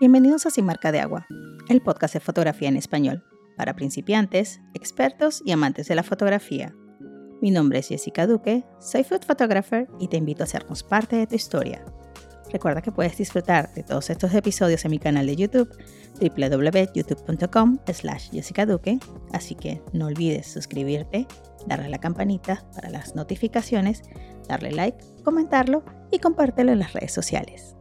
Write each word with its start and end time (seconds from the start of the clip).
Bienvenidos 0.00 0.46
a 0.46 0.50
Sin 0.50 0.64
Marca 0.64 0.92
de 0.92 1.00
Agua, 1.00 1.26
el 1.68 1.82
podcast 1.82 2.14
de 2.14 2.20
fotografía 2.20 2.68
en 2.68 2.76
español, 2.76 3.24
para 3.56 3.74
principiantes, 3.74 4.60
expertos 4.72 5.42
y 5.44 5.50
amantes 5.50 5.88
de 5.88 5.96
la 5.96 6.04
fotografía. 6.04 6.72
Mi 7.42 7.50
nombre 7.50 7.80
es 7.80 7.88
Jessica 7.88 8.28
Duque, 8.28 8.64
soy 8.78 9.02
food 9.02 9.24
photographer 9.26 9.88
y 9.98 10.06
te 10.06 10.16
invito 10.16 10.44
a 10.44 10.46
hacernos 10.46 10.84
parte 10.84 11.16
de 11.16 11.26
tu 11.26 11.34
historia. 11.34 11.84
Recuerda 12.52 12.80
que 12.80 12.92
puedes 12.92 13.18
disfrutar 13.18 13.74
de 13.74 13.82
todos 13.82 14.08
estos 14.08 14.32
episodios 14.34 14.84
en 14.84 14.92
mi 14.92 15.00
canal 15.00 15.26
de 15.26 15.34
YouTube 15.34 15.68
www.youtube.com 16.20 17.78
slash 17.92 18.30
Jessica 18.30 18.66
Duque, 18.66 19.00
así 19.32 19.56
que 19.56 19.82
no 19.92 20.06
olvides 20.06 20.46
suscribirte, 20.46 21.26
darle 21.66 21.86
a 21.86 21.90
la 21.90 21.98
campanita 21.98 22.64
para 22.72 22.88
las 22.88 23.16
notificaciones, 23.16 24.02
darle 24.48 24.70
like, 24.70 25.04
comentarlo 25.24 25.82
y 26.12 26.20
compártelo 26.20 26.70
en 26.70 26.78
las 26.78 26.92
redes 26.92 27.12
sociales. 27.12 27.74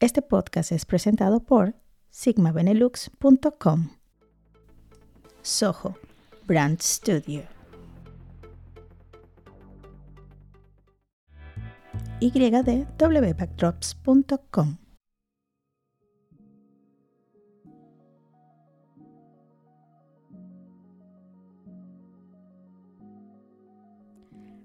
Este 0.00 0.22
podcast 0.22 0.70
es 0.72 0.86
presentado 0.86 1.40
por 1.40 1.74
sigmabenelux.com. 2.10 3.90
Soho 5.42 5.96
Brand 6.46 6.80
Studio. 6.80 7.58
y 12.20 12.30
de 12.30 12.86
wbackdrops.com. 12.98 14.78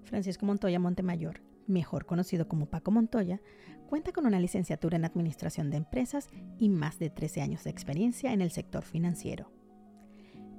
Francisco 0.04 0.46
Montoya 0.46 0.78
Montemayor, 0.78 1.40
mejor 1.66 2.06
conocido 2.06 2.48
como 2.48 2.66
Paco 2.66 2.90
Montoya, 2.90 3.40
cuenta 3.86 4.12
con 4.12 4.26
una 4.26 4.40
licenciatura 4.40 4.96
en 4.96 5.04
Administración 5.04 5.70
de 5.70 5.76
Empresas 5.76 6.28
y 6.58 6.68
más 6.68 6.98
de 6.98 7.10
13 7.10 7.42
años 7.42 7.64
de 7.64 7.70
experiencia 7.70 8.32
en 8.32 8.40
el 8.40 8.50
sector 8.50 8.84
financiero. 8.84 9.50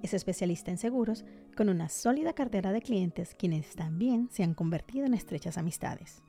Es 0.01 0.13
especialista 0.13 0.71
en 0.71 0.77
seguros 0.77 1.25
con 1.55 1.69
una 1.69 1.89
sólida 1.89 2.33
cartera 2.33 2.71
de 2.71 2.81
clientes 2.81 3.33
quienes 3.33 3.75
también 3.75 4.29
se 4.31 4.43
han 4.43 4.53
convertido 4.53 5.05
en 5.05 5.13
estrechas 5.13 5.57
amistades. 5.57 6.21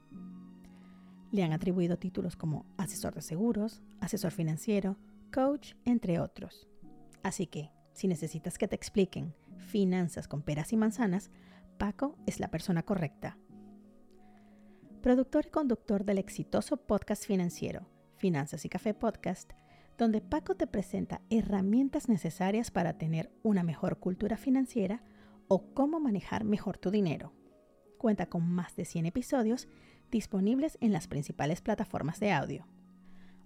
Le 1.30 1.42
han 1.42 1.52
atribuido 1.52 1.98
títulos 1.98 2.36
como 2.36 2.64
asesor 2.78 3.14
de 3.14 3.22
seguros, 3.22 3.82
asesor 4.00 4.32
financiero, 4.32 4.96
coach, 5.32 5.74
entre 5.84 6.20
otros. 6.20 6.68
Así 7.22 7.46
que, 7.46 7.70
si 7.92 8.08
necesitas 8.08 8.56
que 8.56 8.68
te 8.68 8.76
expliquen 8.76 9.34
finanzas 9.58 10.28
con 10.28 10.42
peras 10.42 10.72
y 10.72 10.76
manzanas, 10.76 11.30
Paco 11.76 12.16
es 12.26 12.40
la 12.40 12.50
persona 12.50 12.82
correcta. 12.82 13.36
Productor 15.06 15.46
y 15.46 15.50
conductor 15.50 16.04
del 16.04 16.18
exitoso 16.18 16.78
podcast 16.78 17.24
financiero, 17.24 17.86
Finanzas 18.16 18.64
y 18.64 18.68
Café 18.68 18.92
Podcast, 18.92 19.52
donde 19.96 20.20
Paco 20.20 20.56
te 20.56 20.66
presenta 20.66 21.22
herramientas 21.30 22.08
necesarias 22.08 22.72
para 22.72 22.98
tener 22.98 23.30
una 23.44 23.62
mejor 23.62 24.00
cultura 24.00 24.36
financiera 24.36 25.04
o 25.46 25.72
cómo 25.74 26.00
manejar 26.00 26.42
mejor 26.42 26.76
tu 26.78 26.90
dinero. 26.90 27.32
Cuenta 27.98 28.26
con 28.26 28.50
más 28.50 28.74
de 28.74 28.84
100 28.84 29.06
episodios 29.06 29.68
disponibles 30.10 30.76
en 30.80 30.92
las 30.92 31.06
principales 31.06 31.60
plataformas 31.60 32.18
de 32.18 32.32
audio. 32.32 32.66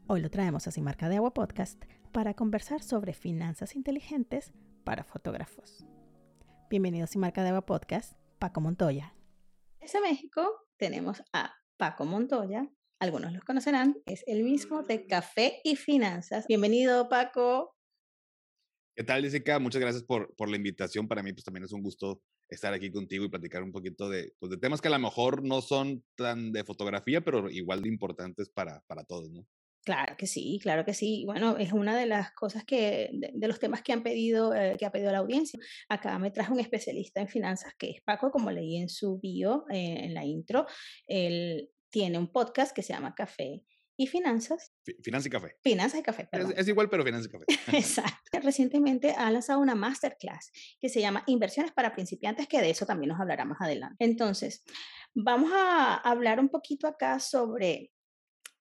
Hoy 0.06 0.22
lo 0.22 0.30
traemos 0.30 0.66
a 0.66 0.70
Sin 0.70 0.84
Marca 0.84 1.10
de 1.10 1.16
Agua 1.16 1.34
Podcast 1.34 1.84
para 2.10 2.32
conversar 2.32 2.82
sobre 2.82 3.12
finanzas 3.12 3.76
inteligentes 3.76 4.54
para 4.82 5.04
fotógrafos. 5.04 5.84
Bienvenidos 6.70 7.10
a 7.10 7.12
Sin 7.12 7.20
Marca 7.20 7.42
de 7.42 7.50
Agua 7.50 7.66
Podcast, 7.66 8.14
Paco 8.38 8.62
Montoya. 8.62 9.14
Desde 9.78 10.00
México 10.00 10.69
tenemos 10.80 11.22
a 11.34 11.54
Paco 11.76 12.06
Montoya. 12.06 12.66
Algunos 13.00 13.32
los 13.34 13.44
conocerán, 13.44 13.96
es 14.06 14.24
el 14.26 14.42
mismo 14.42 14.82
de 14.82 15.06
Café 15.06 15.60
y 15.62 15.76
Finanzas. 15.76 16.46
Bienvenido, 16.48 17.08
Paco. 17.08 17.76
¿Qué 18.96 19.04
tal, 19.04 19.22
Jessica? 19.22 19.58
Muchas 19.58 19.80
gracias 19.80 20.02
por, 20.02 20.34
por 20.36 20.48
la 20.48 20.56
invitación. 20.56 21.06
Para 21.06 21.22
mí, 21.22 21.32
pues 21.34 21.44
también 21.44 21.64
es 21.64 21.72
un 21.72 21.82
gusto 21.82 22.22
estar 22.48 22.72
aquí 22.72 22.90
contigo 22.90 23.24
y 23.24 23.28
platicar 23.28 23.62
un 23.62 23.72
poquito 23.72 24.08
de, 24.08 24.32
pues, 24.38 24.50
de 24.50 24.56
temas 24.56 24.80
que 24.80 24.88
a 24.88 24.92
lo 24.92 24.98
mejor 24.98 25.44
no 25.44 25.60
son 25.60 26.02
tan 26.16 26.50
de 26.50 26.64
fotografía, 26.64 27.20
pero 27.20 27.50
igual 27.50 27.82
de 27.82 27.88
importantes 27.88 28.48
para, 28.48 28.82
para 28.86 29.04
todos, 29.04 29.30
¿no? 29.30 29.46
Claro 29.84 30.14
que 30.16 30.26
sí, 30.26 30.58
claro 30.62 30.84
que 30.84 30.92
sí. 30.92 31.24
Bueno, 31.24 31.56
es 31.56 31.72
una 31.72 31.96
de 31.96 32.06
las 32.06 32.32
cosas 32.32 32.64
que, 32.64 33.10
de, 33.12 33.48
los 33.48 33.58
temas 33.58 33.82
que 33.82 33.92
han 33.92 34.02
pedido, 34.02 34.54
eh, 34.54 34.76
que 34.78 34.84
ha 34.84 34.92
pedido 34.92 35.10
la 35.10 35.18
audiencia. 35.18 35.58
Acá 35.88 36.18
me 36.18 36.30
trajo 36.30 36.52
un 36.52 36.60
especialista 36.60 37.20
en 37.20 37.28
finanzas 37.28 37.74
que 37.78 37.90
es 37.90 38.02
Paco, 38.02 38.30
como 38.30 38.50
leí 38.50 38.76
en 38.76 38.88
su 38.88 39.18
bio, 39.18 39.64
eh, 39.70 40.04
en 40.04 40.14
la 40.14 40.24
intro. 40.24 40.66
Él 41.06 41.70
tiene 41.88 42.18
un 42.18 42.30
podcast 42.30 42.74
que 42.74 42.82
se 42.82 42.92
llama 42.92 43.14
Café 43.14 43.64
y 43.96 44.06
finanzas. 44.06 44.72
Finanzas 45.02 45.26
y 45.26 45.30
café. 45.30 45.56
Finanzas 45.62 46.00
y 46.00 46.02
café, 46.02 46.26
perdón. 46.30 46.54
Es, 46.56 46.66
igual, 46.68 46.88
pero 46.88 47.04
finanzas 47.04 47.28
y 47.28 47.30
café. 47.30 47.44
Exacto. 47.76 48.40
Recientemente 48.42 49.12
ha 49.12 49.30
lanzado 49.30 49.60
una 49.60 49.74
masterclass 49.74 50.52
que 50.80 50.88
se 50.88 51.02
llama 51.02 51.22
Inversiones 51.26 51.72
para 51.72 51.92
principiantes, 51.92 52.48
que 52.48 52.62
de 52.62 52.70
eso 52.70 52.86
también 52.86 53.10
nos 53.10 53.20
hablará 53.20 53.44
más 53.44 53.60
adelante. 53.60 53.96
Entonces, 53.98 54.64
vamos 55.14 55.50
a 55.54 55.96
hablar 55.96 56.40
un 56.40 56.48
poquito 56.48 56.86
acá 56.86 57.18
sobre 57.18 57.92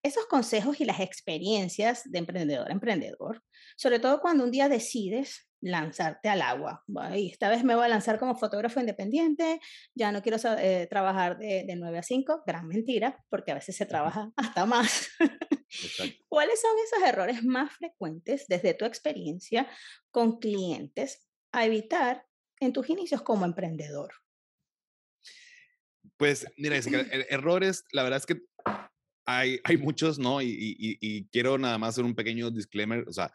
esos 0.03 0.25
consejos 0.27 0.79
y 0.79 0.85
las 0.85 0.99
experiencias 0.99 2.03
de 2.05 2.19
emprendedor 2.19 2.69
a 2.69 2.73
emprendedor, 2.73 3.43
sobre 3.75 3.99
todo 3.99 4.21
cuando 4.21 4.43
un 4.43 4.51
día 4.51 4.69
decides 4.69 5.49
lanzarte 5.61 6.29
al 6.29 6.41
agua. 6.41 6.83
Y 7.15 7.31
esta 7.31 7.49
vez 7.49 7.63
me 7.63 7.75
voy 7.75 7.85
a 7.85 7.89
lanzar 7.89 8.17
como 8.17 8.35
fotógrafo 8.35 8.79
independiente, 8.79 9.59
ya 9.93 10.11
no 10.11 10.21
quiero 10.21 10.37
eh, 10.57 10.87
trabajar 10.89 11.37
de, 11.37 11.65
de, 11.67 11.75
9 11.75 11.97
a 11.97 12.03
5, 12.03 12.43
gran 12.45 12.67
mentira, 12.67 13.23
porque 13.29 13.51
a 13.51 13.55
veces 13.55 13.75
se 13.75 13.85
trabaja 13.85 14.31
hasta 14.37 14.65
más. 14.65 15.09
¿Cuáles 16.29 16.61
son 16.61 16.71
esos 16.85 17.07
errores 17.07 17.43
más 17.43 17.73
frecuentes 17.73 18.45
desde 18.47 18.73
tu 18.73 18.85
experiencia 18.85 19.67
con 20.11 20.39
clientes 20.39 21.27
a 21.51 21.66
evitar 21.66 22.25
en 22.59 22.73
tus 22.73 22.89
inicios 22.89 23.21
como 23.21 23.45
emprendedor? 23.45 24.13
Pues 26.17 26.45
mira, 26.57 26.77
er, 26.77 26.85
errores, 27.29 27.83
la 27.91 28.03
verdad 28.03 28.17
es 28.17 28.25
que 28.25 28.41
hay, 29.38 29.59
hay 29.63 29.78
muchos, 29.78 30.17
¿no? 30.17 30.41
Y, 30.41 30.75
y, 30.78 31.25
quiero 31.25 31.57
nada 31.57 31.78
más 31.78 31.90
hacer 31.90 32.06
un 32.06 32.16
pequeño 32.16 32.50
disclaimer, 32.50 33.06
o 33.07 33.13
sea, 33.13 33.31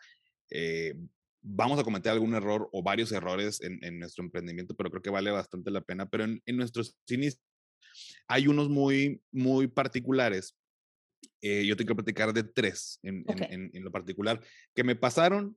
eh, 0.51 0.95
vamos 1.41 1.79
a 1.79 1.85
cometer 1.85 2.11
algún 2.11 2.35
error 2.35 2.69
o 2.73 2.83
varios 2.83 3.13
errores 3.13 3.61
en, 3.61 3.79
en, 3.83 4.01
nuestro 4.01 4.25
emprendimiento, 4.25 4.75
pero 4.75 4.91
creo 4.91 5.03
que 5.03 5.11
vale 5.11 5.31
bastante 5.31 5.71
la 5.71 5.83
pena. 5.83 6.09
Pero 6.09 6.25
en, 6.25 6.43
en 6.47 6.57
nuestros 6.57 6.97
inicios 7.07 7.41
hay 8.27 8.49
unos 8.49 8.69
muy, 8.69 9.23
muy 9.31 9.69
particulares. 9.69 10.57
Eh, 11.41 11.65
yo 11.67 11.77
tengo 11.77 11.89
que 11.89 12.03
platicar 12.03 12.33
de 12.33 12.43
tres 12.43 12.99
en, 13.03 13.25
en, 13.29 13.85
lo 13.85 13.93
particular 13.93 14.41
que 14.75 14.85
me 14.85 14.97
pasaron, 14.97 15.57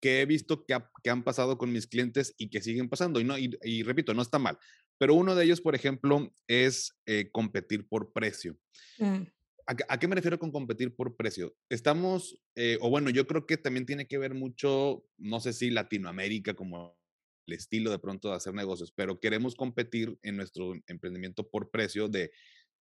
que 0.00 0.22
he 0.22 0.26
visto 0.26 0.64
que, 0.64 0.78
que, 1.02 1.10
han 1.10 1.22
pasado 1.22 1.58
con 1.58 1.72
mis 1.72 1.86
clientes 1.86 2.34
y 2.36 2.48
que 2.48 2.62
siguen 2.62 2.88
pasando. 2.88 3.20
Y, 3.20 3.24
no, 3.24 3.36
y, 3.38 3.82
repito, 3.82 4.14
no 4.14 4.22
está 4.22 4.38
mal. 4.38 4.58
Pero 4.98 5.14
uno 5.14 5.34
de 5.34 5.44
ellos, 5.44 5.60
por 5.60 5.74
ejemplo, 5.74 6.34
es 6.48 6.98
eh, 7.06 7.30
competir 7.30 7.86
por 7.86 8.12
precio. 8.12 8.58
Mm. 8.98 9.22
¿A, 9.68 9.98
qué 9.98 10.08
me 10.08 10.14
refiero 10.14 10.38
con 10.38 10.50
competir 10.50 10.96
por 10.96 11.14
precio? 11.14 11.54
Estamos, 11.68 12.40
eh, 12.54 12.78
o 12.80 12.88
bueno, 12.88 13.10
yo 13.10 13.26
creo 13.26 13.44
que 13.44 13.58
también 13.58 13.84
tiene 13.84 14.06
que 14.06 14.16
ver 14.16 14.32
mucho, 14.32 15.04
no 15.18 15.40
sé 15.40 15.52
si 15.52 15.68
Latinoamérica 15.68 16.54
como 16.54 16.98
el 17.46 17.52
estilo 17.52 17.90
de 17.90 17.98
pronto 17.98 18.30
de 18.30 18.36
hacer 18.36 18.54
negocios, 18.54 18.92
pero 18.92 19.20
queremos 19.20 19.54
competir 19.54 20.18
en 20.22 20.38
nuestro 20.38 20.72
emprendimiento 20.86 21.50
por 21.50 21.70
precio 21.70 22.08
de 22.08 22.30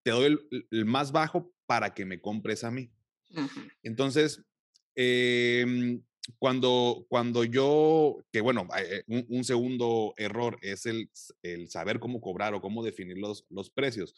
te 0.01 0.11
doy 0.11 0.39
el, 0.71 0.85
más 0.85 1.11
bajo 1.11 1.53
para 1.65 1.93
que 1.93 2.05
me 2.05 2.21
compres 2.21 2.63
a 2.63 2.71
mí. 2.71 2.89
Entonces, 3.83 4.45
em, 4.95 6.01
cuando, 6.39 7.05
cuando 7.09 7.43
yo, 7.43 8.23
que 8.31 8.39
bueno, 8.39 8.65
eh, 8.79 9.03
un, 9.07 9.25
un, 9.27 9.43
segundo 9.43 10.13
error 10.15 10.57
es 10.61 10.85
el, 10.85 11.09
el, 11.41 11.69
saber 11.69 11.99
cómo 11.99 12.21
cobrar 12.21 12.53
o 12.53 12.61
cómo 12.61 12.81
definir 12.81 13.17
los, 13.17 13.45
los 13.49 13.69
precios. 13.69 14.15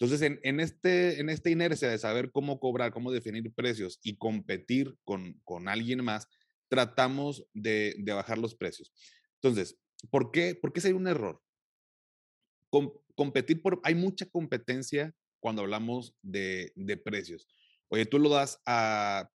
Entonces, 0.00 0.22
en, 0.22 0.40
en, 0.42 0.60
este, 0.60 1.20
en 1.20 1.28
esta 1.28 1.50
inercia 1.50 1.90
de 1.90 1.98
saber 1.98 2.32
cómo 2.32 2.58
cobrar, 2.58 2.90
cómo 2.90 3.12
definir 3.12 3.52
precios 3.52 4.00
y 4.02 4.16
competir 4.16 4.96
con, 5.04 5.34
con 5.44 5.68
alguien 5.68 6.02
más, 6.02 6.26
tratamos 6.68 7.46
de, 7.52 7.94
de, 7.98 8.12
bajar 8.14 8.38
los 8.38 8.54
precios. 8.54 8.94
Entonces, 9.42 9.76
¿por 10.10 10.30
qué, 10.30 10.54
por 10.54 10.72
qué 10.72 10.80
sería 10.80 10.96
un 10.96 11.06
error? 11.06 11.42
competir 13.16 13.60
por, 13.60 13.80
hay 13.82 13.96
mucha 13.96 14.24
competencia 14.26 15.12
cuando 15.40 15.62
hablamos 15.62 16.14
de, 16.22 16.72
de, 16.76 16.96
precios. 16.96 17.48
Oye, 17.88 18.06
tú 18.06 18.20
lo 18.20 18.30
das 18.30 18.62
a 18.64 19.28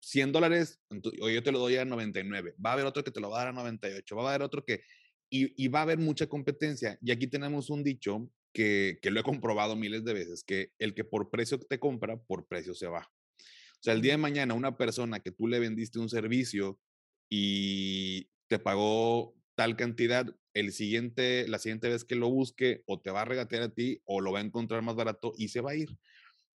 100 0.00 0.32
dólares, 0.32 0.80
o 1.20 1.30
yo 1.30 1.42
te 1.42 1.52
lo 1.52 1.60
doy 1.60 1.76
a 1.76 1.84
99. 1.84 2.56
Va 2.62 2.70
a 2.70 2.72
haber 2.72 2.84
otro 2.84 3.04
que 3.04 3.12
te 3.12 3.20
lo 3.20 3.30
va 3.30 3.36
a 3.36 3.44
dar 3.44 3.48
a 3.48 3.52
98. 3.52 4.16
Va 4.16 4.24
a 4.24 4.28
haber 4.34 4.42
otro 4.42 4.64
que... 4.64 4.82
Y, 5.30 5.64
y 5.64 5.68
va 5.68 5.78
a 5.78 5.82
haber 5.82 5.98
mucha 5.98 6.26
competencia. 6.26 6.98
Y 7.00 7.12
aquí 7.12 7.28
tenemos 7.28 7.70
un 7.70 7.84
dicho 7.84 8.28
que, 8.54 8.98
lo 9.02 9.20
he 9.20 9.24
comprobado 9.24 9.76
miles 9.76 10.04
de 10.04 10.14
veces, 10.14 10.44
que 10.44 10.72
el 10.78 10.94
que 10.94 11.04
por 11.04 11.28
precio 11.28 11.58
te 11.58 11.78
compra, 11.78 12.16
por 12.16 12.46
precio 12.46 12.74
se 12.74 12.86
va. 12.86 13.10
O 13.40 13.82
sea, 13.82 13.92
el 13.92 14.00
día 14.00 14.12
de 14.12 14.18
mañana 14.18 14.54
una 14.54 14.78
persona 14.78 15.20
que 15.20 15.32
tú 15.32 15.46
le 15.46 15.58
vendiste 15.58 15.98
un 15.98 16.08
servicio 16.08 16.80
y 17.28 18.30
te 18.46 18.58
pagó 18.58 19.34
tal 19.56 19.76
cantidad, 19.76 20.34
el 20.54 20.72
siguiente, 20.72 21.46
la 21.48 21.58
siguiente 21.58 21.88
vez 21.88 22.04
que 22.04 22.14
lo 22.14 22.30
busque 22.30 22.82
o 22.86 23.00
te 23.00 23.10
va 23.10 23.22
a 23.22 23.24
regatear 23.26 23.62
a 23.62 23.74
ti 23.74 24.00
o 24.04 24.20
lo 24.20 24.32
va 24.32 24.38
a 24.38 24.42
encontrar 24.42 24.82
más 24.82 24.94
barato 24.94 25.34
y 25.36 25.48
se 25.48 25.60
va 25.60 25.72
a 25.72 25.76
ir. 25.76 25.98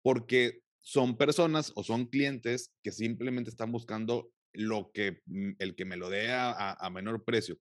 Porque 0.02 0.62
son 0.82 1.18
personas 1.18 1.74
o 1.76 1.84
son 1.84 2.06
clientes 2.06 2.72
que 2.84 2.92
simplemente 2.92 3.50
están 3.50 3.72
buscando 3.72 4.32
lo 4.54 4.92
que 4.94 5.22
mm, 5.26 5.52
el 5.60 5.76
que 5.76 5.86
me 5.86 5.98
lo 5.98 6.10
dé 6.10 6.28
a, 6.32 6.90
menor 6.94 7.26
precio. 7.26 7.60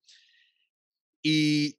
Y, 1.23 1.79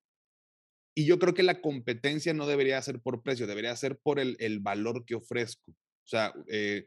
y, 0.97 1.05
yo 1.05 1.19
creo 1.19 1.33
que 1.33 1.43
la 1.43 1.61
competencia 1.61 2.33
no 2.33 2.47
debería 2.47 2.81
ser 2.81 2.99
por 3.01 3.21
precio, 3.21 3.47
debería 3.47 3.75
ser 3.75 3.99
por 3.99 4.19
el, 4.19 4.35
el 4.39 4.59
valor 4.59 5.05
que 5.05 5.15
ofrezco. 5.15 5.71
O 5.71 6.07
sea, 6.07 6.33
eh, 6.47 6.85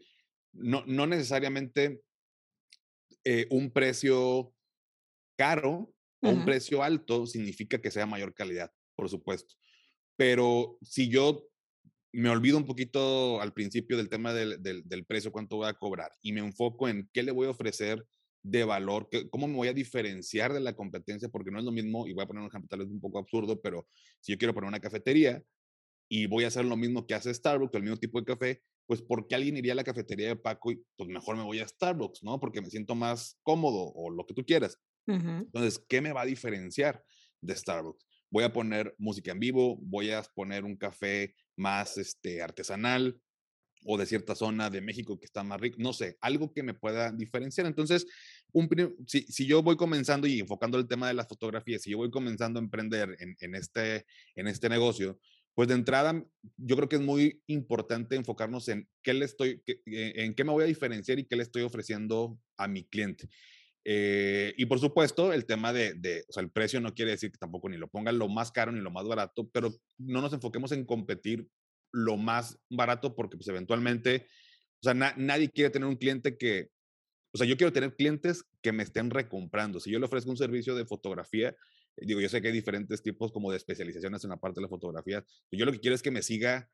no, 0.52 0.84
no, 0.86 1.06
necesariamente 1.06 2.02
eh, 3.24 3.46
un 3.50 3.70
precio 3.70 4.52
caro 5.36 5.94
o 6.22 6.28
un 6.28 6.44
precio 6.44 6.82
alto 6.82 7.26
significa 7.26 7.80
que 7.80 7.90
sea 7.90 8.06
mayor 8.06 8.34
calidad, 8.34 8.70
por 8.96 9.08
supuesto. 9.08 9.54
Pero 10.16 10.78
si 10.82 11.08
yo 11.08 11.48
me 12.12 12.28
olvido 12.28 12.58
un 12.58 12.66
poquito 12.66 13.40
al 13.40 13.52
principio 13.52 13.96
del 13.96 14.08
tema 14.08 14.34
del, 14.34 14.60
del, 14.62 15.06
precio, 15.06 15.32
cuánto 15.32 15.56
voy 15.56 15.68
a 15.68 15.74
cobrar, 15.74 16.10
y 16.20 16.32
me 16.32 16.40
enfoco 16.40 16.88
en 16.88 17.08
qué 17.12 17.22
le 17.22 17.32
voy 17.32 17.46
a 17.46 17.50
ofrecer 17.50 18.04
de 18.42 18.64
valor, 18.64 19.08
cómo 19.30 19.46
me 19.46 19.56
voy 19.56 19.68
a 19.68 19.72
diferenciar 19.72 20.52
de 20.52 20.60
la 20.60 20.74
competencia, 20.74 21.28
porque 21.28 21.50
no 21.50 21.58
es 21.58 21.64
lo 21.64 21.72
mismo, 21.72 22.06
y 22.06 22.12
voy 22.12 22.24
a 22.24 22.26
poner 22.26 22.42
un 22.42 22.48
ejemplo 22.48 22.68
tal 22.68 22.80
vez 22.80 22.88
un 22.88 23.00
poco 23.00 23.18
absurdo, 23.18 23.60
pero 23.60 23.86
si 24.20 24.32
yo 24.32 24.38
quiero 24.38 24.54
poner 24.54 24.68
una 24.68 24.80
cafetería 24.80 25.42
y 26.08 26.26
voy 26.26 26.44
a 26.44 26.48
hacer 26.48 26.64
lo 26.64 26.76
mismo 26.76 27.06
que 27.06 27.14
hace 27.14 27.32
Starbucks, 27.32 27.74
el 27.74 27.82
mismo 27.82 27.98
tipo 27.98 28.18
de 28.18 28.24
café, 28.24 28.62
pues 28.86 29.02
¿por 29.02 29.28
qué 29.28 29.36
alguien 29.36 29.56
iría 29.56 29.72
a 29.72 29.76
la 29.76 29.84
cafetería 29.84 30.28
de 30.28 30.36
Paco 30.36 30.72
y 30.72 30.82
pues 30.96 31.08
mejor 31.08 31.36
me 31.36 31.44
voy 31.44 31.60
a 31.60 31.68
Starbucks, 31.68 32.22
¿no? 32.24 32.40
Porque 32.40 32.60
me 32.60 32.70
siento 32.70 32.94
más 32.94 33.38
cómodo 33.42 33.92
o 33.94 34.10
lo 34.10 34.26
que 34.26 34.34
tú 34.34 34.44
quieras. 34.44 34.78
Entonces, 35.06 35.84
¿qué 35.88 36.00
me 36.00 36.12
va 36.12 36.22
a 36.22 36.26
diferenciar 36.26 37.02
de 37.40 37.54
Starbucks? 37.54 38.06
Voy 38.30 38.44
a 38.44 38.52
poner 38.52 38.94
música 38.98 39.32
en 39.32 39.40
vivo, 39.40 39.76
voy 39.82 40.12
a 40.12 40.22
poner 40.22 40.64
un 40.64 40.76
café 40.76 41.34
más 41.56 41.98
este, 41.98 42.42
artesanal 42.42 43.20
o 43.84 43.96
de 43.96 44.06
cierta 44.06 44.34
zona 44.34 44.70
de 44.70 44.80
México 44.80 45.18
que 45.18 45.24
está 45.24 45.42
más 45.42 45.60
rico, 45.60 45.76
no 45.80 45.92
sé, 45.92 46.16
algo 46.20 46.52
que 46.52 46.62
me 46.62 46.74
pueda 46.74 47.12
diferenciar. 47.12 47.66
Entonces, 47.66 48.06
un, 48.52 48.68
si, 49.06 49.22
si, 49.22 49.46
yo 49.46 49.62
voy 49.62 49.76
comenzando 49.76 50.26
y 50.26 50.40
enfocando 50.40 50.78
el 50.78 50.86
tema 50.86 51.08
de 51.08 51.14
las 51.14 51.28
fotografías, 51.28 51.82
si 51.82 51.90
yo 51.90 51.98
voy 51.98 52.10
comenzando 52.10 52.58
a 52.60 52.62
emprender 52.62 53.16
en, 53.20 53.36
en, 53.40 53.54
este, 53.54 54.04
en 54.34 54.48
este 54.48 54.68
negocio, 54.68 55.18
pues 55.54 55.68
de 55.68 55.74
entrada, 55.74 56.24
yo 56.56 56.76
creo 56.76 56.88
que 56.88 56.96
es 56.96 57.02
muy 57.02 57.42
importante 57.46 58.16
enfocarnos 58.16 58.68
en 58.68 58.88
qué 59.02 59.14
le 59.14 59.24
estoy, 59.24 59.62
en 59.86 60.34
qué 60.34 60.44
me 60.44 60.52
voy 60.52 60.64
a 60.64 60.68
diferenciar 60.68 61.18
y 61.18 61.26
qué 61.26 61.36
le 61.36 61.42
estoy 61.42 61.62
ofreciendo 61.62 62.38
a 62.56 62.68
mi 62.68 62.84
cliente. 62.84 63.28
Eh, 63.84 64.52
y 64.56 64.66
por 64.66 64.78
supuesto, 64.78 65.32
el 65.32 65.46
tema 65.46 65.72
de, 65.72 65.94
de, 65.94 66.24
o 66.28 66.32
sea, 66.32 66.42
el 66.42 66.50
precio 66.50 66.80
no 66.80 66.94
quiere 66.94 67.12
decir 67.12 67.32
que 67.32 67.38
tampoco 67.38 67.68
ni 67.68 67.78
lo 67.78 67.88
pongan 67.88 68.18
lo 68.18 68.28
más 68.28 68.52
caro 68.52 68.72
ni 68.72 68.80
lo 68.80 68.90
más 68.90 69.06
barato, 69.06 69.48
pero 69.52 69.72
no 69.98 70.20
nos 70.20 70.32
enfoquemos 70.32 70.72
en 70.72 70.84
competir 70.84 71.46
lo 71.92 72.16
más 72.16 72.58
barato 72.68 73.14
porque 73.14 73.36
pues 73.36 73.48
eventualmente, 73.48 74.26
o 74.82 74.84
sea, 74.84 74.94
nadie 74.94 75.50
quiere 75.50 75.70
tener 75.70 75.88
un 75.88 75.96
cliente 75.96 76.36
que, 76.36 76.70
o 77.32 77.38
sea, 77.38 77.46
yo 77.46 77.56
quiero 77.56 77.72
tener 77.72 77.94
clientes 77.94 78.44
que 78.62 78.72
me 78.72 78.82
estén 78.82 79.10
recomprando. 79.10 79.80
Si 79.80 79.90
yo 79.90 79.98
le 79.98 80.06
ofrezco 80.06 80.30
un 80.30 80.36
servicio 80.36 80.74
de 80.74 80.86
fotografía, 80.86 81.54
digo, 81.96 82.20
yo 82.20 82.28
sé 82.28 82.40
que 82.40 82.48
hay 82.48 82.54
diferentes 82.54 83.02
tipos 83.02 83.32
como 83.32 83.50
de 83.50 83.56
especializaciones 83.56 84.24
en 84.24 84.30
la 84.30 84.36
parte 84.36 84.60
de 84.60 84.62
la 84.62 84.68
fotografía, 84.68 85.24
yo 85.50 85.64
lo 85.64 85.72
que 85.72 85.80
quiero 85.80 85.94
es 85.94 86.02
que 86.02 86.10
me 86.10 86.22
siga 86.22 86.68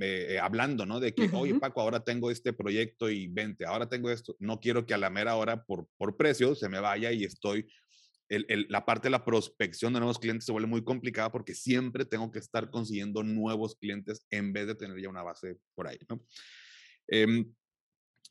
eh, 0.00 0.38
hablando, 0.40 0.86
¿no? 0.86 1.00
De 1.00 1.12
que, 1.12 1.28
oye, 1.32 1.54
Paco, 1.56 1.80
ahora 1.80 2.04
tengo 2.04 2.30
este 2.30 2.52
proyecto 2.52 3.10
y 3.10 3.26
vente, 3.26 3.66
ahora 3.66 3.88
tengo 3.88 4.10
esto. 4.10 4.36
No 4.38 4.60
quiero 4.60 4.86
que 4.86 4.94
a 4.94 4.98
la 4.98 5.10
mera 5.10 5.34
hora, 5.36 5.64
por, 5.64 5.88
por 5.96 6.16
precio, 6.16 6.54
se 6.54 6.68
me 6.68 6.78
vaya 6.78 7.10
y 7.10 7.24
estoy. 7.24 7.66
El, 8.30 8.66
la 8.68 8.86
parte 8.86 9.08
de 9.08 9.10
la 9.10 9.24
prospección 9.24 9.92
de 9.92 9.98
nuevos 9.98 10.18
clientes 10.18 10.46
se 10.46 10.52
vuelve 10.52 10.68
muy 10.68 10.84
complicada 10.84 11.32
porque 11.32 11.54
siempre 11.54 12.04
tengo 12.04 12.30
que 12.30 12.38
estar 12.38 12.70
consiguiendo 12.70 13.24
nuevos 13.24 13.74
clientes 13.74 14.24
en 14.30 14.52
vez 14.52 14.68
de 14.68 14.76
tener 14.76 15.00
ya 15.02 15.08
una 15.08 15.24
base 15.24 15.58
por 15.74 15.88
ahí, 15.88 15.98
¿no? 16.08 16.24
Em, 17.08 17.52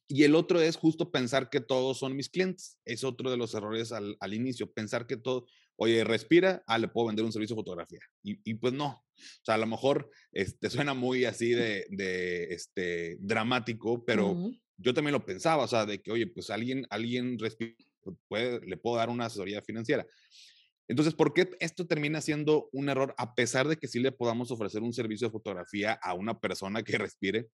y 0.08 0.24
el 0.24 0.34
otro 0.34 0.60
es 0.60 0.76
justo 0.76 1.12
pensar 1.12 1.50
que 1.50 1.62
todos 1.62 2.00
son 2.00 2.16
mis 2.16 2.30
clientes. 2.30 2.80
Es 2.84 3.04
otro 3.04 3.30
de 3.30 3.38
los 3.38 3.54
errores 3.54 3.92
al, 3.92 4.18
al 4.20 4.34
inicio, 4.34 4.72
pensar 4.72 5.06
que 5.06 5.18
todo, 5.18 5.46
oye, 5.76 6.04
respira, 6.04 6.64
ah, 6.66 6.80
le 6.80 6.88
puedo 6.88 7.08
vender 7.08 7.26
un 7.26 7.32
servicio 7.32 7.56
de 7.56 7.62
fotografía. 7.62 8.00
Y, 8.24 8.40
y 8.50 8.56
pues 8.56 8.74
no, 8.74 9.04
o 9.20 9.44
sea, 9.44 9.56
a 9.56 9.60
lo 9.60 9.68
mejor 9.68 10.10
este, 10.32 10.70
suena 10.70 10.94
muy 10.94 11.26
así 11.26 11.52
de, 11.52 11.86
de 11.90 12.46
este, 12.46 13.18
dramático, 13.20 14.04
pero 14.04 14.52
yo 14.78 14.94
también 14.94 15.14
lo 15.14 15.26
pensaba, 15.26 15.64
o 15.64 15.68
sea, 15.68 15.86
de 15.86 16.02
que, 16.02 16.12
oye, 16.12 16.26
pues 16.28 16.50
alguien, 16.50 16.88
alguien 16.90 17.38
respira, 17.38 17.76
puede, 18.28 18.66
le 18.66 18.78
puedo 18.78 18.98
dar 18.98 19.10
una 19.10 19.26
asesoría 19.26 19.62
financiera. 19.62 20.06
Entonces, 20.88 21.14
¿por 21.14 21.34
qué 21.34 21.50
esto 21.60 21.86
termina 21.86 22.20
siendo 22.20 22.68
un 22.72 22.90
error 22.90 23.14
a 23.18 23.36
pesar 23.36 23.68
de 23.68 23.78
que 23.78 23.88
sí 23.88 24.00
le 24.00 24.12
podamos 24.12 24.50
ofrecer 24.50 24.82
un 24.82 24.92
servicio 24.92 25.28
de 25.28 25.32
fotografía 25.32 25.94
a 25.94 26.16
una 26.16 26.40
persona 26.40 26.84
que 26.84 26.98
respire? 26.98 27.48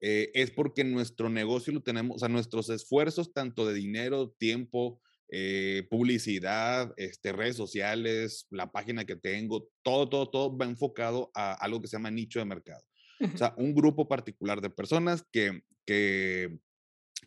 Eh, 0.00 0.30
es 0.34 0.50
porque 0.50 0.84
nuestro 0.84 1.30
negocio 1.30 1.72
lo 1.72 1.82
tenemos, 1.82 2.16
o 2.16 2.18
sea, 2.18 2.28
nuestros 2.28 2.68
esfuerzos, 2.68 3.32
tanto 3.32 3.66
de 3.66 3.74
dinero, 3.74 4.34
tiempo, 4.36 5.00
eh, 5.30 5.86
publicidad, 5.88 6.92
este, 6.98 7.32
redes 7.32 7.56
sociales, 7.56 8.46
la 8.50 8.70
página 8.70 9.06
que 9.06 9.16
tengo, 9.16 9.70
todo, 9.82 10.08
todo, 10.10 10.28
todo 10.28 10.58
va 10.58 10.66
enfocado 10.66 11.30
a 11.34 11.54
algo 11.54 11.80
que 11.80 11.88
se 11.88 11.96
llama 11.96 12.10
nicho 12.10 12.38
de 12.38 12.44
mercado. 12.44 12.84
O 13.32 13.38
sea, 13.38 13.54
un 13.56 13.72
grupo 13.72 14.08
particular 14.08 14.60
de 14.60 14.68
personas 14.68 15.24
que, 15.32 15.62
que, 15.86 16.58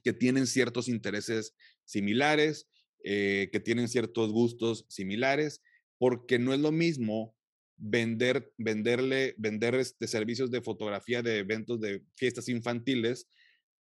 que 0.03 0.13
tienen 0.13 0.45
ciertos 0.45 0.89
intereses 0.89 1.55
similares, 1.85 2.69
eh, 3.05 3.49
que 3.51 3.59
tienen 3.59 3.87
ciertos 3.87 4.31
gustos 4.31 4.85
similares, 4.89 5.61
porque 5.97 6.39
no 6.39 6.53
es 6.53 6.59
lo 6.59 6.71
mismo 6.71 7.35
vender, 7.77 8.51
venderle, 8.57 9.35
vender 9.37 9.75
este, 9.75 10.07
servicios 10.07 10.51
de 10.51 10.61
fotografía 10.61 11.21
de 11.21 11.39
eventos 11.39 11.79
de 11.79 12.03
fiestas 12.15 12.49
infantiles 12.49 13.27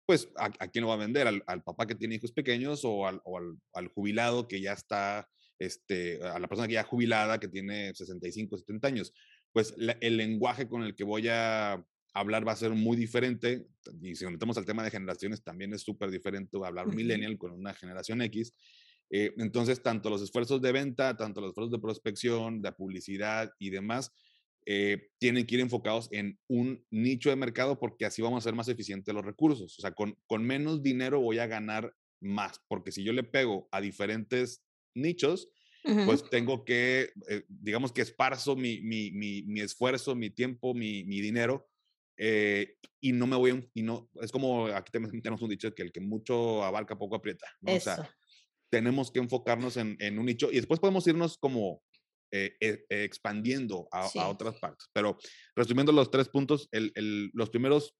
pues 0.05 0.29
¿a, 0.35 0.49
quién 0.67 0.83
lo 0.83 0.89
va 0.89 0.95
a 0.95 0.97
vender? 0.97 1.27
¿Al, 1.27 1.63
papá 1.63 1.87
que 1.87 1.95
tiene 1.95 2.15
hijos 2.15 2.31
pequeños 2.31 2.81
o, 2.83 3.07
al, 3.07 3.87
jubilado 3.93 4.47
que 4.47 4.59
ya 4.59 4.73
está, 4.73 5.29
este, 5.59 6.21
a 6.23 6.39
la 6.39 6.47
persona 6.47 6.67
que 6.67 6.73
ya 6.73 6.83
jubilada 6.83 7.39
que 7.39 7.47
tiene 7.47 7.93
65, 7.93 8.57
70 8.57 8.87
años? 8.87 9.13
Pues 9.53 9.73
el 9.77 10.17
lenguaje 10.17 10.67
con 10.67 10.83
el 10.83 10.95
que 10.95 11.03
voy 11.03 11.27
a 11.29 11.83
hablar 12.13 12.45
va 12.47 12.51
a 12.51 12.57
ser 12.57 12.71
muy 12.71 12.97
diferente. 12.97 13.65
Y 14.01 14.15
si 14.15 14.25
nos 14.25 14.33
metemos 14.33 14.57
al 14.57 14.65
tema 14.65 14.83
de 14.83 14.91
generaciones, 14.91 15.41
también 15.41 15.73
es 15.73 15.81
súper 15.81 16.11
diferente 16.11 16.57
hablar 16.63 16.87
un 16.87 16.95
millennial 16.95 17.37
con 17.37 17.51
una 17.51 17.73
generación 17.73 18.21
X. 18.23 18.53
Eh, 19.09 19.33
entonces, 19.37 19.81
tanto 19.81 20.09
los 20.09 20.21
esfuerzos 20.21 20.61
de 20.61 20.71
venta, 20.71 21.15
tanto 21.15 21.41
los 21.41 21.49
esfuerzos 21.49 21.71
de 21.71 21.79
prospección, 21.79 22.61
de 22.61 22.71
publicidad 22.71 23.51
y 23.59 23.69
demás, 23.69 24.11
eh, 24.65 25.09
tienen 25.19 25.45
que 25.45 25.55
ir 25.55 25.61
enfocados 25.61 26.07
en 26.11 26.39
un 26.47 26.85
nicho 26.89 27.29
de 27.29 27.35
mercado 27.35 27.79
porque 27.79 28.05
así 28.05 28.21
vamos 28.21 28.43
a 28.43 28.47
ser 28.47 28.55
más 28.55 28.69
eficientes 28.69 29.13
los 29.13 29.25
recursos. 29.25 29.77
O 29.77 29.81
sea, 29.81 29.91
con, 29.91 30.17
con 30.25 30.43
menos 30.43 30.81
dinero 30.81 31.19
voy 31.19 31.39
a 31.39 31.47
ganar 31.47 31.93
más, 32.21 32.61
porque 32.67 32.91
si 32.91 33.03
yo 33.03 33.13
le 33.13 33.23
pego 33.23 33.67
a 33.71 33.81
diferentes 33.81 34.63
nichos, 34.95 35.49
pues 36.05 36.29
tengo 36.29 36.63
que, 36.63 37.11
eh, 37.27 37.43
digamos 37.49 37.91
que 37.91 38.01
esparzo 38.01 38.55
mi, 38.55 38.79
mi, 38.79 39.11
mi, 39.11 39.43
mi, 39.43 39.59
esfuerzo, 39.59 40.15
mi 40.15 40.29
tiempo, 40.29 40.73
mi, 40.73 41.03
dinero, 41.03 41.67
eh, 42.15 42.77
y 43.01 43.11
no 43.11 43.27
me 43.27 43.35
voy, 43.35 43.69
y 43.73 43.81
no, 43.81 44.09
es 44.21 44.31
como 44.31 44.67
aquí 44.67 44.91
tenemos 45.21 45.41
un 45.41 45.49
dicho 45.49 45.75
que 45.75 45.83
el 45.83 45.91
que 45.91 45.99
mucho 45.99 46.63
abarca 46.63 46.97
poco 46.97 47.15
aprieta, 47.17 47.47
¿no? 47.59 47.73
O 47.73 47.79
sea, 47.81 48.09
tenemos 48.73 49.11
que 49.11 49.19
enfocarnos 49.19 49.77
en, 49.77 49.95
en, 49.99 50.17
un 50.17 50.25
nicho 50.25 50.49
y 50.51 50.55
después 50.55 50.79
podemos 50.79 51.05
irnos 51.05 51.37
como 51.37 51.83
eh, 52.31 52.55
eh, 52.59 52.83
expandiendo 52.89 53.87
a, 53.91 54.27
otras 54.27 54.57
partes. 54.57 54.89
Pero 54.93 55.19
resumiendo 55.55 55.91
los 55.91 56.09
tres 56.09 56.27
puntos, 56.27 56.67
los 56.71 57.51
primeros 57.51 57.95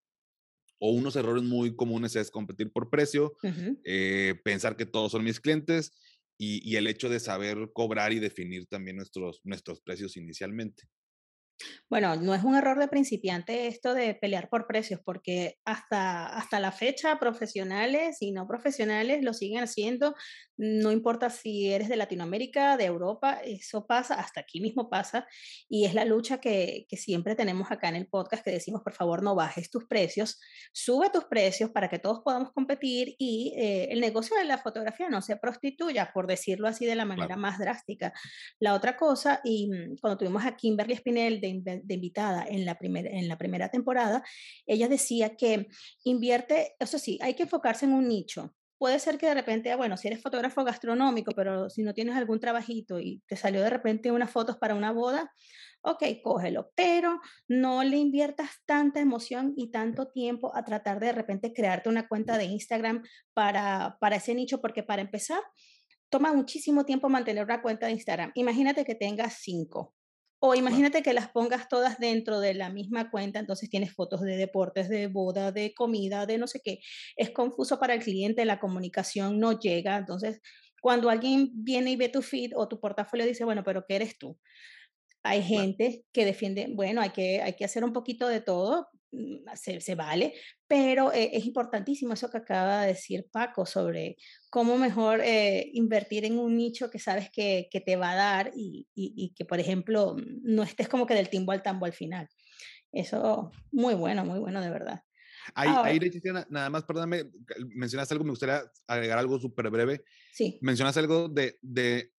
o 0.80 0.90
unos 0.90 1.14
errores 1.14 1.44
muy 1.44 1.76
comunes 1.76 2.16
es 2.16 2.32
competir 2.32 2.72
por 2.72 2.90
precio, 2.90 3.36
eh, 3.84 4.34
pensar 4.42 4.76
que 4.76 4.84
todos 4.84 5.12
son 5.12 5.22
mis 5.22 5.38
clientes 5.38 5.92
y, 6.36 6.68
y, 6.68 6.74
el 6.74 6.88
hecho 6.88 7.08
de 7.08 7.20
saber 7.20 7.70
cobrar 7.72 8.12
y 8.12 8.18
definir 8.18 8.66
también 8.66 8.96
nuestros, 8.96 9.40
nuestros 9.44 9.80
precios 9.80 10.16
inicialmente. 10.16 10.88
Bueno, 11.88 12.16
no 12.16 12.34
es 12.34 12.42
un 12.42 12.54
error 12.56 12.78
de 12.78 12.88
principiante 12.88 13.66
esto 13.66 13.94
de 13.94 14.14
pelear 14.14 14.48
por 14.48 14.66
precios, 14.66 15.00
porque 15.04 15.58
hasta, 15.64 16.26
hasta 16.26 16.60
la 16.60 16.72
fecha 16.72 17.18
profesionales 17.18 18.18
y 18.20 18.32
no 18.32 18.46
profesionales 18.46 19.22
lo 19.22 19.32
siguen 19.32 19.62
haciendo, 19.62 20.14
no 20.56 20.92
importa 20.92 21.30
si 21.30 21.70
eres 21.72 21.88
de 21.88 21.96
Latinoamérica, 21.96 22.76
de 22.76 22.84
Europa, 22.84 23.40
eso 23.44 23.86
pasa, 23.86 24.14
hasta 24.14 24.40
aquí 24.40 24.60
mismo 24.60 24.88
pasa, 24.88 25.26
y 25.68 25.84
es 25.84 25.94
la 25.94 26.04
lucha 26.04 26.38
que, 26.38 26.86
que 26.88 26.96
siempre 26.96 27.34
tenemos 27.34 27.70
acá 27.70 27.88
en 27.88 27.96
el 27.96 28.06
podcast, 28.06 28.44
que 28.44 28.50
decimos, 28.50 28.82
por 28.82 28.92
favor, 28.92 29.22
no 29.22 29.34
bajes 29.34 29.70
tus 29.70 29.84
precios, 29.86 30.40
sube 30.72 31.10
tus 31.10 31.24
precios 31.24 31.70
para 31.70 31.88
que 31.88 31.98
todos 31.98 32.20
podamos 32.20 32.52
competir 32.52 33.14
y 33.18 33.52
eh, 33.56 33.88
el 33.90 34.00
negocio 34.00 34.36
de 34.36 34.44
la 34.44 34.58
fotografía 34.58 35.08
no 35.08 35.22
se 35.22 35.36
prostituya, 35.36 36.12
por 36.12 36.26
decirlo 36.26 36.68
así 36.68 36.86
de 36.86 36.94
la 36.94 37.04
manera 37.04 37.36
más 37.36 37.58
drástica. 37.58 38.12
La 38.58 38.74
otra 38.74 38.96
cosa, 38.96 39.40
y 39.44 39.70
mm, 39.70 39.96
cuando 40.00 40.18
tuvimos 40.18 40.44
a 40.44 40.56
Kimberly 40.56 40.96
Spinell, 40.96 41.40
de, 41.40 41.82
invitada 41.88 42.44
en 42.48 42.64
la, 42.64 42.78
en 42.80 43.28
la 43.28 43.38
primera 43.38 43.68
temporada, 43.70 44.22
ella 44.66 44.88
decía 44.88 45.36
que 45.36 45.68
invierte, 46.04 46.74
eso 46.78 46.98
sí, 46.98 47.18
hay 47.22 47.34
que 47.34 47.44
enfocarse 47.44 47.86
en 47.86 47.92
un 47.92 48.08
nicho, 48.08 48.54
puede 48.84 48.98
ser 48.98 49.16
que 49.16 49.24
de 49.24 49.32
repente, 49.32 49.72
ah, 49.72 49.76
bueno, 49.76 49.96
si 49.96 50.08
eres 50.08 50.20
fotógrafo 50.20 50.62
gastronómico, 50.62 51.32
pero 51.34 51.70
si 51.70 51.82
no 51.82 51.94
tienes 51.94 52.16
algún 52.16 52.38
trabajito 52.38 53.00
y 53.00 53.22
te 53.26 53.34
salió 53.34 53.62
de 53.62 53.70
repente 53.70 54.12
unas 54.12 54.30
fotos 54.30 54.58
para 54.58 54.74
una 54.74 54.92
boda, 54.92 55.32
ok, 55.80 56.02
cógelo, 56.22 56.70
pero 56.76 57.18
no 57.48 57.82
le 57.82 57.96
inviertas 57.96 58.50
tanta 58.66 59.00
emoción 59.00 59.54
y 59.56 59.70
tanto 59.70 60.08
tiempo 60.08 60.54
a 60.54 60.66
tratar 60.66 61.00
de 61.00 61.06
de 61.06 61.12
repente 61.12 61.54
crearte 61.54 61.88
una 61.88 62.06
cuenta 62.06 62.36
de 62.36 62.44
Instagram 62.44 63.02
para, 63.32 63.96
para 64.02 64.16
ese 64.16 64.34
nicho, 64.34 64.60
porque 64.60 64.82
para 64.82 65.00
empezar, 65.00 65.40
toma 66.10 66.34
muchísimo 66.34 66.84
tiempo 66.84 67.08
mantener 67.08 67.44
una 67.44 67.62
cuenta 67.62 67.86
de 67.86 67.92
Instagram. 67.92 68.32
Imagínate 68.34 68.84
que 68.84 68.94
tengas 68.94 69.38
cinco. 69.40 69.94
O 70.46 70.54
imagínate 70.54 71.02
que 71.02 71.14
las 71.14 71.30
pongas 71.30 71.70
todas 71.70 71.98
dentro 71.98 72.38
de 72.38 72.52
la 72.52 72.68
misma 72.68 73.10
cuenta, 73.10 73.38
entonces 73.38 73.70
tienes 73.70 73.94
fotos 73.94 74.20
de 74.20 74.36
deportes, 74.36 74.90
de 74.90 75.06
boda, 75.06 75.52
de 75.52 75.72
comida, 75.72 76.26
de 76.26 76.36
no 76.36 76.46
sé 76.46 76.60
qué. 76.62 76.80
Es 77.16 77.30
confuso 77.30 77.78
para 77.78 77.94
el 77.94 78.02
cliente, 78.02 78.44
la 78.44 78.60
comunicación 78.60 79.40
no 79.40 79.58
llega. 79.58 79.96
Entonces, 79.96 80.42
cuando 80.82 81.08
alguien 81.08 81.48
viene 81.54 81.92
y 81.92 81.96
ve 81.96 82.10
tu 82.10 82.20
feed 82.20 82.52
o 82.56 82.68
tu 82.68 82.78
portafolio, 82.78 83.24
dice, 83.24 83.44
bueno, 83.44 83.64
pero 83.64 83.86
¿qué 83.88 83.96
eres 83.96 84.18
tú? 84.18 84.38
Hay 85.22 85.42
gente 85.42 86.04
que 86.12 86.26
defiende, 86.26 86.66
bueno, 86.70 87.00
hay 87.00 87.10
que, 87.10 87.40
hay 87.40 87.54
que 87.54 87.64
hacer 87.64 87.82
un 87.82 87.94
poquito 87.94 88.28
de 88.28 88.42
todo, 88.42 88.88
se, 89.54 89.80
se 89.80 89.94
vale, 89.94 90.34
pero 90.66 91.12
eh, 91.12 91.30
es 91.32 91.46
importantísimo 91.46 92.12
eso 92.12 92.30
que 92.30 92.38
acaba 92.38 92.82
de 92.82 92.88
decir 92.88 93.26
Paco 93.30 93.66
sobre 93.66 94.16
cómo 94.50 94.78
mejor 94.78 95.20
eh, 95.20 95.70
invertir 95.74 96.24
en 96.24 96.38
un 96.38 96.56
nicho 96.56 96.90
que 96.90 96.98
sabes 96.98 97.30
que, 97.30 97.68
que 97.70 97.80
te 97.80 97.96
va 97.96 98.12
a 98.12 98.16
dar 98.16 98.52
y, 98.54 98.88
y, 98.94 99.32
que, 99.34 99.44
por 99.44 99.60
ejemplo, 99.60 100.16
no 100.42 100.62
estés 100.62 100.88
como 100.88 101.06
que 101.06 101.14
del 101.14 101.28
timbo 101.28 101.52
al 101.52 101.62
tambo 101.62 101.86
al 101.86 101.92
final. 101.92 102.28
Eso, 102.92 103.50
muy 103.72 103.94
bueno, 103.94 104.24
muy 104.24 104.38
bueno, 104.38 104.60
de 104.60 104.70
verdad. 104.70 105.02
Ahí, 105.54 105.98
ahí 106.00 106.10
nada 106.48 106.70
más, 106.70 106.84
perdóname, 106.84 107.30
mencionaste 107.74 108.14
algo, 108.14 108.24
me 108.24 108.30
gustaría 108.30 108.62
agregar 108.86 109.18
algo 109.18 109.38
súper 109.38 109.68
breve. 109.68 110.04
Sí. 110.32 110.58
Mencionaste 110.62 111.00
algo 111.00 111.28
de, 111.28 111.58
de 111.60 112.14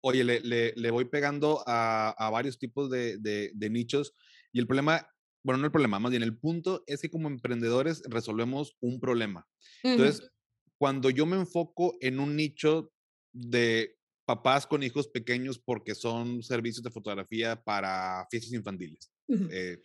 oye, 0.00 0.24
le, 0.24 0.40
le, 0.40 0.72
le 0.74 0.90
voy 0.90 1.04
pegando 1.04 1.62
a, 1.66 2.10
a 2.10 2.30
varios 2.30 2.58
tipos 2.58 2.90
de, 2.90 3.18
de, 3.18 3.52
de, 3.54 3.70
nichos 3.70 4.14
y 4.52 4.58
el 4.58 4.66
problema, 4.66 5.06
bueno, 5.42 5.58
no 5.58 5.66
el 5.66 5.72
problema, 5.72 5.98
más 5.98 6.10
bien 6.10 6.22
el 6.22 6.36
punto 6.36 6.84
es 6.86 7.00
que 7.00 7.10
como 7.10 7.28
emprendedores 7.28 8.02
resolvemos 8.08 8.76
un 8.80 9.00
problema. 9.00 9.46
Entonces, 9.82 10.30
cuando 10.78 11.10
yo 11.10 11.26
me 11.26 11.36
enfoco 11.36 11.96
en 12.00 12.20
un 12.20 12.36
nicho 12.36 12.92
de 13.32 13.96
papás 14.24 14.66
con 14.66 14.82
hijos 14.82 15.08
pequeños 15.08 15.58
porque 15.58 15.94
son 15.94 16.42
servicios 16.42 16.82
de 16.82 16.90
fotografía 16.90 17.62
para 17.62 18.26
fiestas 18.30 18.52
infantiles, 18.52 19.12
eh, 19.50 19.80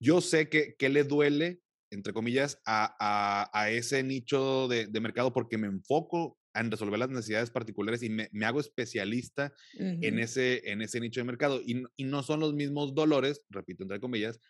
yo 0.00 0.20
sé 0.20 0.48
que, 0.48 0.74
que 0.76 0.88
le 0.88 1.04
duele 1.04 1.60
entre 1.94 2.12
comillas, 2.12 2.60
a, 2.66 2.96
a, 2.98 3.50
a 3.58 3.70
ese 3.70 4.02
nicho 4.02 4.68
de, 4.68 4.86
de, 4.86 5.00
mercado 5.00 5.32
porque 5.32 5.58
me 5.58 5.68
enfoco 5.68 6.36
en 6.54 6.70
resolver 6.70 6.98
las 6.98 7.10
necesidades 7.10 7.50
particulares 7.50 8.02
y 8.02 8.08
me, 8.10 8.28
me 8.32 8.46
hago 8.46 8.60
especialista 8.60 9.52
uh 9.74 9.82
-huh. 9.82 9.98
en, 10.02 10.18
ese, 10.18 10.70
en 10.70 10.82
ese 10.82 11.00
nicho 11.00 11.20
de 11.20 11.24
mercado. 11.24 11.60
Y, 11.64 11.82
y, 11.96 12.04
no 12.04 12.22
son 12.22 12.40
los 12.40 12.54
mismos 12.54 12.94
dolores, 12.94 13.44
repito, 13.50 13.82
entre 13.82 14.00
comillas, 14.00 14.40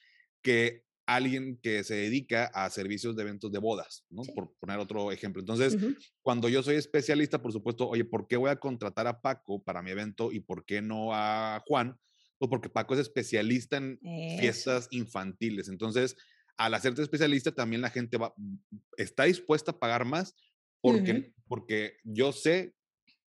que 0.42 0.82
alguien 1.06 1.58
que 1.62 1.84
se 1.84 1.94
dedica 1.94 2.46
a 2.46 2.70
servicios 2.70 3.14
de 3.14 3.22
eventos 3.22 3.52
de 3.52 3.58
bodas, 3.58 4.04
¿no? 4.10 4.24
Sí. 4.24 4.32
Por 4.32 4.54
poner 4.58 4.78
otro 4.78 5.12
ejemplo. 5.12 5.40
Entonces, 5.40 5.74
uh 5.74 5.78
-huh. 5.78 5.96
cuando 6.22 6.48
yo 6.48 6.62
soy 6.62 6.76
especialista, 6.76 7.42
por 7.42 7.52
supuesto, 7.52 7.88
oye, 7.88 8.04
¿por 8.04 8.26
qué 8.26 8.36
voy 8.36 8.50
a 8.50 8.56
contratar 8.56 9.06
a 9.06 9.20
Paco 9.20 9.62
para 9.62 9.82
mi 9.82 9.90
evento 9.90 10.32
y 10.32 10.40
por 10.40 10.64
qué 10.64 10.80
no 10.80 11.10
a 11.12 11.62
Juan? 11.66 11.98
Pues 12.38 12.48
porque 12.48 12.68
Paco 12.68 12.94
es 12.94 13.00
especialista 13.00 13.76
en 13.76 13.98
Eso. 14.02 14.40
fiestas 14.40 14.88
infantiles. 14.90 15.68
Entonces, 15.68 16.16
al 16.56 16.74
hacerte 16.74 17.02
especialista, 17.02 17.52
también 17.52 17.82
la 17.82 17.90
gente 17.90 18.16
va, 18.16 18.32
está 18.96 19.24
dispuesta 19.24 19.72
a 19.72 19.78
pagar 19.78 20.04
más 20.04 20.34
porque, 20.80 21.12
uh 21.12 21.16
-huh. 21.16 21.33
Porque 21.46 21.96
yo 22.04 22.32
sé 22.32 22.74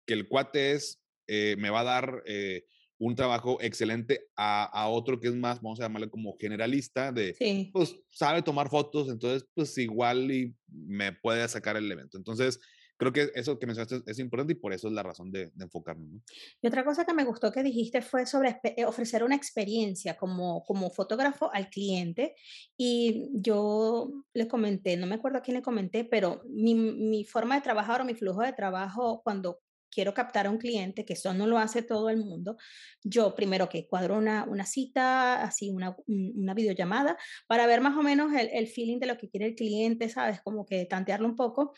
que 0.07 0.15
el 0.15 0.29
cuate 0.29 0.73
es, 0.73 1.03
eh, 1.27 1.57
me 1.59 1.71
va 1.71 1.81
a 1.81 1.85
dar 1.85 2.23
eh, 2.27 2.65
un 2.99 3.15
trabajo 3.15 3.59
excelente 3.61 4.27
a, 4.37 4.65
a, 4.65 4.89
otro 4.89 5.21
que 5.21 5.29
es 5.29 5.35
más, 5.35 5.61
vamos 5.61 5.81
a 5.81 5.85
llamarle 5.85 6.11
como 6.11 6.37
generalista, 6.39 7.13
de, 7.13 7.35
sí. 7.35 7.71
pues 7.73 7.97
sabe 8.11 8.43
tomar 8.43 8.69
fotos, 8.69 9.09
entonces 9.09 9.49
pues 9.55 9.77
igual 9.79 10.31
y 10.31 10.55
me 10.69 11.13
puede 11.13 11.47
sacar 11.49 11.77
el 11.77 11.91
evento. 11.91 12.17
Entonces, 12.17 12.61
creo 12.97 13.13
que 13.13 13.31
eso 13.35 13.59
que 13.59 13.67
mencionaste 13.67 14.03
es, 14.11 14.19
importante 14.19 14.53
y 14.53 14.57
por 14.57 14.73
eso 14.73 14.89
es 14.89 14.95
la 14.95 15.03
razón 15.03 15.31
de, 15.31 15.51
de 15.55 15.65
enfocarnos. 15.65 16.09
¿no? 16.09 16.23
Y 16.63 16.67
otra 16.67 16.85
cosa 16.85 17.05
que 17.05 17.15
me 17.15 17.25
gustó 17.25 17.53
que 17.53 17.63
dijiste 17.63 18.03
fue 18.03 18.27
sobre 18.27 18.61
eh, 18.63 18.85
ofrecer 18.85 19.25
una 19.25 19.37
experiencia 19.37 20.17
como, 20.17 20.65
como 20.65 20.91
fotógrafo 20.91 21.53
al 21.53 21.69
cliente. 21.69 22.35
Y 22.77 23.31
yo 23.35 24.25
le 24.33 24.49
comenté, 24.49 24.97
no 24.97 25.07
me 25.07 25.17
acuerdo 25.17 25.39
a 25.39 25.43
quién 25.43 25.57
le 25.57 25.63
comenté, 25.63 26.05
pero 26.05 26.43
mi, 26.49 26.75
mi 26.75 27.25
forma 27.25 27.57
de 27.57 27.63
trabajar 27.63 28.01
o 28.01 28.05
mi 28.05 28.15
flujo 28.15 28.43
de 28.43 28.53
trabajo 28.53 29.23
cuando 29.23 29.61
quiero 29.95 30.13
captar 30.13 30.47
a 30.47 30.51
un 30.51 30.59
cliente, 30.59 31.05
que 31.05 31.13
eso 31.13 31.33
no 31.33 31.47
lo 31.47 31.57
hace 31.57 31.81
todo 31.83 32.11
el 32.11 32.17
mundo, 32.17 32.57
yo 33.05 33.35
primero 33.37 33.69
que 33.69 33.87
cuadro 33.87 34.19
una, 34.19 34.45
una 34.45 34.67
cita, 34.67 35.43
así 35.43 35.71
una, 35.71 35.97
una 36.09 36.53
videollamada, 36.53 37.17
para 37.47 37.67
ver 37.67 37.81
más 37.81 37.97
o 37.97 38.03
menos 38.03 38.33
el, 38.33 38.51
el 38.53 38.67
feeling 38.67 38.99
de 38.99 39.07
lo 39.07 39.17
que 39.17 39.29
quiere 39.29 39.47
el 39.47 39.55
cliente, 39.55 40.09
¿sabes? 40.09 40.41
Como 40.43 40.67
que 40.67 40.85
tantearlo 40.87 41.29
un 41.29 41.37
poco. 41.37 41.75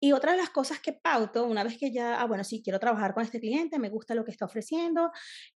Y 0.00 0.12
otra 0.12 0.32
de 0.32 0.38
las 0.38 0.50
cosas 0.50 0.80
que 0.80 0.92
pauto, 0.92 1.44
una 1.44 1.64
vez 1.64 1.76
que 1.78 1.92
ya, 1.92 2.20
ah, 2.20 2.26
bueno, 2.26 2.44
sí, 2.44 2.62
quiero 2.62 2.78
trabajar 2.78 3.14
con 3.14 3.24
este 3.24 3.40
cliente, 3.40 3.78
me 3.78 3.88
gusta 3.88 4.14
lo 4.14 4.24
que 4.24 4.30
está 4.30 4.44
ofreciendo, 4.44 5.10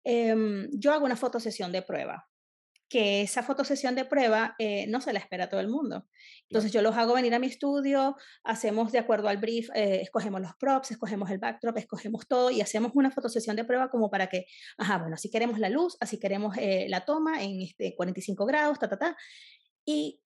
eh, 0.03 0.67
yo 0.71 0.93
hago 0.93 1.05
una 1.05 1.15
fotosesión 1.15 1.71
de 1.71 1.81
prueba 1.81 2.27
que 2.91 3.21
esa 3.21 3.41
fotosesión 3.41 3.95
de 3.95 4.03
prueba 4.03 4.53
eh, 4.59 4.85
no 4.87 4.99
se 4.99 5.13
la 5.13 5.19
espera 5.19 5.45
a 5.45 5.49
todo 5.49 5.61
el 5.61 5.69
mundo. 5.69 6.09
Entonces 6.49 6.73
yo 6.73 6.81
los 6.81 6.97
hago 6.97 7.13
venir 7.13 7.33
a 7.33 7.39
mi 7.39 7.47
estudio, 7.47 8.17
hacemos 8.43 8.91
de 8.91 8.99
acuerdo 8.99 9.29
al 9.29 9.37
brief, 9.37 9.69
eh, 9.73 10.01
escogemos 10.01 10.41
los 10.41 10.53
props, 10.57 10.91
escogemos 10.91 11.31
el 11.31 11.37
backdrop, 11.37 11.77
escogemos 11.77 12.27
todo 12.27 12.51
y 12.51 12.59
hacemos 12.59 12.91
una 12.93 13.09
fotosesión 13.09 13.55
de 13.55 13.63
prueba 13.63 13.89
como 13.89 14.09
para 14.09 14.27
que, 14.27 14.45
ajá, 14.77 14.97
bueno, 14.97 15.15
así 15.15 15.31
queremos 15.31 15.57
la 15.57 15.69
luz, 15.69 15.95
así 16.01 16.19
queremos 16.19 16.57
eh, 16.57 16.87
la 16.89 17.05
toma 17.05 17.41
en 17.41 17.61
este 17.61 17.95
45 17.95 18.45
grados, 18.45 18.77
ta, 18.77 18.89
ta, 18.89 18.97
ta. 18.99 19.17
Y 19.85 20.19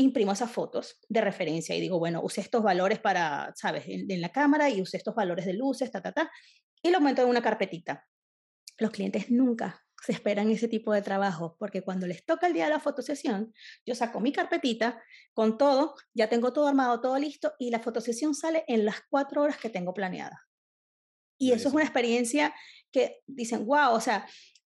imprimo 0.00 0.32
esas 0.32 0.50
fotos 0.50 0.98
de 1.08 1.20
referencia 1.20 1.74
y 1.76 1.80
digo, 1.80 1.98
bueno, 1.98 2.20
use 2.22 2.40
estos 2.40 2.62
valores 2.62 2.98
para, 2.98 3.52
¿sabes?, 3.54 3.84
en, 3.86 4.10
en 4.10 4.20
la 4.20 4.30
cámara 4.30 4.68
y 4.68 4.80
use 4.80 4.96
estos 4.96 5.14
valores 5.14 5.46
de 5.46 5.54
luces, 5.54 5.90
ta, 5.90 6.02
ta, 6.02 6.12
ta. 6.12 6.30
Y 6.82 6.90
lo 6.90 7.00
meto 7.00 7.22
en 7.22 7.28
una 7.28 7.42
carpetita. 7.42 8.06
Los 8.78 8.90
clientes 8.90 9.30
nunca 9.30 9.84
se 10.02 10.12
esperan 10.12 10.50
ese 10.50 10.68
tipo 10.68 10.92
de 10.92 11.02
trabajo, 11.02 11.56
porque 11.58 11.82
cuando 11.82 12.06
les 12.06 12.24
toca 12.24 12.46
el 12.46 12.54
día 12.54 12.64
de 12.64 12.70
la 12.70 12.80
fotosesión, 12.80 13.52
yo 13.84 13.94
saco 13.94 14.20
mi 14.20 14.32
carpetita 14.32 15.02
con 15.34 15.58
todo, 15.58 15.94
ya 16.14 16.28
tengo 16.28 16.52
todo 16.52 16.68
armado, 16.68 17.00
todo 17.00 17.18
listo, 17.18 17.52
y 17.58 17.70
la 17.70 17.80
fotosesión 17.80 18.34
sale 18.34 18.64
en 18.66 18.84
las 18.84 19.02
cuatro 19.10 19.42
horas 19.42 19.58
que 19.58 19.68
tengo 19.68 19.92
planeada. 19.92 20.48
Y 21.38 21.52
eso 21.52 21.68
es 21.68 21.74
una 21.74 21.84
experiencia 21.84 22.54
que 22.90 23.22
dicen, 23.26 23.66
wow, 23.66 23.92
o 23.92 24.00
sea, 24.00 24.26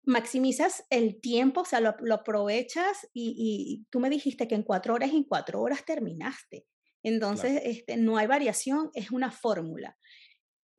maximizas 0.08 0.84
el 0.90 1.20
tiempo, 1.20 1.60
o 1.60 1.64
sea, 1.64 1.80
lo, 1.80 1.94
lo 2.00 2.14
aprovechas 2.14 3.06
y, 3.12 3.34
y, 3.36 3.86
tú 3.90 4.00
me 4.00 4.10
dijiste 4.10 4.48
que 4.48 4.54
en 4.54 4.62
cuatro 4.62 4.94
horas, 4.94 5.10
en 5.10 5.24
cuatro 5.24 5.60
horas 5.60 5.84
terminaste. 5.84 6.66
Entonces, 7.02 7.52
claro. 7.52 7.66
este, 7.66 7.96
no 7.96 8.16
hay 8.16 8.26
variación, 8.26 8.90
es 8.94 9.10
una 9.10 9.30
fórmula 9.30 9.96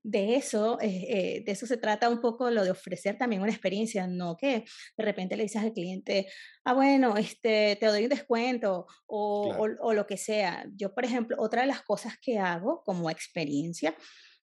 de 0.03 0.35
eso, 0.35 0.79
eh, 0.81 1.05
eh, 1.09 1.43
de 1.45 1.51
eso 1.51 1.67
se 1.67 1.77
trata 1.77 2.09
un 2.09 2.21
poco 2.21 2.49
lo 2.49 2.63
de 2.63 2.71
ofrecer 2.71 3.17
también 3.17 3.41
una 3.41 3.51
experiencia, 3.51 4.07
no 4.07 4.37
que 4.37 4.63
de 4.97 5.03
repente 5.03 5.35
le 5.35 5.43
dices 5.43 5.61
al 5.61 5.73
cliente, 5.73 6.27
ah, 6.63 6.73
bueno, 6.73 7.17
este, 7.17 7.77
te 7.79 7.85
doy 7.85 8.03
un 8.03 8.09
descuento 8.09 8.87
o, 9.05 9.49
claro. 9.49 9.63
o, 9.81 9.87
o, 9.89 9.93
lo 9.93 10.07
que 10.07 10.17
sea. 10.17 10.65
Yo, 10.75 10.93
por 10.93 11.05
ejemplo, 11.05 11.35
otra 11.39 11.61
de 11.61 11.67
las 11.67 11.83
cosas 11.83 12.17
que 12.21 12.39
hago 12.39 12.81
como 12.83 13.09
experiencia 13.09 13.95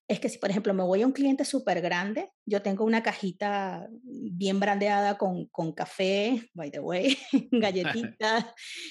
es 0.08 0.20
que 0.20 0.28
si, 0.28 0.38
por 0.38 0.50
ejemplo, 0.50 0.72
me 0.72 0.84
voy 0.84 1.02
a 1.02 1.06
un 1.06 1.12
cliente 1.12 1.44
súper 1.44 1.80
grande, 1.80 2.30
yo 2.44 2.62
tengo 2.62 2.84
una 2.84 3.02
cajita 3.02 3.88
bien 4.02 4.60
brandeada 4.60 5.18
con, 5.18 5.46
con 5.46 5.72
café, 5.72 6.48
by 6.54 6.70
the 6.70 6.80
way, 6.80 7.16
galletitas 7.50 8.46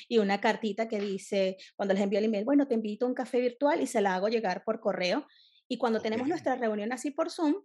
y 0.09 0.17
una 0.17 0.41
cartita 0.41 0.87
que 0.87 0.99
dice, 0.99 1.57
cuando 1.75 1.93
les 1.93 2.03
envío 2.03 2.19
el 2.19 2.25
email, 2.25 2.43
bueno, 2.43 2.67
te 2.67 2.75
invito 2.75 3.05
a 3.05 3.09
un 3.09 3.15
café 3.15 3.39
virtual 3.39 3.81
y 3.81 3.87
se 3.87 4.01
la 4.01 4.15
hago 4.15 4.27
llegar 4.27 4.63
por 4.65 4.79
correo 4.81 5.25
y 5.67 5.77
cuando 5.77 5.99
okay. 5.99 6.11
tenemos 6.11 6.27
nuestra 6.27 6.55
reunión 6.55 6.91
así 6.91 7.11
por 7.11 7.31
Zoom, 7.31 7.55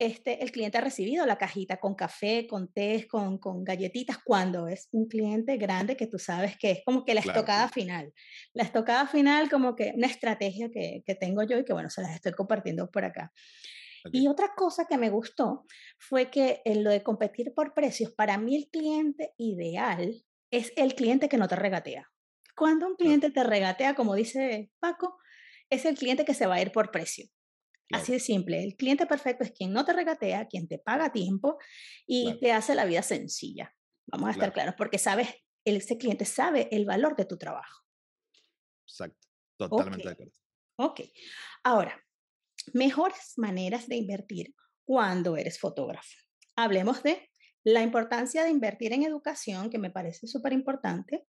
este, 0.00 0.42
el 0.42 0.50
cliente 0.50 0.78
ha 0.78 0.80
recibido 0.80 1.26
la 1.26 1.36
cajita 1.36 1.76
con 1.76 1.94
café, 1.94 2.46
con 2.48 2.72
té, 2.72 3.06
con, 3.06 3.36
con 3.36 3.62
galletitas, 3.62 4.16
cuando 4.24 4.66
es 4.66 4.88
un 4.92 5.06
cliente 5.06 5.58
grande 5.58 5.94
que 5.94 6.06
tú 6.06 6.18
sabes 6.18 6.56
que 6.56 6.70
es 6.70 6.80
como 6.86 7.04
que 7.04 7.12
la 7.12 7.20
claro. 7.20 7.38
estocada 7.38 7.68
final. 7.68 8.14
La 8.54 8.62
estocada 8.62 9.06
final 9.06 9.50
como 9.50 9.76
que 9.76 9.92
una 9.94 10.06
estrategia 10.06 10.70
que, 10.70 11.02
que, 11.04 11.14
tengo 11.14 11.42
yo 11.42 11.58
y 11.58 11.66
que 11.66 11.74
bueno, 11.74 11.90
se 11.90 12.00
las 12.00 12.14
estoy 12.14 12.32
compartiendo 12.32 12.90
por 12.90 13.04
acá. 13.04 13.30
Okay. 14.06 14.22
Y 14.22 14.28
otra 14.28 14.54
cosa 14.56 14.86
que 14.86 14.96
me 14.96 15.10
gustó 15.10 15.66
fue 15.98 16.30
que 16.30 16.62
en 16.64 16.82
lo 16.82 16.90
de 16.90 17.02
competir 17.02 17.52
por 17.54 17.74
precios, 17.74 18.10
para 18.10 18.38
mí 18.38 18.56
el 18.56 18.70
cliente 18.70 19.34
ideal 19.36 20.24
es 20.50 20.72
el 20.76 20.94
cliente 20.94 21.28
que 21.28 21.36
no 21.36 21.46
te 21.46 21.56
regatea. 21.56 22.10
Cuando 22.56 22.86
un 22.86 22.96
cliente 22.96 23.30
te 23.30 23.44
regatea, 23.44 23.94
como 23.94 24.14
dice 24.14 24.70
Paco, 24.80 25.18
es 25.68 25.84
el 25.84 25.98
cliente 25.98 26.24
que 26.24 26.32
se 26.32 26.46
va 26.46 26.54
a 26.54 26.62
ir 26.62 26.72
por 26.72 26.90
precio. 26.90 27.26
Claro. 27.90 28.02
Así 28.04 28.12
de 28.12 28.20
simple. 28.20 28.62
El 28.62 28.76
cliente 28.76 29.04
perfecto 29.04 29.42
es 29.42 29.50
quien 29.50 29.72
no 29.72 29.84
te 29.84 29.92
regatea, 29.92 30.46
quien 30.46 30.68
te 30.68 30.78
paga 30.78 31.06
a 31.06 31.12
tiempo 31.12 31.58
y 32.06 32.24
claro. 32.24 32.38
te 32.38 32.52
hace 32.52 32.74
la 32.76 32.84
vida 32.84 33.02
sencilla. 33.02 33.74
Vamos 34.06 34.28
a 34.28 34.30
estar 34.30 34.52
claro. 34.52 34.54
claros, 34.54 34.74
porque 34.78 34.98
sabes, 34.98 35.28
ese 35.64 35.98
cliente 35.98 36.24
sabe 36.24 36.68
el 36.70 36.84
valor 36.84 37.16
de 37.16 37.24
tu 37.24 37.36
trabajo. 37.36 37.84
Exacto, 38.86 39.26
totalmente 39.56 40.02
okay. 40.02 40.04
de 40.04 40.12
acuerdo. 40.12 40.32
Ok. 40.76 41.00
Ahora, 41.64 42.00
mejores 42.72 43.34
maneras 43.36 43.88
de 43.88 43.96
invertir 43.96 44.54
cuando 44.84 45.36
eres 45.36 45.58
fotógrafo. 45.58 46.16
Hablemos 46.54 47.02
de 47.02 47.28
la 47.64 47.82
importancia 47.82 48.44
de 48.44 48.50
invertir 48.50 48.92
en 48.92 49.02
educación, 49.02 49.68
que 49.68 49.78
me 49.78 49.90
parece 49.90 50.28
súper 50.28 50.52
importante. 50.52 51.26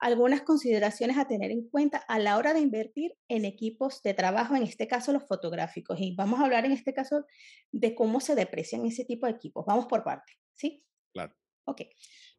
Algunas 0.00 0.42
consideraciones 0.42 1.18
a 1.18 1.28
tener 1.28 1.50
en 1.50 1.68
cuenta 1.68 1.98
a 1.98 2.18
la 2.18 2.38
hora 2.38 2.54
de 2.54 2.60
invertir 2.60 3.16
en 3.28 3.44
equipos 3.44 4.02
de 4.02 4.14
trabajo, 4.14 4.56
en 4.56 4.62
este 4.62 4.88
caso 4.88 5.12
los 5.12 5.24
fotográficos. 5.24 6.00
Y 6.00 6.14
vamos 6.14 6.40
a 6.40 6.44
hablar 6.44 6.64
en 6.64 6.72
este 6.72 6.94
caso 6.94 7.26
de 7.70 7.94
cómo 7.94 8.20
se 8.20 8.34
deprecian 8.34 8.86
ese 8.86 9.04
tipo 9.04 9.26
de 9.26 9.32
equipos. 9.32 9.64
Vamos 9.66 9.86
por 9.86 10.02
parte, 10.02 10.32
¿sí? 10.54 10.84
Claro. 11.12 11.34
Ok. 11.64 11.82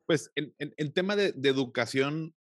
Pues 0.08 0.32
en, 0.36 0.54
el 0.58 0.94
tema 0.94 1.16
de, 1.16 1.34
educación, 1.44 2.34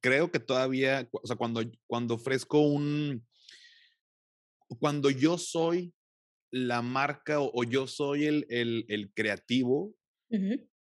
creo 0.00 0.30
que 0.30 0.38
todavía, 0.38 1.08
o 1.10 1.26
sea, 1.26 1.36
cuando, 1.36 1.62
cuando 1.86 2.14
ofrezco 2.14 2.60
un, 2.60 3.26
cuando 4.78 5.10
yo 5.10 5.38
soy 5.38 5.94
la 6.50 6.82
marca 6.82 7.40
o, 7.40 7.64
yo 7.64 7.86
soy 7.86 8.26
el, 8.26 8.46
el, 8.50 9.10
creativo, 9.14 9.94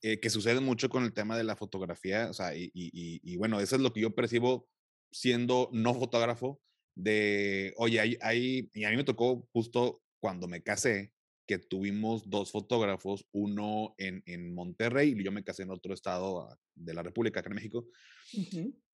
eh, 0.03 0.21
que 0.21 0.31
sucede 0.31 0.61
mucho 0.61 0.89
con 0.89 1.05
el 1.05 1.13
tema 1.13 1.37
de 1.37 1.45
la 1.45 1.57
fotografía, 1.57 2.29
o 2.31 2.35
sea, 2.35 2.57
y, 2.57 2.71
y, 2.75 3.37
bueno, 3.37 3.61
eso 3.61 3.77
es 3.77 3.83
lo 3.83 3.93
que 3.93 4.01
yo 4.01 4.15
percibo 4.15 4.69
siendo 5.13 5.69
no 5.73 5.95
fotógrafo, 5.95 6.61
de, 6.95 7.75
oye, 7.77 8.01
hay, 8.01 8.19
hay, 8.21 8.71
y 8.73 8.85
a 8.85 8.91
mí 8.91 8.97
me 8.97 9.05
tocó 9.05 9.49
justo 9.53 10.03
cuando 10.21 10.49
me 10.49 10.63
casé, 10.63 11.13
que 11.47 11.59
tuvimos 11.59 12.31
dos 12.31 12.53
fotógrafos, 12.53 13.27
uno 13.33 13.95
en, 13.99 14.23
en 14.27 14.55
Monterrey 14.55 15.17
y 15.19 15.25
yo 15.25 15.33
me 15.33 15.43
casé 15.43 15.65
en 15.65 15.71
otro 15.71 15.93
estado 15.93 16.43
ah, 16.43 16.57
de 16.77 16.95
la 16.95 17.03
República, 17.03 17.41
acá 17.41 17.49
en 17.51 17.57
México, 17.57 17.87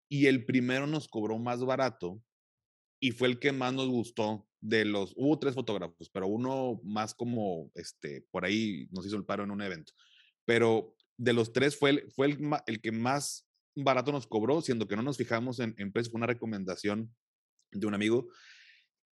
y 0.09 0.27
el 0.27 0.45
primero 0.45 0.87
nos 0.87 1.07
cobró 1.07 1.37
más 1.37 1.63
barato 1.63 2.21
y 2.99 3.11
fue 3.11 3.27
el 3.27 3.39
que 3.39 3.51
más 3.51 3.73
nos 3.73 3.89
gustó 3.89 4.47
de 4.61 4.85
los, 4.85 5.13
hubo 5.17 5.37
tres 5.37 5.53
fotógrafos, 5.53 6.09
pero 6.09 6.27
uno 6.27 6.79
más 6.83 7.13
como, 7.13 7.71
este, 7.75 8.25
por 8.31 8.45
ahí 8.45 8.87
nos 8.91 9.05
hizo 9.05 9.17
el 9.17 9.25
paro 9.25 9.43
en 9.43 9.51
un 9.51 9.61
evento, 9.61 9.93
pero 10.45 10.94
de 11.17 11.33
los 11.33 11.53
tres 11.53 11.77
fue 11.77 11.91
el, 11.91 12.11
fue 12.11 12.27
el, 12.27 12.39
el 12.67 12.81
que 12.81 12.91
más 12.91 13.47
barato 13.75 14.11
nos 14.11 14.27
cobró, 14.27 14.61
siendo 14.61 14.87
que 14.87 14.95
no 14.95 15.03
nos 15.03 15.17
fijamos 15.17 15.59
en, 15.59 15.75
en 15.77 15.91
precio, 15.91 16.11
fue 16.11 16.19
una 16.19 16.27
recomendación 16.27 17.13
de 17.71 17.87
un 17.87 17.93
amigo 17.93 18.27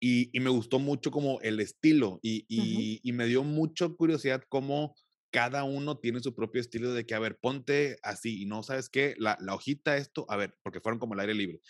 y, 0.00 0.30
y, 0.36 0.40
me 0.40 0.50
gustó 0.50 0.78
mucho 0.78 1.10
como 1.10 1.40
el 1.40 1.60
estilo 1.60 2.18
y, 2.22 2.44
y, 2.48 3.00
y, 3.02 3.12
me 3.12 3.26
dio 3.26 3.42
mucha 3.42 3.88
curiosidad 3.88 4.42
cómo 4.48 4.94
cada 5.34 5.64
uno 5.64 5.98
tiene 5.98 6.20
su 6.20 6.32
propio 6.32 6.60
estilo 6.60 6.94
de 6.94 7.04
que, 7.04 7.12
a 7.16 7.18
ver, 7.18 7.36
ponte 7.40 7.98
así 8.04 8.40
y 8.40 8.46
no 8.46 8.62
sabes 8.62 8.88
qué, 8.88 9.16
la, 9.18 9.36
la 9.40 9.56
hojita, 9.56 9.96
esto, 9.96 10.26
a 10.28 10.36
ver, 10.36 10.56
porque 10.62 10.78
fueron 10.78 11.00
como 11.00 11.14
el 11.14 11.20
aire 11.20 11.34
libre. 11.34 11.60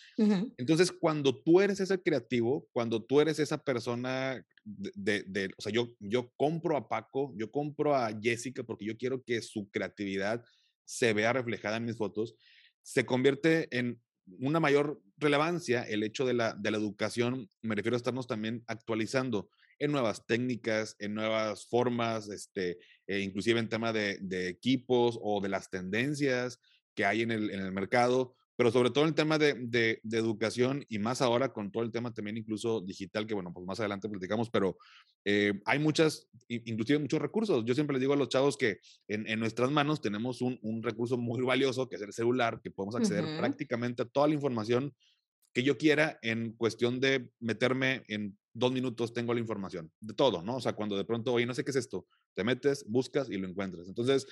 Entonces, 0.59 0.93
cuando 0.93 1.43
tú 1.43 1.63
eres 1.63 1.81
ese 1.81 2.03
creativo, 2.03 2.69
cuando 2.73 3.03
tú 3.03 3.23
eres 3.23 3.39
esa 3.39 3.57
persona 3.57 4.45
de, 4.65 5.25
de, 5.27 5.49
o 5.57 5.63
sea, 5.63 5.73
yo, 5.73 5.97
yo 5.99 6.31
compro 6.37 6.77
a 6.77 6.91
Paco, 6.91 7.33
yo 7.39 7.51
compro 7.51 7.97
a 7.97 8.11
Jessica 8.21 8.65
porque 8.65 8.85
yo 8.85 8.99
quiero 8.99 9.25
que 9.25 9.41
su 9.41 9.71
creatividad 9.71 10.45
se 10.85 11.15
vea 11.15 11.33
reflejada 11.33 11.79
en 11.79 11.87
mis 11.87 11.97
fotos, 11.97 12.37
se 12.83 13.07
convierte 13.07 13.75
en 13.75 13.99
una 14.41 14.61
mayor 14.61 15.01
relevancia 15.17 15.85
el 15.85 16.03
hecho 16.03 16.27
de 16.27 16.35
la, 16.35 16.53
de 16.53 16.71
la 16.71 16.77
educación, 16.77 17.49
me 17.63 17.75
refiero 17.75 17.97
a 17.97 17.99
estarnos 17.99 18.27
también 18.27 18.63
actualizando 18.67 19.49
en 19.79 19.93
nuevas 19.93 20.27
técnicas, 20.27 20.97
en 20.99 21.15
nuevas 21.15 21.67
formas, 21.67 22.29
este, 22.29 22.79
eh, 23.07 23.21
inclusive 23.21 23.61
en 23.61 23.69
tema 23.69 23.93
de, 23.93 24.19
de, 24.21 24.49
equipos 24.49 25.19
o 25.23 25.41
de 25.41 25.49
las 25.49 25.71
tendencias 25.71 26.61
que 26.95 27.05
hay 27.05 27.23
en 27.23 27.31
el, 27.31 27.51
en 27.51 27.61
el 27.61 27.73
mercado, 27.73 28.35
pero 28.57 28.71
sobre 28.71 28.91
todo 28.91 29.05
en 29.05 29.09
el 29.09 29.15
tema 29.15 29.37
de, 29.37 29.55
de, 29.55 30.01
de, 30.03 30.19
educación 30.19 30.85
y 30.89 30.99
más 30.99 31.21
ahora 31.21 31.53
con 31.53 31.73
todo 31.73 31.83
el 31.83 31.91
tema 31.91 32.15
también 32.15 32.37
incluso 32.37 32.81
digital, 32.81 33.27
que 33.27 33.35
bueno, 33.35 33.53
pues 33.53 33.67
más 33.67 33.81
adelante 33.81 34.09
platicamos, 34.09 34.49
pero 34.49 34.77
eh, 35.25 35.61
hay 35.65 35.79
muchas, 35.79 36.29
inclusive 36.49 37.01
muchos 37.01 37.21
recursos. 37.21 37.65
Yo 37.65 37.75
siempre 37.75 37.95
les 37.95 38.01
digo 38.01 38.13
a 38.13 38.17
los 38.17 38.29
chavos 38.29 38.57
que 38.57 38.79
en, 39.09 39.27
en 39.27 39.41
nuestras 39.41 39.71
manos 39.71 40.01
tenemos 40.01 40.41
un, 40.41 40.59
un, 40.63 40.83
recurso 40.83 41.17
muy 41.17 41.43
valioso, 41.43 41.89
que 41.89 41.97
es 41.97 42.03
el 42.03 42.13
celular, 42.13 42.61
que 42.63 42.71
podemos 42.71 42.95
acceder 42.95 43.25
uh 43.25 43.29
-huh. 43.29 43.39
prácticamente 43.39 44.03
a 44.03 44.07
toda 44.07 44.29
la 44.29 44.35
información 44.35 44.95
que 45.53 45.63
yo 45.63 45.77
quiera 45.77 46.19
en 46.23 46.53
cuestión 46.53 47.01
de 47.01 47.29
meterme 47.41 48.05
en 48.09 48.37
dos 48.55 48.73
minutos 48.73 49.13
tengo 49.13 49.35
la 49.35 49.41
información 49.41 49.93
de 50.01 50.15
todo, 50.15 50.43
¿no? 50.43 50.57
O 50.57 50.61
sea, 50.61 50.73
cuando 50.73 50.97
de 50.97 51.05
pronto, 51.05 51.33
oye, 51.33 51.45
no 51.45 51.55
sé 51.55 51.65
qué 51.65 51.73
es 51.73 51.77
esto, 51.77 52.07
te 52.35 52.45
metes, 52.45 52.85
buscas 52.89 53.29
y 53.29 53.37
lo 53.37 53.49
encuentras. 53.49 53.89
Entonces, 53.89 54.27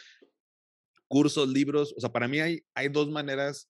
cursos, 1.08 1.48
libros, 1.48 1.92
o 1.96 2.00
sea, 2.00 2.12
para 2.12 2.28
mí 2.28 2.40
hay, 2.40 2.64
hay 2.74 2.88
dos 2.88 3.10
maneras 3.10 3.68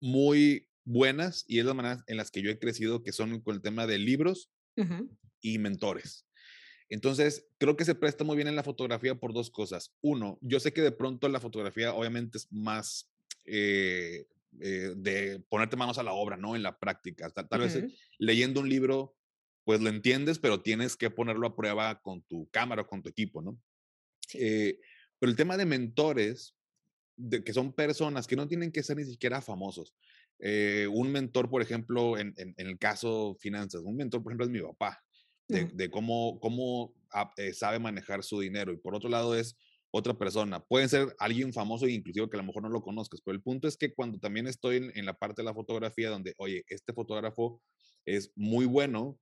muy 0.00 0.68
buenas 0.84 1.44
y 1.46 1.58
es 1.58 1.66
las 1.66 1.74
maneras 1.74 2.02
en 2.06 2.16
las 2.16 2.30
que 2.30 2.42
yo 2.42 2.50
he 2.50 2.58
crecido, 2.58 3.02
que 3.02 3.12
son 3.12 3.40
con 3.40 3.54
el 3.54 3.60
tema 3.60 3.86
de 3.86 3.98
libros 3.98 4.50
uh 4.76 4.82
-huh. 4.82 5.18
y 5.40 5.58
mentores. 5.58 6.24
Entonces, 6.88 7.46
creo 7.58 7.76
que 7.76 7.84
se 7.84 7.94
presta 7.94 8.24
muy 8.24 8.36
bien 8.36 8.48
en 8.48 8.56
la 8.56 8.62
fotografía 8.62 9.14
por 9.14 9.34
dos 9.34 9.50
cosas. 9.50 9.94
Uno, 10.00 10.38
yo 10.40 10.58
sé 10.58 10.72
que 10.72 10.80
de 10.80 10.92
pronto 10.92 11.28
la 11.28 11.40
fotografía 11.40 11.92
obviamente 11.92 12.38
es 12.38 12.50
más 12.50 13.10
eh, 13.44 14.26
eh, 14.60 14.94
de 14.96 15.40
ponerte 15.50 15.76
manos 15.76 15.98
a 15.98 16.02
la 16.02 16.12
obra, 16.12 16.38
¿no? 16.38 16.56
En 16.56 16.62
la 16.62 16.78
práctica. 16.78 17.28
Tal, 17.28 17.48
tal 17.48 17.60
uh 17.60 17.64
-huh. 17.64 17.82
vez 17.82 17.92
leyendo 18.18 18.60
un 18.60 18.68
libro 18.70 19.17
pues 19.68 19.82
lo 19.82 19.90
entiendes, 19.90 20.38
pero 20.38 20.62
tienes 20.62 20.96
que 20.96 21.10
ponerlo 21.10 21.46
a 21.46 21.54
prueba 21.54 22.00
con 22.00 22.22
tu 22.22 22.48
cámara 22.48 22.80
o 22.80 22.86
con 22.86 23.02
tu 23.02 23.10
equipo, 23.10 23.42
¿no? 23.42 23.60
Sí. 24.26 24.38
Eh, 24.40 24.80
pero 25.18 25.28
el 25.28 25.36
tema 25.36 25.58
de 25.58 25.66
mentores, 25.66 26.56
de, 27.18 27.44
que 27.44 27.52
son 27.52 27.74
personas 27.74 28.26
que 28.26 28.34
no 28.34 28.48
tienen 28.48 28.72
que 28.72 28.82
ser 28.82 28.96
ni 28.96 29.04
siquiera 29.04 29.42
famosos. 29.42 29.94
Eh, 30.38 30.88
un 30.90 31.12
mentor, 31.12 31.50
por 31.50 31.60
ejemplo, 31.60 32.16
en, 32.16 32.32
en, 32.38 32.54
en, 32.56 32.66
el 32.66 32.78
caso 32.78 33.36
finanzas, 33.40 33.82
un 33.84 33.94
mentor, 33.94 34.22
por 34.22 34.32
ejemplo, 34.32 34.46
es 34.46 34.50
mi 34.50 34.62
papá, 34.62 35.04
de, 35.48 35.64
uh 35.64 35.66
-huh. 35.66 35.72
de 35.74 35.90
cómo, 35.90 36.40
cómo 36.40 36.94
eh, 37.36 37.52
sabe 37.52 37.78
manejar 37.78 38.24
su 38.24 38.40
dinero. 38.40 38.72
Y 38.72 38.78
por 38.78 38.94
otro 38.94 39.10
lado 39.10 39.36
es 39.36 39.54
otra 39.90 40.14
persona. 40.14 40.64
Puede 40.64 40.88
ser 40.88 41.14
alguien 41.18 41.52
famoso 41.52 41.84
e 41.84 41.92
inclusive 41.92 42.30
que 42.30 42.38
a 42.38 42.40
lo 42.40 42.46
mejor 42.46 42.62
no 42.62 42.70
lo 42.70 42.80
conozcas, 42.80 43.20
pero 43.22 43.34
el 43.34 43.42
punto 43.42 43.68
es 43.68 43.76
que 43.76 43.92
cuando 43.92 44.18
también 44.18 44.46
estoy 44.46 44.76
en, 44.76 44.92
en 44.96 45.04
la 45.04 45.18
parte 45.18 45.42
de 45.42 45.44
la 45.44 45.52
fotografía 45.52 46.08
donde, 46.08 46.32
oye, 46.38 46.64
este 46.68 46.94
fotógrafo 46.94 47.60
es 48.06 48.32
muy 48.34 48.64
bueno, 48.64 49.20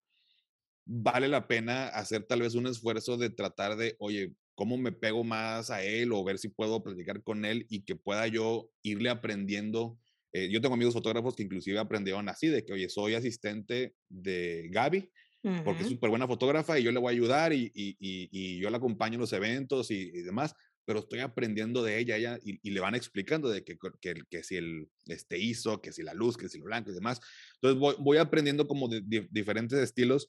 vale 0.86 1.28
la 1.28 1.48
pena 1.48 1.88
hacer 1.88 2.22
tal 2.22 2.40
vez 2.40 2.54
un 2.54 2.68
esfuerzo 2.68 3.16
de 3.16 3.28
tratar 3.28 3.76
de, 3.76 3.96
oye, 3.98 4.32
¿cómo 4.54 4.78
me 4.78 4.92
pego 4.92 5.24
más 5.24 5.70
a 5.70 5.82
él 5.82 6.12
o 6.12 6.24
ver 6.24 6.38
si 6.38 6.48
puedo 6.48 6.82
platicar 6.82 7.22
con 7.22 7.44
él 7.44 7.66
y 7.68 7.82
que 7.82 7.96
pueda 7.96 8.26
yo 8.28 8.70
irle 8.82 9.10
aprendiendo? 9.10 9.98
Eh, 10.32 10.48
yo 10.50 10.60
tengo 10.60 10.74
amigos 10.74 10.94
fotógrafos 10.94 11.34
que 11.34 11.42
inclusive 11.42 11.78
aprendieron 11.78 12.28
así, 12.28 12.46
de 12.46 12.64
que, 12.64 12.72
oye, 12.72 12.88
soy 12.88 13.14
asistente 13.14 13.94
de 14.08 14.68
Gaby, 14.70 15.10
uh 15.42 15.50
-huh. 15.50 15.64
porque 15.64 15.82
es 15.82 15.88
súper 15.88 16.10
buena 16.10 16.26
fotógrafa 16.26 16.78
y 16.78 16.84
yo 16.84 16.92
le 16.92 17.00
voy 17.00 17.08
a 17.08 17.16
ayudar 17.16 17.52
y, 17.52 17.72
y, 17.74 17.96
y, 17.98 18.28
y 18.30 18.60
yo 18.60 18.70
la 18.70 18.76
acompaño 18.78 19.14
en 19.14 19.20
los 19.20 19.32
eventos 19.32 19.90
y, 19.90 20.10
demás, 20.22 20.54
pero 20.84 21.00
estoy 21.00 21.18
aprendiendo 21.18 21.82
de 21.82 21.98
ella, 21.98 22.16
ella 22.16 22.38
y, 22.44 22.70
le 22.70 22.80
van 22.80 22.94
explicando 22.94 23.48
de 23.48 23.64
que, 23.64 23.76
que, 24.00 24.22
que, 24.30 24.42
si 24.44 24.56
el 24.56 24.88
este 25.06 25.36
ISO, 25.36 25.80
que 25.80 25.90
si 25.90 26.04
la 26.04 26.14
luz, 26.14 26.36
que 26.36 26.48
si 26.48 26.58
lo 26.58 26.66
blanco 26.66 26.92
y 26.92 26.94
demás. 26.94 27.20
Entonces 27.54 27.80
voy, 27.80 27.96
voy 27.98 28.18
aprendiendo 28.18 28.68
como 28.68 28.88
de, 28.88 29.00
de 29.00 29.26
diferentes 29.32 29.80
estilos 29.80 30.28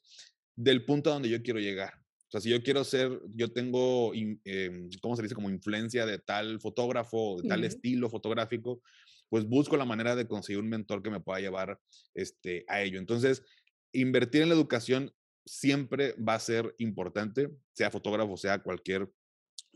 del 0.58 0.84
punto 0.84 1.10
a 1.10 1.12
donde 1.12 1.28
yo 1.28 1.40
quiero 1.40 1.60
llegar. 1.60 1.94
O 1.94 2.30
sea, 2.30 2.40
si 2.40 2.50
yo 2.50 2.62
quiero 2.62 2.82
ser, 2.82 3.20
yo 3.34 3.52
tengo, 3.52 4.12
eh, 4.14 4.88
¿cómo 5.00 5.16
se 5.16 5.22
dice? 5.22 5.36
Como 5.36 5.50
influencia 5.50 6.04
de 6.04 6.18
tal 6.18 6.60
fotógrafo, 6.60 7.40
de 7.40 7.48
tal 7.48 7.60
uh 7.60 7.62
-huh. 7.62 7.68
estilo 7.68 8.10
fotográfico, 8.10 8.82
pues 9.30 9.46
busco 9.46 9.76
la 9.76 9.84
manera 9.84 10.16
de 10.16 10.26
conseguir 10.26 10.60
un 10.60 10.68
mentor 10.68 11.02
que 11.02 11.10
me 11.10 11.20
pueda 11.20 11.40
llevar 11.40 11.78
este, 12.12 12.64
a 12.66 12.82
ello. 12.82 12.98
Entonces, 12.98 13.44
invertir 13.92 14.42
en 14.42 14.48
la 14.48 14.56
educación 14.56 15.12
siempre 15.46 16.14
va 16.16 16.34
a 16.34 16.40
ser 16.40 16.74
importante, 16.78 17.50
sea 17.72 17.90
fotógrafo, 17.90 18.36
sea 18.36 18.62
cualquier 18.62 19.08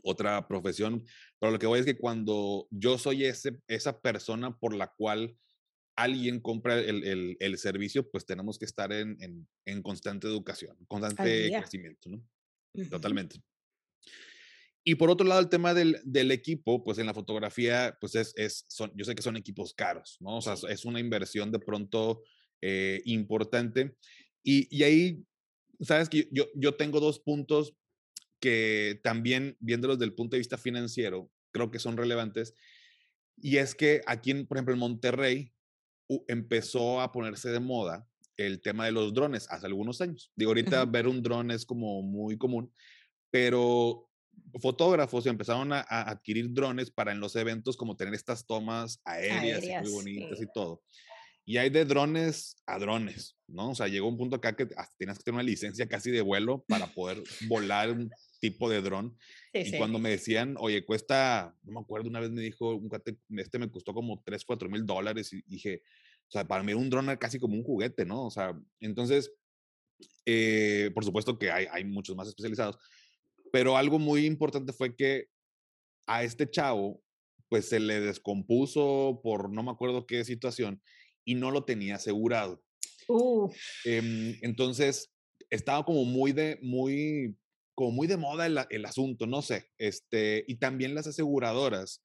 otra 0.03 0.45
profesión, 0.47 1.03
pero 1.39 1.53
lo 1.53 1.59
que 1.59 1.65
voy 1.65 1.79
es 1.79 1.85
que 1.85 1.97
cuando 1.97 2.67
yo 2.71 2.97
soy 2.97 3.23
ese, 3.23 3.57
esa 3.67 4.01
persona 4.01 4.55
por 4.59 4.75
la 4.75 4.87
cual 4.97 5.35
alguien 5.95 6.39
compra 6.39 6.79
el, 6.79 7.03
el, 7.03 7.37
el, 7.39 7.57
servicio, 7.57 8.09
pues 8.09 8.25
tenemos 8.25 8.57
que 8.57 8.65
estar 8.65 8.91
en, 8.91 9.17
en, 9.21 9.47
en 9.65 9.81
constante 9.81 10.27
educación, 10.27 10.75
constante 10.87 11.51
crecimiento, 11.51 12.09
¿no? 12.09 12.17
Uh 12.73 12.81
-huh. 12.81 12.89
Totalmente. 12.89 13.41
Y 14.85 14.95
por 14.95 15.09
otro 15.09 15.25
lado, 15.25 15.39
el 15.39 15.49
tema 15.49 15.73
del, 15.73 16.01
del, 16.03 16.31
equipo, 16.31 16.83
pues 16.83 16.97
en 16.97 17.05
la 17.05 17.13
fotografía, 17.13 17.97
pues 18.01 18.15
es, 18.15 18.33
es 18.35 18.65
son, 18.67 18.91
yo 18.95 19.05
sé 19.05 19.15
que 19.15 19.21
son 19.21 19.37
equipos 19.37 19.73
caros, 19.73 20.17
¿no? 20.19 20.37
O 20.37 20.41
sea, 20.41 20.55
es 20.69 20.83
una 20.83 20.99
inversión 20.99 21.51
de 21.51 21.59
pronto 21.59 22.23
eh, 22.61 23.01
importante. 23.05 23.95
Y, 24.43 24.67
y, 24.75 24.83
ahí, 24.83 25.23
sabes 25.79 26.09
que 26.09 26.27
yo, 26.31 26.47
yo 26.55 26.75
tengo 26.75 26.99
dos 26.99 27.19
puntos 27.19 27.75
que 28.41 28.99
también, 29.03 29.55
viéndolos 29.61 29.99
desde 29.99 30.09
el 30.09 30.15
punto 30.15 30.35
de 30.35 30.39
vista 30.39 30.57
financiero, 30.57 31.31
creo 31.53 31.71
que 31.71 31.79
son 31.79 31.95
relevantes. 31.95 32.53
Y 33.37 33.57
es 33.57 33.75
que 33.75 34.01
aquí, 34.05 34.31
en, 34.31 34.45
por 34.45 34.57
ejemplo, 34.57 34.73
en 34.73 34.81
Monterrey, 34.81 35.52
empezó 36.27 37.01
a 37.01 37.11
ponerse 37.11 37.49
de 37.49 37.59
moda 37.59 38.07
el 38.37 38.61
tema 38.61 38.85
de 38.85 38.91
los 38.91 39.13
drones 39.13 39.47
hace 39.49 39.65
algunos 39.65 40.01
años. 40.01 40.31
Digo, 40.35 40.51
ahorita 40.51 40.83
uh 40.83 40.85
-huh. 40.85 40.91
ver 40.91 41.07
un 41.07 41.21
dron 41.21 41.51
es 41.51 41.65
como 41.65 42.01
muy 42.01 42.37
común, 42.37 42.71
pero 43.29 44.09
fotógrafos 44.59 45.25
empezaron 45.25 45.71
a, 45.73 45.85
a, 45.87 46.09
adquirir 46.09 46.51
drones 46.51 46.91
para 46.91 47.11
en 47.11 47.19
los 47.19 47.35
eventos 47.35 47.77
como 47.77 47.95
tener 47.95 48.13
estas 48.13 48.45
tomas 48.45 48.99
aéreas, 49.05 49.61
aéreas 49.61 49.83
muy 49.83 49.91
bonitas 49.91 50.37
sí. 50.39 50.45
y 50.45 50.47
todo. 50.53 50.81
Y 51.45 51.57
hay 51.57 51.69
de 51.69 51.83
drones 51.83 52.55
a 52.65 52.79
drones, 52.79 53.37
¿no? 53.47 53.71
O 53.71 53.75
sea, 53.75 53.87
llegó 53.87 54.07
un 54.07 54.17
punto 54.17 54.37
acá 54.37 54.55
que 54.55 54.65
tienes 54.97 55.17
que 55.17 55.23
tener 55.23 55.35
una 55.35 55.43
licencia 55.43 55.87
casi 55.87 56.09
de 56.09 56.21
vuelo 56.21 56.63
para 56.67 56.87
poder 56.95 57.21
volar 57.47 57.91
un 57.91 58.09
tipo 58.39 58.69
de 58.69 58.81
dron. 58.81 59.17
y 59.53 59.77
cuando 59.77 59.99
me 59.99 60.09
decían, 60.09 60.55
oye, 60.59 60.85
cuesta, 60.85 61.55
no 61.63 61.73
me 61.73 61.79
acuerdo, 61.81 62.09
una 62.09 62.21
vez 62.21 62.31
me 62.31 62.41
dijo, 62.41 62.75
un 62.75 62.89
este 63.37 63.59
me 63.59 63.69
costó 63.69 63.93
como 63.93 64.21
3, 64.23 64.43
4 64.45 64.69
mil 64.69 64.85
dólares. 64.85 65.33
Y 65.33 65.41
dije, 65.45 65.81
o 66.27 66.31
sea, 66.31 66.47
para 66.47 66.63
mí 66.63 66.73
un 66.73 66.89
dron 66.89 67.05
era 67.05 67.19
casi 67.19 67.39
como 67.39 67.55
un 67.55 67.63
juguete, 67.63 68.05
¿no? 68.05 68.25
O 68.25 68.31
sea, 68.31 68.57
entonces, 68.79 69.31
eh, 70.25 70.91
por 70.93 71.03
supuesto 71.03 71.37
que 71.37 71.51
hay, 71.51 71.67
hay 71.71 71.83
muchos 71.83 72.15
más 72.15 72.27
especializados, 72.27 72.77
pero 73.51 73.75
algo 73.75 73.99
muy 73.99 74.25
importante 74.25 74.71
fue 74.71 74.95
que 74.95 75.27
a 76.07 76.23
este 76.23 76.49
chavo, 76.49 77.01
pues 77.49 77.69
se 77.69 77.79
le 77.79 77.99
descompuso 77.99 79.19
por 79.21 79.51
no 79.51 79.61
me 79.61 79.71
acuerdo 79.71 80.07
qué 80.07 80.23
situación 80.25 80.81
y 81.25 81.35
no 81.35 81.51
lo 81.51 81.63
tenía 81.63 81.95
asegurado. 81.95 82.63
Em, 83.85 84.37
entonces, 84.41 85.11
estaba 85.49 85.83
como 85.85 86.05
muy 86.05 86.31
de, 86.31 86.59
muy, 86.61 87.37
como 87.75 87.91
muy 87.91 88.07
de 88.07 88.17
moda 88.17 88.45
el, 88.45 88.59
el, 88.69 88.85
asunto, 88.85 89.27
no 89.27 89.41
sé. 89.41 89.69
Este, 89.77 90.45
y 90.47 90.55
también 90.55 90.95
las 90.95 91.07
aseguradoras 91.07 92.03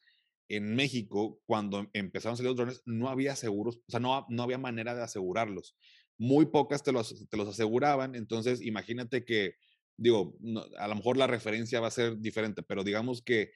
en 0.48 0.74
México, 0.74 1.40
cuando 1.46 1.88
empezaron 1.92 2.34
a 2.34 2.36
salir 2.36 2.50
los 2.50 2.56
drones, 2.56 2.82
no 2.86 3.08
había 3.08 3.36
seguros, 3.36 3.76
o 3.76 3.90
sea, 3.90 4.00
no, 4.00 4.26
no 4.28 4.42
había 4.42 4.58
manera 4.58 4.94
de 4.94 5.02
asegurarlos. 5.02 5.76
Muy 6.16 6.46
pocas 6.46 6.82
te 6.82 6.92
los, 6.92 7.28
te 7.28 7.36
los 7.36 7.48
aseguraban, 7.48 8.14
entonces 8.14 8.60
imagínate 8.62 9.24
que, 9.24 9.54
digo, 9.96 10.36
a 10.78 10.88
lo 10.88 10.94
mejor 10.96 11.16
la 11.16 11.26
referencia 11.26 11.80
va 11.80 11.88
a 11.88 11.92
ser 11.92 12.18
diferente, 12.18 12.62
pero 12.62 12.82
digamos 12.82 13.22
que 13.22 13.52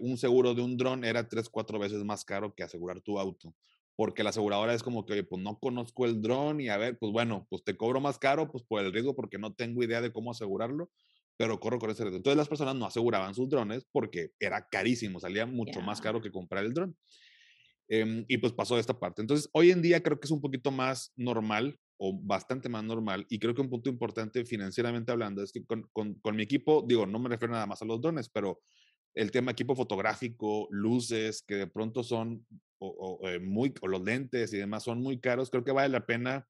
un 0.00 0.16
seguro 0.16 0.54
de 0.54 0.62
un 0.62 0.78
dron 0.78 1.04
era 1.04 1.28
tres, 1.28 1.50
cuatro 1.50 1.78
veces 1.78 2.02
más 2.02 2.24
caro 2.24 2.54
que 2.54 2.62
asegurar 2.62 3.02
tu 3.02 3.18
auto 3.18 3.54
porque 4.00 4.22
la 4.22 4.30
aseguradora 4.30 4.72
es 4.72 4.82
como 4.82 5.04
que, 5.04 5.12
oye, 5.12 5.24
pues 5.24 5.42
no 5.42 5.58
conozco 5.58 6.06
el 6.06 6.22
dron 6.22 6.58
y 6.58 6.70
a 6.70 6.78
ver, 6.78 6.96
pues 6.98 7.12
bueno, 7.12 7.46
pues 7.50 7.62
te 7.62 7.76
cobro 7.76 8.00
más 8.00 8.18
caro, 8.18 8.50
pues 8.50 8.64
por 8.64 8.82
el 8.82 8.94
riesgo, 8.94 9.14
porque 9.14 9.36
no 9.36 9.52
tengo 9.52 9.82
idea 9.82 10.00
de 10.00 10.10
cómo 10.10 10.30
asegurarlo, 10.30 10.90
pero 11.36 11.60
corro 11.60 11.78
con 11.78 11.90
ese 11.90 12.04
riesgo. 12.04 12.16
Entonces 12.16 12.38
las 12.38 12.48
personas 12.48 12.76
no 12.76 12.86
aseguraban 12.86 13.34
sus 13.34 13.50
drones 13.50 13.86
porque 13.92 14.30
era 14.40 14.66
carísimo, 14.70 15.20
salía 15.20 15.44
mucho 15.44 15.82
más 15.82 16.00
caro 16.00 16.22
que 16.22 16.32
comprar 16.32 16.64
el 16.64 16.72
dron. 16.72 16.96
Em, 17.88 18.24
y 18.26 18.38
pues 18.38 18.54
pasó 18.54 18.78
esta 18.78 18.98
parte. 18.98 19.20
Entonces, 19.20 19.50
hoy 19.52 19.70
en 19.70 19.82
día 19.82 20.02
creo 20.02 20.18
que 20.18 20.24
es 20.24 20.30
un 20.30 20.40
poquito 20.40 20.70
más 20.70 21.12
normal 21.16 21.78
o 21.98 22.18
bastante 22.22 22.70
más 22.70 22.82
normal. 22.84 23.26
Y 23.28 23.38
creo 23.38 23.54
que 23.54 23.60
un 23.60 23.68
punto 23.68 23.90
importante 23.90 24.46
financieramente 24.46 25.12
hablando 25.12 25.42
es 25.42 25.52
que 25.52 25.62
con, 25.66 25.86
con, 25.92 26.14
con 26.14 26.36
mi 26.36 26.42
equipo, 26.42 26.82
digo, 26.88 27.04
no 27.04 27.18
me 27.18 27.28
refiero 27.28 27.52
nada 27.52 27.66
más 27.66 27.82
a 27.82 27.84
los 27.84 28.00
drones, 28.00 28.30
pero 28.30 28.62
el 29.12 29.30
tema 29.30 29.50
equipo 29.50 29.76
fotográfico, 29.76 30.68
luces, 30.70 31.42
que 31.46 31.56
de 31.56 31.66
pronto 31.66 32.02
son 32.02 32.46
o, 32.80 33.28
eh, 33.28 33.38
muy, 33.38 33.74
o 33.82 33.88
los 33.88 34.02
lentes 34.02 34.52
y 34.52 34.56
demás 34.56 34.84
son 34.84 35.00
muy 35.00 35.20
caros, 35.20 35.50
creo 35.50 35.64
que 35.64 35.72
vale 35.72 35.90
la 35.90 36.06
pena 36.06 36.48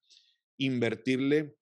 invertirle 0.56 1.54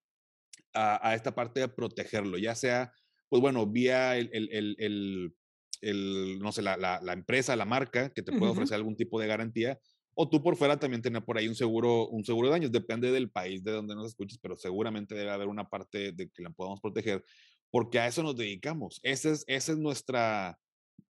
a, 0.75 1.15
esta 1.15 1.35
parte 1.35 1.61
de 1.61 1.69
protegerlo, 1.69 2.39
ya 2.39 2.55
sea, 2.55 2.93
pues 3.29 3.41
bueno, 3.41 3.67
vía 3.67 4.17
el, 4.17 4.31
el, 4.33 5.35
el, 5.81 6.39
no 6.39 6.53
sé, 6.53 6.63
la, 6.63 6.77
la, 6.77 7.13
empresa, 7.13 7.57
la 7.57 7.65
marca 7.65 8.11
que 8.13 8.23
te 8.23 8.33
puede 8.33 8.53
ofrecer 8.53 8.77
algún 8.77 8.97
tipo 8.97 9.19
de 9.19 9.27
garantía, 9.27 9.79
o 10.15 10.29
tú 10.29 10.43
por 10.43 10.57
fuera 10.57 10.79
también 10.79 11.03
tener 11.03 11.25
por 11.25 11.39
ahí 11.39 11.49
un 11.49 11.55
seguro, 11.55 12.09
un 12.09 12.25
seguro 12.25 12.49
de 12.49 12.53
daños, 12.53 12.73
depende 12.73 13.11
del 13.11 13.31
país 13.31 13.63
de 13.65 13.73
donde 13.73 13.95
nos 13.95 14.07
escuches, 14.07 14.39
pero 14.39 14.57
seguramente 14.57 15.15
debe 15.15 15.31
haber 15.31 15.49
una 15.49 15.69
parte 15.69 16.13
de 16.13 16.29
que 16.31 16.43
la 16.43 16.51
podamos 16.51 16.81
proteger, 16.81 17.25
porque 17.71 17.99
a 17.99 18.07
eso 18.07 18.23
nos 18.23 18.37
dedicamos. 18.37 19.01
Esa 19.03 19.31
es, 19.31 19.45
esa 19.47 19.73
es 19.73 19.79
nuestra, 19.79 20.59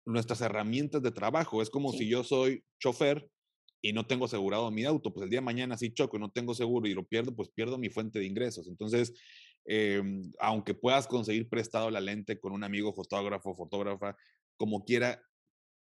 nuestras 0.05 0.41
herramientas 0.41 1.01
de 1.01 1.11
trabajo. 1.11 1.61
Es 1.61 1.69
como 1.69 1.91
si 1.91 2.07
yo 2.07 2.23
soy 2.23 2.63
chofer 2.79 3.27
y 3.81 3.93
no 3.93 4.05
tengo 4.05 4.25
asegurado 4.25 4.69
mi 4.71 4.83
auto, 4.83 5.13
pues 5.13 5.23
el 5.23 5.29
día 5.29 5.39
de 5.39 5.45
mañana 5.45 5.77
si 5.77 5.93
choco 5.93 6.17
y 6.17 6.19
no 6.19 6.31
tengo 6.31 6.53
seguro 6.53 6.87
y 6.87 6.93
lo 6.93 7.07
pierdo, 7.07 7.35
pues 7.35 7.49
pierdo 7.49 7.77
mi 7.77 7.89
fuente 7.89 8.19
de 8.19 8.25
ingresos. 8.25 8.67
Entonces, 8.67 9.13
em, 9.65 10.31
aunque 10.39 10.73
puedas 10.73 11.07
conseguir 11.07 11.47
prestado 11.47 11.89
la 11.89 12.01
lente 12.01 12.39
con 12.39 12.51
un 12.51 12.63
amigo 12.63 12.93
fotógrafo, 12.93 13.55
fotógrafa, 13.55 14.17
como 14.57 14.83
quiera, 14.83 15.21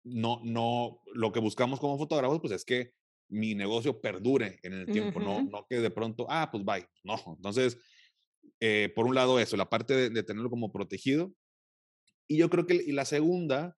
no, 0.06 0.41
no, 0.43 1.02
lo 1.13 1.32
que 1.32 1.39
buscamos 1.39 1.80
como 1.80 1.98
fotógrafos, 1.98 2.39
pues 2.39 2.54
es 2.54 2.65
que 2.65 2.93
mi 3.30 3.56
negocio 3.56 4.00
perdure 4.00 4.60
en 4.63 4.74
el 4.74 4.86
tiempo, 4.86 5.19
no, 5.19 5.41
no 5.41 5.65
que 5.67 5.80
de 5.80 5.89
pronto, 5.89 6.26
ah, 6.30 6.50
pues 6.52 6.63
bye, 6.63 6.86
no. 7.04 7.15
Entonces, 7.36 7.78
eh, 8.60 8.91
por 8.96 9.08
un 9.08 9.15
lado 9.15 9.39
eso, 9.39 9.58
la 9.58 9.69
parte 9.69 9.93
de, 9.93 10.10
de, 10.10 10.24
tenerlo 10.24 10.50
como 10.50 10.72
protegido. 10.72 11.34
Y 12.28 12.38
yo 12.38 12.50
creo 12.50 12.65
que 12.65 12.76
y 12.76 12.91
la 12.91 13.06
segunda, 13.06 13.76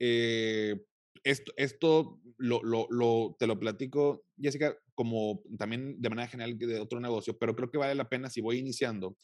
eh, 0.00 0.80
esto, 1.24 1.52
esto 1.56 2.20
lo, 2.38 2.62
lo, 2.62 2.86
lo, 2.90 3.36
te 3.38 3.46
lo 3.46 3.58
platico, 3.58 4.24
Jessica, 4.38 4.76
como 4.94 5.42
también 5.58 6.00
de 6.00 6.08
manera 6.08 6.28
general 6.28 6.58
de 6.58 6.80
otro 6.80 7.00
negocio, 7.00 7.38
pero 7.38 7.54
creo 7.54 7.70
que 7.70 7.78
vale 7.78 7.94
la 7.94 8.08
pena 8.08 8.30
si 8.30 8.40
voy 8.40 8.58
iniciando, 8.58 9.16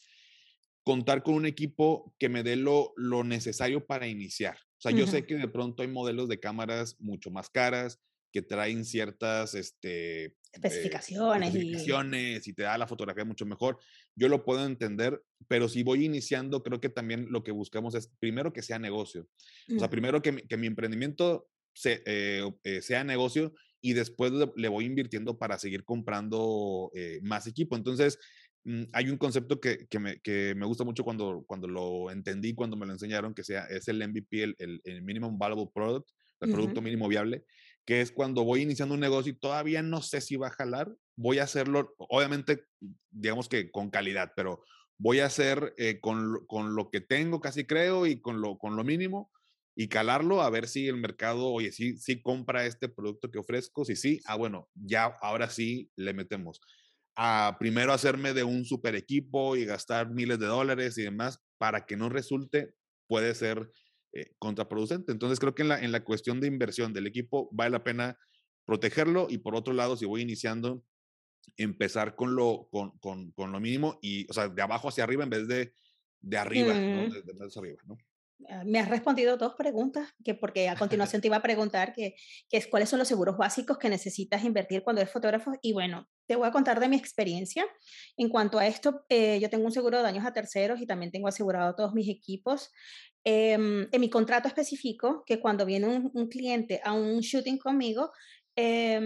contar 0.83 1.23
con 1.23 1.35
un 1.35 1.45
equipo 1.45 2.13
que 2.19 2.29
me 2.29 2.43
dé 2.43 2.55
lo, 2.55 2.93
lo 2.97 3.23
necesario 3.23 3.85
para 3.85 4.07
iniciar. 4.07 4.57
O 4.77 4.81
sea, 4.83 4.91
yo 4.91 5.07
sé 5.07 5.25
que 5.25 5.35
de 5.35 5.47
pronto 5.47 5.81
hay 5.81 5.87
modelos 5.87 6.27
de 6.27 6.39
cámaras 6.39 6.99
mucho 6.99 7.31
más 7.31 7.49
caras, 7.49 8.01
que 8.33 8.41
traen 8.41 8.83
ciertas 8.83 9.53
este, 9.53 10.25
eh, 10.25 10.35
especificaciones, 10.51 11.49
especificaciones 11.49 12.47
y... 12.47 12.53
te 12.53 12.63
da 12.63 12.77
la 12.79 12.87
fotografía 12.87 13.23
mucho 13.23 13.45
mejor. 13.45 13.77
Yo 14.15 14.27
lo 14.27 14.43
puedo 14.43 14.65
entender, 14.65 15.23
pero 15.47 15.69
si 15.69 15.83
voy 15.83 16.03
iniciando, 16.03 16.63
creo 16.63 16.81
que 16.81 16.89
también 16.89 17.27
lo 17.29 17.43
que 17.43 17.51
buscamos 17.51 17.93
es 17.93 18.11
primero 18.19 18.51
que 18.51 18.63
sea 18.63 18.79
negocio. 18.79 19.29
O 19.73 19.79
sea, 19.79 19.89
primero 19.89 20.21
que, 20.23 20.47
que 20.47 20.57
mi 20.57 20.65
emprendimiento 20.65 21.47
eh, 21.85 22.43
eh, 22.63 22.81
sea 22.81 23.03
negocio 23.03 23.53
y 23.81 23.93
después 23.93 24.31
le, 24.55 24.67
voy 24.69 24.85
invirtiendo 24.85 25.37
para 25.37 25.57
seguir 25.57 25.83
comprando 25.83 26.91
eh, 26.93 27.19
más 27.23 27.47
equipo. 27.47 27.75
Entonces, 27.75 28.19
mm, 28.63 28.83
hay 28.93 29.09
un 29.09 29.17
concepto 29.17 29.59
que, 29.59 29.87
que, 29.87 29.99
me, 29.99 30.21
que, 30.21 30.55
me, 30.55 30.65
gusta 30.65 30.83
mucho 30.83 31.03
cuando, 31.03 31.43
cuando 31.47 31.67
lo 31.67 32.11
entendí, 32.11 32.53
cuando 32.53 32.77
me 32.77 32.85
lo 32.85 32.93
enseñaron, 32.93 33.33
que 33.33 33.43
sea, 33.43 33.65
es 33.65 33.87
el 33.87 34.07
MVP, 34.07 34.43
el, 34.43 34.81
el, 34.83 35.01
Minimum 35.01 35.37
Valuable 35.37 35.71
Product, 35.73 36.09
el 36.41 36.51
producto 36.51 36.81
mínimo 36.81 37.07
viable, 37.07 37.45
que 37.85 38.01
es 38.01 38.11
cuando 38.11 38.43
voy 38.43 38.61
iniciando 38.61 38.95
un 38.95 39.01
negocio 39.01 39.31
y 39.31 39.39
todavía 39.39 39.81
no 39.81 40.01
sé 40.01 40.19
si 40.19 40.35
va 40.35 40.47
a 40.47 40.51
jalar, 40.51 40.93
voy 41.15 41.39
a 41.39 41.43
hacerlo, 41.43 41.95
obviamente, 41.97 42.65
digamos 43.11 43.47
que 43.47 43.71
con 43.71 43.89
calidad, 43.89 44.33
pero 44.35 44.61
voy 44.97 45.19
a 45.19 45.27
hacer 45.27 45.73
con, 46.01 46.45
con, 46.47 46.75
lo 46.75 46.89
que 46.89 46.99
tengo, 46.99 47.39
casi 47.39 47.65
creo, 47.65 48.05
y 48.05 48.19
con 48.19 48.41
lo, 48.41 48.57
con 48.57 48.75
lo 48.75 48.83
mínimo, 48.83 49.31
y 49.75 49.87
calarlo 49.87 50.41
a 50.41 50.49
ver 50.49 50.67
si 50.67 50.87
el 50.87 50.97
mercado, 50.97 51.47
oye, 51.47 51.71
sí, 51.71 51.97
sí 51.97 52.21
compra 52.21 52.65
este 52.65 52.89
producto 52.89 53.31
que 53.31 53.39
ofrezco, 53.39 53.85
si 53.85 53.95
sí, 53.95 54.19
ah, 54.25 54.35
bueno, 54.35 54.69
ya 54.75 55.05
ahora 55.21 55.49
sí 55.49 55.91
le 55.95 56.13
metemos. 56.13 56.61
A 57.15 57.57
primero 57.59 57.93
hacerme 57.93 58.33
de 58.33 58.43
un 58.43 58.65
super 58.65 58.95
equipo 58.95 59.55
y 59.55 59.65
gastar 59.65 60.09
miles 60.09 60.39
de 60.39 60.47
dólares 60.47 60.97
y 60.97 61.03
demás 61.03 61.39
para 61.57 61.85
que 61.85 61.97
no 61.97 62.09
resulte, 62.09 62.73
puede 63.07 63.35
ser 63.35 63.71
eh, 64.13 64.33
contraproducente. 64.39 65.11
Entonces 65.11 65.39
creo 65.39 65.55
que 65.55 65.63
en 65.63 65.69
la, 65.69 65.79
en 65.81 65.91
la 65.91 66.03
cuestión 66.03 66.39
de 66.39 66.47
inversión 66.47 66.93
del 66.93 67.07
equipo 67.07 67.49
vale 67.51 67.71
la 67.71 67.83
pena 67.83 68.17
protegerlo 68.65 69.27
y 69.29 69.39
por 69.39 69.55
otro 69.55 69.73
lado, 69.73 69.97
si 69.97 70.05
voy 70.05 70.21
iniciando, 70.21 70.83
empezar 71.57 72.15
con 72.15 72.35
lo, 72.35 72.67
con, 72.71 72.97
con, 72.99 73.31
con 73.31 73.51
lo 73.51 73.59
mínimo 73.59 73.99
y, 74.01 74.29
o 74.29 74.33
sea, 74.33 74.47
de 74.49 74.61
abajo 74.61 74.89
hacia 74.89 75.03
arriba 75.03 75.23
en 75.23 75.29
vez 75.29 75.47
de 75.47 75.73
de 76.23 76.37
arriba, 76.37 76.73
¿no? 76.73 77.13
De, 77.13 77.21
de, 77.21 77.33
de 77.33 77.49
arriba, 77.55 77.81
¿no? 77.85 77.97
Ah, 78.49 78.63
me 78.65 78.79
has 78.79 78.89
respondido 78.89 79.37
dos 79.37 79.55
preguntas, 79.55 80.09
que 80.23 80.33
porque 80.35 80.69
a 80.69 80.75
continuación 80.75 81.21
te 81.21 81.27
iba 81.27 81.37
a 81.37 81.41
preguntar 81.41 81.93
que, 81.93 82.15
que, 82.49 82.57
es, 82.57 82.67
cuáles 82.67 82.89
son 82.89 82.99
los 82.99 83.07
seguros 83.07 83.37
básicos 83.37 83.77
que 83.77 83.89
necesitas 83.89 84.43
invertir 84.43 84.83
cuando 84.83 85.01
eres 85.01 85.13
fotógrafo. 85.13 85.53
Y 85.61 85.73
bueno, 85.73 86.07
te 86.27 86.35
voy 86.35 86.47
a 86.47 86.51
contar 86.51 86.79
de 86.79 86.87
mi 86.87 86.95
experiencia. 86.95 87.65
En 88.17 88.29
cuanto 88.29 88.59
a 88.59 88.67
esto, 88.67 89.05
eh, 89.09 89.39
yo 89.39 89.49
tengo 89.49 89.65
un 89.65 89.71
seguro 89.71 89.97
de 89.97 90.03
daños 90.03 90.25
a 90.25 90.33
terceros 90.33 90.81
y 90.81 90.87
también 90.87 91.11
tengo 91.11 91.27
asegurado 91.27 91.75
todos 91.75 91.93
mis 91.93 92.09
equipos. 92.09 92.71
Eh, 93.25 93.53
en 93.53 94.01
mi 94.01 94.09
contrato 94.09 94.47
específico, 94.47 95.23
que 95.25 95.39
cuando 95.39 95.65
viene 95.65 95.87
un, 96.13 96.27
cliente 96.27 96.81
a 96.83 96.93
un 96.93 97.19
shooting 97.21 97.57
conmigo, 97.57 98.11
eh, 98.55 98.99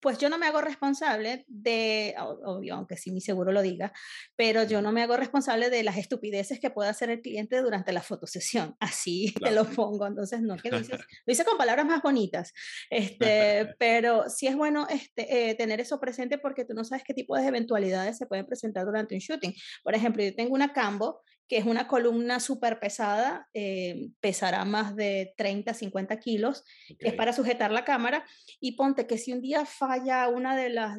pues 0.00 0.18
yo 0.18 0.28
no 0.28 0.38
me 0.38 0.46
hago 0.46 0.60
responsable 0.60 1.44
de, 1.48 2.14
obvio, 2.18 2.74
aunque 2.74 2.96
sí 2.96 3.10
mi 3.10 3.20
seguro 3.20 3.52
lo 3.52 3.62
diga, 3.62 3.92
pero 4.36 4.62
yo 4.62 4.80
no 4.82 4.92
me 4.92 5.02
hago 5.02 5.16
responsable 5.16 5.70
de 5.70 5.82
las 5.82 5.96
estupideces 5.96 6.60
que 6.60 6.70
pueda 6.70 6.90
hacer 6.90 7.10
el 7.10 7.20
cliente 7.20 7.60
durante 7.60 7.92
la 7.92 8.02
fotosesión. 8.02 8.76
Así 8.80 9.34
te 9.42 9.50
lo 9.50 9.64
pongo. 9.64 10.06
Entonces, 10.06 10.40
no, 10.40 10.56
que 10.56 10.70
dices, 10.70 11.00
lo 11.26 11.32
hice 11.32 11.44
con 11.44 11.58
palabras 11.58 11.86
más 11.86 12.02
bonitas. 12.02 12.52
Este, 12.90 13.74
pero 13.78 14.28
sí 14.28 14.46
es 14.46 14.56
bueno 14.56 14.86
este, 14.88 15.50
eh, 15.50 15.54
tener 15.54 15.80
eso 15.80 16.00
presente 16.00 16.38
porque 16.38 16.64
tú 16.64 16.74
no 16.74 16.84
sabes 16.84 17.04
qué 17.04 17.14
tipo 17.14 17.36
de 17.36 17.46
eventualidades 17.46 18.18
se 18.18 18.26
pueden 18.26 18.46
presentar 18.46 18.84
durante 18.84 19.14
un 19.14 19.20
shooting. 19.20 19.54
Por 19.82 19.94
ejemplo, 19.94 20.22
yo 20.22 20.34
tengo 20.34 20.54
una 20.54 20.72
Cambo 20.72 21.22
que 21.48 21.56
es 21.56 21.64
una 21.64 21.88
columna 21.88 22.40
súper 22.40 22.78
pesada, 22.78 23.48
eh, 23.54 24.10
pesará 24.20 24.66
más 24.66 24.94
de 24.94 25.32
30, 25.38 25.72
50 25.72 26.18
kilos, 26.18 26.64
que 26.98 27.08
es 27.08 27.14
para 27.14 27.32
sujetar 27.32 27.72
la 27.72 27.84
cámara. 27.84 28.24
Y 28.60 28.72
ponte 28.72 29.06
que 29.06 29.16
si 29.16 29.32
un 29.32 29.40
día 29.40 29.64
falla 29.64 30.28
una 30.28 30.54
de 30.54 30.68
las, 30.68 30.98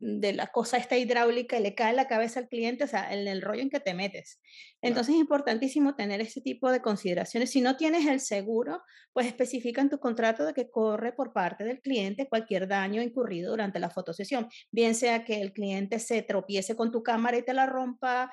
de, 0.00 0.32
las 0.32 0.50
cosas 0.50 0.80
esta 0.80 0.96
hidráulica 0.96 1.58
y 1.58 1.62
le 1.62 1.74
cae 1.74 1.90
en 1.90 1.96
la 1.96 2.08
cabeza 2.08 2.40
al 2.40 2.48
cliente, 2.48 2.84
o 2.84 2.86
sea, 2.86 3.12
en 3.12 3.28
el 3.28 3.42
rollo 3.42 3.60
en 3.60 3.68
que 3.68 3.80
te 3.80 3.92
metes. 3.92 4.40
Entonces 4.80 5.14
es 5.14 5.20
importantísimo 5.20 5.94
tener 5.94 6.22
ese 6.22 6.40
tipo 6.40 6.72
de 6.72 6.80
consideraciones. 6.80 7.50
Si 7.50 7.60
no 7.60 7.76
tienes 7.76 8.06
el 8.06 8.20
seguro, 8.20 8.82
pues 9.12 9.26
especifica 9.26 9.82
en 9.82 9.90
tu 9.90 9.98
contrato 9.98 10.46
de 10.46 10.54
que 10.54 10.70
corre 10.70 11.12
por 11.12 11.34
parte 11.34 11.64
del 11.64 11.80
cliente 11.80 12.26
cualquier 12.26 12.68
daño 12.68 13.02
incurrido 13.02 13.50
durante 13.50 13.78
la 13.78 13.90
fotosesión, 13.90 14.48
bien 14.70 14.94
sea 14.94 15.24
que 15.24 15.42
el 15.42 15.52
cliente 15.52 15.98
se 15.98 16.22
tropiece 16.22 16.74
con 16.74 16.90
tu 16.90 17.02
cámara 17.02 17.36
y 17.36 17.42
te 17.42 17.52
la 17.52 17.66
rompa, 17.66 18.30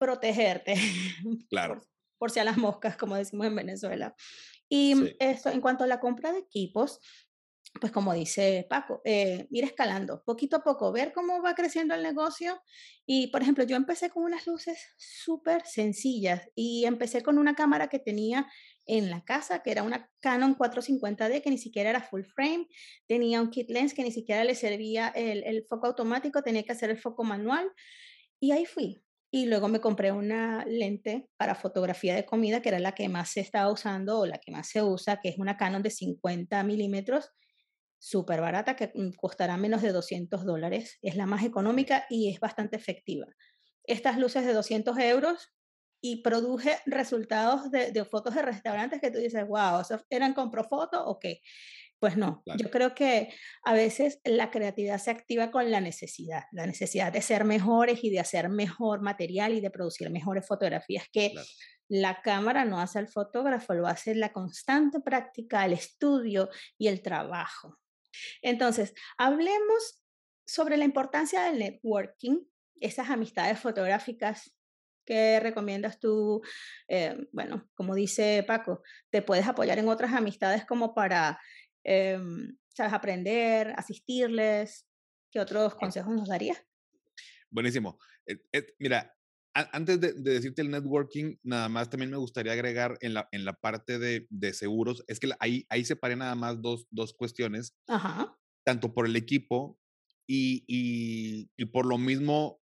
protegerte. 0.00 0.74
Claro. 1.48 1.80
Por, 2.18 2.30
si 2.30 2.40
a 2.40 2.44
las 2.44 2.56
moscas, 2.56 2.96
como 2.96 3.16
decimos 3.16 3.46
en 3.46 3.54
Venezuela. 3.54 4.14
Y 4.68 4.94
mm, 4.94 5.08
esto, 5.20 5.50
en 5.50 5.60
cuanto 5.60 5.84
a 5.84 5.86
la 5.86 6.00
compra 6.00 6.32
de 6.32 6.40
equipos, 6.40 7.00
pues 7.80 7.92
como 7.92 8.12
dice 8.12 8.66
Paco, 8.68 9.00
eh, 9.04 9.46
ir 9.50 9.64
escalando 9.64 10.24
poquito 10.24 10.56
a 10.56 10.64
poco, 10.64 10.90
ver 10.90 11.12
cómo 11.12 11.40
va 11.40 11.54
creciendo 11.54 11.94
el 11.94 12.02
negocio. 12.02 12.60
Y, 13.06 13.28
por 13.28 13.42
ejemplo, 13.42 13.64
yo 13.64 13.76
empecé 13.76 14.10
con 14.10 14.24
unas 14.24 14.46
luces 14.46 14.78
súper 14.96 15.64
sencillas 15.66 16.48
y 16.54 16.84
empecé 16.84 17.22
con 17.22 17.38
una 17.38 17.54
cámara 17.54 17.88
que 17.88 17.98
tenía 17.98 18.48
en 18.86 19.08
la 19.08 19.24
casa, 19.24 19.62
que 19.62 19.70
era 19.70 19.82
una 19.82 20.10
Canon 20.20 20.56
450D, 20.56 21.42
que 21.42 21.50
ni 21.50 21.58
siquiera 21.58 21.90
era 21.90 22.02
full 22.02 22.22
frame, 22.22 22.66
tenía 23.06 23.40
un 23.40 23.50
kit 23.50 23.70
lens 23.70 23.94
que 23.94 24.02
ni 24.02 24.10
siquiera 24.10 24.42
le 24.44 24.54
servía 24.54 25.08
el, 25.08 25.44
el 25.44 25.64
foco 25.64 25.86
automático, 25.86 26.42
tenía 26.42 26.64
que 26.64 26.72
hacer 26.72 26.90
el 26.90 26.98
foco 26.98 27.22
manual. 27.22 27.70
Y 28.40 28.50
ahí 28.52 28.66
fui, 28.66 29.00
y 29.30 29.46
luego 29.46 29.68
me 29.68 29.80
compré 29.80 30.10
una 30.10 30.64
lente 30.64 31.28
para 31.36 31.54
fotografía 31.54 32.14
de 32.14 32.26
comida, 32.26 32.60
que 32.60 32.70
era 32.70 32.80
la 32.80 32.92
que 32.92 33.08
más 33.08 33.30
se 33.30 33.40
estaba 33.40 33.70
usando 33.70 34.20
o 34.20 34.26
la 34.26 34.38
que 34.38 34.50
más 34.50 34.68
se 34.68 34.82
usa, 34.82 35.20
que 35.20 35.28
es 35.28 35.38
una 35.38 35.56
Canon 35.56 35.82
de 35.82 35.90
50 35.90 36.62
milímetros, 36.64 37.30
súper 37.98 38.40
barata, 38.40 38.74
que 38.74 38.90
mm, 38.92 39.12
costará 39.12 39.56
menos 39.56 39.82
de 39.82 39.92
200 39.92 40.44
dólares. 40.44 40.98
Es 41.02 41.14
la 41.14 41.26
más 41.26 41.44
económica 41.44 42.06
y 42.10 42.32
es 42.32 42.40
bastante 42.40 42.76
efectiva. 42.76 43.26
Estas 43.84 44.18
luces 44.18 44.44
de 44.44 44.52
200 44.52 44.98
euros 44.98 45.52
y 46.00 46.22
produje 46.22 46.78
resultados 46.86 47.70
de, 47.70 47.92
de 47.92 48.04
fotos 48.04 48.34
de 48.34 48.42
restaurantes 48.42 49.00
que 49.00 49.10
tú 49.10 49.18
dices, 49.18 49.46
wow, 49.46 49.82
¿eran 50.08 50.34
con 50.34 50.50
Profoto 50.50 51.04
o 51.04 51.20
qué? 51.20 51.40
Pues 52.00 52.16
no, 52.16 52.42
yo 52.56 52.70
creo 52.70 52.94
que 52.94 53.28
a 53.62 53.74
veces 53.74 54.20
la 54.24 54.50
creatividad 54.50 54.96
se 54.96 55.10
activa 55.10 55.50
con 55.50 55.70
la 55.70 55.82
necesidad, 55.82 56.44
la 56.50 56.66
necesidad 56.66 57.12
de 57.12 57.20
ser 57.20 57.44
mejores 57.44 58.02
y 58.02 58.08
de 58.08 58.20
hacer 58.20 58.48
mejor 58.48 59.02
material 59.02 59.52
y 59.52 59.60
de 59.60 59.70
producir 59.70 60.08
mejores 60.08 60.46
fotografías 60.46 61.04
que 61.12 61.34
la 61.88 62.22
cámara 62.22 62.64
no 62.64 62.80
hace 62.80 62.98
al 62.98 63.08
fotógrafo, 63.08 63.74
lo 63.74 63.86
hace 63.86 64.14
la 64.14 64.32
constante 64.32 65.00
práctica, 65.00 65.66
el 65.66 65.74
estudio 65.74 66.48
y 66.78 66.88
el 66.88 67.02
trabajo. 67.02 67.78
Entonces, 68.40 68.94
hablemos 69.18 70.02
sobre 70.46 70.78
la 70.78 70.86
importancia 70.86 71.42
del 71.42 71.58
networking, 71.58 72.38
esas 72.80 73.10
amistades 73.10 73.60
fotográficas 73.60 74.54
¿Qué 75.10 75.40
recomiendas 75.40 75.98
tú? 75.98 76.40
Eh, 76.86 77.16
bueno, 77.32 77.68
como 77.74 77.96
dice 77.96 78.44
Paco, 78.46 78.82
te 79.10 79.22
puedes 79.22 79.44
apoyar 79.48 79.76
en 79.80 79.88
otras 79.88 80.12
amistades 80.12 80.64
como 80.64 80.94
para 80.94 81.40
Em, 81.84 82.56
¿sabes? 82.68 82.92
Aprender, 82.92 83.74
asistirles. 83.76 84.86
¿Qué 85.30 85.40
otros 85.40 85.74
consejos 85.74 86.14
nos 86.14 86.28
darías? 86.28 86.58
Buenísimo. 87.50 87.98
Eh, 88.26 88.40
eh, 88.52 88.66
mira, 88.78 89.14
antes 89.54 90.00
de, 90.00 90.12
decirte 90.12 90.62
el 90.62 90.70
networking, 90.70 91.36
nada 91.42 91.68
más 91.68 91.90
también 91.90 92.10
me 92.10 92.16
gustaría 92.16 92.52
agregar 92.52 92.96
en 93.00 93.14
la, 93.14 93.28
en 93.32 93.44
la 93.44 93.54
parte 93.54 93.98
de, 93.98 94.26
de 94.30 94.52
seguros, 94.52 95.04
es 95.08 95.18
que 95.18 95.30
ahí, 95.40 95.66
ahí 95.68 95.84
separé 95.84 96.16
nada 96.16 96.34
más 96.34 96.62
dos, 96.62 96.86
dos 96.90 97.14
cuestiones, 97.14 97.76
Ajá. 97.88 98.36
tanto 98.64 98.94
por 98.94 99.06
el 99.06 99.16
equipo 99.16 99.78
y, 100.26 100.64
y, 100.68 101.50
y, 101.56 101.64
por 101.66 101.86
lo 101.86 101.98
mismo 101.98 102.60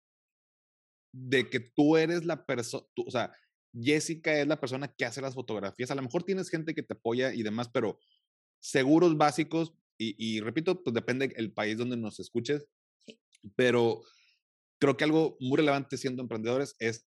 de 1.12 1.50
que 1.50 1.58
tú 1.58 1.96
eres 1.96 2.24
la 2.24 2.46
persona, 2.46 2.86
o 3.04 3.10
sea, 3.10 3.32
Jessica 3.74 4.32
es 4.38 4.46
la 4.46 4.60
persona 4.60 4.88
que 4.88 5.04
hace 5.04 5.20
las 5.20 5.34
fotografías, 5.34 5.90
a 5.90 5.96
lo 5.96 6.02
mejor 6.02 6.22
tienes 6.22 6.48
gente 6.48 6.74
que 6.74 6.84
te 6.84 6.94
apoya 6.94 7.34
y 7.34 7.42
demás, 7.42 7.68
pero 7.68 7.98
seguros 8.60 9.16
básicos, 9.16 9.74
y, 9.98 10.40
repito, 10.40 10.82
pues 10.82 10.92
depende 10.92 11.32
el 11.36 11.52
país 11.52 11.78
donde 11.78 11.96
nos 11.96 12.20
escuches, 12.20 12.66
pero 13.54 14.02
creo 14.78 14.96
que 14.96 15.04
algo 15.04 15.38
muy 15.40 15.56
relevante 15.56 15.96
siendo 15.96 16.22
emprendedores 16.22 16.76
es, 16.78 17.08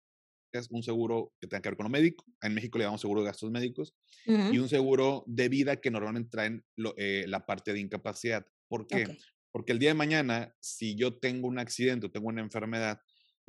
es 0.53 0.69
un 0.71 0.83
seguro 0.83 1.33
que 1.41 1.47
tenga 1.47 1.63
que 1.63 1.69
ver 1.69 1.77
con 1.77 1.85
lo 1.85 1.91
médico. 1.91 2.25
En 2.43 2.55
México 2.55 2.79
le 2.79 2.85
llamamos 2.85 3.01
seguro 3.01 3.21
de 3.21 3.27
gastos 3.27 3.53
médicos 3.53 3.95
y 4.27 4.59
un 4.59 4.69
seguro 4.69 5.23
de 5.27 5.49
vida 5.49 5.81
que 5.81 5.93
normalmente 5.93 6.31
traen 6.31 6.65
eh, 6.97 7.25
la 7.29 7.47
parte 7.47 7.73
de 7.73 7.79
incapacidad. 7.79 8.45
¿Por 8.69 8.89
qué? 8.89 9.17
Porque 9.53 9.73
el 9.73 9.79
día 9.79 9.91
de 9.91 9.95
mañana, 9.95 10.57
si 10.61 10.97
yo 10.97 11.19
tengo 11.19 11.47
un 11.47 11.59
accidente 11.59 12.07
o 12.07 12.11
tengo 12.11 12.29
una 12.29 12.41
enfermedad, 12.41 13.01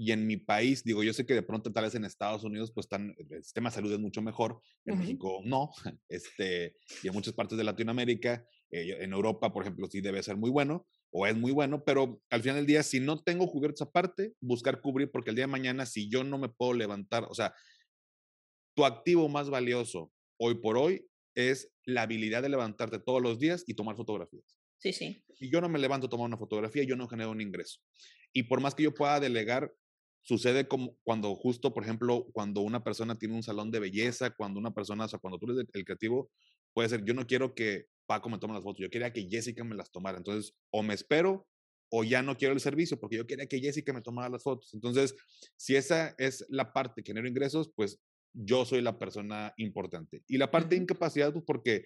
y 0.03 0.11
en 0.11 0.27
mi 0.27 0.35
país, 0.35 0.83
digo, 0.83 1.01
yo 1.01 1.13
sé 1.13 1.25
que 1.25 1.33
de 1.33 1.43
pronto 1.43 1.71
tal 1.71 1.85
vez 1.85 1.95
en 1.95 2.03
Estados 2.03 2.43
Unidos, 2.43 2.73
pues 2.73 2.85
están, 2.85 3.15
el 3.17 3.41
sistema 3.41 3.69
de 3.69 3.75
salud 3.75 3.93
es 3.93 3.99
mucho 3.99 4.21
mejor, 4.21 4.59
en 4.83 4.99
México 4.99 5.41
no, 5.45 5.69
este, 6.09 6.75
y 7.01 7.07
en 7.07 7.13
muchas 7.13 7.33
partes 7.33 7.57
de 7.57 7.63
Latinoamérica, 7.63 8.45
eh, 8.69 8.97
en 8.99 9.13
Europa, 9.13 9.53
por 9.53 9.63
ejemplo, 9.63 9.87
sí 9.89 10.01
debe 10.01 10.21
ser 10.21 10.35
muy 10.35 10.49
bueno, 10.49 10.85
o 11.09 11.25
es 11.25 11.37
muy 11.37 11.53
bueno, 11.53 11.85
pero 11.85 12.21
al 12.29 12.41
final 12.41 12.57
del 12.57 12.65
día, 12.65 12.83
si 12.83 12.99
no 12.99 13.23
tengo 13.23 13.47
cubierto 13.49 13.85
esa 13.85 13.91
parte, 13.91 14.33
buscar 14.41 14.81
cubrir, 14.81 15.09
porque 15.09 15.29
el 15.29 15.37
día 15.37 15.45
de 15.45 15.51
mañana, 15.51 15.85
si 15.85 16.09
yo 16.09 16.25
no 16.25 16.37
me 16.37 16.49
puedo 16.49 16.73
levantar, 16.73 17.25
o 17.29 17.33
sea, 17.33 17.53
tu 18.75 18.83
activo 18.83 19.29
más 19.29 19.49
valioso 19.49 20.11
hoy 20.37 20.55
por 20.55 20.77
hoy 20.77 21.07
es 21.33 21.71
la 21.85 22.01
habilidad 22.01 22.41
de 22.41 22.49
levantarte 22.49 22.99
todos 22.99 23.21
los 23.21 23.39
días 23.39 23.63
y 23.67 23.75
tomar 23.75 23.95
fotografías. 23.95 24.59
Sí, 24.79 24.91
sí. 24.91 25.23
Si 25.35 25.49
yo 25.49 25.61
no 25.61 25.69
me 25.69 25.79
levanto 25.79 26.07
a 26.07 26.09
tomar 26.09 26.25
una 26.25 26.37
fotografía, 26.37 26.83
yo 26.83 26.97
no 26.97 27.07
genero 27.07 27.31
un 27.31 27.39
ingreso. 27.39 27.79
Y 28.33 28.43
por 28.43 28.59
más 28.59 28.75
que 28.75 28.83
yo 28.83 28.93
pueda 28.93 29.19
delegar, 29.19 29.71
sucede 30.23 30.67
como 30.67 30.97
cuando 31.03 31.35
justo, 31.35 31.73
por 31.73 31.83
ejemplo, 31.83 32.27
cuando 32.33 32.61
una 32.61 32.83
persona 32.83 33.17
tiene 33.17 33.35
un 33.35 33.43
salón 33.43 33.71
de 33.71 33.79
belleza, 33.79 34.31
cuando 34.31 34.59
una 34.59 34.73
persona, 34.73 35.05
o 35.05 35.07
sea, 35.07 35.19
cuando 35.19 35.37
tú 35.37 35.51
eres 35.51 35.65
el 35.73 35.85
creativo, 35.85 36.31
puede 36.73 36.89
ser, 36.89 37.03
yo 37.05 37.13
no 37.13 37.27
quiero 37.27 37.53
que 37.53 37.85
Paco 38.05 38.29
me 38.29 38.39
tome 38.39 38.53
las 38.53 38.63
fotos, 38.63 38.81
yo 38.81 38.89
quería 38.89 39.13
que 39.13 39.27
Jessica 39.29 39.63
me 39.63 39.75
las 39.75 39.91
tomara. 39.91 40.17
Entonces, 40.17 40.55
o 40.71 40.81
me 40.81 40.93
espero 40.93 41.47
o 41.89 42.03
ya 42.03 42.23
no 42.23 42.35
quiero 42.35 42.53
el 42.53 42.59
servicio 42.59 42.99
porque 42.99 43.17
yo 43.17 43.27
quería 43.27 43.45
que 43.45 43.59
Jessica 43.59 43.93
me 43.93 44.01
tomara 44.01 44.29
las 44.29 44.43
fotos. 44.43 44.73
Entonces, 44.73 45.15
si 45.57 45.75
esa 45.75 46.15
es 46.17 46.45
la 46.49 46.73
parte 46.73 47.03
que 47.03 47.11
genero 47.11 47.27
ingresos, 47.27 47.71
pues 47.75 47.99
yo 48.33 48.65
soy 48.65 48.81
la 48.81 48.97
persona 48.97 49.53
importante. 49.57 50.23
Y 50.27 50.37
la 50.37 50.49
parte 50.49 50.75
de 50.75 50.81
incapacidad, 50.81 51.31
pues 51.31 51.45
porque 51.45 51.85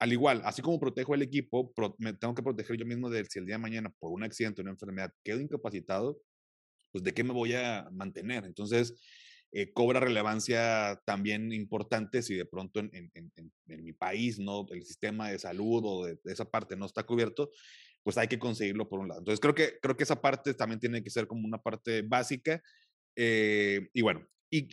al 0.00 0.12
igual, 0.12 0.40
así 0.44 0.62
como 0.62 0.80
protejo 0.80 1.14
el 1.14 1.22
equipo, 1.22 1.72
me 1.98 2.14
tengo 2.14 2.34
que 2.34 2.42
proteger 2.42 2.76
yo 2.76 2.86
mismo 2.86 3.10
de 3.10 3.24
si 3.26 3.38
el 3.38 3.46
día 3.46 3.56
de 3.56 3.62
mañana 3.62 3.94
por 3.98 4.10
un 4.10 4.24
accidente 4.24 4.62
una 4.62 4.70
enfermedad 4.70 5.12
quedo 5.22 5.40
incapacitado, 5.40 6.18
pues 6.92 7.04
de 7.04 7.12
qué 7.12 7.24
me 7.24 7.32
voy 7.32 7.54
a 7.54 7.88
mantener. 7.92 8.44
Entonces, 8.44 8.94
eh, 9.52 9.72
cobra 9.72 9.98
relevancia 9.98 11.00
también 11.04 11.52
importante 11.52 12.22
si 12.22 12.36
de 12.36 12.44
pronto 12.46 12.78
en, 12.78 12.90
en, 12.92 13.32
en, 13.34 13.84
mi 13.84 13.92
país 13.92 14.38
no 14.38 14.64
el 14.70 14.84
sistema 14.84 15.28
de 15.28 15.40
salud 15.40 15.82
o 15.84 16.06
de, 16.06 16.18
esa 16.26 16.44
parte 16.44 16.76
no 16.76 16.86
está 16.86 17.02
cubierto, 17.02 17.50
pues 18.04 18.16
hay 18.16 18.28
que 18.28 18.38
conseguirlo 18.38 18.88
por 18.88 19.00
un 19.00 19.08
lado. 19.08 19.20
Entonces 19.20 19.40
creo 19.40 19.54
que, 19.54 19.78
creo 19.82 19.96
que 19.96 20.04
esa 20.04 20.20
parte 20.20 20.54
también 20.54 20.78
tiene 20.78 21.02
que 21.02 21.10
ser 21.10 21.26
como 21.26 21.46
una 21.46 21.58
parte 21.58 22.02
básica. 22.02 22.62
Eh, 23.16 23.88
y 23.92 24.02
bueno, 24.02 24.24
y 24.50 24.68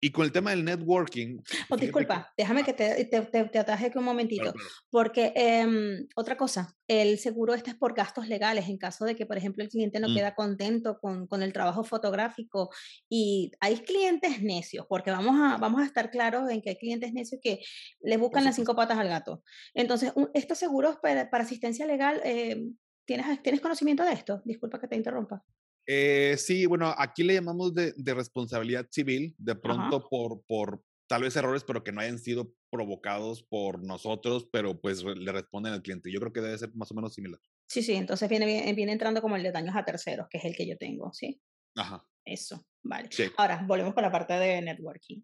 y 0.00 0.10
con 0.10 0.24
el 0.24 0.32
tema 0.32 0.50
del 0.50 0.64
networking. 0.64 1.40
Oh, 1.68 1.76
disculpa, 1.76 2.32
déjame 2.36 2.64
que 2.64 2.72
te, 2.72 3.04
te, 3.04 3.20
te, 3.22 3.58
ataje 3.58 3.90
un 3.96 4.04
momentito. 4.04 4.52
Porque 4.90 5.32
em, 5.34 6.06
otra 6.14 6.36
cosa, 6.36 6.76
el 6.86 7.18
seguro 7.18 7.54
este 7.54 7.70
es 7.70 7.76
por 7.76 7.94
gastos 7.94 8.28
legales 8.28 8.68
en 8.68 8.78
caso 8.78 9.04
de 9.04 9.16
que, 9.16 9.26
por 9.26 9.36
ejemplo, 9.36 9.64
el 9.64 9.70
cliente 9.70 9.98
no 9.98 10.08
mm. 10.08 10.14
queda 10.14 10.34
contento 10.34 10.98
con, 11.00 11.26
con, 11.26 11.42
el 11.42 11.52
trabajo 11.52 11.82
fotográfico. 11.82 12.70
Y 13.08 13.52
hay 13.60 13.78
clientes 13.78 14.42
necios, 14.42 14.86
porque 14.88 15.10
vamos 15.10 15.36
a, 15.40 15.56
vamos 15.56 15.82
a 15.82 15.84
estar 15.84 16.10
claros 16.10 16.48
en 16.50 16.62
que 16.62 16.70
hay 16.70 16.76
clientes 16.76 17.12
necios 17.12 17.40
que 17.42 17.60
le 18.00 18.16
buscan 18.16 18.44
las 18.44 18.56
cinco 18.56 18.76
patas 18.76 18.98
al 18.98 19.08
gato. 19.08 19.42
Entonces, 19.74 20.12
estos 20.34 20.58
seguros 20.58 20.96
para, 21.02 21.28
para 21.28 21.44
asistencia 21.44 21.86
legal, 21.86 22.20
eh, 22.24 22.68
¿tienes, 23.04 23.42
¿tienes 23.42 23.60
conocimiento 23.60 24.04
de 24.04 24.12
esto? 24.12 24.42
Disculpa 24.44 24.80
que 24.80 24.88
te 24.88 24.96
interrumpa. 24.96 25.42
Eh, 25.90 26.36
sí, 26.36 26.66
bueno, 26.66 26.94
aquí 26.98 27.22
le 27.22 27.32
llamamos 27.32 27.74
de, 27.74 27.94
responsabilidad 28.14 28.86
civil, 28.90 29.34
de 29.38 29.54
pronto 29.54 30.06
por, 30.06 30.44
por 30.44 30.84
tal 31.08 31.22
vez 31.22 31.34
errores, 31.34 31.64
pero 31.64 31.82
que 31.82 31.92
no 31.92 32.02
hayan 32.02 32.18
sido 32.18 32.54
provocados 32.70 33.42
por 33.42 33.82
nosotros, 33.82 34.46
pero 34.52 34.78
pues 34.78 35.02
le 35.02 35.32
responden 35.32 35.72
al 35.72 35.80
cliente. 35.80 36.12
Yo 36.12 36.20
creo 36.20 36.32
que 36.34 36.42
debe 36.42 36.58
ser 36.58 36.74
más 36.74 36.90
o 36.92 36.94
menos 36.94 37.14
similar. 37.14 37.40
Sí, 37.70 37.82
sí, 37.82 37.94
entonces 37.94 38.28
viene, 38.28 38.70
viene 38.74 38.92
entrando 38.92 39.22
como 39.22 39.36
el 39.36 39.42
de 39.42 39.50
daños 39.50 39.74
a 39.76 39.84
terceros, 39.86 40.28
que 40.28 40.36
es 40.36 40.44
el 40.44 40.54
que 40.54 40.68
yo 40.68 40.76
tengo, 40.76 41.10
¿sí? 41.14 41.40
Ajá. 41.74 42.06
Eso, 42.22 42.66
vale. 42.82 43.08
Ahora, 43.38 43.64
volvemos 43.66 43.94
con 43.94 44.02
la 44.02 44.12
parte 44.12 44.34
de 44.34 44.60
networking. 44.60 45.22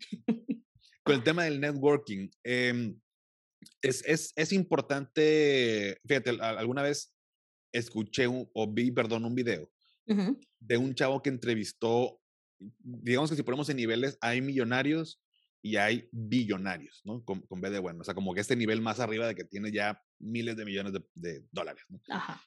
con 1.04 1.14
el 1.14 1.22
tema 1.22 1.44
del 1.44 1.60
networking, 1.60 2.30
em, 2.42 2.98
es, 3.82 4.02
es, 4.06 4.32
es, 4.34 4.52
importante, 4.52 6.00
fíjate, 6.06 6.30
alguna 6.40 6.80
vez 6.80 7.14
escuché 7.70 8.26
o 8.26 8.72
vi, 8.72 8.90
perdón, 8.90 9.26
un 9.26 9.34
video 9.34 9.73
de 10.06 10.76
un 10.76 10.94
chavo 10.94 11.22
que 11.22 11.30
entrevistó 11.30 12.20
digamos 12.58 13.30
que 13.30 13.36
si 13.36 13.42
ponemos 13.42 13.68
en 13.68 13.76
niveles, 13.76 14.18
hay 14.20 14.40
millonarios 14.40 15.20
y 15.62 15.76
hay 15.76 16.08
billonarios, 16.12 17.00
¿no? 17.04 17.24
Con, 17.24 17.40
con 17.42 17.60
B 17.60 17.70
de 17.70 17.78
bueno, 17.78 18.00
o 18.00 18.04
sea, 18.04 18.14
como 18.14 18.34
que 18.34 18.40
este 18.40 18.56
nivel 18.56 18.82
más 18.82 19.00
arriba 19.00 19.26
de 19.26 19.34
que 19.34 19.44
tiene 19.44 19.72
ya 19.72 20.00
miles 20.18 20.56
de 20.56 20.64
millones 20.64 20.92
de, 21.14 21.44
dólares, 21.50 21.84
¿no? 21.88 22.00
Ajá. 22.08 22.42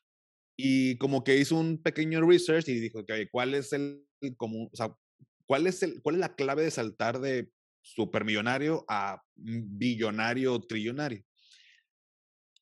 Y 0.55 0.97
como 0.97 1.23
que 1.23 1.37
hizo 1.37 1.55
un 1.55 1.81
pequeño 1.81 2.21
research 2.21 2.67
y 2.67 2.79
dijo, 2.79 3.05
que, 3.05 3.29
¿cuál 3.29 3.53
es 3.53 3.73
el, 3.73 4.03
como, 4.37 4.65
o 4.65 4.75
sea, 4.75 4.95
cuál 5.45 5.67
es 5.67 5.83
el, 5.83 6.01
cuál 6.01 6.15
es 6.15 6.21
la 6.21 6.35
clave 6.35 6.63
de 6.63 6.71
saltar 6.71 7.19
de 7.19 7.51
supermillonario 7.81 8.85
a 8.87 9.21
billonario 9.35 10.59
trillonario? 10.61 11.23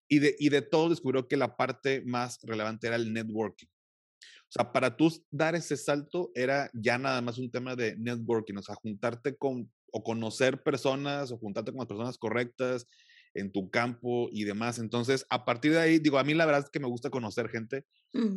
Y 0.08 0.20
de, 0.20 0.36
y 0.38 0.50
de 0.50 0.62
todo 0.62 0.90
descubrió 0.90 1.28
que 1.28 1.38
la 1.38 1.58
parte 1.58 2.04
más 2.06 2.40
relevante 2.44 2.88
era 2.88 2.96
el 2.96 3.12
networking. 3.12 3.68
O 4.48 4.52
sea, 4.52 4.72
para 4.72 4.96
tú 4.96 5.12
dar 5.32 5.56
ese 5.56 5.76
salto 5.76 6.32
era 6.34 6.70
ya 6.74 6.98
nada 6.98 7.22
más 7.22 7.38
un 7.38 7.52
tema 7.52 7.76
de 7.76 7.96
networking, 7.98 8.56
o 8.56 8.62
sea, 8.62 8.76
juntarte 8.76 9.36
con 9.36 9.70
o 9.92 10.04
conocer 10.04 10.62
personas 10.62 11.32
o 11.32 11.38
juntarte 11.38 11.72
con 11.72 11.80
las 11.80 11.88
personas 11.88 12.18
correctas 12.18 12.86
en 13.34 13.52
tu 13.52 13.70
campo 13.70 14.30
y 14.32 14.44
demás. 14.44 14.80
Entonces, 14.80 15.26
a 15.30 15.46
partir 15.46 15.72
de 15.72 15.80
ahí, 15.80 16.00
digo, 16.00 16.18
a 16.18 16.24
mí 16.24 16.34
la 16.34 16.46
verdad 16.46 16.64
es 16.66 16.70
que 16.70 16.80
me 16.80 16.88
gusta 16.88 17.10
conocer 17.10 17.50
gente, 17.50 17.86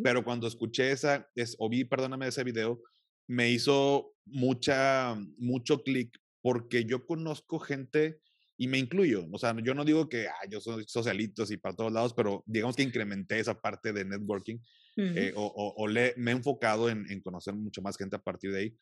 pero 0.02 0.24
cuando 0.24 0.46
escuché 0.46 0.90
esa, 0.90 1.28
es, 1.34 1.56
o 1.58 1.68
vi, 1.68 1.84
perdóname, 1.84 2.26
ese 2.26 2.44
video, 2.44 2.80
me 3.28 3.50
hizo 3.50 4.14
mucha, 4.24 5.16
mucho 5.38 5.82
clic 5.82 6.16
porque 6.40 6.84
yo 6.84 7.06
conozco 7.06 7.58
gente 7.58 8.20
y 8.56 8.66
me 8.66 8.78
incluyo. 8.78 9.26
O 9.32 9.38
sea, 9.38 9.54
yo 9.62 9.74
no 9.74 9.84
digo 9.84 10.08
que 10.08 10.28
ah, 10.28 10.48
yo 10.50 10.60
soy 10.60 10.84
socialitos 10.86 11.50
y 11.50 11.56
para 11.56 11.76
todos 11.76 11.92
lados, 11.92 12.14
pero 12.14 12.42
digamos 12.46 12.74
que 12.74 12.82
incrementé 12.82 13.38
esa 13.38 13.60
parte 13.60 13.92
de 13.92 14.04
networking 14.04 14.58
eh, 15.00 15.32
o, 15.36 15.74
o, 15.76 15.86
le, 15.86 16.12
me 16.16 16.32
he 16.32 16.34
enfocado 16.34 16.88
en, 16.88 17.08
en, 17.10 17.20
conocer 17.20 17.54
mucho 17.54 17.80
más 17.82 17.96
gente 17.96 18.16
a 18.16 18.22
partir 18.22 18.52
de 18.52 18.58
ahí 18.58 18.76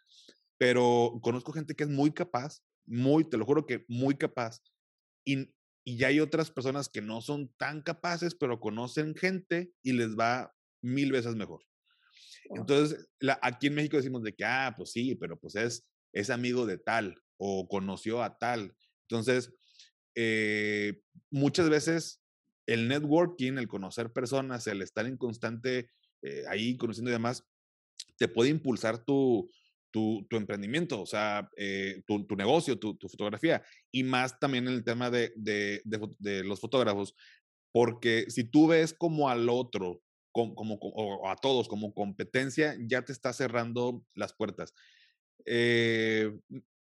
pero 0.59 1.18
conozco 1.22 1.52
gente 1.52 1.74
que 1.74 1.85
es 1.85 1.90
muy 1.90 2.12
capaz, 2.12 2.62
muy, 2.87 3.29
te 3.29 3.37
lo 3.37 3.44
juro 3.44 3.66
que 3.66 3.85
muy 3.88 4.16
capaz, 4.16 4.62
y, 5.24 5.50
y 5.85 5.96
ya 5.98 6.09
hay 6.09 6.20
otras 6.20 6.50
personas 6.50 6.88
que 6.88 7.02
no 7.02 7.20
son 7.20 7.52
tan 7.59 7.83
capaces, 7.83 8.35
pero 8.35 8.61
conocen 8.61 9.14
gente 9.14 9.72
y 9.83 9.92
les 9.92 10.16
va 10.16 10.55
mil 10.83 11.12
veces 11.12 11.35
mejor. 11.35 11.62
Entonces, 12.50 13.09
la, 13.18 13.38
aquí 13.42 13.66
en 13.66 13.74
México 13.74 13.96
decimos 13.96 14.22
de 14.22 14.35
que, 14.35 14.44
ah, 14.44 14.72
pues 14.76 14.92
sí, 14.92 15.16
pero 15.16 15.38
pues 15.38 15.57
es, 15.57 15.87
es 16.12 16.31
amigo 16.31 16.64
de 16.64 16.79
tal 16.79 17.20
o 17.38 17.68
conoció 17.68 18.22
a 18.22 18.38
tal. 18.38 18.74
Entonces, 19.09 19.52
eh, 20.14 21.02
muchas 21.31 21.68
veces 21.68 22.22
el 22.66 22.88
networking, 22.88 23.59
el 23.59 23.68
conocer 23.68 24.12
personas, 24.12 24.66
el 24.66 24.81
estar 24.81 25.07
en 25.07 25.16
constante 25.16 25.90
eh, 26.26 26.44
ahí 26.48 26.76
conociendo 26.76 27.10
y 27.10 27.12
demás, 27.12 27.44
te 28.16 28.28
puede 28.28 28.50
impulsar 28.50 29.04
tu, 29.04 29.48
tu, 29.90 30.26
emprendimiento, 30.32 31.00
o 31.00 31.06
sea, 31.06 31.48
eh, 31.56 32.02
tu, 32.06 32.26
negocio, 32.36 32.78
tu, 32.78 32.96
fotografía, 33.08 33.62
y 33.90 34.02
más 34.02 34.38
también 34.38 34.66
en 34.68 34.74
el 34.74 34.84
tema 34.84 35.10
de, 35.10 35.32
de, 35.36 35.80
de, 35.84 36.44
los 36.44 36.60
fotógrafos, 36.60 37.14
porque 37.72 38.26
si 38.28 38.44
tú 38.44 38.68
ves 38.68 38.92
como 38.92 39.28
al 39.28 39.48
otro, 39.48 40.02
como, 40.32 40.54
como, 40.54 40.74
o 40.74 41.28
a 41.28 41.36
todos 41.36 41.68
como 41.68 41.94
competencia, 41.94 42.76
ya 42.86 43.02
te 43.02 43.12
está 43.12 43.32
cerrando 43.32 44.04
las 44.14 44.34
puertas. 44.34 44.74
Eh, 45.46 46.30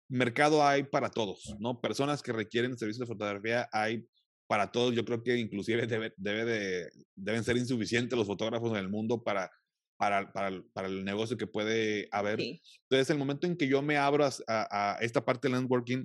mercado 0.09 0.67
hay 0.67 0.83
para 0.85 1.11
todos, 1.11 1.55
¿no? 1.61 1.81
Personas 1.81 2.23
que 2.23 2.33
requieren 2.33 2.77
servicios 2.77 3.09
de 3.09 3.15
fotografía 3.15 3.69
hay 3.73 4.09
para 4.47 4.71
todos. 4.71 4.95
Yo 4.95 5.05
creo 5.05 5.23
que 5.23 5.37
inclusive 5.37 5.87
debe, 5.87 6.13
debe 6.17 6.45
de, 6.45 6.91
deben 7.15 7.45
ser 7.45 7.57
insuficientes 7.57 8.17
los 8.17 8.27
fotógrafos 8.27 8.71
en 8.73 8.79
el 8.79 8.89
mundo 8.89 9.23
para 9.23 9.51
para, 9.97 10.33
para, 10.33 10.63
para, 10.73 10.89
el 10.89 11.05
negocio 11.05 11.37
que 11.37 11.47
puede 11.47 12.09
haber. 12.11 12.41
Entonces, 12.41 13.11
el 13.11 13.19
momento 13.19 13.47
en 13.47 13.57
que 13.57 13.69
yo 13.69 13.81
me 13.81 13.97
abro 13.97 14.25
a, 14.25 14.33
a, 14.49 14.99
esta 15.01 15.25
parte 15.25 15.49
del 15.49 15.61
networking, 15.61 16.05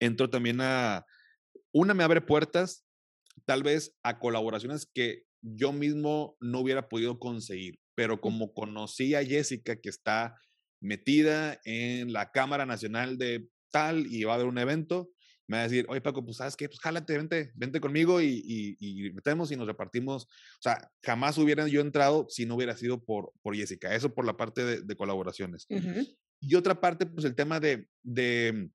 entro 0.00 0.30
también 0.30 0.60
a, 0.62 1.04
una 1.72 1.92
me 1.94 2.04
abre 2.04 2.20
puertas, 2.20 2.84
tal 3.44 3.62
vez 3.62 3.94
a 4.02 4.18
colaboraciones 4.18 4.86
que 4.86 5.24
yo 5.42 5.72
mismo 5.72 6.36
no 6.40 6.60
hubiera 6.60 6.88
podido 6.88 7.18
conseguir, 7.18 7.78
pero 7.94 8.20
como 8.20 8.54
conocí 8.54 9.14
a 9.14 9.24
Jessica 9.24 9.76
que 9.76 9.88
está 9.88 10.36
metida 10.80 11.60
en 11.64 12.12
la 12.12 12.30
Cámara 12.30 12.64
Nacional 12.64 13.18
de 13.18 13.48
tal 13.70 14.06
y 14.06 14.24
va 14.24 14.32
a 14.32 14.34
haber 14.36 14.46
un 14.46 14.58
evento, 14.58 15.10
me 15.46 15.58
va 15.58 15.62
a 15.62 15.68
decir, 15.68 15.86
oye 15.88 16.00
Paco, 16.00 16.24
pues 16.24 16.38
sabes 16.38 16.56
qué, 16.56 16.68
pues 16.68 16.80
jálate, 16.80 17.16
vente, 17.16 17.52
vente 17.54 17.80
conmigo 17.80 18.20
y, 18.20 18.42
y, 18.44 18.76
y, 18.78 19.12
metemos 19.12 19.50
y 19.52 19.56
nos 19.56 19.66
repartimos. 19.66 20.24
O 20.24 20.62
sea, 20.62 20.90
jamás 21.02 21.38
hubiera 21.38 21.66
yo 21.68 21.80
entrado 21.80 22.26
si 22.28 22.46
no 22.46 22.54
hubiera 22.54 22.76
sido 22.76 23.04
por, 23.04 23.32
por 23.42 23.54
Jessica, 23.54 23.94
eso 23.94 24.14
por 24.14 24.24
la 24.24 24.36
parte 24.36 24.64
de, 24.64 24.80
de 24.80 24.96
colaboraciones. 24.96 25.66
Y 26.40 26.54
otra 26.54 26.80
parte, 26.80 27.06
pues 27.06 27.24
el 27.24 27.34
tema 27.34 27.60
de, 27.60 27.88
de 28.02 28.70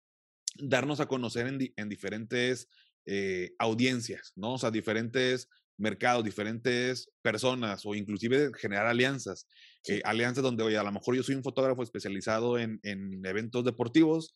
darnos 0.57 0.99
a 0.99 1.07
conocer 1.07 1.47
en, 1.47 1.73
en 1.75 1.89
diferentes 1.89 2.67
eh, 3.05 3.53
audiencias, 3.57 4.33
¿no? 4.35 4.53
O 4.53 4.57
sea, 4.57 4.71
diferentes 4.71 5.47
mercados, 5.79 6.23
diferentes 6.23 7.09
personas 7.21 7.85
o 7.85 7.95
inclusive 7.95 8.51
generar 8.55 8.85
alianzas. 8.85 9.47
Eh, 9.87 10.01
alianzas 10.03 10.43
donde, 10.43 10.63
oye, 10.63 10.77
a 10.77 10.83
lo 10.83 10.91
mejor 10.91 11.15
yo 11.15 11.23
soy 11.23 11.35
un 11.35 11.43
fotógrafo 11.43 11.81
especializado 11.81 12.59
en, 12.59 12.79
en 12.83 13.25
eventos 13.25 13.63
deportivos, 13.63 14.35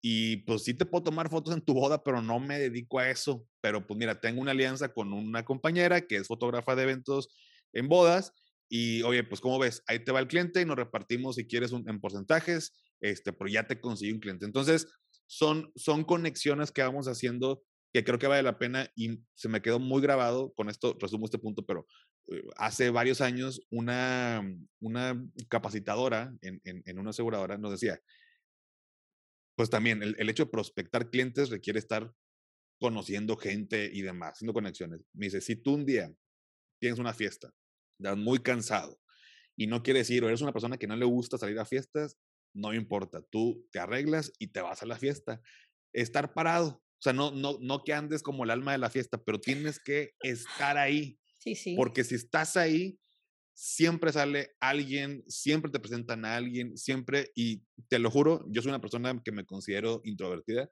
y 0.00 0.38
pues 0.38 0.64
sí 0.64 0.74
te 0.74 0.86
puedo 0.86 1.04
tomar 1.04 1.28
fotos 1.28 1.54
en 1.54 1.60
tu 1.60 1.74
boda, 1.74 2.02
pero 2.02 2.22
no 2.22 2.38
me 2.38 2.58
dedico 2.58 2.98
a 2.98 3.10
eso. 3.10 3.44
Pero 3.60 3.86
pues 3.86 3.98
mira, 3.98 4.20
tengo 4.20 4.40
una 4.40 4.52
alianza 4.52 4.92
con 4.92 5.12
una 5.12 5.44
compañera 5.44 6.02
que 6.02 6.16
es 6.16 6.28
fotógrafa 6.28 6.76
de 6.76 6.84
eventos 6.84 7.28
en 7.72 7.88
bodas. 7.88 8.32
Y 8.68 9.02
oye, 9.02 9.24
pues 9.24 9.40
como 9.40 9.58
ves, 9.58 9.82
ahí 9.86 10.04
te 10.04 10.12
va 10.12 10.20
el 10.20 10.28
cliente 10.28 10.60
y 10.60 10.64
nos 10.64 10.76
repartimos 10.76 11.36
si 11.36 11.46
quieres 11.46 11.72
en 11.72 12.00
porcentajes, 12.00 12.74
este, 13.00 13.32
pero 13.32 13.48
ya 13.50 13.66
te 13.66 13.80
conseguí 13.80 14.12
un 14.12 14.20
cliente. 14.20 14.44
Entonces, 14.44 14.86
son, 15.26 15.72
son 15.74 16.04
conexiones 16.04 16.70
que 16.70 16.82
vamos 16.82 17.08
haciendo 17.08 17.62
que 17.92 18.04
creo 18.04 18.18
que 18.18 18.26
vale 18.26 18.42
la 18.42 18.58
pena 18.58 18.90
y 18.94 19.20
se 19.34 19.48
me 19.48 19.62
quedó 19.62 19.78
muy 19.78 20.02
grabado, 20.02 20.52
con 20.52 20.68
esto 20.68 20.96
resumo 21.00 21.24
este 21.24 21.38
punto, 21.38 21.64
pero 21.64 21.86
eh, 22.30 22.42
hace 22.56 22.90
varios 22.90 23.22
años 23.22 23.62
una, 23.70 24.42
una 24.80 25.24
capacitadora 25.48 26.32
en, 26.42 26.60
en, 26.64 26.82
en 26.84 26.98
una 26.98 27.10
aseguradora 27.10 27.56
nos 27.56 27.72
decía, 27.72 27.98
pues 29.58 29.70
también 29.70 30.04
el, 30.04 30.30
hecho 30.30 30.44
de 30.44 30.52
prospectar 30.52 31.10
clientes 31.10 31.50
requiere 31.50 31.80
estar 31.80 32.14
conociendo 32.78 33.36
gente 33.36 33.90
y 33.92 34.02
demás, 34.02 34.34
haciendo 34.34 34.52
conexiones. 34.52 35.00
Me 35.12 35.26
dice, 35.26 35.40
si 35.40 35.56
tú 35.56 35.74
un 35.74 35.84
día 35.84 36.14
tienes 36.80 37.00
una 37.00 37.12
fiesta, 37.12 37.52
estás 37.98 38.16
muy 38.16 38.38
cansado 38.38 39.00
y 39.56 39.66
no 39.66 39.82
quieres 39.82 40.08
ir 40.10 40.22
o 40.22 40.28
eres 40.28 40.42
una 40.42 40.52
persona 40.52 40.76
que 40.76 40.86
no 40.86 40.94
le 40.94 41.04
gusta 41.06 41.38
salir 41.38 41.58
a 41.58 41.64
fiestas, 41.64 42.20
no 42.54 42.72
importa, 42.72 43.20
tú 43.32 43.66
te 43.72 43.80
arreglas 43.80 44.32
y 44.38 44.52
te 44.52 44.60
vas 44.60 44.80
a 44.84 44.86
la 44.86 44.96
fiesta. 44.96 45.42
Estar 45.92 46.34
parado, 46.34 46.80
o 46.80 47.02
sea, 47.02 47.12
no, 47.12 47.32
no, 47.32 47.58
no 47.60 47.82
que 47.82 47.94
andes 47.94 48.22
como 48.22 48.44
el 48.44 48.50
alma 48.50 48.70
de 48.70 48.78
la 48.78 48.90
fiesta, 48.90 49.20
pero 49.24 49.40
tienes 49.40 49.80
que 49.80 50.12
estar 50.20 50.78
ahí. 50.78 51.18
Sí, 51.38 51.56
sí. 51.56 51.74
Porque 51.74 52.04
si 52.04 52.14
estás 52.14 52.56
ahí, 52.56 53.00
siempre 53.60 54.12
sale 54.12 54.52
alguien, 54.60 55.24
siempre 55.26 55.68
te 55.68 55.80
presentan 55.80 56.24
a 56.24 56.36
alguien, 56.36 56.78
siempre, 56.78 57.32
y 57.34 57.64
te 57.88 57.98
lo 57.98 58.08
juro, 58.08 58.46
yo 58.50 58.62
soy 58.62 58.68
una 58.68 58.80
persona 58.80 59.20
que 59.24 59.32
me 59.32 59.44
considero 59.44 60.00
introvertida 60.04 60.70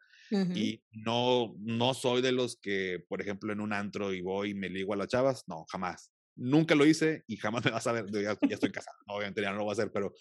y 0.54 0.84
no, 0.92 1.56
no 1.58 1.94
soy 1.94 2.22
de 2.22 2.30
los 2.30 2.56
que, 2.56 3.04
por 3.08 3.20
ejemplo, 3.20 3.52
en 3.52 3.60
un 3.60 3.72
antro 3.72 4.14
y 4.14 4.20
voy 4.20 4.50
y 4.50 4.54
me 4.54 4.68
ligo 4.68 4.94
a 4.94 4.96
las 4.96 5.08
chavas, 5.08 5.42
no, 5.48 5.64
jamás. 5.68 6.12
Nunca 6.36 6.76
lo 6.76 6.86
hice 6.86 7.24
y 7.26 7.36
jamás 7.38 7.64
me 7.64 7.72
vas 7.72 7.88
a 7.88 7.92
ver, 7.92 8.06
ya, 8.12 8.38
estoy 8.48 8.70
casado, 8.70 8.96
obviamente 9.08 9.42
ya 9.42 9.50
no 9.50 9.56
lo 9.56 9.64
voy 9.64 9.70
a 9.70 9.72
hacer, 9.72 9.90
pero, 9.92 10.14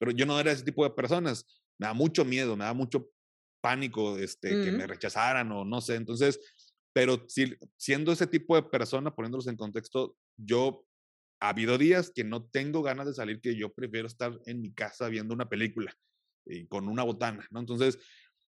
pero 0.00 0.10
yo 0.10 0.26
no 0.26 0.40
era 0.40 0.50
ese 0.50 0.64
tipo 0.64 0.82
de 0.82 0.90
personas, 0.90 1.46
me 1.78 1.86
da 1.86 1.94
mucho 1.94 2.24
miedo, 2.24 2.56
me 2.56 2.64
da 2.64 2.74
mucho 2.74 3.10
pánico 3.60 4.18
este, 4.18 4.48
que 4.48 4.72
me 4.72 4.88
rechazaran 4.88 5.52
o 5.52 5.64
no 5.64 5.80
sé, 5.80 5.94
entonces, 5.94 6.40
pero 6.92 7.24
si, 7.28 7.54
siendo 7.76 8.10
ese 8.10 8.26
tipo 8.26 8.56
de 8.56 8.64
persona, 8.64 9.14
poniéndolos 9.14 9.46
en 9.46 9.56
contexto, 9.56 10.16
yo 10.36 10.84
ha 11.40 11.50
habido 11.50 11.78
días 11.78 12.10
que 12.14 12.24
no 12.24 12.44
tengo 12.44 12.82
ganas 12.82 13.06
de 13.06 13.14
salir, 13.14 13.40
que 13.40 13.56
yo 13.56 13.72
prefiero 13.72 14.06
estar 14.06 14.38
en 14.46 14.60
mi 14.60 14.72
casa 14.72 15.08
viendo 15.08 15.34
una 15.34 15.48
película 15.48 15.92
y 16.46 16.66
con 16.66 16.88
una 16.88 17.02
botana, 17.02 17.46
¿no? 17.50 17.60
Entonces, 17.60 17.98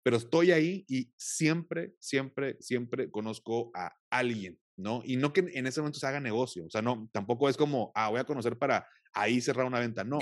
pero 0.03 0.17
estoy 0.17 0.53
ahí 0.53 0.85
y 0.89 1.13
siempre, 1.17 1.95
siempre, 1.99 2.57
siempre 2.61 3.11
conozco 3.11 3.71
a 3.75 3.93
alguien, 4.11 4.59
¿no? 4.77 5.03
Y 5.05 5.17
no 5.17 5.33
que 5.33 5.41
en 5.41 5.67
ese 5.67 5.81
momento 5.81 5.99
se 5.99 6.07
haga 6.07 6.21
negocio, 6.21 6.67
o 6.67 6.71
sea, 6.71 6.83
no, 6.83 7.09
tampoco 7.13 7.49
es 7.49 7.57
como, 7.57 7.93
ah, 7.95 8.09
voy 8.09 8.21
a 8.21 8.25
conocer 8.25 8.57
para 8.59 8.87
ahí 9.13 9.41
cerrar 9.41 9.67
una 9.67 9.81
venta, 9.81 10.05
no 10.05 10.19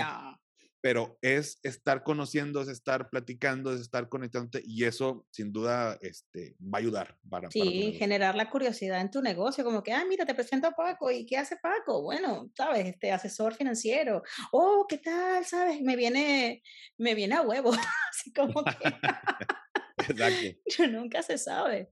pero 0.87 1.19
es 1.21 1.59
estar 1.65 2.05
conociendo, 2.05 2.63
es 2.63 2.69
estar 2.69 3.11
platicando, 3.11 3.75
es 3.75 3.81
estar 3.81 4.09
conectándote 4.09 4.63
y 4.65 4.85
eso 4.85 5.27
sin 5.33 5.53
duda 5.53 5.99
este, 6.01 6.55
va 6.61 6.79
a 6.79 6.81
ayudar 6.81 7.19
para... 7.29 7.51
Sí, 7.51 7.97
generar 7.99 8.37
la 8.37 8.49
curiosidad 8.49 9.01
en 9.01 9.11
tu 9.11 9.21
negocio, 9.21 9.65
como 9.65 9.83
que, 9.83 9.93
ah, 9.93 10.05
mira, 10.09 10.25
te 10.25 10.37
presento 10.37 10.69
a 10.69 10.77
Paco, 10.77 11.11
¿y 11.11 11.27
qué 11.27 11.39
hace 11.39 11.57
Paco? 11.57 12.05
Bueno, 12.05 12.53
sabes, 12.57 12.87
este 12.87 13.11
asesor 13.11 13.57
financiero, 13.57 14.23
oh, 14.53 14.87
¿qué 14.89 14.99
tal? 14.99 15.45
¿Sabes? 15.45 15.81
Me 15.83 15.97
viene, 15.97 16.63
me 16.99 17.17
viene 17.17 17.35
a 17.35 17.43
huevo, 17.43 17.73
así 18.13 18.33
como 18.33 18.63
que... 18.63 18.73
Exacto. 20.09 20.61
nunca 20.93 21.21
se 21.25 21.37
sabe. 21.37 21.91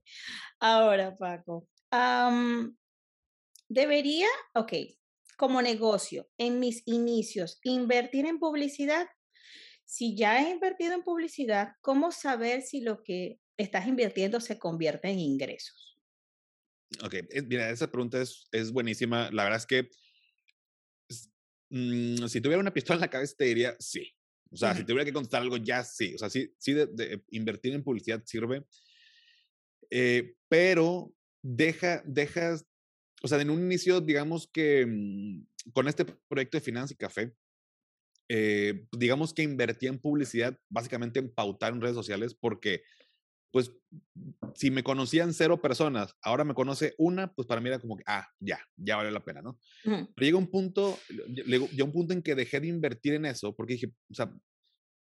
Ahora, 0.61 1.17
Paco, 1.17 1.67
debería, 3.67 4.29
ok, 4.53 4.71
como 5.37 5.61
negocio, 5.61 6.29
en 6.37 6.59
mis 6.59 6.83
inicios, 6.85 7.59
invertir 7.63 8.25
en 8.25 8.39
publicidad, 8.39 9.07
si 9.85 10.15
ya 10.17 10.37
has 10.37 10.49
invertido 10.49 10.93
en 10.93 11.03
publicidad, 11.03 11.73
¿cómo 11.81 12.11
saber 12.11 12.61
si 12.61 12.81
lo 12.81 13.03
que 13.03 13.39
estás 13.57 13.87
invirtiendo 13.87 14.39
se 14.39 14.57
convierte 14.57 15.09
en 15.09 15.19
ingresos? 15.19 15.99
Ok, 17.03 17.15
mira, 17.47 17.69
esa 17.69 17.89
pregunta 17.91 18.21
es, 18.21 18.47
es 18.51 18.71
buenísima. 18.71 19.29
La 19.31 19.43
verdad 19.43 19.57
es 19.57 19.65
que 19.65 19.89
mm, 21.69 22.27
si 22.27 22.41
tuviera 22.41 22.61
una 22.61 22.73
pistola 22.73 22.95
en 22.97 23.01
la 23.01 23.09
cabeza 23.09 23.35
te 23.37 23.45
diría 23.45 23.75
sí. 23.79 24.11
O 24.51 24.57
sea, 24.57 24.75
si 24.75 24.83
tuviera 24.83 25.03
que 25.03 25.13
contar 25.13 25.41
algo 25.41 25.57
ya 25.57 25.83
sí. 25.83 26.15
O 26.15 26.17
sea, 26.17 26.29
sí, 26.29 26.53
sí 26.57 26.73
de, 26.73 27.23
invertir 27.31 27.73
en 27.73 27.83
publicidad 27.83 28.23
sirve. 28.25 28.65
Eh, 29.89 30.35
pero 30.47 31.13
deja, 31.41 32.01
dejas, 32.05 32.65
o 33.25 33.27
sea, 33.27 33.41
en 33.41 33.49
un 33.49 33.59
inicio, 33.59 34.01
digamos 34.01 34.47
que 34.47 34.85
mm, 34.85 35.71
con 35.73 35.87
este 35.87 36.05
proyecto 36.05 36.57
de 36.57 36.63
Finanza 36.63 36.93
y 36.93 36.97
Café, 36.97 37.35
eh, 38.29 38.85
digamos 38.91 39.33
que 39.33 39.41
invertí 39.41 39.87
en 39.87 39.97
publicidad, 39.97 40.55
básicamente 40.69 41.17
en 41.17 41.33
pautar 41.33 41.73
en 41.73 41.81
redes 41.81 41.95
sociales, 41.95 42.35
porque 42.35 42.83
pues 43.51 43.71
si 44.53 44.69
me 44.69 44.83
conocían 44.83 45.33
cero 45.33 45.59
personas, 45.59 46.15
ahora 46.21 46.43
me 46.43 46.53
conoce 46.53 46.93
una, 46.99 47.33
pues 47.33 47.47
para 47.47 47.61
mí 47.61 47.69
era 47.69 47.79
como 47.79 47.97
que, 47.97 48.03
ah, 48.05 48.27
ya, 48.39 48.59
ya 48.75 48.97
vale 48.97 49.09
la 49.09 49.25
pena, 49.25 49.41
¿no? 49.41 49.57
Pero 49.83 50.11
llega 50.19 50.37
un 50.37 50.51
punto, 50.51 50.99
llegó 51.27 51.85
un 51.85 51.93
punto 51.93 52.13
en 52.13 52.21
que 52.21 52.35
dejé 52.35 52.59
de 52.59 52.67
invertir 52.67 53.15
en 53.15 53.25
eso, 53.25 53.55
porque 53.55 53.73
dije, 53.73 53.91
o 54.11 54.13
sea, 54.13 54.31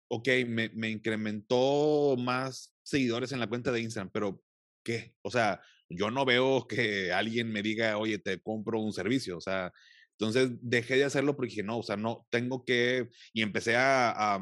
ok, 0.08 0.28
me, 0.46 0.68
me 0.68 0.88
incrementó 0.88 2.14
más 2.16 2.72
seguidores 2.84 3.32
en 3.32 3.40
la 3.40 3.48
cuenta 3.48 3.72
de 3.72 3.80
Instagram, 3.80 4.10
pero 4.12 4.40
¿qué? 4.84 5.16
O 5.22 5.32
sea, 5.32 5.60
yo 5.88 6.10
no 6.10 6.24
veo 6.24 6.66
que 6.66 7.12
alguien 7.12 7.52
me 7.52 7.62
diga, 7.62 7.98
oye, 7.98 8.18
te 8.18 8.40
compro 8.40 8.80
un 8.80 8.92
servicio, 8.92 9.36
o 9.38 9.40
sea, 9.40 9.72
entonces 10.18 10.50
dejé 10.60 10.96
de 10.96 11.04
hacerlo 11.04 11.34
porque 11.36 11.50
dije, 11.50 11.62
no, 11.62 11.78
o 11.78 11.82
sea, 11.82 11.96
no, 11.96 12.26
tengo 12.30 12.64
que, 12.64 13.08
y 13.32 13.42
empecé 13.42 13.76
a, 13.76 14.38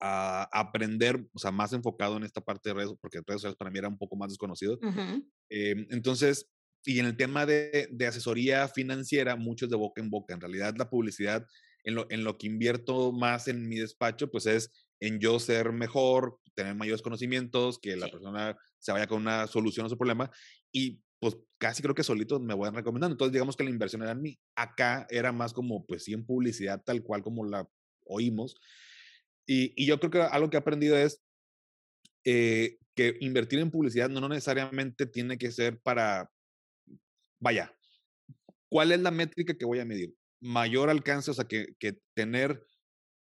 a, 0.00 0.48
aprender, 0.52 1.26
o 1.32 1.38
sea, 1.38 1.50
más 1.50 1.72
enfocado 1.72 2.16
en 2.16 2.24
esta 2.24 2.40
parte 2.40 2.70
de 2.70 2.74
redes, 2.74 2.92
porque 3.00 3.18
redes 3.26 3.42
sociales 3.42 3.56
para 3.56 3.70
mí 3.70 3.78
era 3.78 3.88
un 3.88 3.98
poco 3.98 4.16
más 4.16 4.28
desconocido. 4.28 4.78
Em, 5.48 5.86
entonces, 5.90 6.48
y 6.84 6.98
en 6.98 7.06
el 7.06 7.16
tema 7.16 7.46
de, 7.46 7.88
de, 7.90 8.06
asesoría 8.06 8.68
financiera, 8.68 9.36
muchos 9.36 9.68
de 9.68 9.76
boca 9.76 10.00
en 10.00 10.10
boca. 10.10 10.34
En 10.34 10.40
realidad, 10.40 10.74
la 10.76 10.88
publicidad, 10.88 11.46
en 11.84 11.94
lo, 11.94 12.06
en 12.10 12.24
lo 12.24 12.38
que 12.38 12.46
invierto 12.46 13.12
más 13.12 13.48
en 13.48 13.68
mi 13.68 13.76
despacho, 13.76 14.30
pues 14.30 14.46
es 14.46 14.70
en 15.00 15.18
yo 15.18 15.38
ser 15.38 15.72
mejor, 15.72 16.38
tener 16.54 16.74
mayores 16.74 17.02
conocimientos, 17.02 17.78
que 17.78 17.96
la 17.96 18.08
persona 18.08 18.56
se 18.80 18.92
vaya 18.92 19.06
con 19.06 19.20
una 19.22 19.46
solución 19.46 19.86
a 19.86 19.88
su 19.88 19.96
problema. 19.96 20.30
Y 20.72 21.00
pues 21.20 21.36
casi 21.58 21.82
creo 21.82 21.94
que 21.94 22.02
solito 22.02 22.40
me 22.40 22.54
voy 22.54 22.70
recomendando. 22.70 23.14
Entonces, 23.14 23.32
digamos 23.32 23.56
que 23.56 23.64
la 23.64 23.70
inversión 23.70 24.02
era 24.02 24.12
en 24.12 24.22
mí. 24.22 24.38
Acá 24.56 25.06
era 25.10 25.32
más 25.32 25.52
como, 25.52 25.86
pues 25.86 26.04
sí, 26.04 26.12
en 26.12 26.24
publicidad 26.24 26.82
tal 26.84 27.02
cual 27.02 27.22
como 27.22 27.44
la 27.44 27.68
oímos. 28.06 28.56
Y, 29.46 29.72
y 29.76 29.86
yo 29.86 30.00
creo 30.00 30.10
que 30.10 30.20
algo 30.22 30.50
que 30.50 30.56
he 30.56 30.60
aprendido 30.60 30.96
es 30.96 31.22
eh, 32.24 32.78
que 32.94 33.16
invertir 33.20 33.58
en 33.60 33.70
publicidad 33.70 34.08
no, 34.08 34.20
no 34.20 34.28
necesariamente 34.28 35.06
tiene 35.06 35.38
que 35.38 35.50
ser 35.50 35.80
para, 35.80 36.30
vaya, 37.40 37.74
¿cuál 38.68 38.92
es 38.92 39.00
la 39.00 39.10
métrica 39.10 39.54
que 39.54 39.64
voy 39.64 39.80
a 39.80 39.84
medir? 39.84 40.14
Mayor 40.40 40.90
alcance, 40.90 41.30
o 41.30 41.34
sea, 41.34 41.46
que, 41.46 41.74
que 41.78 41.98
tener 42.14 42.64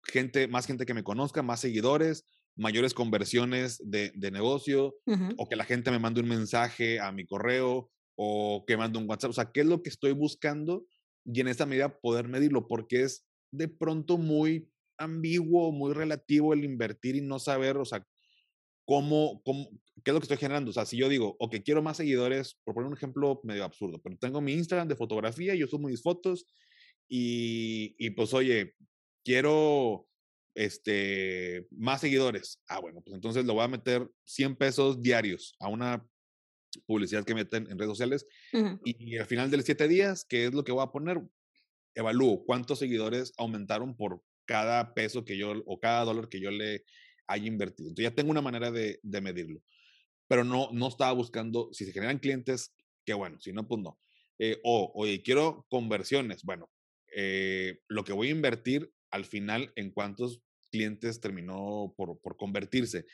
gente, 0.05 0.49
más 0.49 0.67
gente 0.67 0.87
que 0.87 0.95
me 0.95 1.05
conozca, 1.05 1.43
más 1.43 1.61
seguidores, 1.61 2.27
mayores 2.57 2.95
conversiones 2.95 3.81
de, 3.85 4.13
de 4.15 4.31
negocio, 4.31 4.97
o 5.37 5.49
que 5.49 5.57
la 5.57 5.65
gente 5.65 5.91
me 5.91 5.99
mande 5.99 6.21
un 6.21 6.29
mensaje 6.29 7.01
a 7.01 7.13
mi 7.13 7.27
correo, 7.27 7.91
o 8.17 8.65
que 8.67 8.77
mande 8.77 8.99
un 8.99 9.09
WhatsApp. 9.09 9.31
O 9.31 9.35
sea, 9.35 9.53
¿qué 9.53 9.61
es 9.61 9.67
lo 9.67 9.83
que 9.83 9.91
estoy 9.91 10.13
buscando? 10.13 10.87
Y 11.25 11.41
en 11.41 11.49
esta 11.49 11.67
medida 11.67 12.01
poder 12.01 12.29
medirlo, 12.29 12.67
porque 12.67 13.03
es 13.03 13.27
de 13.53 13.69
pronto 13.69 14.17
muy 14.19 14.71
ambiguo, 14.99 15.71
muy 15.73 15.93
relativo 15.93 16.55
el 16.55 16.65
invertir 16.65 17.17
y 17.17 17.21
no 17.21 17.39
saber, 17.39 17.77
o 17.77 17.85
sea, 17.85 18.07
cómo, 18.87 19.43
cómo, 19.45 19.69
qué 20.03 20.11
es 20.11 20.15
lo 20.15 20.21
que 20.21 20.25
estoy 20.25 20.39
generando. 20.39 20.71
O 20.71 20.73
sea, 20.73 20.87
si 20.87 20.97
yo 20.97 21.09
digo, 21.09 21.37
ok, 21.39 21.57
quiero 21.65 21.83
más 21.83 21.99
seguidores, 21.99 22.59
por 22.65 22.75
poner 22.75 22.89
un 22.89 22.97
ejemplo 22.97 23.41
medio 23.45 23.65
absurdo, 23.65 24.01
pero 24.03 24.17
tengo 24.17 24.41
mi 24.41 24.53
Instagram 24.55 24.89
de 24.89 24.97
fotografía, 24.97 25.55
yo 25.55 25.67
subo 25.67 25.89
mis 25.89 26.03
fotos 26.03 26.47
y, 27.09 27.95
y 27.99 28.11
pues, 28.11 28.33
oye, 28.33 28.75
quiero 29.25 30.09
este, 30.57 31.69
más 31.71 32.01
seguidores. 32.01 32.61
Ah, 32.67 32.81
bueno, 32.81 33.03
pues 33.03 33.15
entonces 33.15 33.45
lo 33.45 33.55
voy 33.55 33.65
a 33.65 33.69
meter 33.69 34.09
100 34.25 34.57
pesos 34.57 35.03
diarios 35.03 35.55
a 35.61 35.69
una 35.69 36.05
publicidad 36.87 37.25
que 37.25 37.35
meten 37.35 37.71
en 37.71 37.79
redes 37.79 37.91
sociales 37.91 38.27
y, 38.85 39.17
al 39.17 39.27
final 39.27 39.51
de 39.51 39.59
los 39.59 39.67
7 39.67 39.87
días, 39.87 40.25
¿qué 40.29 40.47
es 40.47 40.55
lo 40.55 40.65
que 40.65 40.73
voy 40.73 40.83
a 40.83 40.91
poner? 40.91 41.23
Evalúo 41.95 42.45
cuántos 42.45 42.79
seguidores 42.79 43.33
aumentaron 43.37 43.97
por 43.97 44.23
cada 44.47 44.95
peso 44.95 45.25
que 45.25 45.37
yo 45.37 45.63
o 45.67 45.79
cada 45.79 46.05
dólar 46.05 46.29
que 46.29 46.41
yo 46.41 46.51
le 46.51 46.85
haya 47.27 47.47
invertido. 47.47 47.89
Entonces 47.91 48.11
ya 48.11 48.15
tengo 48.15 48.31
una 48.31 48.43
manera 48.43 48.71
de, 48.71 48.99
de 49.03 49.21
medirlo, 49.21 49.63
pero 50.27 50.43
no, 50.43 50.71
no 50.73 50.89
estaba 50.89 51.13
buscando, 51.13 51.69
si 51.73 51.85
se 51.85 51.93
generan 51.93 52.19
clientes, 52.19 52.75
qué 53.05 53.15
bueno, 53.15 53.39
si 53.41 53.53
no, 53.53 53.67
pues 53.69 53.83
no. 53.83 53.99
Eh, 54.39 54.59
o, 54.65 54.93
oye, 54.95 55.23
quiero 55.23 55.67
conversiones. 55.69 56.43
Bueno, 56.45 56.71
eh, 57.15 57.81
lo 57.89 58.05
que 58.05 58.13
voy 58.13 58.29
a 58.29 58.33
invertir 58.33 58.91
al 59.11 59.25
final 59.25 59.73
en 59.77 59.91
cuántos 59.91 60.43
clientes 60.71 61.21
terminó 61.21 61.95
por, 61.97 62.21
por, 62.21 62.37
convertirse. 62.37 63.07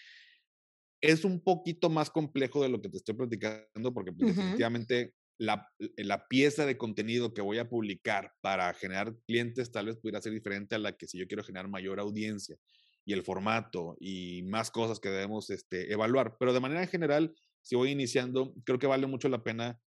Es 1.00 1.24
un 1.24 1.42
poquito 1.42 1.90
más 1.90 2.10
complejo 2.10 2.62
de 2.62 2.68
lo 2.68 2.80
que 2.80 2.88
te 2.88 2.98
estoy 2.98 3.14
platicando 3.14 3.92
porque 3.92 4.12
pues, 4.12 4.36
definitivamente 4.36 5.14
la, 5.38 5.68
la, 5.96 6.28
pieza 6.28 6.66
de 6.66 6.76
contenido 6.76 7.34
que 7.34 7.40
voy 7.40 7.58
a 7.58 7.68
publicar 7.68 8.32
para 8.40 8.72
generar 8.74 9.16
clientes 9.26 9.72
tal 9.72 9.86
vez 9.86 9.96
pudiera 9.96 10.22
ser 10.22 10.32
diferente 10.32 10.74
a 10.74 10.78
la 10.78 10.96
que 10.96 11.08
si 11.08 11.18
yo 11.18 11.26
quiero 11.26 11.42
generar 11.42 11.68
mayor 11.68 11.98
audiencia 11.98 12.56
y 13.04 13.12
el 13.12 13.22
formato 13.22 13.96
y 13.98 14.42
más 14.44 14.70
cosas 14.70 15.00
que 15.00 15.08
debemos 15.08 15.50
este, 15.50 15.92
evaluar. 15.92 16.36
Pero 16.38 16.52
de 16.52 16.60
manera 16.60 16.86
general, 16.86 17.34
si 17.60 17.76
voy 17.76 17.90
iniciando, 17.90 18.54
creo 18.64 18.78
que 18.78 18.86
vale 18.86 19.06
mucho 19.06 19.28
la 19.28 19.42
pena, 19.42 19.80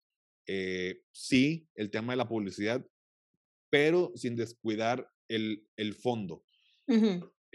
eh, 0.46 1.02
sí, 1.12 1.68
el 1.74 1.90
tema 1.90 2.12
de 2.12 2.18
la 2.18 2.28
publicidad, 2.28 2.84
pero 3.70 4.12
sin 4.14 4.36
descuidar 4.36 5.10
el, 5.28 5.66
el 5.76 5.94
fondo. 5.94 6.44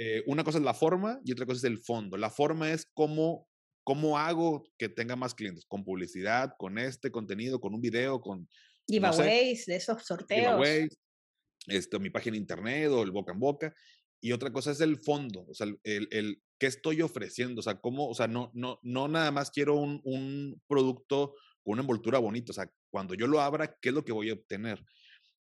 Eh, 0.03 0.23
una 0.25 0.43
cosa 0.43 0.57
es 0.57 0.63
la 0.63 0.73
forma 0.73 1.19
y 1.23 1.31
otra 1.31 1.45
cosa 1.45 1.59
es 1.59 1.63
el 1.65 1.77
fondo. 1.77 2.17
La 2.17 2.31
forma 2.31 2.71
es 2.71 2.87
cómo 2.93 3.47
¿Cómo 3.83 4.17
hago 4.17 4.63
que 4.77 4.89
tenga 4.89 5.15
más 5.15 5.33
clientes? 5.33 5.65
Con 5.65 5.83
publicidad, 5.83 6.53
con 6.57 6.77
este 6.77 7.11
contenido, 7.11 7.59
con 7.59 7.73
un 7.73 7.81
video, 7.81 8.21
con... 8.21 8.47
Giveaways, 8.87 9.65
de 9.65 9.75
esos 9.75 10.03
sorteos. 10.03 10.39
Giveaways, 10.39 10.97
esto, 11.67 11.99
mi 11.99 12.09
página 12.09 12.33
de 12.33 12.41
internet 12.41 12.89
o 12.91 13.01
el 13.01 13.11
boca 13.11 13.33
en 13.33 13.39
boca. 13.39 13.73
Y 14.21 14.33
otra 14.33 14.51
cosa 14.53 14.71
es 14.71 14.81
el 14.81 14.97
fondo, 14.97 15.47
o 15.47 15.53
sea, 15.55 15.65
el, 15.83 16.07
el, 16.11 16.43
qué 16.59 16.67
estoy 16.67 17.01
ofreciendo, 17.01 17.61
o 17.61 17.63
sea, 17.63 17.81
cómo, 17.81 18.07
o 18.07 18.13
sea, 18.13 18.27
no, 18.27 18.51
no, 18.53 18.79
no 18.83 19.07
nada 19.07 19.31
más 19.31 19.49
quiero 19.49 19.75
un, 19.77 19.99
un 20.03 20.61
producto 20.67 21.33
con 21.63 21.73
una 21.73 21.81
envoltura 21.81 22.19
bonita, 22.19 22.51
o 22.51 22.53
sea, 22.53 22.71
cuando 22.91 23.15
yo 23.15 23.25
lo 23.25 23.41
abra, 23.41 23.79
¿qué 23.81 23.89
es 23.89 23.95
lo 23.95 24.05
que 24.05 24.11
voy 24.11 24.29
a 24.29 24.33
obtener? 24.33 24.85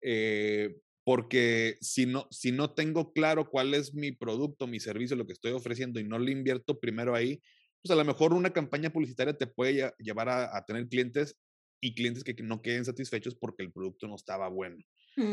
Eh, 0.01 0.75
porque 1.03 1.77
si 1.81 2.05
no, 2.05 2.27
si 2.31 2.51
no 2.51 2.71
tengo 2.73 3.11
claro 3.13 3.49
cuál 3.49 3.73
es 3.73 3.93
mi 3.93 4.11
producto, 4.11 4.67
mi 4.67 4.79
servicio, 4.79 5.15
lo 5.15 5.25
que 5.25 5.33
estoy 5.33 5.51
ofreciendo 5.51 5.99
y 5.99 6.05
no 6.05 6.17
le 6.17 6.31
invierto 6.31 6.79
primero 6.79 7.15
ahí, 7.15 7.41
pues 7.81 7.91
a 7.91 7.95
lo 7.95 8.05
mejor 8.05 8.33
una 8.33 8.53
campaña 8.53 8.91
publicitaria 8.91 9.37
te 9.37 9.47
puede 9.47 9.91
llevar 9.99 10.29
a, 10.29 10.65
tener 10.65 10.87
clientes 10.87 11.35
y 11.81 11.93
clientes 11.93 12.23
que 12.23 12.33
no 12.41 12.61
queden 12.61 12.85
satisfechos 12.85 13.35
porque 13.35 13.63
el 13.63 13.73
producto 13.73 14.07
no 14.07 14.15
estaba 14.15 14.47
bueno 14.47 14.77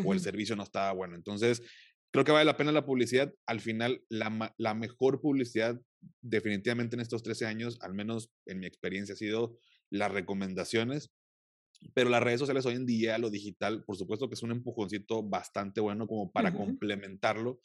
o 0.05 0.13
el 0.13 0.21
servicio 0.21 0.57
no 0.57 0.65
estaba 0.65 0.93
bueno. 0.93 1.15
Entonces, 1.15 1.63
creo 2.11 2.25
que 2.25 2.33
vale 2.33 2.45
la 2.45 2.57
pena 2.57 2.73
la 2.73 2.85
publicidad. 2.85 3.33
Al 3.47 3.61
final, 3.61 4.03
la, 4.09 4.53
la, 4.59 4.75
mejor 4.75 5.21
publicidad 5.21 5.81
definitivamente 6.21 6.97
en 6.97 7.01
estos 7.01 7.23
13 7.23 7.47
años, 7.47 7.79
al 7.83 7.95
menos 7.95 8.33
en 8.47 8.59
mi 8.59 8.67
experiencia, 8.67 9.13
ha 9.13 9.17
sido 9.17 9.57
las 9.91 10.11
recomendaciones. 10.11 11.13
Pero 11.95 12.11
las 12.11 12.23
redes 12.23 12.41
sociales 12.41 12.67
hoy 12.67 12.75
en 12.75 12.87
día, 12.87 13.19
lo 13.19 13.31
digital, 13.31 13.85
por 13.85 13.97
supuesto 13.97 14.29
que 14.29 14.35
es 14.35 14.43
un 14.43 14.53
empujoncito 14.53 15.23
bastante 15.23 15.81
bueno 15.81 16.07
como 16.07 16.31
para 16.31 16.53
complementarlo, 16.53 17.61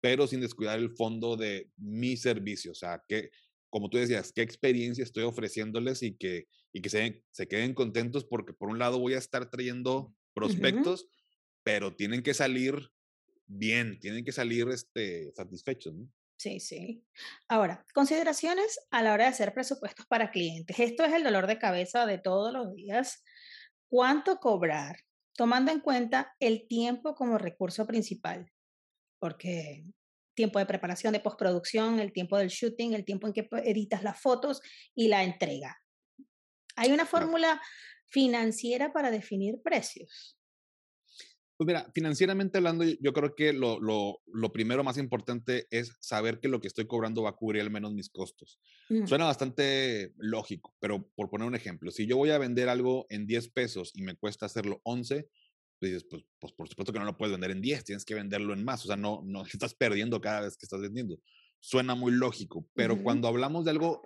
pero 0.00 0.26
sin 0.26 0.40
descuidar 0.40 0.78
el 0.78 0.90
fondo 0.90 1.36
de 1.36 1.70
mi 1.76 2.16
servicio. 2.16 2.72
O 2.72 2.74
sea, 2.74 3.02
que 3.06 3.30
como 3.72 3.88
tú 3.88 3.96
decías, 3.96 4.32
qué 4.32 4.42
experiencia 4.42 5.02
estoy 5.02 5.24
ofreciéndoles 5.24 6.02
y 6.02 6.14
que, 6.14 6.46
y 6.74 6.82
que 6.82 6.90
se, 6.90 7.24
se 7.30 7.48
queden 7.48 7.72
contentos 7.72 8.24
porque 8.24 8.52
por 8.52 8.68
un 8.68 8.78
lado 8.78 8.98
voy 8.98 9.14
a 9.14 9.18
estar 9.18 9.48
trayendo 9.48 10.14
prospectos, 10.34 11.08
pero 11.62 11.96
tienen 11.96 12.22
que 12.22 12.34
salir 12.34 12.90
bien, 13.46 13.98
tienen 13.98 14.26
que 14.26 14.32
salir 14.32 14.68
este, 14.68 15.32
satisfechos. 15.34 15.94
¿no? 15.94 16.06
Sí, 16.36 16.60
sí. 16.60 17.02
Ahora, 17.48 17.86
consideraciones 17.94 18.78
a 18.90 19.02
la 19.02 19.14
hora 19.14 19.24
de 19.24 19.30
hacer 19.30 19.54
presupuestos 19.54 20.04
para 20.06 20.30
clientes. 20.30 20.78
Esto 20.78 21.04
es 21.04 21.12
el 21.12 21.24
dolor 21.24 21.46
de 21.46 21.58
cabeza 21.58 22.04
de 22.04 22.18
todos 22.18 22.52
los 22.52 22.74
días. 22.74 23.22
¿Cuánto 23.92 24.40
cobrar? 24.40 25.04
Tomando 25.36 25.70
en 25.70 25.80
cuenta 25.80 26.34
el 26.40 26.66
tiempo 26.66 27.14
como 27.14 27.36
recurso 27.36 27.86
principal. 27.86 28.50
Porque 29.18 29.84
tiempo 30.34 30.58
de 30.58 30.64
preparación 30.64 31.12
de 31.12 31.20
postproducción, 31.20 32.00
el 32.00 32.10
tiempo 32.10 32.38
del 32.38 32.48
shooting, 32.48 32.94
el 32.94 33.04
tiempo 33.04 33.26
en 33.26 33.34
que 33.34 33.46
editas 33.66 34.02
las 34.02 34.18
fotos 34.18 34.62
y 34.94 35.08
la 35.08 35.24
entrega. 35.24 35.76
¿Hay 36.74 36.90
una 36.90 37.04
fórmula 37.04 37.60
financiera 38.08 38.94
para 38.94 39.10
definir 39.10 39.60
precios? 39.62 40.38
Pues 41.62 41.76
mira, 41.78 41.88
financieramente 41.94 42.58
hablando, 42.58 42.82
yo 42.82 43.12
creo 43.12 43.36
que 43.36 43.52
lo, 43.52 43.78
lo, 43.78 44.20
lo, 44.26 44.52
primero 44.52 44.82
más 44.82 44.98
importante 44.98 45.68
es 45.70 45.96
saber 46.00 46.40
que 46.40 46.48
lo 46.48 46.60
que 46.60 46.66
estoy 46.66 46.88
cobrando 46.88 47.22
va 47.22 47.30
a 47.30 47.36
cubrir 47.36 47.62
al 47.62 47.70
menos 47.70 47.92
mis 47.92 48.10
costos. 48.10 48.58
Suena 49.06 49.26
bastante 49.26 50.12
lógico, 50.16 50.74
pero 50.80 51.08
por 51.14 51.30
poner 51.30 51.46
un 51.46 51.54
ejemplo, 51.54 51.92
si 51.92 52.04
yo 52.04 52.16
voy 52.16 52.30
a 52.30 52.38
vender 52.38 52.68
algo 52.68 53.06
en 53.10 53.28
10 53.28 53.50
pesos 53.50 53.92
y 53.94 54.02
me 54.02 54.16
cuesta 54.16 54.46
hacerlo 54.46 54.80
11, 54.82 55.28
pues 55.78 55.92
dices, 55.92 56.04
pues, 56.10 56.24
pues, 56.40 56.52
por 56.52 56.68
supuesto 56.68 56.92
que 56.92 56.98
no 56.98 57.04
lo 57.04 57.16
puedes 57.16 57.30
vender 57.30 57.52
en 57.52 57.62
10, 57.62 57.84
tienes 57.84 58.04
que 58.04 58.16
venderlo 58.16 58.54
en 58.54 58.64
más, 58.64 58.84
o 58.84 58.88
sea, 58.88 58.96
no, 58.96 59.22
no 59.24 59.44
estás 59.52 59.76
perdiendo 59.76 60.20
cada 60.20 60.40
vez 60.40 60.56
que 60.56 60.66
estás 60.66 60.80
vendiendo. 60.80 61.20
Suena 61.60 61.94
muy 61.94 62.10
lógico, 62.10 62.66
pero 62.74 63.00
cuando 63.04 63.28
hablamos 63.28 63.64
de 63.64 63.70
algo 63.70 64.02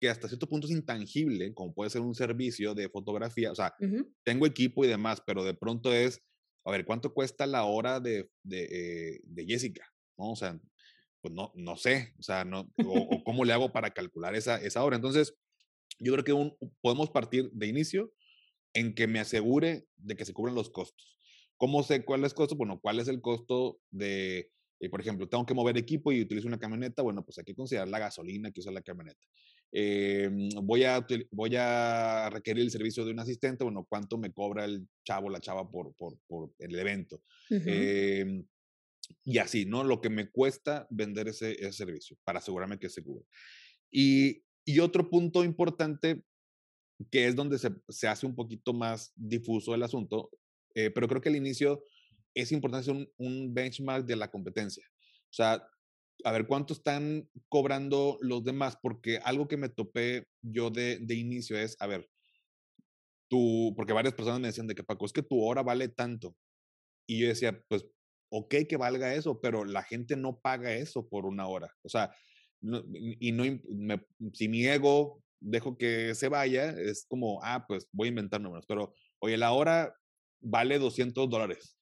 que 0.00 0.08
hasta 0.08 0.28
cierto 0.28 0.48
punto 0.48 0.68
es 0.68 0.72
intangible, 0.72 1.52
como 1.54 1.74
puede 1.74 1.90
ser 1.90 2.02
un 2.02 2.14
servicio 2.14 2.72
de 2.72 2.88
fotografía, 2.88 3.50
o 3.50 3.54
sea, 3.56 3.74
tengo 4.22 4.46
equipo 4.46 4.84
y 4.84 4.88
demás, 4.88 5.20
pero 5.26 5.42
de 5.42 5.54
pronto 5.54 5.92
es 5.92 6.22
a 6.64 6.70
ver, 6.70 6.84
¿cuánto 6.84 7.12
cuesta 7.12 7.46
la 7.46 7.64
hora 7.64 8.00
de, 8.00 8.30
de, 8.42 8.64
eh, 8.70 9.20
de 9.24 9.46
Jessica? 9.46 9.86
¿No? 10.16 10.32
O 10.32 10.36
sea, 10.36 10.58
pues 11.20 11.32
no, 11.32 11.52
no 11.54 11.76
sé, 11.76 12.14
o 12.18 12.22
sea, 12.22 12.44
no, 12.44 12.70
o, 12.84 12.84
cómo 13.24 13.44
le 13.44 13.52
hago 13.52 13.72
para 13.72 13.90
calcular 13.90 14.34
esa, 14.34 14.56
esa 14.56 14.84
hora. 14.84 14.96
Entonces, 14.96 15.34
yo 15.98 16.12
creo 16.12 16.24
que 16.24 16.56
podemos 16.80 17.10
partir 17.10 17.50
de 17.52 17.66
inicio 17.66 18.12
en 18.74 18.94
que 18.94 19.06
me 19.06 19.20
asegure 19.20 19.86
de 19.96 20.16
que 20.16 20.24
se 20.24 20.32
cubren 20.32 20.54
los 20.54 20.70
costos. 20.70 21.18
¿Cómo 21.56 21.82
sé 21.82 22.04
cuál 22.04 22.24
es 22.24 22.32
el 22.32 22.36
costo? 22.36 22.56
Bueno, 22.56 22.80
¿cuál 22.80 22.98
es 22.98 23.08
el 23.08 23.20
costo 23.20 23.78
de, 23.90 24.50
eh, 24.80 24.90
por 24.90 25.00
ejemplo, 25.00 25.28
tengo 25.28 25.46
que 25.46 25.54
mover 25.54 25.78
equipo 25.78 26.12
y 26.12 26.20
utilizo 26.20 26.48
una 26.48 26.58
camioneta? 26.58 27.02
Bueno, 27.02 27.24
pues 27.24 27.38
hay 27.38 27.44
que 27.44 27.54
considerar 27.54 27.88
la 27.88 28.00
gasolina 28.00 28.50
que 28.50 28.60
usa 28.60 28.72
la 28.72 28.82
camioneta. 28.82 29.24
Eh, 29.76 30.30
voy, 30.62 30.84
a, 30.84 31.04
voy 31.32 31.56
a 31.56 32.30
requerir 32.30 32.62
el 32.62 32.70
servicio 32.70 33.04
de 33.04 33.10
un 33.10 33.18
asistente, 33.18 33.64
bueno, 33.64 33.84
¿cuánto 33.88 34.16
me 34.16 34.32
cobra 34.32 34.64
el 34.64 34.86
chavo, 35.04 35.28
la 35.28 35.40
chava 35.40 35.68
por, 35.68 35.92
por, 35.96 36.16
por 36.28 36.54
el 36.60 36.78
evento? 36.78 37.20
Em, 37.50 38.46
y 39.24 39.38
así, 39.38 39.66
¿no? 39.66 39.82
Lo 39.82 40.00
que 40.00 40.10
me 40.10 40.30
cuesta 40.30 40.86
vender 40.90 41.26
ese, 41.26 41.52
ese 41.54 41.72
servicio 41.72 42.16
para 42.22 42.38
asegurarme 42.38 42.78
que 42.78 42.88
se 42.88 43.02
cubre. 43.02 43.24
Y, 43.90 44.44
y, 44.64 44.78
otro 44.78 45.10
punto 45.10 45.42
importante, 45.42 46.22
que 47.10 47.26
es 47.26 47.34
donde 47.34 47.58
se, 47.58 47.70
se, 47.88 48.06
hace 48.06 48.26
un 48.26 48.36
poquito 48.36 48.72
más 48.72 49.12
difuso 49.16 49.74
el 49.74 49.82
asunto, 49.82 50.30
eh, 50.76 50.90
pero 50.90 51.08
creo 51.08 51.20
que 51.20 51.30
al 51.30 51.36
inicio 51.36 51.82
es 52.32 52.52
importante 52.52 52.90
hacer 52.90 52.94
un, 52.94 53.10
un 53.16 53.52
benchmark 53.52 54.06
de 54.06 54.14
la 54.14 54.30
competencia. 54.30 54.86
O 55.30 55.34
sea, 55.34 55.68
a 56.22 56.32
ver 56.32 56.46
cuánto 56.46 56.74
están 56.74 57.28
cobrando 57.48 58.18
los 58.20 58.44
demás, 58.44 58.78
porque 58.80 59.18
algo 59.18 59.48
que 59.48 59.56
me 59.56 59.68
topé 59.68 60.26
yo 60.42 60.70
de, 60.70 60.98
de 61.00 61.14
inicio 61.14 61.58
es, 61.58 61.76
a 61.80 61.86
ver, 61.86 62.08
tú, 63.28 63.74
porque 63.76 63.92
varias 63.92 64.14
personas 64.14 64.40
me 64.40 64.48
decían 64.48 64.66
de 64.66 64.74
que 64.74 64.84
Paco, 64.84 65.06
es 65.06 65.12
que 65.12 65.22
tu 65.22 65.42
hora 65.42 65.62
vale 65.62 65.88
tanto. 65.88 66.36
Y 67.06 67.20
yo 67.20 67.28
decía, 67.28 67.62
pues, 67.68 67.84
ok 68.30 68.54
que 68.68 68.76
valga 68.76 69.14
eso, 69.14 69.40
pero 69.40 69.64
la 69.64 69.82
gente 69.82 70.16
no 70.16 70.38
paga 70.38 70.72
eso 70.74 71.08
por 71.08 71.26
una 71.26 71.46
hora. 71.46 71.72
O 71.82 71.88
sea, 71.88 72.14
y 72.62 73.32
no, 73.32 73.44
si 74.32 74.48
mi 74.48 74.66
ego 74.66 75.22
dejo 75.40 75.76
que 75.76 76.14
se 76.14 76.28
vaya, 76.28 76.70
es 76.70 77.06
como, 77.08 77.40
ah, 77.42 77.64
pues 77.68 77.88
voy 77.92 78.08
a 78.08 78.10
inventar 78.10 78.40
números, 78.40 78.64
pero 78.66 78.94
oye, 79.18 79.36
la 79.36 79.52
hora 79.52 79.94
vale 80.40 80.78
200 80.78 81.28
dólares. 81.28 81.76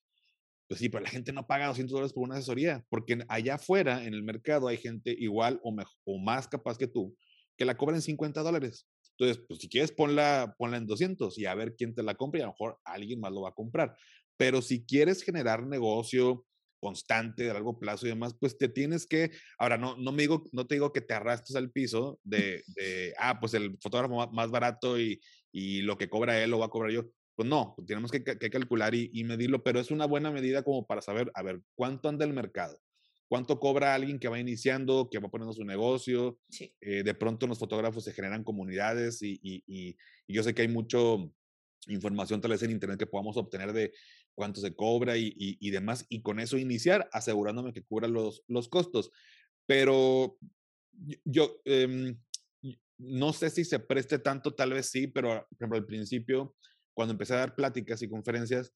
Pues 0.73 0.81
sí, 0.81 0.89
pero 0.89 1.05
la 1.05 1.11
gente 1.11 1.35
no 1.35 1.47
paga 1.47 1.67
200 1.67 1.93
dólares 1.93 2.13
por 2.15 2.25
una 2.25 2.37
asesoría, 2.37 2.83
porque 2.89 3.23
allá 3.29 3.57
afuera, 3.57 4.07
en 4.07 4.15
el 4.15 4.23
mercado, 4.23 4.69
hay 4.69 4.79
gente 4.79 5.15
igual 5.19 5.61
o, 5.63 5.71
mejor, 5.71 5.95
o 6.05 6.19
más 6.19 6.49
capaz 6.49 6.79
que 6.79 6.87
tú, 6.87 7.15
que 7.59 7.67
la 7.67 7.77
cobran 7.77 8.01
50 8.01 8.41
dólares. 8.41 8.89
Entonces, 9.11 9.45
pues 9.47 9.61
si 9.61 9.69
quieres, 9.69 9.93
ponla, 9.93 10.55
ponla 10.57 10.79
en 10.79 10.87
200 10.87 11.37
y 11.37 11.45
a 11.45 11.55
ver 11.55 11.75
quién 11.77 11.95
te 11.95 12.03
la 12.03 12.15
compra 12.15 12.39
y 12.39 12.43
a 12.45 12.47
lo 12.47 12.53
mejor 12.53 12.79
alguien 12.87 13.21
más 13.21 13.33
lo 13.33 13.43
va 13.43 13.51
a 13.51 13.55
comprar. 13.55 13.95
Pero 14.39 14.63
si 14.63 14.83
quieres 14.87 15.23
generar 15.23 15.67
negocio 15.67 16.47
constante, 16.81 17.43
de 17.43 17.53
largo 17.53 17.79
plazo 17.79 18.07
y 18.07 18.09
demás, 18.09 18.35
pues 18.41 18.57
te 18.57 18.71
tienes 18.71 19.07
que, 19.07 19.31
ahora 19.59 19.77
no, 19.77 19.99
no, 19.99 20.11
me 20.11 20.23
digo, 20.23 20.43
no 20.53 20.67
te 20.67 20.77
digo 20.77 20.91
que 20.91 21.03
te 21.03 21.13
arrastres 21.13 21.55
al 21.55 21.71
piso 21.71 22.19
de, 22.25 22.63
de 22.77 23.13
ah, 23.19 23.39
pues 23.39 23.53
el 23.53 23.77
fotógrafo 23.79 24.27
más 24.33 24.51
barato 24.51 24.99
y, 24.99 25.21
y 25.53 25.83
lo 25.83 25.99
que 25.99 26.09
cobra 26.09 26.43
él 26.43 26.51
lo 26.51 26.61
va 26.61 26.67
a 26.67 26.71
cobrar 26.71 26.93
yo 26.93 27.11
pues 27.35 27.49
no, 27.49 27.75
pues, 27.77 27.87
tenemos 27.87 28.11
que, 28.11 28.23
calcular 28.23 28.95
y, 28.95 29.25
medirlo, 29.25 29.63
pero 29.63 29.81
es 29.81 29.91
una 29.91 30.07
buena 30.07 30.31
medida 30.31 30.63
como 30.63 30.87
para 30.87 31.01
saber, 31.01 31.31
a 31.35 31.43
ver, 31.43 31.63
cuánto 31.75 32.09
anda 32.09 32.25
el 32.25 32.33
mercado, 32.33 32.81
cuánto 33.29 33.59
cobra 33.59 33.95
alguien 33.95 34.19
que 34.19 34.29
va 34.29 34.39
iniciando, 34.39 35.09
que 35.11 35.19
va 35.19 35.31
poniendo 35.31 35.53
su 35.53 35.65
negocio. 35.65 36.39
Eh, 36.81 37.03
de 37.03 37.15
pronto 37.15 37.47
los 37.47 37.59
fotógrafos 37.59 38.05
se 38.05 38.13
generan 38.13 38.45
comunidades 38.45 39.21
y, 39.23 39.97
yo 40.29 40.43
sé 40.43 40.55
que 40.55 40.63
hay 40.63 40.69
mucho 40.69 41.33
información 41.89 42.41
tal 42.41 42.53
vez 42.53 42.63
en 42.63 42.71
internet 42.71 42.99
que 42.99 43.07
podamos 43.07 43.37
obtener 43.37 43.73
de 43.73 43.93
cuánto 44.35 44.61
se 44.61 44.75
cobra 44.75 45.17
y, 45.17 45.71
demás, 45.71 46.07
y 46.09 46.23
con 46.23 46.41
eso 46.41 46.59
iniciar 46.59 47.09
asegurándome 47.13 47.73
que 47.73 47.83
cubra 47.83 48.09
los, 48.09 48.45
los 48.47 48.69
costos. 48.69 49.11
Pero 49.67 50.39
yo 51.25 51.61
em, 51.65 52.19
no 52.99 53.33
sé 53.33 53.51
si 53.51 53.65
se 53.65 53.79
preste 53.79 54.19
tanto, 54.19 54.55
tal 54.55 54.73
vez 54.75 54.87
sí, 54.87 55.07
pero 55.07 55.47
por 55.49 55.57
ejemplo 55.57 55.79
al 55.79 55.87
principio 55.87 56.55
cuando 56.95 57.13
empecé 57.13 57.35
a 57.35 57.39
dar 57.39 57.55
pláticas 57.55 58.03
y 58.03 58.09
conferencias, 58.09 58.73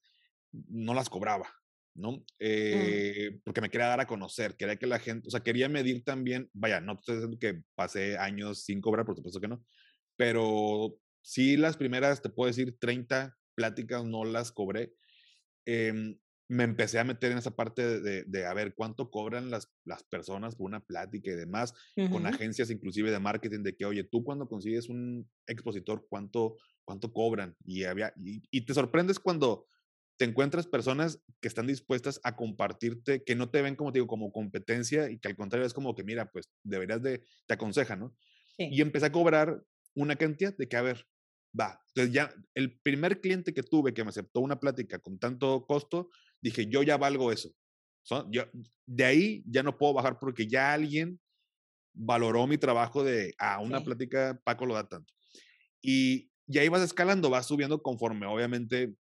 no 0.51 0.93
las 0.93 1.09
cobraba, 1.09 1.51
¿no? 1.95 2.11
Mm. 2.11 2.25
Eh, 2.39 3.39
porque 3.43 3.61
me 3.61 3.69
quería 3.69 3.87
dar 3.87 3.99
a 3.99 4.07
conocer, 4.07 4.55
quería 4.55 4.77
que 4.77 4.87
la 4.87 4.99
gente, 4.99 5.27
o 5.27 5.31
sea, 5.31 5.41
quería 5.41 5.69
medir 5.69 6.03
también, 6.03 6.49
vaya, 6.53 6.79
no 6.79 6.93
estoy 6.93 7.15
diciendo 7.15 7.37
que 7.39 7.61
pasé 7.75 8.17
años 8.17 8.63
sin 8.63 8.81
cobrar, 8.81 9.05
por 9.05 9.15
supuesto 9.15 9.41
que 9.41 9.47
no, 9.47 9.63
pero 10.15 10.97
sí 11.21 11.57
las 11.57 11.77
primeras, 11.77 12.21
te 12.21 12.29
puedo 12.29 12.47
decir, 12.47 12.77
30 12.79 13.37
pláticas 13.55 14.05
no 14.05 14.23
las 14.23 14.51
cobré. 14.51 14.93
Em, 15.65 16.17
me 16.49 16.63
empecé 16.63 16.99
a 16.99 17.03
meter 17.03 17.31
en 17.31 17.37
esa 17.37 17.55
parte 17.55 17.99
de, 17.99 18.23
de, 18.23 18.45
a 18.45 18.53
ver 18.53 18.73
cuánto 18.73 19.11
cobran 19.11 19.49
las, 19.49 19.69
las 19.83 20.03
personas 20.03 20.55
por 20.55 20.67
una 20.67 20.79
plática 20.79 21.31
y 21.31 21.35
demás, 21.35 21.73
con 22.09 22.25
agencias 22.25 22.69
inclusive 22.69 23.11
de 23.11 23.19
marketing, 23.19 23.63
de 23.63 23.75
que, 23.75 23.85
oye, 23.85 24.03
tú 24.03 24.23
cuando 24.23 24.47
consigues 24.47 24.87
un 24.87 25.29
expositor, 25.45 26.05
¿cuánto, 26.09 26.57
cuánto 26.85 27.11
cobran? 27.11 27.55
Y, 27.65 27.83
había, 27.83 28.13
y, 28.17 28.65
te 28.65 28.73
sorprendes 28.73 29.19
cuando 29.19 29.67
te 30.17 30.25
encuentras 30.25 30.67
personas 30.67 31.21
que 31.41 31.49
están 31.49 31.67
dispuestas 31.67 32.19
a 32.23 32.35
compartirte, 32.35 33.23
que 33.23 33.35
no 33.35 33.49
te 33.49 33.61
ven 33.61 33.75
como 33.75 33.91
te 33.91 33.99
digo, 33.99 34.07
como 34.07 34.31
competencia 34.31 35.11
y 35.11 35.19
que 35.19 35.27
al 35.27 35.35
contrario 35.35 35.67
es 35.67 35.73
como 35.73 35.95
que, 35.95 36.03
mira, 36.03 36.31
pues 36.31 36.49
deberías 36.63 37.03
de, 37.03 37.23
te 37.45 37.53
aconsejan, 37.53 37.99
¿no? 37.99 38.15
Y 38.57 38.81
empecé 38.81 39.05
a 39.05 39.11
cobrar 39.11 39.61
una 39.93 40.15
cantidad 40.15 40.55
de 40.57 40.67
que, 40.67 40.77
a 40.77 40.81
ver, 40.81 41.05
va. 41.59 41.79
Entonces 41.89 42.13
ya 42.13 42.33
el 42.53 42.79
primer 42.79 43.21
cliente 43.21 43.53
que 43.53 43.63
tuve 43.63 43.93
que 43.93 44.03
me 44.03 44.09
aceptó 44.09 44.39
una 44.41 44.59
plática 44.59 44.99
con 44.99 45.17
tanto 45.17 45.65
costo, 45.65 46.09
dije, 46.41 46.67
yo 46.67 46.83
ya 46.83 46.97
valgo 46.97 47.31
eso. 47.31 47.53
yo, 48.29 48.43
de 48.85 49.05
ahí 49.05 49.43
ya 49.45 49.63
no 49.63 49.77
puedo 49.77 49.93
bajar 49.93 50.19
porque 50.19 50.47
ya 50.47 50.73
alguien 50.73 51.19
valoró 51.93 52.45
mi 52.45 52.57
trabajo 52.57 53.03
de, 53.03 53.33
a 53.39 53.55
ah, 53.55 53.59
una 53.59 53.83
plática, 53.83 54.39
Paco 54.43 54.65
lo 54.65 54.75
da 54.75 54.87
tanto. 54.87 55.13
Y, 55.81 56.29
y 56.47 56.59
ahí 56.59 56.69
vas 56.69 56.83
escalando, 56.83 57.29
vas 57.29 57.47
subiendo 57.47 57.81
conforme 57.81 58.27
obviamente 58.27 58.95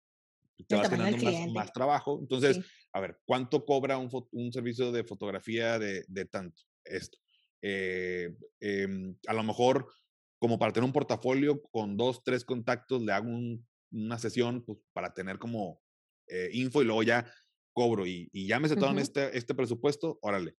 te 0.68 0.76
vas 0.76 0.90
ganando 0.90 1.18
más, 1.18 1.48
más, 1.52 1.72
trabajo. 1.72 2.18
Entonces, 2.20 2.60
a 2.92 3.00
ver, 3.00 3.18
¿cuánto 3.24 3.64
cobra 3.64 3.98
un, 3.98 4.08
un 4.32 4.52
servicio 4.52 4.92
de 4.92 5.04
fotografía 5.04 5.78
de, 5.78 6.04
de 6.06 6.24
tanto? 6.26 6.62
Esto. 6.84 7.18
Eh, 7.60 8.34
em, 8.60 9.16
a 9.26 9.32
lo 9.32 9.42
mejor, 9.42 9.88
como 10.44 10.58
para 10.58 10.74
tener 10.74 10.84
un 10.84 10.92
portafolio 10.92 11.62
con 11.70 11.96
dos, 11.96 12.22
tres 12.22 12.44
contactos, 12.44 13.00
le 13.00 13.12
hago 13.12 13.30
una 13.90 14.18
sesión 14.18 14.62
pues, 14.62 14.78
para 14.92 15.14
tener 15.14 15.38
como 15.38 15.80
eh, 16.26 16.50
info 16.52 16.82
y 16.82 16.84
luego 16.84 17.02
ya 17.02 17.32
cobro 17.72 18.06
y, 18.06 18.28
y 18.30 18.46
ya 18.46 18.60
me 18.60 18.68
setaron 18.68 18.98
este, 18.98 19.34
este 19.38 19.54
presupuesto, 19.54 20.18
órale, 20.20 20.54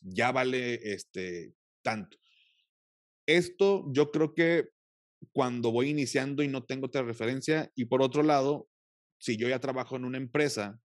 ya 0.00 0.32
vale 0.32 0.92
este 0.92 1.54
tanto. 1.84 2.18
Esto 3.28 3.84
yo 3.92 4.10
creo 4.10 4.34
que 4.34 4.70
cuando 5.30 5.70
voy 5.70 5.90
iniciando 5.90 6.42
y 6.42 6.48
no 6.48 6.64
tengo 6.64 6.86
otra 6.86 7.02
referencia 7.04 7.70
y 7.76 7.84
por 7.84 8.02
otro 8.02 8.24
lado, 8.24 8.68
si 9.20 9.36
yo 9.36 9.48
ya 9.48 9.60
trabajo 9.60 9.94
en 9.94 10.04
una 10.04 10.18
empresa, 10.18 10.80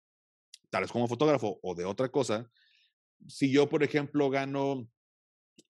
tal 0.70 0.84
vez 0.84 0.92
como 0.92 1.08
fotógrafo 1.08 1.60
o 1.64 1.74
de 1.74 1.86
otra 1.86 2.10
cosa, 2.10 2.52
si 3.28 3.52
yo, 3.52 3.68
por 3.68 3.82
ejemplo, 3.82 4.30
gano 4.30 4.88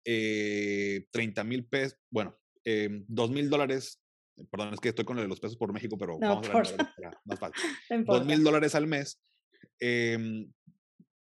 eh, 0.04 1.08
30 1.12 1.46
mil 1.46 1.66
pesos, 1.66 1.98
bueno, 2.12 2.38
eh, 2.66 2.90
2 3.08 3.32
mil 3.32 3.50
dólares 3.50 4.04
Perdón, 4.50 4.74
es 4.74 4.80
que 4.80 4.90
estoy 4.90 5.06
con 5.06 5.28
los 5.28 5.40
pesos 5.40 5.58
por 5.58 5.72
México, 5.72 5.98
pero 5.98 6.18
vamos 6.18 6.50
a 6.50 6.54
ver 6.54 6.78
más 7.26 7.40
fácil. 7.40 7.64
Dos 8.08 8.26
mil 8.26 8.44
dólares 8.44 8.74
al 8.74 8.88
mes. 8.88 9.22
Em, 9.80 10.52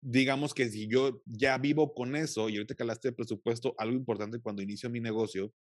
digamos 0.01 0.53
que 0.53 0.69
si 0.69 0.87
yo 0.87 1.21
ya 1.25 1.57
vivo 1.57 1.93
con 1.93 2.15
eso 2.15 2.49
y 2.49 2.57
ahorita 2.57 2.75
que 2.75 2.83
hablaste 2.83 3.09
de 3.09 3.15
presupuesto, 3.15 3.73
algo 3.77 3.95
importante 3.95 4.39
cuando 4.39 4.61
inicio 4.61 4.89
mi 4.89 4.99
negocio 4.99 5.53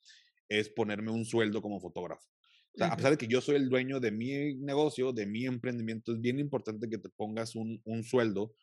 es 0.50 0.70
ponerme 0.70 1.12
un 1.12 1.26
sueldo 1.26 1.62
como 1.62 1.80
fotógrafo. 1.80 2.28
O 2.74 2.78
sea, 2.78 2.88
a 2.88 2.96
pesar 2.96 3.12
de 3.12 3.18
que 3.18 3.28
yo 3.28 3.42
soy 3.42 3.56
el 3.56 3.70
dueño 3.70 4.00
de 4.00 4.12
mi 4.12 4.56
negocio, 4.56 5.12
de 5.12 5.26
mi 5.26 5.46
emprendimiento, 5.46 6.14
es 6.14 6.22
bien 6.22 6.40
importante 6.40 6.90
que 6.90 7.00
te 7.00 7.10
pongas 7.10 7.56
un, 7.56 7.82
un 7.86 8.04
sueldo 8.04 8.54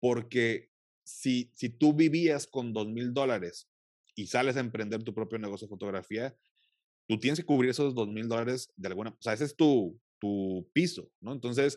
porque 0.00 0.70
si, 1.04 1.52
si 1.54 1.68
tú 1.68 1.92
vivías 1.92 2.46
con 2.46 2.72
dos 2.72 2.88
mil 2.88 3.12
dólares 3.12 3.68
y 4.16 4.26
sales 4.26 4.56
a 4.56 4.60
emprender 4.60 5.04
tu 5.04 5.14
propio 5.14 5.38
negocio 5.38 5.66
de 5.66 5.70
fotografía, 5.70 6.34
tú 7.10 7.18
tienes 7.18 7.40
que 7.40 7.44
cubrir 7.44 7.70
esos 7.70 7.92
dos 7.92 8.06
mil 8.06 8.28
dólares 8.28 8.72
de 8.76 8.86
alguna, 8.86 9.10
o 9.10 9.20
sea, 9.20 9.32
ese 9.32 9.44
es 9.44 9.56
tu, 9.56 10.00
tu 10.20 10.70
piso, 10.72 11.10
¿no? 11.20 11.32
Entonces, 11.32 11.76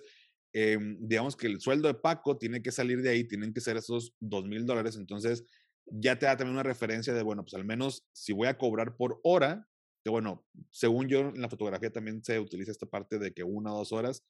em, 0.53 0.95
digamos 1.01 1.35
que 1.35 1.47
el 1.47 1.59
sueldo 1.59 1.87
de 1.87 1.95
Paco 1.95 2.37
tiene 2.37 2.61
que 2.61 2.71
salir 2.71 3.01
de 3.01 3.09
ahí, 3.09 3.23
tienen 3.27 3.51
que 3.51 3.59
ser 3.59 3.75
esos 3.75 4.13
dos 4.19 4.45
mil 4.45 4.67
dólares, 4.67 4.95
entonces 4.95 5.43
ya 5.87 6.19
te 6.19 6.27
da 6.27 6.37
también 6.37 6.53
una 6.53 6.61
referencia 6.61 7.15
de, 7.15 7.23
bueno, 7.23 7.41
pues 7.41 7.55
al 7.55 7.65
menos 7.65 8.05
si 8.13 8.31
voy 8.31 8.47
a 8.47 8.59
cobrar 8.59 8.95
por 8.95 9.19
hora, 9.23 9.67
que 10.03 10.11
bueno, 10.11 10.45
según 10.69 11.07
yo 11.07 11.21
en 11.21 11.41
la 11.41 11.49
fotografía 11.49 11.91
también 11.91 12.23
se 12.23 12.39
utiliza 12.39 12.69
esta 12.69 12.85
parte 12.85 13.17
de 13.17 13.33
que 13.33 13.43
una 13.43 13.73
o 13.73 13.79
dos 13.79 13.91
horas. 13.91 14.23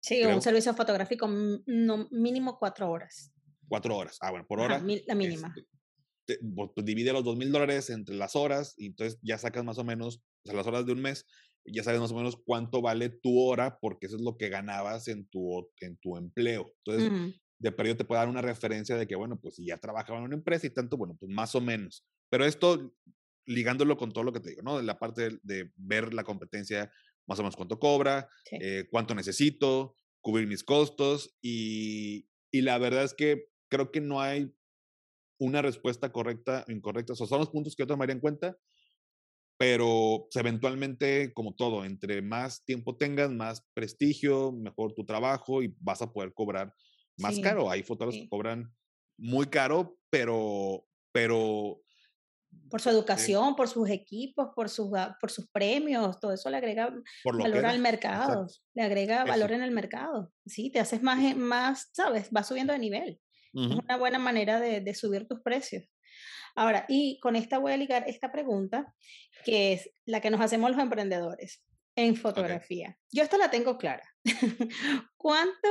Sí, 0.00 0.24
un 0.24 0.42
servicio 0.42 0.74
fotográfico 0.74 1.28
no, 1.28 2.08
mínimo 2.10 2.58
cuatro 2.58 2.90
horas. 2.90 3.32
Cuatro 3.68 3.96
horas, 3.96 4.18
ah, 4.22 4.32
bueno, 4.32 4.44
por 4.48 4.58
hora. 4.58 4.82
la 5.06 5.14
mínima. 5.14 5.54
Este, 6.28 6.44
pues, 6.54 6.84
divide 6.84 7.12
los 7.12 7.24
dos 7.24 7.36
mil 7.36 7.50
dólares 7.50 7.90
entre 7.90 8.14
las 8.14 8.36
horas 8.36 8.74
y 8.76 8.86
entonces 8.86 9.18
ya 9.22 9.38
sacas 9.38 9.64
más 9.64 9.78
o 9.78 9.84
menos, 9.84 10.20
o 10.44 10.48
sea, 10.48 10.56
las 10.56 10.66
horas 10.66 10.86
de 10.86 10.92
un 10.92 11.00
mes, 11.00 11.26
ya 11.64 11.82
sabes 11.82 12.00
más 12.00 12.12
o 12.12 12.16
menos 12.16 12.36
cuánto 12.44 12.80
vale 12.80 13.10
tu 13.10 13.38
hora 13.40 13.78
porque 13.80 14.06
eso 14.06 14.16
es 14.16 14.22
lo 14.22 14.36
que 14.36 14.48
ganabas 14.48 15.08
en 15.08 15.26
tu, 15.28 15.70
en 15.80 15.96
tu 15.98 16.16
empleo. 16.16 16.74
Entonces, 16.84 17.34
de 17.58 17.72
periodo 17.72 17.98
te 17.98 18.04
puede 18.04 18.20
dar 18.20 18.28
una 18.28 18.42
referencia 18.42 18.96
de 18.96 19.06
que, 19.06 19.16
bueno, 19.16 19.38
pues 19.40 19.56
si 19.56 19.66
ya 19.66 19.78
trabajaba 19.78 20.18
en 20.18 20.24
una 20.24 20.36
empresa 20.36 20.66
y 20.66 20.70
tanto, 20.70 20.96
bueno, 20.96 21.16
pues 21.18 21.30
más 21.30 21.54
o 21.54 21.60
menos. 21.60 22.06
Pero 22.30 22.44
esto 22.44 22.94
ligándolo 23.46 23.96
con 23.96 24.12
todo 24.12 24.24
lo 24.24 24.32
que 24.32 24.40
te 24.40 24.50
digo, 24.50 24.62
¿no? 24.62 24.76
De 24.76 24.84
la 24.84 24.98
parte 24.98 25.38
de, 25.42 25.72
ver 25.76 26.12
la 26.12 26.22
competencia, 26.22 26.92
más 27.26 27.38
o 27.38 27.42
menos 27.42 27.56
cuánto 27.56 27.78
cobra, 27.78 28.28
eh, 28.52 28.86
cuánto 28.90 29.14
necesito, 29.14 29.96
cubrir 30.20 30.46
mis 30.46 30.62
costos 30.62 31.36
y, 31.40 32.28
y, 32.50 32.60
la 32.60 32.76
verdad 32.78 33.04
es 33.04 33.14
que 33.14 33.46
creo 33.68 33.90
que 33.90 34.00
no 34.00 34.20
hay 34.20 34.54
una 35.38 35.62
respuesta 35.62 36.12
correcta 36.12 36.64
o 36.68 36.72
incorrecta. 36.72 37.14
O 37.14 37.16
sea, 37.16 37.26
son 37.26 37.38
los 37.38 37.50
puntos 37.50 37.74
que 37.74 37.82
yo 37.82 37.86
tomaría 37.86 38.14
en 38.14 38.20
cuenta, 38.20 38.58
pero 39.58 40.28
pues, 40.30 40.36
eventualmente, 40.36 41.32
como 41.34 41.54
todo, 41.54 41.84
entre 41.84 42.22
más 42.22 42.64
tiempo 42.64 42.96
tengas, 42.96 43.30
más 43.30 43.66
prestigio, 43.74 44.52
mejor 44.52 44.94
tu 44.94 45.04
trabajo 45.04 45.62
y 45.62 45.74
vas 45.80 46.00
a 46.00 46.12
poder 46.12 46.32
cobrar 46.32 46.72
más 47.18 47.38
caro. 47.40 47.68
Hay 47.68 47.82
fotógrafos 47.82 48.22
que 48.22 48.28
cobran 48.28 48.72
muy 49.18 49.46
caro, 49.46 49.98
pero, 50.10 50.86
pero 51.12 51.82
por 52.70 52.80
su 52.80 52.90
educación, 52.90 53.56
por 53.56 53.68
sus 53.68 53.88
equipos, 53.90 54.50
por 54.54 54.68
sus, 54.68 54.90
por 55.20 55.30
sus 55.30 55.48
premios, 55.50 56.20
todo 56.20 56.32
eso 56.32 56.50
le 56.50 56.58
agrega 56.58 56.94
valor 57.24 57.66
al 57.66 57.78
mercado, 57.78 58.46
le 58.74 58.82
agrega 58.82 59.24
valor 59.24 59.52
en 59.52 59.62
el 59.62 59.70
mercado. 59.70 60.32
Sí, 60.46 60.70
te 60.70 60.78
haces 60.78 61.02
más, 61.02 61.36
más, 61.36 61.90
¿sabes? 61.92 62.30
Vas 62.30 62.46
subiendo 62.46 62.72
de 62.72 62.78
nivel. 62.78 63.20
Es 63.54 63.74
una 63.74 63.96
buena 63.96 64.18
manera 64.18 64.60
de, 64.60 64.80
de, 64.80 64.94
subir 64.94 65.26
tus 65.26 65.40
precios. 65.40 65.84
Ahora, 66.58 66.86
y 66.88 67.20
con 67.20 67.36
esta 67.36 67.58
voy 67.58 67.70
a 67.70 67.76
ligar 67.76 68.02
esta 68.08 68.32
pregunta, 68.32 68.92
que 69.44 69.74
es 69.74 69.90
la 70.06 70.20
que 70.20 70.28
nos 70.28 70.40
hacemos 70.40 70.72
los 70.72 70.80
emprendedores 70.80 71.62
en 71.94 72.16
fotografía. 72.16 72.98
Yo 73.12 73.22
esta 73.22 73.38
la 73.38 73.48
tengo 73.48 73.78
clara. 73.78 74.02
¿Cuánto, 75.16 75.68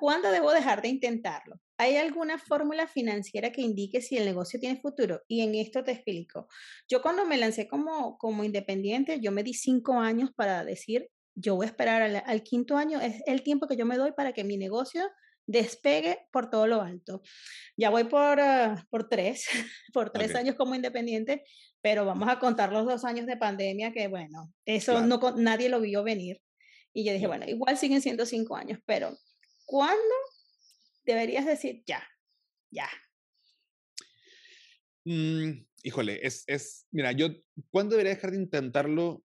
¿Cuándo 0.00 0.30
debo 0.30 0.50
dejar 0.52 0.80
de 0.80 0.88
intentarlo? 0.88 1.60
¿Hay 1.76 1.96
alguna 1.96 2.38
fórmula 2.38 2.86
financiera 2.86 3.52
que 3.52 3.60
indique 3.60 4.00
si 4.00 4.16
el 4.16 4.24
negocio 4.24 4.58
tiene 4.58 4.80
futuro? 4.80 5.20
Y 5.28 5.42
en 5.42 5.54
esto 5.56 5.84
te 5.84 5.92
explico. 5.92 6.48
Yo 6.88 7.02
cuando 7.02 7.26
me 7.26 7.36
lancé 7.36 7.68
como, 7.68 8.16
como 8.16 8.44
independiente, 8.44 9.20
yo 9.20 9.30
me 9.30 9.42
di 9.42 9.52
cinco 9.52 9.98
años 10.00 10.30
para 10.34 10.64
decir, 10.64 11.10
yo 11.34 11.56
voy 11.56 11.66
a 11.66 11.68
esperar 11.68 12.00
al, 12.00 12.42
quinto 12.44 12.78
año, 12.78 12.98
es 12.98 13.22
el 13.26 13.42
tiempo 13.42 13.66
que 13.66 13.76
yo 13.76 13.84
me 13.84 13.98
doy 13.98 14.12
para 14.12 14.32
que 14.32 14.42
mi 14.42 14.56
negocio 14.56 15.02
despegue 15.46 16.26
por 16.32 16.50
todo 16.50 16.66
lo 16.66 16.82
alto. 16.82 17.22
Ya 17.76 17.90
voy 17.90 18.04
por, 18.04 18.40
ah, 18.40 18.86
por 18.90 19.08
tres, 19.08 19.46
por 19.92 20.10
tres 20.10 20.34
años 20.34 20.56
como 20.56 20.74
independiente, 20.74 21.44
pero 21.80 22.04
vamos 22.04 22.28
a 22.28 22.38
contar 22.38 22.72
los 22.72 22.86
dos 22.86 23.04
años 23.04 23.26
de 23.26 23.36
pandemia 23.36 23.92
que, 23.92 24.08
bueno, 24.08 24.52
eso 24.64 25.02
no, 25.06 25.18
nadie 25.36 25.68
lo 25.68 25.80
vio 25.80 26.02
venir. 26.02 26.40
Y 26.92 27.04
yo 27.04 27.12
dije, 27.12 27.26
bueno, 27.26 27.44
igual 27.46 27.76
siguen 27.76 28.00
siendo 28.00 28.24
cinco 28.24 28.56
años, 28.56 28.78
pero 28.86 29.16
¿cuándo 29.66 30.14
deberías 31.04 31.44
decir 31.44 31.82
ya, 31.86 32.06
ya? 32.70 32.88
Mm, 35.04 35.66
híjole, 35.82 36.26
es, 36.26 36.44
es, 36.46 36.86
mira, 36.90 37.12
yo, 37.12 37.28
¿cuándo 37.70 37.96
debería 37.96 38.14
dejar 38.14 38.30
de 38.30 38.38
intentarlo? 38.38 39.22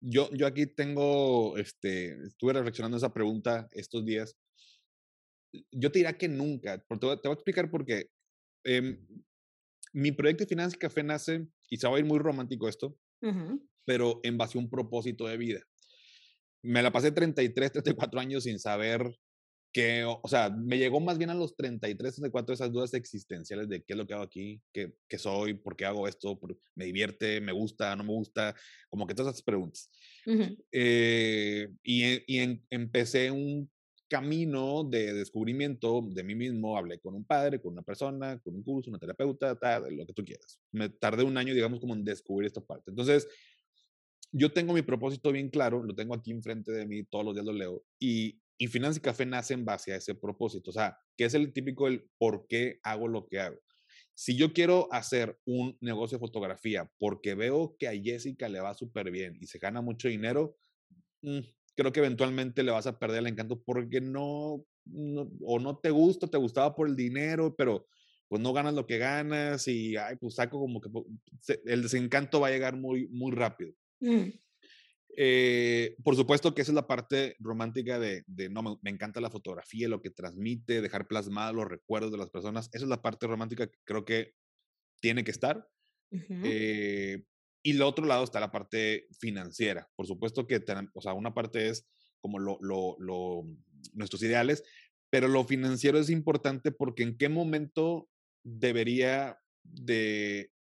Yo, 0.00 0.30
yo 0.32 0.46
aquí 0.46 0.66
tengo, 0.66 1.56
este, 1.56 2.16
estuve 2.26 2.52
reflexionando 2.52 2.98
esa 2.98 3.14
pregunta 3.14 3.68
estos 3.72 4.04
días. 4.04 4.36
Yo 5.70 5.92
te 5.92 6.00
diría 6.00 6.16
que 6.16 6.28
nunca, 6.28 6.82
porque 6.88 7.00
te, 7.22 7.28
voy, 7.28 7.32
a 7.32 7.34
explicar 7.34 7.70
por 7.70 7.84
qué. 7.84 8.08
Em, 8.64 8.98
mi 9.92 10.12
proyecto 10.12 10.44
de 10.44 10.48
Finanzas 10.48 10.78
Café 10.78 11.02
nace, 11.02 11.46
y 11.68 11.76
se 11.76 11.88
va 11.88 11.96
a 11.96 11.98
ir 11.98 12.04
muy 12.04 12.18
romántico 12.18 12.68
esto, 12.68 12.98
pero 13.84 14.20
en 14.22 14.36
base 14.36 14.58
a 14.58 14.60
un 14.60 14.70
propósito 14.70 15.26
de 15.26 15.36
vida. 15.36 15.60
Me 16.62 16.82
la 16.82 16.92
pasé 16.92 17.12
33, 17.12 17.72
34 17.72 18.20
años 18.20 18.44
sin 18.44 18.58
saber 18.58 19.02
que, 19.72 20.04
o 20.04 20.26
sea, 20.26 20.48
me 20.50 20.78
llegó 20.78 21.00
más 21.00 21.18
bien 21.18 21.30
a 21.30 21.34
los 21.34 21.54
33, 21.54 22.14
34 22.14 22.54
esas 22.54 22.72
dudas 22.72 22.94
existenciales 22.94 23.68
de 23.68 23.82
qué 23.82 23.92
es 23.92 23.96
lo 23.96 24.06
que 24.06 24.14
hago 24.14 24.22
aquí, 24.22 24.60
qué, 24.72 24.94
qué 25.08 25.18
soy, 25.18 25.54
por 25.54 25.76
qué 25.76 25.84
hago 25.84 26.08
esto, 26.08 26.38
me 26.74 26.86
divierte, 26.86 27.40
me 27.40 27.52
gusta, 27.52 27.94
no 27.94 28.02
me 28.02 28.12
gusta, 28.12 28.54
como 28.88 29.06
que 29.06 29.14
todas 29.14 29.34
esas 29.34 29.44
preguntas. 29.44 29.90
Eh, 30.72 31.68
y, 31.82 32.04
y 32.26 32.62
empecé 32.70 33.30
un 33.30 33.70
camino 34.08 34.84
de 34.84 35.12
descubrimiento 35.12 36.02
de 36.10 36.22
mí 36.24 36.34
mismo. 36.34 36.76
Hablé 36.76 36.98
con 36.98 37.14
un 37.14 37.24
padre, 37.24 37.60
con 37.60 37.72
una 37.72 37.82
persona, 37.82 38.38
con 38.40 38.54
un 38.54 38.62
curso, 38.62 38.90
una 38.90 38.98
terapeuta, 38.98 39.58
tal, 39.58 39.96
lo 39.96 40.06
que 40.06 40.12
tú 40.12 40.24
quieras. 40.24 40.60
Me 40.72 40.88
tardé 40.88 41.24
un 41.24 41.36
año, 41.36 41.54
digamos, 41.54 41.80
como 41.80 41.94
en 41.94 42.04
descubrir 42.04 42.46
esta 42.46 42.60
parte. 42.60 42.90
Entonces, 42.90 43.28
yo 44.32 44.52
tengo 44.52 44.72
mi 44.72 44.82
propósito 44.82 45.32
bien 45.32 45.48
claro, 45.50 45.82
lo 45.82 45.94
tengo 45.94 46.14
aquí 46.14 46.30
enfrente 46.30 46.72
de 46.72 46.86
mí, 46.86 47.04
todos 47.04 47.24
los 47.24 47.34
días 47.34 47.46
lo 47.46 47.52
leo, 47.52 47.84
y 47.98 48.40
y 48.58 48.68
Finanza 48.68 48.98
y 48.98 49.02
Café 49.02 49.26
nace 49.26 49.54
en 49.54 49.64
base 49.64 49.92
a 49.92 49.96
ese 49.96 50.14
propósito, 50.14 50.70
o 50.70 50.72
sea, 50.72 50.98
que 51.16 51.24
es 51.24 51.34
el 51.34 51.52
típico 51.52 51.88
el 51.88 52.08
por 52.18 52.46
qué 52.48 52.80
hago 52.82 53.08
lo 53.08 53.26
que 53.26 53.40
hago. 53.40 53.60
Si 54.14 54.34
yo 54.36 54.52
quiero 54.52 54.88
hacer 54.92 55.38
un 55.44 55.76
negocio 55.80 56.16
de 56.16 56.20
fotografía 56.20 56.90
porque 56.98 57.34
veo 57.34 57.76
que 57.78 57.88
a 57.88 57.92
Jessica 57.92 58.48
le 58.48 58.60
va 58.60 58.72
súper 58.72 59.10
bien 59.10 59.36
y 59.40 59.46
se 59.46 59.58
gana 59.58 59.82
mucho 59.82 60.08
dinero, 60.08 60.56
mm, 61.20 61.40
creo 61.76 61.92
que 61.92 62.00
eventualmente 62.00 62.62
le 62.62 62.72
vas 62.72 62.86
a 62.86 62.98
perder 62.98 63.20
el 63.20 63.28
encanto 63.28 63.62
porque 63.62 64.00
no, 64.00 64.64
o 65.42 65.58
no 65.60 65.78
te 65.78 65.90
gusta, 65.90 66.26
te 66.26 66.38
gustaba 66.38 66.74
por 66.74 66.88
el 66.88 66.96
dinero, 66.96 67.54
pero 67.56 67.86
pues 68.28 68.42
no 68.42 68.52
ganas 68.52 68.74
lo 68.74 68.86
que 68.86 68.98
ganas 68.98 69.68
y, 69.68 69.96
ay, 69.96 70.16
pues 70.16 70.34
saco 70.34 70.58
como 70.58 70.80
que 70.80 70.90
el 71.66 71.82
desencanto 71.82 72.40
va 72.40 72.48
a 72.48 72.50
llegar 72.50 72.76
muy, 72.76 73.06
muy 73.08 73.32
rápido. 73.32 73.72
Mm. 74.00 74.30
Eh, 75.18 75.96
por 76.04 76.14
supuesto 76.14 76.54
que 76.54 76.62
esa 76.62 76.72
es 76.72 76.74
la 76.74 76.86
parte 76.86 77.36
romántica 77.38 77.98
de, 77.98 78.24
no, 78.50 78.78
me, 78.82 78.90
encanta 78.90 79.20
la 79.20 79.30
fotografía, 79.30 79.88
lo 79.88 80.02
que 80.02 80.10
transmite, 80.10 80.82
dejar 80.82 81.06
plasmados 81.06 81.54
los 81.54 81.68
recuerdos 81.68 82.12
de 82.12 82.18
las 82.18 82.30
personas. 82.30 82.68
Esa 82.72 82.84
es 82.84 82.90
la 82.90 83.00
parte 83.00 83.26
romántica 83.26 83.66
que 83.66 83.78
creo 83.84 84.04
que 84.04 84.34
tiene 85.00 85.24
que 85.24 85.30
estar. 85.30 85.66
Eh, 86.10 87.24
y 87.66 87.72
el 87.72 87.82
otro 87.82 88.06
lado 88.06 88.22
está 88.22 88.38
la 88.38 88.52
parte 88.52 89.08
financiera. 89.18 89.90
Por 89.96 90.06
supuesto 90.06 90.46
que, 90.46 90.64
o 90.94 91.00
sea, 91.00 91.14
una 91.14 91.34
parte 91.34 91.68
es 91.68 91.84
como 92.20 92.38
lo, 92.38 92.58
lo, 92.60 93.44
nuestros 93.92 94.22
ideales, 94.22 94.62
pero 95.10 95.26
lo 95.26 95.44
financiero 95.44 95.98
es 95.98 96.08
importante 96.08 96.70
porque 96.70 97.02
en 97.02 97.16
qué 97.18 97.28
momento 97.28 98.08
debería 98.44 99.38
de, 99.64 100.52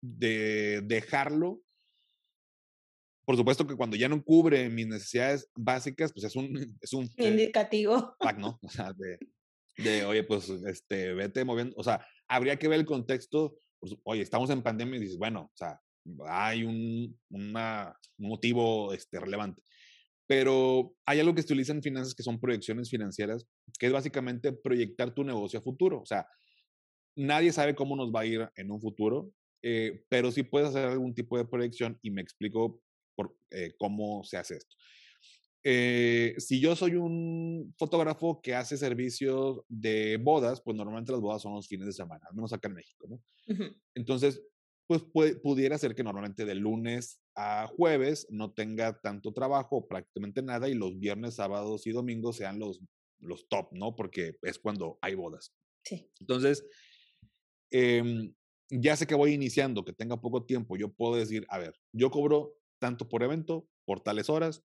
de 0.00 0.82
dejarlo 0.84 1.62
por 3.24 3.36
supuesto 3.36 3.66
que 3.66 3.74
cuando 3.74 3.96
ya 3.96 4.08
no 4.08 4.22
cubre 4.22 4.70
mis 4.70 4.86
necesidades 4.86 5.50
básicas, 5.56 6.12
pues 6.12 6.26
es 6.26 6.36
un... 6.36 6.78
Es 6.80 6.92
un 6.92 7.06
eh, 7.16 7.26
Indicativo. 7.26 8.14
¿no? 8.38 8.60
O 8.62 8.68
sea, 8.68 8.92
de, 8.92 10.04
oye, 10.04 10.22
pues, 10.22 10.48
este, 10.48 11.12
vete 11.12 11.44
moviendo. 11.44 11.74
O 11.76 11.82
sea, 11.82 12.06
habría 12.28 12.56
que 12.56 12.68
ver 12.68 12.78
el 12.78 12.86
contexto. 12.86 13.58
Pues, 13.80 13.96
oye, 14.04 14.22
estamos 14.22 14.48
en 14.50 14.62
pandemia 14.62 14.98
y 14.98 15.00
dices, 15.00 15.18
bueno, 15.18 15.50
o 15.52 15.56
sea, 15.56 15.80
hay 16.26 16.64
un, 16.64 17.18
una, 17.30 17.96
motivo 18.18 18.92
este, 18.92 19.20
relevante. 19.20 19.62
Pero 20.26 20.94
hay 21.04 21.20
algo 21.20 21.34
que 21.34 21.42
se 21.42 21.46
utiliza 21.46 21.72
en 21.72 21.82
finanzas 21.82 22.14
que 22.14 22.22
son 22.22 22.40
proyecciones 22.40 22.90
financieras, 22.90 23.46
que 23.78 23.86
es 23.86 23.92
básicamente 23.92 24.52
proyectar 24.52 25.14
tu 25.14 25.22
negocio 25.22 25.60
a 25.60 25.62
futuro. 25.62 26.00
O 26.00 26.06
sea, 26.06 26.26
nadie 27.16 27.52
sabe 27.52 27.74
cómo 27.74 27.96
nos 27.96 28.12
va 28.12 28.20
a 28.20 28.26
ir 28.26 28.48
en 28.56 28.70
un 28.70 28.80
futuro, 28.80 29.30
eh, 29.62 30.04
pero 30.08 30.32
sí 30.32 30.42
puedes 30.42 30.68
hacer 30.68 30.84
algún 30.84 31.14
tipo 31.14 31.38
de 31.38 31.44
proyección 31.44 31.98
y 32.02 32.10
me 32.10 32.22
explico 32.22 32.82
por 33.14 33.36
eh, 33.50 33.74
cómo 33.78 34.24
se 34.24 34.36
hace 34.36 34.56
esto. 34.56 34.76
Eh, 35.68 36.34
si 36.38 36.60
yo 36.60 36.76
soy 36.76 36.94
un 36.94 37.74
fotógrafo 37.76 38.40
que 38.40 38.54
hace 38.54 38.76
servicios 38.76 39.62
de 39.68 40.16
bodas, 40.16 40.60
pues 40.60 40.76
normalmente 40.76 41.10
las 41.10 41.20
bodas 41.20 41.42
son 41.42 41.54
los 41.54 41.66
fines 41.66 41.86
de 41.86 41.92
semana, 41.92 42.24
al 42.28 42.36
menos 42.36 42.52
acá 42.52 42.68
en 42.68 42.74
México, 42.74 43.08
¿no? 43.08 43.20
Entonces, 43.94 44.40
pues 44.86 45.02
pudiera 45.42 45.78
ser 45.78 45.94
que 45.94 46.04
normalmente 46.04 46.44
de 46.44 46.54
lunes 46.54 47.20
a 47.34 47.66
jueves 47.66 48.26
no 48.30 48.52
tenga 48.52 49.00
tanto 49.00 49.32
trabajo, 49.32 49.86
prácticamente 49.86 50.42
nada, 50.42 50.68
y 50.68 50.74
los 50.74 50.98
viernes, 50.98 51.34
sábados 51.34 51.86
y 51.86 51.92
domingos 51.92 52.36
sean 52.36 52.58
los, 52.58 52.80
los 53.18 53.48
top, 53.48 53.72
¿no? 53.72 53.96
Porque 53.96 54.36
es 54.42 54.58
cuando 54.58 54.98
hay 55.02 55.14
bodas. 55.14 55.52
Sí. 55.84 56.08
Entonces, 56.20 56.64
em, 57.70 58.32
ya 58.70 58.96
sé 58.96 59.06
que 59.06 59.14
voy 59.14 59.32
iniciando, 59.32 59.84
que 59.84 59.92
tenga 59.92 60.20
poco 60.20 60.44
tiempo, 60.44 60.76
yo 60.76 60.92
puedo 60.92 61.16
decir, 61.16 61.46
a 61.48 61.58
ver, 61.58 61.74
yo 61.92 62.10
cobro 62.10 62.54
tanto 62.78 63.08
por 63.08 63.22
evento, 63.22 63.68
por 63.84 64.00
tales 64.00 64.30
horas, 64.30 64.64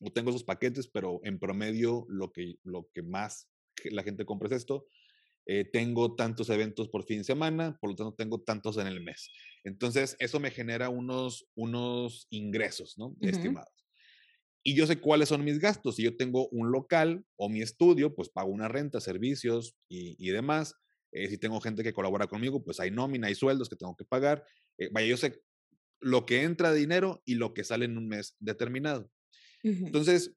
o 0.00 0.12
tengo 0.12 0.30
esos 0.30 0.44
paquetes, 0.44 0.88
pero 0.88 1.20
en 1.24 1.38
promedio 1.38 2.06
lo 2.08 2.32
que, 2.32 2.56
lo 2.62 2.88
que 2.94 3.02
más 3.02 3.48
la 3.84 4.02
gente 4.02 4.24
compra 4.24 4.48
es 4.48 4.54
esto. 4.54 4.86
Eh, 5.50 5.64
tengo 5.64 6.14
tantos 6.14 6.50
eventos 6.50 6.88
por 6.90 7.04
fin 7.04 7.18
de 7.18 7.24
semana, 7.24 7.78
por 7.80 7.88
lo 7.88 7.96
tanto 7.96 8.14
tengo 8.14 8.42
tantos 8.42 8.76
en 8.76 8.86
el 8.86 9.00
mes. 9.00 9.30
Entonces, 9.64 10.14
eso 10.18 10.38
me 10.40 10.50
genera 10.50 10.90
unos, 10.90 11.48
unos 11.54 12.26
ingresos, 12.28 12.98
¿no? 12.98 13.16
Estimados. 13.22 13.72
Y 14.62 14.74
yo 14.74 14.86
sé 14.86 15.00
cuáles 15.00 15.30
son 15.30 15.42
mis 15.42 15.58
gastos. 15.58 15.96
Si 15.96 16.02
yo 16.02 16.18
tengo 16.18 16.48
un 16.50 16.70
local 16.70 17.24
o 17.36 17.48
mi 17.48 17.62
estudio, 17.62 18.14
pues 18.14 18.28
pago 18.28 18.50
una 18.50 18.68
renta, 18.68 19.00
servicios 19.00 19.74
y, 19.88 20.16
y 20.18 20.30
demás. 20.32 20.74
Eh, 21.12 21.28
si 21.30 21.38
tengo 21.38 21.60
gente 21.62 21.82
que 21.82 21.94
colabora 21.94 22.26
conmigo, 22.26 22.62
pues 22.62 22.78
hay 22.78 22.90
nómina, 22.90 23.28
hay 23.28 23.34
sueldos 23.34 23.70
que 23.70 23.76
tengo 23.76 23.96
que 23.96 24.04
pagar. 24.04 24.44
Eh, 24.76 24.90
vaya, 24.92 25.06
yo 25.06 25.16
sé 25.16 25.42
lo 26.00 26.26
que 26.26 26.42
entra 26.42 26.72
de 26.72 26.80
dinero 26.80 27.22
y 27.24 27.36
lo 27.36 27.54
que 27.54 27.64
sale 27.64 27.86
en 27.86 27.96
un 27.96 28.06
mes 28.06 28.36
determinado. 28.38 29.10
Entonces, 29.62 30.34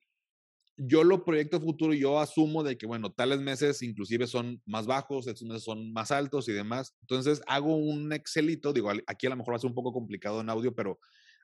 yo 0.84 1.04
lo 1.04 1.24
proyecto 1.24 1.62
futuro, 1.62 1.94
yo 1.94 2.20
asumo 2.20 2.64
de 2.64 2.76
que, 2.76 2.88
bueno, 2.88 3.12
tales 3.12 3.40
meses 3.40 3.84
inclusive 3.84 4.26
son 4.26 4.62
más 4.66 4.88
bajos, 4.88 5.28
estos 5.28 5.48
meses 5.48 5.64
son 5.64 5.94
más 5.94 6.10
altos 6.10 6.50
y 6.50 6.54
demás. 6.54 6.96
Entonces, 7.02 7.42
hago 7.46 7.76
un 7.76 8.12
Excelito, 8.14 8.74
digo, 8.74 8.92
aquí 9.06 9.28
a 9.28 9.30
lo 9.30 9.36
mejor 9.36 9.54
va 9.54 9.58
a 9.58 9.60
ser 9.60 9.70
un 9.70 9.76
poco 9.76 9.94
complicado 9.94 10.42
en 10.42 10.50
audio, 10.50 10.74
pero 10.74 11.00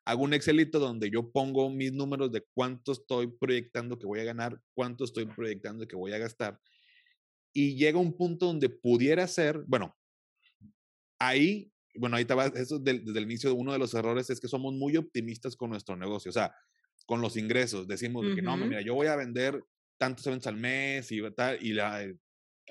hago 0.06 0.24
un 0.24 0.34
Excelito 0.34 0.80
donde 0.80 1.12
yo 1.12 1.32
pongo 1.32 1.70
mis 1.70 1.94
números 1.94 2.32
de 2.32 2.44
cuánto 2.56 2.94
estoy 2.94 3.28
proyectando 3.28 4.00
que 4.00 4.08
voy 4.08 4.22
a 4.22 4.24
ganar, 4.24 4.60
cuánto 4.74 5.04
estoy 5.04 5.28
proyectando 5.28 5.88
que 5.88 5.96
voy 5.96 6.14
a 6.14 6.18
gastar. 6.18 6.60
Y 7.54 7.76
llega 7.76 8.00
un 8.00 8.18
punto 8.18 8.48
donde 8.48 8.70
pudiera 8.70 9.28
ser, 9.28 9.64
bueno, 9.68 9.96
ahí, 11.20 11.72
bueno, 11.96 12.16
ahí 12.16 12.22
estaba, 12.22 12.48
eso 12.48 12.80
desde 12.80 13.20
el 13.20 13.24
inicio, 13.24 13.54
uno 13.54 13.72
de 13.72 13.80
los 13.80 13.94
errores 13.94 14.32
es 14.32 14.40
que 14.40 14.48
somos 14.48 14.74
muy 14.74 14.98
optimistas 14.98 15.56
con 15.56 15.70
nuestro 15.70 15.96
negocio. 15.96 16.30
O 16.30 16.34
sea, 16.34 16.56
con 17.08 17.22
los 17.22 17.38
ingresos. 17.38 17.88
Decimos 17.88 18.26
que 18.36 18.42
no, 18.44 18.56
mira, 18.58 18.82
yo 18.82 18.94
voy 18.94 19.08
a 19.08 19.16
vender 19.16 19.64
tantos 19.98 20.28
eventos 20.28 20.48
al 20.48 20.58
mes 20.58 21.12
y 21.12 21.22
tal, 21.32 21.58
y 21.66 21.74
la, 21.74 22.04
eh, 22.04 22.16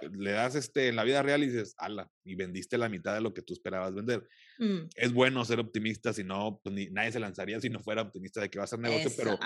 le 0.02 0.30
das 0.30 0.54
este, 0.54 0.88
en 0.88 0.96
la 0.96 1.04
vida 1.04 1.22
real 1.22 1.42
y 1.42 1.46
dices, 1.46 1.74
ala, 1.78 2.10
y 2.22 2.34
vendiste 2.34 2.78
la 2.78 2.88
mitad 2.88 3.14
de 3.14 3.22
lo 3.22 3.32
que 3.32 3.42
tú 3.42 3.54
esperabas 3.54 3.94
vender. 3.94 4.28
Mm. 4.58 4.88
Es 4.94 5.12
bueno 5.12 5.44
ser 5.44 5.58
optimista, 5.58 6.12
si 6.12 6.22
no, 6.22 6.60
pues 6.62 6.74
ni, 6.74 6.86
nadie 6.90 7.12
se 7.12 7.18
lanzaría 7.18 7.60
si 7.60 7.70
no 7.70 7.80
fuera 7.80 8.02
optimista 8.02 8.40
de 8.40 8.50
que 8.50 8.58
va 8.58 8.64
a 8.64 8.68
ser 8.68 8.78
negocio, 8.78 9.10
pero, 9.16 9.38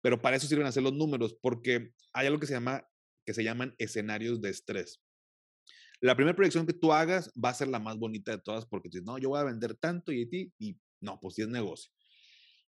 pero 0.00 0.22
para 0.22 0.36
eso 0.36 0.46
sirven 0.46 0.66
hacer 0.66 0.82
los 0.82 0.94
números, 0.94 1.36
porque 1.42 1.90
hay 2.12 2.26
algo 2.26 2.38
que 2.38 2.46
se 2.46 2.54
llama, 2.54 2.86
que 3.26 3.34
se 3.34 3.44
llaman 3.44 3.74
escenarios 3.78 4.40
de 4.40 4.50
estrés. 4.50 5.02
La 6.00 6.14
primera 6.14 6.36
proyección 6.36 6.66
que 6.66 6.72
tú 6.72 6.92
hagas 6.92 7.30
va 7.32 7.50
a 7.50 7.54
ser 7.54 7.68
la 7.68 7.78
más 7.78 7.98
bonita 7.98 8.30
de 8.30 8.38
todas 8.38 8.64
porque 8.64 8.88
dices, 8.88 9.04
no, 9.04 9.18
yo 9.18 9.30
voy 9.30 9.40
a 9.40 9.44
vender 9.44 9.74
tanto 9.74 10.12
y 10.12 10.22
a 10.22 10.28
ti, 10.28 10.52
y 10.58 10.78
no, 11.00 11.18
pues 11.20 11.34
sí 11.34 11.42
es 11.42 11.48
negocio. 11.48 11.92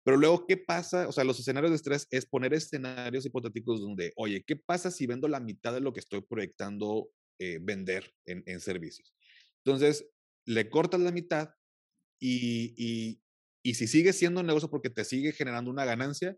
Pero 0.05 0.16
luego, 0.16 0.46
¿qué 0.46 0.57
pasa? 0.57 1.09
O 1.09 1.12
sea, 1.12 1.24
los 1.24 1.38
escenarios 1.38 1.70
de 1.70 1.76
estrés 1.76 2.09
es 2.11 2.26
poner 2.26 2.55
escenarios 2.55 3.24
hipotéticos 3.24 3.80
donde, 3.80 4.12
oye, 4.16 4.42
¿qué 4.44 4.57
pasa 4.57 4.90
si 4.90 5.07
vendo 5.07 5.28
la 5.28 5.40
mitad 5.40 5.72
de 5.72 5.80
lo 5.80 5.92
que 5.92 6.00
estoy 6.00 6.22
proyectando 6.22 7.11
eh, 7.38 7.59
vender 7.62 8.12
en, 8.26 8.61
servicios? 8.61 9.14
Entonces, 9.64 10.09
le 10.44 10.68
cortas 10.68 11.00
la 11.00 11.12
mitad 11.12 11.50
y, 12.20 13.20
y, 13.64 13.74
si 13.74 13.86
sigue 13.86 14.12
siendo 14.12 14.40
un 14.40 14.46
negocio 14.46 14.70
porque 14.70 14.90
te 14.90 15.05
sigue 15.05 15.32
generando 15.32 15.70
una 15.70 15.84
ganancia, 15.84 16.36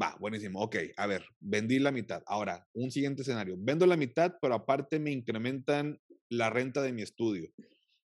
va, 0.00 0.16
buenísimo, 0.18 0.60
ok, 0.62 0.76
a 0.96 1.06
ver, 1.06 1.26
vendí 1.40 1.78
la 1.78 1.92
mitad. 1.92 2.22
Ahora, 2.26 2.66
un 2.72 2.90
siguiente 2.90 3.20
escenario, 3.20 3.56
vendo 3.58 3.86
la 3.86 3.98
mitad, 3.98 4.34
pero 4.40 4.54
aparte 4.54 4.98
me 4.98 5.12
incrementan 5.12 6.00
la 6.30 6.48
renta 6.48 6.80
de 6.80 6.92
mi 6.92 7.02
estudio. 7.02 7.50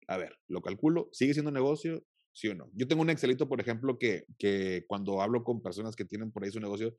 A 0.07 0.17
ver, 0.17 0.37
lo 0.47 0.61
calculo, 0.61 1.09
sigue 1.13 1.33
siendo 1.33 1.51
negocio, 1.51 2.03
¿sí 2.33 2.47
o 2.49 2.55
no? 2.55 2.69
Yo 2.73 2.87
tengo 2.87 3.01
un 3.01 3.09
Excelito, 3.09 3.47
por 3.47 3.59
ejemplo, 3.59 3.97
que, 3.97 4.25
que 4.37 4.85
cuando 4.87 5.21
hablo 5.21 5.43
con 5.43 5.61
personas 5.61 5.95
que 5.95 6.05
tienen 6.05 6.31
por 6.31 6.43
ahí 6.43 6.51
su 6.51 6.59
negocio, 6.59 6.97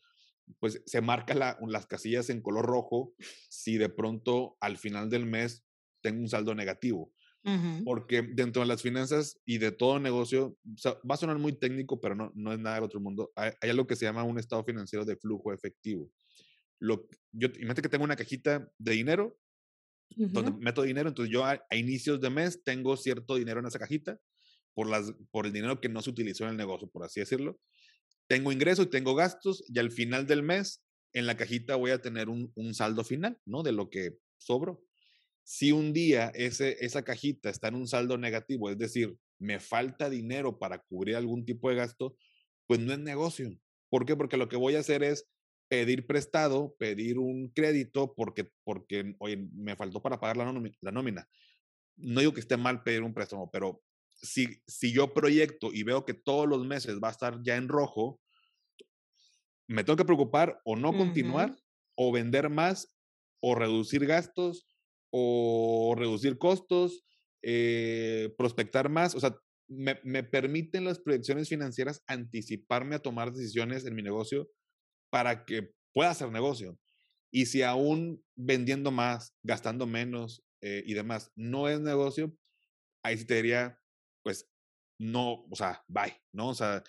pues 0.59 0.83
se 0.87 1.01
marca 1.01 1.35
la, 1.35 1.59
las 1.69 1.87
casillas 1.87 2.31
en 2.31 2.43
color 2.43 2.67
rojo 2.67 3.15
si 3.49 3.79
de 3.79 3.89
pronto 3.89 4.57
al 4.61 4.77
final 4.77 5.09
del 5.09 5.27
mes 5.27 5.65
tengo 6.03 6.21
un 6.21 6.29
saldo 6.29 6.55
negativo. 6.55 7.13
Porque 7.87 8.21
dentro 8.21 8.61
de 8.61 8.69
las 8.69 8.83
finanzas 8.83 9.41
y 9.47 9.57
de 9.57 9.73
todo 9.73 9.99
negocio, 9.99 10.59
va 10.87 11.15
a 11.15 11.17
sonar 11.17 11.39
muy 11.39 11.55
técnico, 11.55 11.99
pero 11.99 12.15
no, 12.15 12.31
no 12.35 12.53
es 12.53 12.59
nada 12.59 12.75
del 12.75 12.85
otro 12.85 13.01
mundo. 13.01 13.33
Hay, 13.35 13.53
algo 13.63 13.87
que 13.87 13.97
se 13.97 14.05
llama 14.05 14.25
un 14.25 14.39
estado 14.39 14.63
financiero 14.63 15.07
de 15.07 15.17
flujo 15.17 15.51
efectivo. 15.51 16.11
Lo, 16.79 17.09
yo, 17.33 17.49
imagínate 17.49 17.81
que 17.81 17.89
tengo 17.89 18.05
una 18.05 18.17
cajita 18.17 18.71
de 18.77 18.93
dinero, 18.93 19.39
donde 20.17 20.53
meto 20.53 20.83
dinero, 20.83 21.09
entonces 21.09 21.33
yo 21.33 21.47
a, 21.47 21.65
inicios 21.71 22.21
de 22.21 22.29
mes 22.29 22.63
tengo 22.63 22.95
cierto 22.99 23.37
dinero 23.37 23.61
en 23.61 23.67
esa 23.67 23.79
cajita 23.79 24.19
por, 24.81 24.89
las, 24.89 25.13
por 25.31 25.45
el 25.45 25.53
dinero 25.53 25.79
que 25.79 25.91
no 25.91 26.01
se 26.01 26.09
utilizó 26.09 26.45
en 26.45 26.53
el 26.53 26.57
negocio, 26.57 26.89
por 26.89 27.05
así 27.05 27.21
decirlo. 27.21 27.61
Tengo 28.27 28.51
ingresos 28.51 28.87
y 28.87 28.89
tengo 28.89 29.15
gastos 29.15 29.63
y 29.69 29.79
al 29.79 29.91
final 29.91 30.27
del 30.27 30.43
mes 30.43 30.83
en 31.13 31.27
la 31.27 31.37
cajita 31.37 31.77
voy 31.77 31.91
a 31.91 32.01
tener 32.01 32.31
un, 32.31 32.75
saldo 32.75 33.05
final, 33.05 33.39
¿no? 33.45 33.63
De 33.63 33.73
lo 33.73 33.91
que 33.91 34.17
sobro. 34.39 34.83
Si 35.45 35.71
un 35.71 35.93
día 35.93 36.33
ese, 36.35 36.83
esa 36.83 37.05
cajita 37.05 37.51
está 37.51 37.69
en 37.69 37.75
un 37.75 37.89
saldo 37.89 38.17
negativo, 38.17 38.71
es 38.71 38.79
decir, 38.79 39.19
me 39.39 39.61
falta 39.61 40.09
dinero 40.09 40.59
para 40.59 40.79
cubrir 40.79 41.17
algún 41.17 41.45
tipo 41.45 41.69
de 41.69 41.77
gasto, 41.77 42.17
pues 42.67 42.81
no 42.81 42.95
es 42.95 43.01
negocio. 43.01 43.55
¿Por 43.91 44.07
qué? 44.07 44.17
Porque 44.17 44.39
lo 44.39 44.49
que 44.49 44.57
voy 44.57 44.77
a 44.77 44.81
hacer 44.81 45.03
es 45.03 45.29
pedir 45.69 46.07
prestado, 46.07 46.75
pedir 46.79 47.19
un 47.19 47.51
crédito 47.51 48.15
porque, 48.15 48.51
porque 48.65 49.15
oye, 49.19 49.47
me 49.53 49.77
faltó 49.77 50.01
para 50.01 50.19
pagar 50.19 50.39
la 50.39 50.73
la 50.81 50.91
nómina. 50.91 51.29
No 51.99 52.21
digo 52.21 52.33
que 52.33 52.41
esté 52.41 52.57
mal 52.57 52.83
pedir 52.83 53.03
un 53.03 53.13
préstamo, 53.13 53.51
pero 53.51 53.83
si, 54.23 54.63
si 54.67 54.93
yo 54.93 55.15
proyecto 55.15 55.71
y 55.73 55.83
veo 55.83 56.05
que 56.05 56.15
todos 56.15 56.49
los 56.49 56.67
meses 56.67 56.99
va 57.03 57.09
a 57.09 57.13
estar 57.13 57.41
ya 57.43 57.57
en 57.57 57.69
rojo, 57.69 58.21
me 59.67 59.85
tengo 59.85 59.97
que 59.97 60.05
preocupar 60.05 60.61
o 60.65 60.77
no 60.77 60.93
continuar 60.93 61.57
o 61.95 62.13
vender 62.13 62.51
más 62.51 62.97
o 63.41 63.55
reducir 63.55 64.07
gastos 64.07 64.67
o 65.11 65.95
reducir 65.97 66.39
costos, 66.39 67.05
eh, 67.43 68.35
prospectar 68.37 68.89
más. 68.89 69.15
O 69.15 69.21
sea, 69.21 69.37
me, 69.69 70.01
me, 70.03 70.25
permiten 70.25 70.85
las 70.85 70.99
proyecciones 70.99 71.49
financieras 71.49 72.03
anticiparme 72.07 72.97
a 72.97 73.01
tomar 73.01 73.33
decisiones 73.33 73.87
en 73.87 73.95
mi 73.95 74.03
negocio 74.03 74.51
para 75.11 75.45
que 75.45 75.73
pueda 75.93 76.11
hacer 76.11 76.31
negocio. 76.31 76.79
Y 77.31 77.47
si 77.47 77.63
aún 77.63 78.25
vendiendo 78.35 78.91
más, 78.91 79.37
gastando 79.43 79.87
menos 79.87 80.45
eh, 80.63 80.83
y 80.85 80.95
demás 80.95 81.31
no 81.37 81.69
es 81.69 81.81
negocio, 81.81 82.37
ahí 83.03 83.17
sí 83.17 83.25
te 83.25 83.37
diría, 83.37 83.80
pues 84.23 84.49
no, 84.99 85.47
o 85.51 85.57
sea, 85.57 85.83
bye, 85.89 86.15
¿no? 86.33 86.49
O 86.49 86.55
sea, 86.55 86.83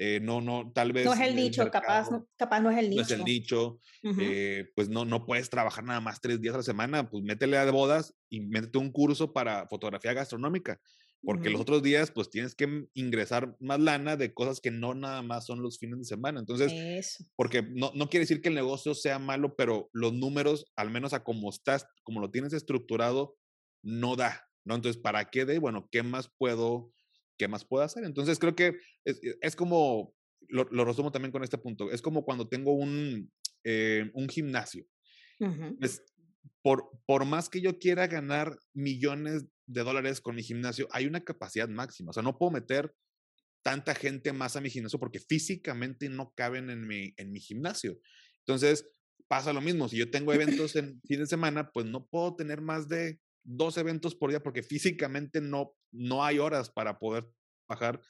eh, 0.00 0.20
no, 0.22 0.40
no, 0.40 0.70
tal 0.72 0.92
vez. 0.92 1.04
No 1.04 1.12
es 1.12 1.20
el 1.20 1.34
nicho, 1.34 1.68
capaz, 1.72 2.08
no, 2.10 2.28
capaz 2.36 2.60
no 2.60 2.70
es 2.70 2.78
el 2.78 2.88
nicho. 2.88 3.00
No 3.00 3.02
es 3.02 3.10
el 3.10 3.24
nicho, 3.24 3.80
eh, 4.20 4.70
pues 4.76 4.88
no, 4.88 5.04
no 5.04 5.26
puedes 5.26 5.50
trabajar 5.50 5.82
nada 5.82 6.00
más 6.00 6.20
tres 6.20 6.40
días 6.40 6.54
a 6.54 6.58
la 6.58 6.62
semana, 6.62 7.10
pues 7.10 7.24
métele 7.24 7.58
a 7.58 7.68
bodas 7.72 8.14
y 8.30 8.40
métete 8.40 8.78
un 8.78 8.92
curso 8.92 9.32
para 9.32 9.66
fotografía 9.66 10.12
gastronómica, 10.12 10.80
porque 11.20 11.50
los 11.50 11.60
otros 11.60 11.82
días 11.82 12.12
pues 12.12 12.30
tienes 12.30 12.54
que 12.54 12.86
ingresar 12.94 13.56
más 13.58 13.80
lana 13.80 14.16
de 14.16 14.32
cosas 14.32 14.60
que 14.60 14.70
no 14.70 14.94
nada 14.94 15.20
más 15.22 15.46
son 15.46 15.62
los 15.62 15.80
fines 15.80 15.98
de 15.98 16.04
semana. 16.04 16.38
Entonces, 16.38 17.18
porque 17.34 17.62
no, 17.62 17.90
no 17.94 18.08
quiere 18.08 18.22
decir 18.22 18.40
que 18.40 18.50
el 18.50 18.54
negocio 18.54 18.94
sea 18.94 19.18
malo, 19.18 19.56
pero 19.56 19.90
los 19.92 20.12
números, 20.12 20.64
al 20.76 20.90
menos 20.90 21.12
a 21.12 21.24
como 21.24 21.50
estás, 21.50 21.86
como 22.04 22.20
lo 22.20 22.30
tienes 22.30 22.52
estructurado, 22.52 23.36
no 23.82 24.14
da, 24.14 24.47
¿no? 24.68 24.76
Entonces, 24.76 25.00
¿para 25.00 25.30
qué 25.30 25.44
de? 25.44 25.58
Bueno, 25.58 25.88
¿qué 25.90 26.02
más 26.02 26.30
puedo, 26.38 26.92
qué 27.36 27.48
más 27.48 27.64
puedo 27.64 27.82
hacer? 27.82 28.04
Entonces, 28.04 28.38
creo 28.38 28.54
que 28.54 28.76
es, 29.04 29.20
es 29.40 29.56
como, 29.56 30.14
lo, 30.48 30.64
lo, 30.70 30.84
resumo 30.84 31.10
también 31.10 31.32
con 31.32 31.42
este 31.42 31.58
punto, 31.58 31.90
es 31.90 32.02
como 32.02 32.24
cuando 32.24 32.48
tengo 32.48 32.72
un, 32.72 33.32
eh, 33.64 34.10
un 34.14 34.28
gimnasio. 34.28 34.86
es, 35.80 36.02
por, 36.62 36.90
por 37.06 37.24
más 37.24 37.48
que 37.48 37.60
yo 37.60 37.78
quiera 37.78 38.06
ganar 38.06 38.58
millones 38.74 39.46
de 39.66 39.82
dólares 39.82 40.20
con 40.20 40.34
mi 40.36 40.42
gimnasio, 40.42 40.88
hay 40.90 41.06
una 41.06 41.24
capacidad 41.24 41.68
máxima. 41.68 42.10
O 42.10 42.12
sea, 42.12 42.22
no 42.22 42.36
puedo 42.38 42.52
meter 42.52 42.94
tanta 43.62 43.94
gente 43.94 44.32
más 44.32 44.56
a 44.56 44.60
mi 44.60 44.70
gimnasio 44.70 44.98
porque 44.98 45.20
físicamente 45.20 46.08
no 46.08 46.32
caben 46.34 46.70
en 46.70 46.86
mi, 46.86 47.14
en 47.16 47.32
mi 47.32 47.40
gimnasio. 47.40 47.98
Entonces, 48.40 48.86
pasa 49.28 49.52
lo 49.52 49.60
mismo. 49.60 49.88
Si 49.88 49.96
yo 49.96 50.10
tengo 50.10 50.32
eventos 50.32 50.74
en 50.76 51.00
fin 51.02 51.20
de 51.20 51.26
semana, 51.26 51.70
pues 51.70 51.86
no 51.86 52.06
puedo 52.06 52.34
tener 52.34 52.60
más 52.60 52.88
de 52.88 53.20
dos 53.48 53.78
eventos 53.78 54.14
por 54.14 54.30
día 54.30 54.42
porque 54.42 54.62
físicamente 54.62 55.40
no, 55.40 55.74
no 55.90 56.22
hay 56.22 56.38
horas 56.38 56.70
para 56.70 56.98
poder 56.98 57.26
bajar 57.66 58.00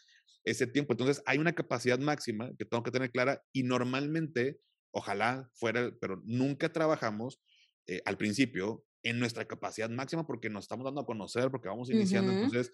ese 0.45 0.67
tiempo. 0.67 0.93
Entonces 0.93 1.23
hay 1.27 1.39
una 1.39 1.55
capacidad 1.55 1.99
máxima 1.99 2.51
que 2.59 2.65
tengo 2.65 2.83
que 2.83 2.91
tener 2.91 3.11
clara 3.11 3.43
y 3.53 3.63
normalmente, 3.63 4.59
ojalá 4.91 5.49
fuera, 5.55 5.93
pero 6.01 6.21
nunca 6.25 6.73
trabajamos 6.73 7.41
eh, 7.87 8.03
al 8.05 8.17
principio 8.17 8.85
en 9.05 9.21
nuestra 9.21 9.47
capacidad 9.47 9.89
máxima 9.89 10.27
porque 10.27 10.51
nos 10.51 10.65
estamos 10.65 10.85
dando 10.85 11.03
a 11.03 11.07
conocer, 11.07 11.51
porque 11.51 11.69
vamos 11.69 11.89
iniciando. 11.89 12.33
Entonces 12.33 12.73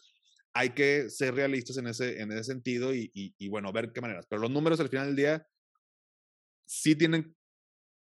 hay 0.55 0.71
que 0.71 1.11
ser 1.11 1.35
realistas 1.35 1.77
en 1.77 1.89
ese, 1.89 2.21
en 2.21 2.33
ese 2.33 2.45
sentido 2.45 2.95
y, 2.95 3.11
y, 3.13 3.35
y, 3.37 3.49
bueno, 3.49 3.73
ver 3.73 3.93
qué 3.93 4.01
maneras. 4.01 4.27
Pero 4.29 4.41
los 4.41 4.51
números 4.51 4.81
al 4.81 4.89
final 4.89 5.09
del 5.09 5.17
día 5.17 5.47
sí 6.67 6.97
tienen, 6.97 7.37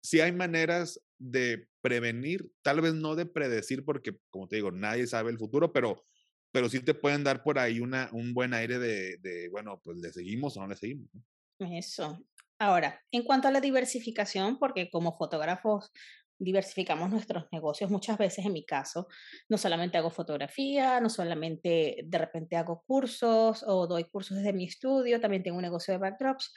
sí 0.02 0.20
hay 0.20 0.32
maneras 0.32 1.00
de 1.18 1.68
prevenir, 1.84 2.50
tal 2.62 2.80
vez 2.80 2.94
no 2.94 3.14
de 3.14 3.26
predecir, 3.26 3.84
porque 3.84 4.16
como 4.30 4.48
te 4.48 4.56
digo, 4.56 4.72
nadie 4.72 5.06
sabe 5.06 5.30
el 5.30 5.36
futuro, 5.38 5.70
pero, 5.70 6.02
pero 6.50 6.70
sí 6.70 6.80
te 6.80 6.94
pueden 6.94 7.22
dar 7.24 7.42
por 7.42 7.58
ahí 7.58 7.78
una, 7.78 8.08
un 8.12 8.32
buen 8.32 8.54
aire 8.54 8.78
de, 8.78 9.48
bueno, 9.50 9.82
pues 9.84 9.98
le 9.98 10.10
seguimos 10.10 10.56
o 10.56 10.60
no 10.60 10.68
le 10.68 10.76
seguimos. 10.76 11.10
Eso. 11.58 12.24
Ahora, 12.58 13.02
en 13.12 13.22
cuanto 13.22 13.48
a 13.48 13.50
la 13.50 13.60
diversificación, 13.60 14.58
porque 14.58 14.88
como 14.90 15.14
fotógrafos 15.18 15.92
diversificamos 16.38 17.10
nuestros 17.10 17.48
negocios 17.52 17.90
muchas 17.90 18.16
veces, 18.16 18.46
en 18.46 18.54
mi 18.54 18.64
caso, 18.64 19.06
no 19.50 19.58
solamente 19.58 19.98
hago 19.98 20.10
fotografía, 20.10 21.00
no 21.00 21.10
solamente 21.10 21.98
de 22.02 22.18
repente 22.18 22.56
hago 22.56 22.82
cursos 22.86 23.62
o 23.66 23.86
doy 23.86 24.04
cursos 24.04 24.38
desde 24.38 24.54
mi 24.54 24.64
estudio, 24.64 25.20
también 25.20 25.42
tengo 25.42 25.58
un 25.58 25.64
negocio 25.64 25.92
de 25.92 25.98
backdrops. 25.98 26.50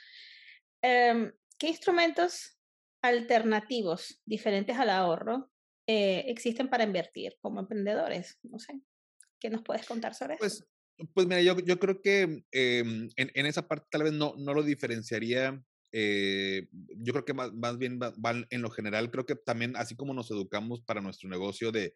Em, 0.82 1.34
¿Qué 1.60 1.68
instrumentos 1.68 2.57
alternativos 3.02 4.22
diferentes 4.26 4.78
al 4.78 4.90
ahorro 4.90 5.52
eh, 5.88 6.26
existen 6.28 6.70
para 6.70 6.84
invertir 6.84 7.38
como 7.40 7.60
emprendedores? 7.60 8.40
No 8.44 8.60
sé, 8.60 8.82
¿qué 9.40 9.50
nos 9.50 9.64
puedes 9.64 9.86
contar 9.86 10.14
sobre 10.14 10.36
eso? 10.36 10.40
Pues, 10.40 10.68
pues 11.14 11.28
mira, 11.28 11.42
yo, 11.42 11.58
yo 11.60 11.80
creo 11.80 12.02
que 12.02 12.44
em, 12.52 13.10
en, 13.16 13.32
en, 13.34 13.46
esa 13.46 13.68
parte 13.68 13.88
tal 13.92 14.04
vez 14.04 14.14
no, 14.14 14.34
no 14.38 14.54
lo 14.54 14.64
diferenciaría 14.64 15.64
eh, 15.92 16.68
yo 16.72 17.14
creo 17.14 17.26
que 17.26 17.34
más, 17.34 17.54
más 17.54 17.78
bien 17.78 18.00
va, 18.00 18.14
en 18.50 18.62
lo 18.62 18.70
general, 18.70 19.10
creo 19.10 19.26
que 19.26 19.36
también 19.36 19.76
así 19.76 19.96
como 19.96 20.14
nos 20.14 20.30
educamos 20.32 20.82
para 20.82 21.02
nuestro 21.02 21.30
negocio 21.30 21.72
de, 21.72 21.94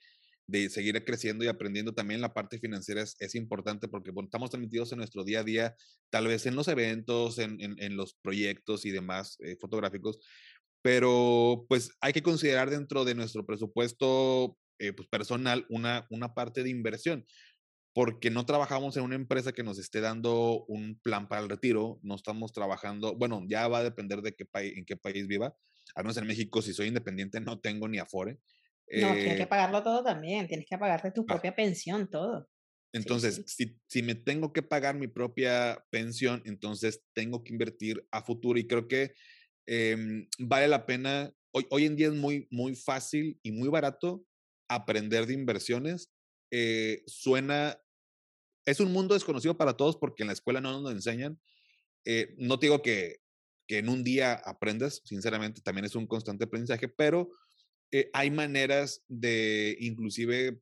de 0.47 0.69
seguir 0.69 1.03
creciendo 1.03 1.43
y 1.43 1.47
aprendiendo, 1.47 1.93
también 1.93 2.21
la 2.21 2.33
parte 2.33 2.59
financiera 2.59 3.01
es, 3.01 3.15
es 3.19 3.35
importante 3.35 3.87
porque 3.87 4.11
bueno, 4.11 4.27
estamos 4.27 4.49
transmitidos 4.49 4.91
en 4.91 4.99
nuestro 4.99 5.23
día 5.23 5.41
a 5.41 5.43
día, 5.43 5.75
tal 6.09 6.27
vez 6.27 6.45
en 6.45 6.55
los 6.55 6.67
eventos, 6.67 7.37
en, 7.37 7.59
en, 7.61 7.75
en 7.77 7.97
los 7.97 8.13
proyectos 8.15 8.85
y 8.85 8.91
demás 8.91 9.37
eh, 9.41 9.57
fotográficos, 9.59 10.19
pero 10.81 11.65
pues 11.69 11.91
hay 12.01 12.13
que 12.13 12.23
considerar 12.23 12.69
dentro 12.69 13.05
de 13.05 13.15
nuestro 13.15 13.45
presupuesto 13.45 14.57
eh, 14.79 14.93
pues, 14.93 15.07
personal 15.07 15.65
una, 15.69 16.07
una 16.09 16.33
parte 16.33 16.63
de 16.63 16.69
inversión 16.69 17.25
porque 17.93 18.29
no 18.29 18.45
trabajamos 18.45 18.95
en 18.95 19.03
una 19.03 19.15
empresa 19.15 19.51
que 19.51 19.63
nos 19.63 19.77
esté 19.77 19.99
dando 19.99 20.63
un 20.67 20.99
plan 21.01 21.27
para 21.27 21.41
el 21.41 21.49
retiro, 21.49 21.99
no 22.03 22.15
estamos 22.15 22.53
trabajando, 22.53 23.15
bueno, 23.15 23.43
ya 23.47 23.67
va 23.67 23.79
a 23.79 23.83
depender 23.83 24.21
de 24.21 24.33
qué 24.33 24.45
país, 24.45 24.77
en 24.77 24.85
qué 24.85 24.95
país 24.95 25.27
viva. 25.27 25.55
Al 25.95 26.05
menos 26.05 26.15
en 26.17 26.27
México, 26.27 26.61
si 26.61 26.73
soy 26.73 26.87
independiente, 26.87 27.41
no 27.41 27.59
tengo 27.59 27.89
ni 27.89 27.97
Afore. 27.97 28.39
No, 28.93 29.13
tienes 29.13 29.35
que 29.35 29.43
eh 29.43 29.47
pagarlo 29.47 29.83
todo 29.83 30.03
también, 30.03 30.47
tienes 30.47 30.65
que 30.69 30.77
pagarte 30.77 31.11
tu 31.11 31.25
propia 31.25 31.53
pensión, 31.53 32.09
todo. 32.09 32.47
Entonces, 32.93 33.43
Si, 33.45 33.77
si 33.87 34.03
me 34.03 34.15
tengo 34.15 34.53
que 34.53 34.63
pagar 34.63 34.95
mi 34.95 35.07
propia 35.07 35.83
pensión, 35.89 36.41
entonces 36.45 37.03
tengo 37.13 37.43
que 37.43 37.53
invertir 37.53 38.05
a 38.11 38.21
futuro 38.21 38.59
y 38.59 38.67
creo 38.67 38.87
que 38.87 39.13
eh, 39.67 40.27
vale 40.39 40.67
la 40.67 40.85
pena. 40.85 41.33
Hoy, 41.51 41.67
hoy 41.69 41.85
en 41.85 41.95
día 41.95 42.07
es 42.07 42.13
muy, 42.13 42.47
muy 42.49 42.75
fácil 42.75 43.39
y 43.43 43.51
muy 43.51 43.69
barato 43.69 44.25
aprender 44.67 45.25
de 45.25 45.33
inversiones 45.33 46.09
eh, 46.51 47.01
suena, 47.07 47.81
es 48.65 48.81
un 48.81 48.91
mundo 48.91 49.13
desconocido 49.13 49.57
para 49.57 49.77
todos 49.77 49.95
porque 49.95 50.23
en 50.23 50.27
la 50.27 50.33
escuela 50.33 50.59
no 50.59 50.81
nos 50.81 50.91
enseñan. 50.91 51.39
Eh, 52.05 52.35
no 52.37 52.59
te 52.59 52.65
digo 52.65 52.81
que, 52.81 53.21
que, 53.67 53.77
en 53.77 53.89
un 53.89 54.03
día 54.03 54.33
aprendes, 54.33 55.01
sinceramente, 55.05 55.61
también 55.61 55.85
es 55.85 55.95
un 55.95 56.07
constante 56.07 56.43
aprendizaje, 56.43 56.89
pero 56.89 57.29
eh, 57.91 58.09
hay 58.13 58.29
maneras 58.29 59.03
de 59.07 59.77
inclusive 59.79 60.61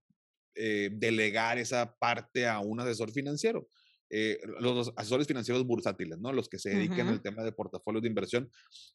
delegar 0.92 1.58
esa 1.58 1.96
parte 2.00 2.46
a 2.46 2.60
un 2.60 2.82
asesor 2.82 3.14
financiero. 3.14 3.70
Los 4.60 4.92
asesores 4.96 5.28
financieros 5.28 5.66
bursátiles, 5.66 6.20
¿no? 6.20 6.34
Los 6.34 6.50
que 6.50 6.60
se 6.60 6.70
dedican 6.70 7.08
al 7.08 7.22
tema 7.22 7.44
de 7.44 7.52
portafolios 7.52 8.02
de 8.02 8.10
inversión, 8.10 8.50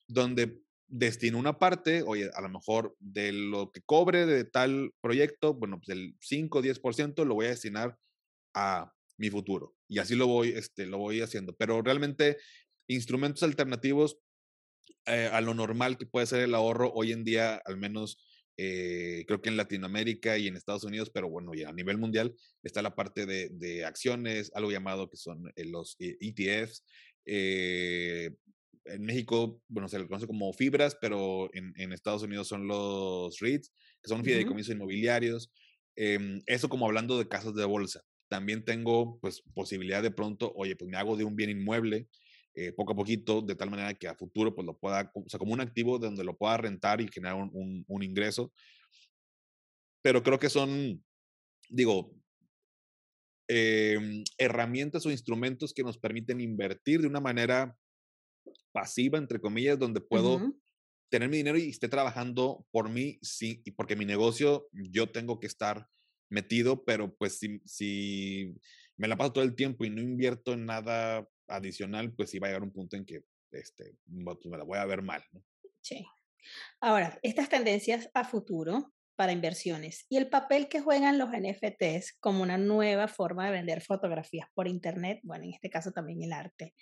donde 0.09 0.61
destino 0.87 1.39
una 1.39 1.59
parte, 1.59 2.03
oye, 2.03 2.31
a 2.35 2.41
lo 2.41 2.49
mejor 2.49 2.97
de 2.99 3.33
lo 3.33 3.71
que 3.73 3.81
cobre 3.83 4.27
de 4.27 4.45
tal 4.45 4.93
proyecto, 5.01 5.55
bueno, 5.55 5.79
pues 5.79 5.97
el 5.97 6.17
5 6.21 6.59
o 6.59 6.63
10% 6.63 7.25
lo 7.25 7.35
voy 7.35 7.47
a 7.47 7.51
destinar 7.51 7.97
a 8.55 8.93
mi 9.17 9.31
futuro. 9.31 9.75
Y 9.89 9.99
así 9.99 10.15
lo 10.15 10.27
voy, 10.27 10.51
este, 10.51 10.87
lo 10.87 10.99
voy 10.99 11.21
haciendo. 11.21 11.55
Pero 11.57 11.83
realmente 11.83 12.39
instrumentos 12.89 13.43
alternativos 13.43 14.19
eh, 15.07 15.29
a 15.33 15.41
lo 15.41 15.55
normal 15.55 15.99
que 15.99 16.07
puede 16.07 16.27
ser 16.27 16.41
el 16.41 16.55
ahorro 16.55 16.93
hoy 16.95 17.13
en 17.13 17.25
día, 17.25 17.61
al 17.65 17.77
menos 17.77 18.19
eh, 18.57 19.25
creo 19.27 19.41
que 19.43 19.49
en 19.51 19.57
Latinoamérica 19.57 20.39
y 20.39 20.49
en 20.49 20.57
Estados 20.57 20.85
Unidos, 20.85 21.11
pero 21.13 21.29
bueno, 21.29 21.55
y 21.55 21.65
a 21.65 21.73
nivel 21.73 21.99
mundial, 21.99 22.35
está 22.63 22.83
la 22.83 22.95
parte 22.95 23.27
de, 23.27 23.51
de 23.51 23.85
acciones, 23.85 24.51
algo 24.55 24.71
llamado 24.71 25.11
que 25.11 25.17
son 25.17 25.53
eh, 25.57 25.65
los 25.65 25.97
ETFs, 25.99 26.85
en 28.87 29.03
México, 29.03 29.63
bueno, 29.69 29.89
se 29.89 29.99
le 29.99 30.07
conoce 30.07 30.27
como 30.27 30.53
fibras, 30.53 30.97
pero 31.01 31.49
en, 31.55 31.73
en 31.77 31.93
Estados 31.93 32.23
Unidos 32.23 32.49
son 32.49 32.67
los 32.67 33.39
REITs, 33.41 33.73
que 34.03 34.09
son 34.09 34.25
fideicomisos 34.25 34.75
inmobiliarios. 34.75 35.53
Eh, 35.97 36.41
eso 36.47 36.69
como 36.69 36.87
hablando 36.87 37.19
de 37.19 37.29
casas 37.29 37.55
de 37.55 37.65
bolsa. 37.65 38.03
También 38.29 38.65
tengo, 38.65 39.19
pues, 39.21 39.43
posibilidad 39.55 40.03
de 40.03 40.11
pronto, 40.11 40.53
oye, 40.57 40.77
pues 40.77 40.91
me 40.91 40.97
hago 40.97 41.17
de 41.17 41.25
un 41.25 41.37
bien 41.37 41.51
inmueble, 41.51 42.09
eh, 42.55 42.73
poco 42.73 42.93
a 42.93 42.97
poquito, 42.97 43.43
de 43.43 43.55
tal 43.55 43.71
manera 43.71 43.95
que 43.95 44.09
a 44.09 44.15
futuro, 44.15 44.55
pues 44.55 44.67
lo 44.67 44.79
pueda, 44.79 45.11
o 45.15 45.29
sea, 45.29 45.39
como 45.39 45.53
un 45.53 45.61
activo 45.61 45.99
donde 45.99 46.25
lo 46.25 46.37
pueda 46.37 46.57
rentar 46.57 47.01
y 47.01 47.09
generar 47.09 47.37
un, 47.37 47.51
un, 47.53 47.85
un 47.87 48.03
ingreso. 48.03 48.53
Pero 50.03 50.23
creo 50.23 50.39
que 50.39 50.51
son, 50.51 51.03
digo, 51.69 52.15
eh, 53.49 54.25
herramientas 54.39 55.05
o 55.05 55.11
instrumentos 55.11 55.75
que 55.75 55.83
nos 55.83 55.99
permiten 55.99 56.41
invertir 56.41 57.01
de 57.01 57.09
una 57.09 57.21
manera 57.21 57.77
pasiva, 58.73 59.19
entre 59.19 59.41
comillas, 59.41 59.79
donde 59.79 60.01
puedo 60.01 60.55
tener 61.11 61.29
mi 61.29 61.37
dinero 61.39 61.59
y 61.59 61.69
esté 61.69 61.89
trabajando 61.89 62.67
por 62.71 62.89
mí, 62.89 63.19
sí, 63.23 63.63
y 63.65 63.71
porque 63.73 63.97
mi 63.97 64.05
negocio 64.05 64.69
yo 64.73 65.11
tengo 65.11 65.39
que 65.39 65.47
estar 65.47 65.89
metido, 66.31 66.85
pero 66.85 67.15
pues 67.15 67.39
si, 67.39 67.61
si 67.65 68.55
me 68.97 69.09
la 69.09 69.17
paso 69.17 69.35
todo 69.35 69.45
el 69.45 69.55
tiempo 69.55 69.85
y 69.85 69.91
no 69.91 70.01
invierto 70.01 70.55
en 70.55 70.67
nada 70.67 71.29
adicional, 71.49 72.13
pues 72.13 72.31
sí 72.31 72.39
va 72.39 72.47
a 72.49 72.51
llegar 72.51 72.63
un 72.63 72.73
punto 72.73 72.97
en 72.97 73.05
que 73.05 73.25
este, 73.53 73.97
pues, 74.25 74.39
me 74.47 74.59
la 74.59 74.65
voy 74.65 74.79
a 74.79 74.85
ver 74.85 75.03
mal. 75.03 75.23
Sí. 75.81 76.05
Ahora, 76.81 77.19
estas 77.23 77.49
tendencias 77.49 78.11
a 78.15 78.25
futuro 78.25 78.93
para 79.17 79.33
inversiones 79.33 80.07
y 80.09 80.17
el 80.17 80.29
papel 80.29 80.69
que 80.69 80.81
juegan 80.81 81.19
los 81.19 81.31
NFTs 81.31 82.17
como 82.19 82.43
una 82.43 82.59
nueva 82.59 83.09
forma 83.09 83.47
de 83.47 83.53
vender 83.53 83.81
fotografías 83.81 84.49
por 84.55 84.67
Internet, 84.67 85.21
bueno, 85.23 85.45
en 85.45 85.55
este 85.55 85.71
caso 85.71 85.93
también 85.93 86.23
el 86.23 86.33
arte 86.33 86.75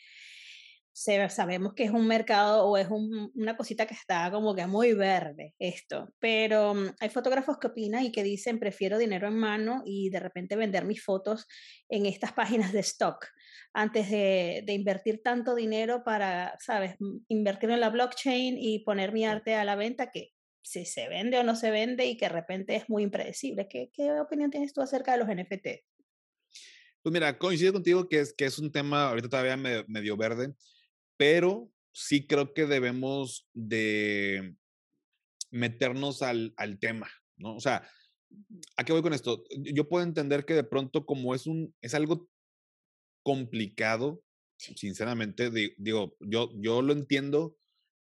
sabemos 0.93 1.73
que 1.75 1.85
es 1.85 1.91
un 1.91 2.07
mercado 2.07 2.67
o 2.67 2.77
es 2.77 2.89
una 2.91 3.57
cosita 3.57 3.87
que 3.87 3.95
está 3.95 4.31
como 4.31 4.55
que 4.55 4.67
muy 4.67 4.93
verde 4.93 5.55
esto, 5.59 6.13
pero 6.19 6.75
mm, 6.75 6.97
hay 7.01 7.09
fotógrafos 7.09 7.59
que 7.59 7.69
opinan 7.69 8.05
y 8.05 8.13
que 8.13 8.23
dicen 8.23 8.59
prefiero 8.59 8.99
dinero 8.99 9.29
en 9.29 9.37
mano 9.37 9.83
y 9.87 10.11
de 10.11 10.21
repente 10.21 10.57
vender 10.57 10.85
mis 10.85 11.03
fotos 11.03 11.47
en 11.89 12.07
estas 12.07 12.33
páginas 12.33 12.73
de 12.73 12.81
stock 12.81 13.27
antes 13.73 14.11
de, 14.11 14.63
de 14.67 14.73
invertir 14.75 15.23
tanto 15.23 15.55
dinero 15.55 16.03
para, 16.05 16.57
sabes, 16.61 16.97
invertir 17.29 17.71
en 17.71 17.81
la 17.81 17.89
blockchain 17.89 18.57
y 18.59 18.81
poner 18.81 19.13
mi 19.13 19.25
arte 19.25 19.55
a 19.55 19.65
la 19.65 19.77
venta 19.77 20.11
que 20.11 20.33
si 20.63 20.85
se 20.85 21.09
vende 21.09 21.39
o 21.39 21.43
no 21.43 21.57
se 21.57 21.71
vende 21.71 22.07
y 22.07 22.17
que 22.17 22.27
de 22.27 22.35
repente 22.35 22.77
es 22.77 22.89
muy 22.89 23.03
impredecible. 23.03 23.67
¿Qué, 23.69 23.91
qué 23.93 24.13
opinión 24.21 24.51
tienes 24.51 24.73
tú 24.73 24.81
acerca 24.81 25.13
de 25.13 25.19
los 25.19 25.29
NFT? 25.29 25.67
Pues 27.03 27.13
mira, 27.13 27.37
coincido 27.37 27.73
contigo 27.73 28.09
que 28.09 28.21
es, 28.21 28.33
que 28.33 28.45
es 28.45 28.59
un 28.59 28.71
tema 28.71 29.09
ahorita 29.09 29.29
todavía 29.29 29.57
medio 29.57 30.17
verde 30.17 30.55
pero 31.23 31.71
sí 31.93 32.27
creo 32.27 32.53
que 32.53 32.67
debemos 32.67 33.49
de 33.55 34.57
meternos 35.53 36.21
al, 36.21 36.53
al 36.57 36.81
tema, 36.81 37.09
¿no? 37.37 37.55
O 37.55 37.61
sea, 37.61 37.89
¿a 38.77 38.83
qué 38.83 38.93
voy 38.93 39.03
con 39.03 39.13
esto? 39.13 39.45
Yo 39.57 39.89
puedo 39.89 40.05
entender 40.05 40.45
que 40.45 40.55
de 40.55 40.65
pronto 40.65 41.07
como 41.07 41.33
es 41.33 41.47
un, 41.47 41.73
es 41.81 41.95
algo 41.95 42.29
complicado, 43.23 44.25
sinceramente, 44.57 45.53
digo, 45.79 46.17
yo, 46.19 46.51
yo 46.57 46.83
lo 46.83 46.93
entiendo, 46.93 47.57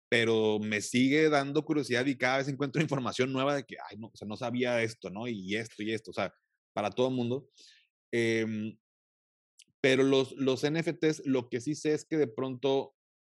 pero 0.09 0.57
me 0.57 0.81
sigue 0.81 1.29
dando 1.29 1.63
curiosidad 1.63 2.07
y 2.07 2.17
cada 2.17 2.39
vez 2.39 2.47
encuentro 2.47 2.81
información 2.81 3.31
nueva 3.31 3.53
de 3.53 3.65
que, 3.65 3.75
ay, 3.87 3.97
no, 3.99 4.07
o 4.07 4.17
sea, 4.17 4.27
no 4.27 4.35
sabía 4.35 4.81
esto, 4.81 5.11
¿no? 5.11 5.27
Y 5.27 5.55
esto 5.55 5.83
y 5.83 5.93
esto, 5.93 6.09
o 6.09 6.13
sea, 6.15 6.33
para 6.73 6.89
todo 6.89 7.09
el 7.09 7.13
mundo. 7.13 7.47
Eh, 8.11 8.75
pero 9.85 10.01
los, 10.01 10.31
los 10.31 10.63
NFTs, 10.63 11.27
lo 11.27 11.47
que 11.47 11.61
sí 11.61 11.75
sé 11.75 11.93
es 11.93 12.05
que 12.05 12.17
de 12.17 12.25
pronto 12.25 12.94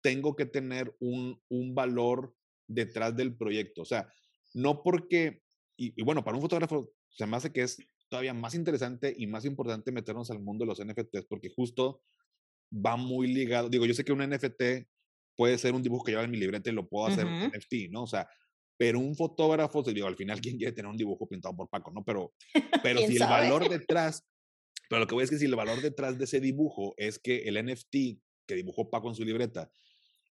tengo 0.06 0.36
que 0.36 0.46
tener 0.46 0.96
un, 1.00 1.42
un 1.50 1.74
valor 1.74 2.36
detrás 2.68 3.16
del 3.16 3.36
proyecto. 3.36 3.82
O 3.82 3.86
sea, 3.86 4.08
no 4.54 4.84
porque, 4.84 5.42
y, 5.76 6.00
bueno, 6.04 6.24
para 6.24 6.38
un 6.38 6.44
fotógrafo 6.44 6.92
se 7.10 7.26
me 7.26 7.38
hace 7.38 7.52
que 7.52 7.64
es 7.64 7.80
todavía 8.08 8.36
más 8.36 8.54
interesante 8.54 9.16
y 9.18 9.26
más 9.26 9.46
importante 9.46 9.92
meternos 9.92 10.30
al 10.30 10.42
mundo 10.42 10.64
de 10.64 10.68
los 10.68 10.86
NFTs 10.86 11.26
porque 11.28 11.50
justo 11.50 12.04
va 12.72 12.98
muy 12.98 13.34
ligado. 13.34 13.68
Digo, 13.68 13.88
yo 13.88 13.96
sé 13.96 14.06
que 14.06 14.14
un 14.14 14.20
NFT 14.20 14.88
puede 15.36 15.58
ser 15.58 15.74
un 15.74 15.82
dibujo 15.82 16.04
que 16.04 16.12
lleva 16.12 16.24
en 16.24 16.30
mi 16.30 16.38
libreta 16.38 16.70
y 16.70 16.74
lo 16.74 16.88
puedo 16.88 17.08
hacer 17.08 17.26
NFT, 17.26 17.90
¿no? 17.90 18.04
O 18.04 18.08
sea, 18.08 18.30
pero 18.78 19.00
un 19.00 19.16
fotógrafo, 19.16 19.82
digo, 19.82 20.06
al 20.06 20.16
final, 20.16 20.40
¿quién 20.40 20.58
quiere 20.58 20.72
tener 20.72 20.92
un 20.92 20.98
dibujo 20.98 21.28
pintado 21.28 21.56
por 21.56 21.68
Paco, 21.68 21.92
no? 21.92 22.04
Pero, 22.04 22.32
pero 22.84 23.00
si 23.00 23.18
el 23.18 23.24
valor 23.24 23.68
detrás 23.70 24.24
pero 24.88 25.00
lo 25.00 25.08
que 25.08 25.16
voy 25.16 25.24
es 25.24 25.32
que 25.32 25.40
si 25.40 25.46
el 25.46 25.56
valor 25.56 25.82
detrás 25.82 26.20
de 26.20 26.26
ese 26.26 26.40
dibujo 26.40 26.94
es 26.98 27.18
que 27.18 27.38
el 27.48 27.64
NFT 27.66 28.22
que 28.48 28.56
dibujó 28.56 28.92
Paco 28.92 29.10
en 29.10 29.16
su 29.16 29.26
libreta 29.26 29.72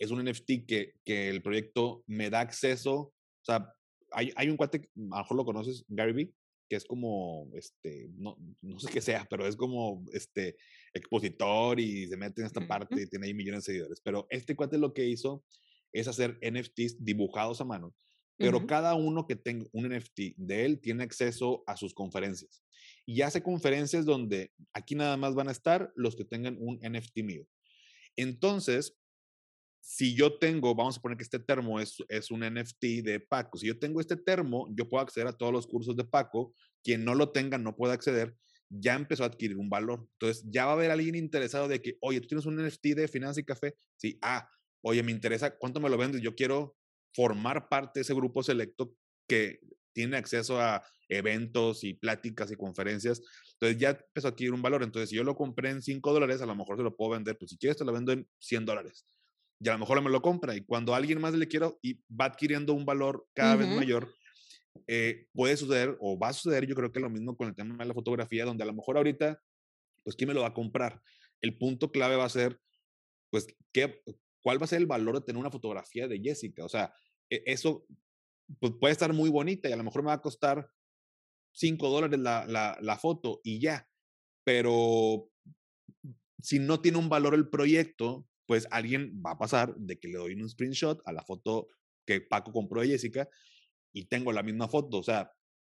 es 0.01 0.11
un 0.11 0.25
NFT 0.25 0.67
que, 0.67 0.95
que 1.05 1.29
el 1.29 1.43
proyecto 1.43 2.03
me 2.07 2.31
da 2.31 2.41
acceso, 2.41 2.95
o 2.95 3.45
sea, 3.45 3.73
hay, 4.13 4.33
hay 4.35 4.49
un 4.49 4.57
cuate, 4.57 4.79
a 4.79 5.01
lo 5.01 5.17
mejor 5.19 5.37
lo 5.37 5.45
conoces, 5.45 5.85
Gary 5.87 6.13
Vee, 6.13 6.33
que 6.69 6.77
es 6.77 6.85
como, 6.85 7.51
este, 7.55 8.09
no, 8.17 8.37
no 8.63 8.79
sé 8.81 8.91
qué 8.91 9.01
sea, 9.01 9.27
pero 9.29 9.47
es 9.47 9.57
como, 9.57 10.05
este, 10.13 10.57
expositor 10.95 11.79
y 11.79 12.07
se 12.09 12.17
mete 12.17 12.41
en 12.41 12.47
esta 12.47 12.67
parte 12.67 13.03
y 13.03 13.07
tiene 13.07 13.27
ahí 13.27 13.35
millones 13.35 13.65
de 13.65 13.73
seguidores. 13.73 14.01
Pero 14.03 14.27
este 14.31 14.57
cuate 14.57 14.79
lo 14.79 14.93
que 14.93 15.07
hizo 15.07 15.45
es 15.93 16.09
hacer 16.09 16.39
NFTs 16.43 17.05
dibujados 17.05 17.61
a 17.61 17.65
mano, 17.65 17.95
pero 18.37 18.67
cada 18.67 18.95
uno 18.95 19.27
que 19.27 19.37
tenga 19.37 19.67
un 19.73 19.87
NFT 19.89 20.37
de 20.37 20.65
él 20.65 20.81
tiene 20.81 21.05
acceso 21.05 21.63
a 21.67 21.77
sus 21.77 21.93
conferencias. 21.93 22.63
Y 23.05 23.21
hace 23.21 23.43
conferencias 23.43 24.07
donde 24.07 24.51
aquí 24.73 24.95
nada 24.95 25.19
más 25.19 25.35
van 25.35 25.49
a 25.49 25.53
estar 25.53 25.93
los 25.95 26.17
que 26.17 26.25
tengan 26.25 26.57
un 26.59 26.79
NFT 26.79 27.19
mío. 27.19 27.47
Entonces, 28.17 28.97
si 29.81 30.15
yo 30.15 30.39
tengo, 30.39 30.75
vamos 30.75 30.99
a 30.99 31.01
poner 31.01 31.17
que 31.17 31.25
este 31.25 31.39
termo 31.39 31.81
es, 31.81 31.97
es 32.09 32.31
un 32.31 32.41
NFT 32.41 33.03
de 33.03 33.21
Paco, 33.21 33.59
si 33.59 33.67
yo 33.67 33.79
tengo 33.79 34.01
este 34.01 34.17
termo, 34.17 34.69
yo 34.75 34.89
puedo 34.89 35.03
acceder 35.03 35.27
a 35.27 35.33
todos 35.33 35.53
los 35.53 35.67
cursos 35.67 35.97
de 35.97 36.05
Paco, 36.05 36.55
quien 36.83 37.05
no 37.05 37.15
lo 37.15 37.33
tenga 37.33 37.59
no 37.59 37.75
puede 37.75 37.95
acceder, 37.95 38.37
ya 38.69 38.95
empezó 38.95 39.25
a 39.25 39.27
adquirir 39.27 39.57
un 39.57 39.69
valor. 39.69 40.07
Entonces, 40.13 40.45
ya 40.49 40.65
va 40.65 40.73
a 40.73 40.75
haber 40.75 40.91
alguien 40.91 41.17
interesado 41.17 41.67
de 41.67 41.83
que, 41.83 41.97
oye, 42.01 42.21
tú 42.21 42.29
tienes 42.29 42.47
un 42.47 42.57
NFT 42.57 42.89
de 42.95 43.09
Finanzas 43.09 43.39
y 43.39 43.45
Café, 43.45 43.75
sí, 43.97 44.19
ah, 44.23 44.49
oye, 44.83 45.03
me 45.03 45.13
interesa, 45.13 45.57
¿cuánto 45.57 45.81
me 45.81 45.91
lo 45.91 45.97
vendes? 45.97 46.21
Yo 46.21 46.35
quiero 46.35 46.77
formar 47.13 47.69
parte 47.69 48.01
de 48.01 48.03
ese 48.03 48.15
grupo 48.15 48.43
selecto 48.43 48.95
que 49.27 49.61
tiene 49.93 50.17
acceso 50.17 50.61
a 50.61 50.85
eventos 51.09 51.83
y 51.83 51.95
pláticas 51.95 52.53
y 52.53 52.57
conferencias. 52.57 53.21
Entonces 53.55 53.79
ya 53.79 53.91
empezó 53.91 54.29
a 54.29 54.31
adquirir 54.31 54.53
un 54.53 54.63
valor. 54.63 54.85
Entonces, 54.85 55.11
si 55.11 55.17
yo 55.17 55.25
lo 55.25 55.35
compré 55.35 55.71
en 55.71 55.83
5 55.83 56.13
dólares, 56.13 56.41
a 56.41 56.47
lo 56.47 56.55
mejor 56.55 56.77
se 56.77 56.85
lo 56.85 56.95
puedo 56.97 57.11
vender. 57.11 57.37
Pues 57.37 57.51
si 57.51 57.59
quieres, 57.59 57.77
te 57.77 57.85
lo 57.85 57.93
vendo 57.93 58.13
en 58.13 58.29
100 58.39 58.65
dólares 58.65 59.05
y 59.61 59.69
a 59.69 59.73
lo 59.73 59.79
mejor 59.79 60.03
me 60.03 60.11
lo 60.11 60.23
compra. 60.23 60.57
Y 60.57 60.63
cuando 60.63 60.95
alguien 60.95 61.21
más 61.21 61.35
le 61.35 61.47
quiero 61.47 61.79
y 61.83 62.01
va 62.09 62.27
adquiriendo 62.27 62.73
un 62.73 62.87
valor 62.87 63.29
cada 63.35 63.57
vez 63.57 63.69
mayor, 63.69 64.13
eh, 64.87 65.27
puede 65.33 65.57
suceder 65.57 65.97
o 66.01 66.19
va 66.19 66.29
a 66.29 66.33
suceder, 66.33 66.67
yo 66.67 66.75
creo 66.75 66.91
que 66.91 67.01
lo 67.01 67.11
mismo 67.11 67.37
con 67.37 67.49
el 67.49 67.55
tema 67.55 67.77
de 67.77 67.85
la 67.85 67.95
fotografía, 67.95 68.47
donde 68.47 68.63
a 68.63 68.67
lo 68.67 68.73
mejor 68.73 68.97
ahorita, 68.97 69.41
pues, 70.03 70.17
¿quién 70.17 70.29
me 70.29 70.35
lo 70.35 70.41
va 70.41 70.49
a 70.49 70.55
comprar? 70.55 71.03
El 71.43 71.59
punto 71.59 71.93
clave 71.93 72.17
va 72.17 72.25
a 72.25 72.31
ser, 72.31 72.59
pues, 73.31 73.47
¿qué, 73.73 74.03
¿cuál 74.43 74.61
va 74.61 74.65
a 74.65 74.69
ser 74.69 74.81
el 74.81 74.87
valor 74.87 75.17
de 75.17 75.27
tener 75.27 75.39
una 75.39 75.51
fotografía 75.51 76.09
de 76.09 76.21
Jessica? 76.21 76.65
O 76.65 76.69
sea, 76.69 76.95
e, 77.29 77.43
eso 77.45 77.85
pues, 78.59 78.73
puede 78.81 78.93
estar 78.93 79.13
muy 79.13 79.29
bonita 79.29 79.69
y 79.69 79.73
a 79.73 79.77
lo 79.77 79.85
mejor 79.85 80.03
me 80.03 80.09
va 80.09 80.15
a 80.15 80.23
costar 80.23 80.71
5 81.53 81.91
dólares 81.91 82.19
la, 82.19 82.47
la, 82.47 82.79
la 82.81 82.97
foto 82.97 83.41
y 83.45 83.61
ya, 83.61 83.87
pero 84.43 85.29
si 86.41 86.59
no 86.59 86.81
tiene 86.81 86.97
un 86.97 87.11
valor 87.11 87.35
el 87.35 87.51
proyecto, 87.51 88.27
pues 88.51 88.67
alguien 88.73 89.23
va 89.25 89.31
a 89.31 89.39
pasar 89.39 89.77
de 89.77 90.01
que 90.01 90.09
le 90.09 90.19
doy 90.19 90.35
un 90.35 90.49
screenshot 90.49 91.01
a 91.05 91.13
la 91.13 91.23
foto 91.23 91.69
que 92.05 92.21
Paco 92.21 92.51
compró 92.51 92.81
de 92.81 92.89
Jessica 92.89 93.29
y 93.93 94.07
tengo 94.07 94.33
la 94.33 94.43
misma 94.43 94.67
foto. 94.67 94.99
O 94.99 95.05
sea, 95.05 95.31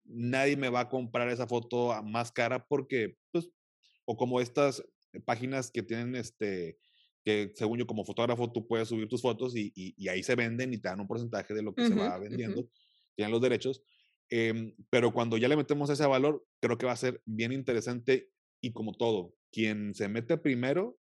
nadie 0.07 0.57
me 0.57 0.70
va 0.70 0.81
a 0.81 0.89
comprar 0.89 1.29
esa 1.29 1.47
foto 1.47 1.93
más 2.03 2.33
cara 2.33 2.66
porque, 2.66 3.18
pues, 3.31 3.51
o 4.07 4.16
como 4.16 4.41
estas 4.41 4.83
páginas 5.27 5.70
que 5.70 5.83
tienen 5.83 6.16
este, 6.16 6.79
que 7.23 7.53
según 7.55 7.79
yo 7.79 7.87
como 7.87 8.07
fotógrafo 8.07 8.51
tú 8.51 8.66
puedes 8.66 8.89
subir 8.89 9.07
tus 9.07 9.20
fotos 9.20 9.55
y, 9.55 9.70
y, 9.77 10.09
ahí 10.09 10.23
se 10.23 10.35
venden 10.35 10.73
y 10.73 10.79
te 10.79 10.89
dan 10.89 11.01
un 11.01 11.07
porcentaje 11.07 11.53
de 11.53 11.62
lo 11.62 11.75
que 11.75 11.87
se 11.89 11.95
va 11.95 12.16
vendiendo, 12.18 12.70
tienen 13.14 13.33
los 13.33 13.43
derechos. 13.43 13.83
Em, 14.31 14.75
pero 14.89 15.12
cuando 15.12 15.37
ya 15.37 15.47
le 15.47 15.59
metemos 15.59 15.91
ese 15.91 16.07
valor, 16.07 16.43
creo 16.59 16.79
que 16.79 16.87
va 16.87 16.93
a 16.93 16.97
ser 16.97 17.20
bien 17.27 17.53
interesante 17.53 18.31
y 18.62 18.73
como 18.73 18.95
todo, 18.95 19.35
quien 19.51 19.95
se 19.95 20.09
mete 20.09 20.39
primero 20.39 20.97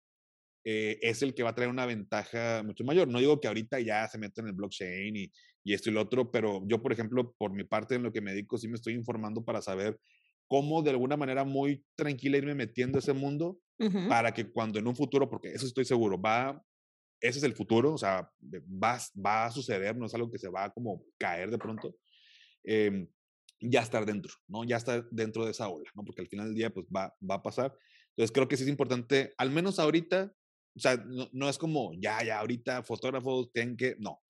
eh, 0.64 0.98
es 1.02 1.22
el 1.22 1.34
que 1.34 1.42
va 1.42 1.50
a 1.50 1.54
traer 1.54 1.70
una 1.70 1.86
ventaja 1.86 2.62
mucho 2.64 2.84
mayor. 2.84 3.08
No 3.08 3.18
digo 3.18 3.40
que 3.40 3.48
ahorita 3.48 3.80
ya 3.80 4.06
se 4.08 4.18
meta 4.18 4.40
en 4.40 4.48
el 4.48 4.54
blockchain 4.54 5.16
y, 5.16 5.32
y 5.64 5.74
esto 5.74 5.90
y 5.90 5.92
lo 5.92 6.02
otro, 6.02 6.30
pero 6.30 6.62
yo, 6.66 6.82
por 6.82 6.92
ejemplo, 6.92 7.34
por 7.38 7.52
mi 7.52 7.64
parte 7.64 7.94
en 7.94 8.02
lo 8.02 8.12
que 8.12 8.20
me 8.20 8.32
dedico, 8.32 8.58
sí 8.58 8.68
me 8.68 8.74
estoy 8.74 8.94
informando 8.94 9.44
para 9.44 9.62
saber 9.62 9.98
cómo 10.48 10.82
de 10.82 10.90
alguna 10.90 11.16
manera 11.16 11.44
muy 11.44 11.84
tranquila 11.94 12.38
irme 12.38 12.54
metiendo 12.54 12.98
a 12.98 13.00
ese 13.00 13.12
mundo 13.12 13.60
para 14.08 14.32
que 14.32 14.50
cuando 14.50 14.80
en 14.80 14.88
un 14.88 14.96
futuro, 14.96 15.30
porque 15.30 15.52
eso 15.52 15.64
estoy 15.64 15.84
seguro, 15.84 16.20
va, 16.20 16.60
ese 17.20 17.38
es 17.38 17.44
el 17.44 17.54
futuro, 17.54 17.92
o 17.92 17.98
sea, 17.98 18.28
va, 18.42 18.98
va 19.24 19.46
a 19.46 19.50
suceder, 19.52 19.96
no 19.96 20.06
es 20.06 20.14
algo 20.14 20.30
que 20.30 20.38
se 20.38 20.48
va 20.48 20.64
a 20.64 20.70
como 20.70 21.04
caer 21.16 21.50
de 21.50 21.58
pronto, 21.58 21.96
em, 22.64 23.06
ya 23.60 23.82
estar 23.82 24.04
dentro, 24.04 24.32
¿no? 24.48 24.64
Ya 24.64 24.76
estar 24.76 25.08
dentro 25.10 25.44
de 25.44 25.52
esa 25.52 25.68
ola, 25.68 25.88
¿no? 25.94 26.04
Porque 26.04 26.22
al 26.22 26.28
final 26.28 26.46
del 26.46 26.54
día, 26.56 26.70
pues 26.70 26.86
va, 26.86 27.14
va 27.28 27.36
a 27.36 27.42
pasar. 27.42 27.76
Entonces 28.10 28.32
creo 28.32 28.48
que 28.48 28.56
sí 28.56 28.64
es 28.64 28.68
importante, 28.68 29.34
al 29.36 29.50
menos 29.50 29.78
ahorita, 29.78 30.32
o 30.78 30.80
sea, 30.80 31.04
no, 31.32 31.48
es 31.48 31.58
como, 31.58 31.92
ya, 31.94 32.22
ya, 32.24 32.38
ahorita 32.38 32.82
fotógrafos 32.84 33.50
tienen 33.52 33.76
que, 33.76 33.96
no. 33.98 34.22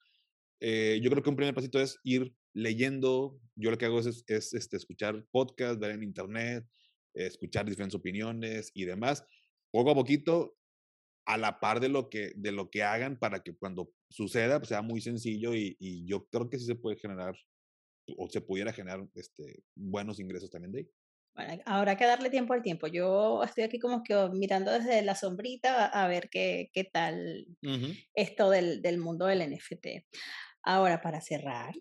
Eh, 0.60 0.98
yo 1.02 1.10
creo 1.10 1.22
que 1.22 1.30
un 1.30 1.36
primer 1.36 1.54
pasito 1.54 1.80
es 1.80 1.98
ir 2.02 2.34
leyendo. 2.54 3.38
Yo 3.54 3.70
lo 3.70 3.78
que 3.78 3.84
hago 3.84 4.00
es, 4.00 4.24
es 4.26 4.54
este, 4.54 4.76
escuchar 4.76 5.24
podcasts, 5.30 5.78
ver 5.78 5.92
en 5.92 6.02
internet, 6.02 6.66
escuchar 7.14 7.66
diferentes 7.66 7.94
opiniones 7.94 8.70
y 8.74 8.84
demás. 8.84 9.24
Poco 9.70 9.90
a 9.90 9.94
poquito, 9.94 10.56
a 11.26 11.36
la 11.36 11.60
par 11.60 11.80
de 11.80 11.90
lo 11.90 12.08
que, 12.08 12.32
de 12.36 12.52
lo 12.52 12.70
que 12.70 12.82
hagan 12.82 13.18
para 13.18 13.42
que 13.42 13.54
cuando 13.54 13.92
suceda 14.08 14.58
pues, 14.58 14.70
sea 14.70 14.80
muy 14.80 15.02
sencillo 15.02 15.54
y, 15.54 15.76
y, 15.78 16.06
yo 16.06 16.26
creo 16.28 16.48
que 16.48 16.58
sí 16.58 16.64
se 16.64 16.74
puede 16.74 16.96
generar 16.96 17.36
o 18.16 18.28
se 18.30 18.40
pudiera 18.40 18.72
generar 18.72 19.06
este, 19.14 19.62
buenos 19.74 20.18
ingresos 20.20 20.50
también 20.50 20.72
de 20.72 20.78
ahí. 20.78 20.90
Bueno, 21.34 21.62
habrá 21.66 21.96
que 21.96 22.04
darle 22.04 22.30
tiempo 22.30 22.52
al 22.52 22.62
tiempo. 22.62 22.88
Yo 22.88 23.42
estoy 23.44 23.64
aquí 23.64 23.78
como 23.78 24.02
que 24.02 24.14
mirando 24.32 24.72
desde 24.72 25.02
la 25.02 25.14
sombrita 25.14 25.86
a, 25.86 26.08
ver 26.08 26.28
qué, 26.30 26.70
qué 26.72 26.84
tal 26.84 27.46
esto 28.14 28.50
del, 28.50 28.82
del, 28.82 28.98
mundo 28.98 29.26
del 29.26 29.48
NFT. 29.48 30.04
Ahora, 30.62 31.00
para 31.00 31.20
cerrar, 31.20 31.74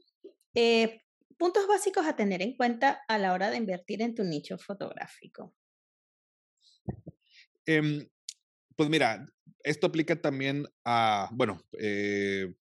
eh, 0.54 1.02
puntos 1.38 1.68
básicos 1.68 2.06
a 2.06 2.16
tener 2.16 2.41
en 2.41 2.56
cuenta 2.56 3.02
a 3.08 3.18
la 3.18 3.34
hora 3.34 3.50
de 3.50 3.58
invertir 3.58 4.02
en 4.02 4.16
tu 4.16 4.24
nicho 4.24 4.58
fotográfico. 4.58 5.54
Em, 7.66 8.08
pues 8.76 8.89
mira, 8.89 9.26
esto 9.64 9.88
aplica 9.88 10.20
también 10.22 10.66
a, 10.86 11.30
bueno, 11.34 11.62
eh, 11.80 12.54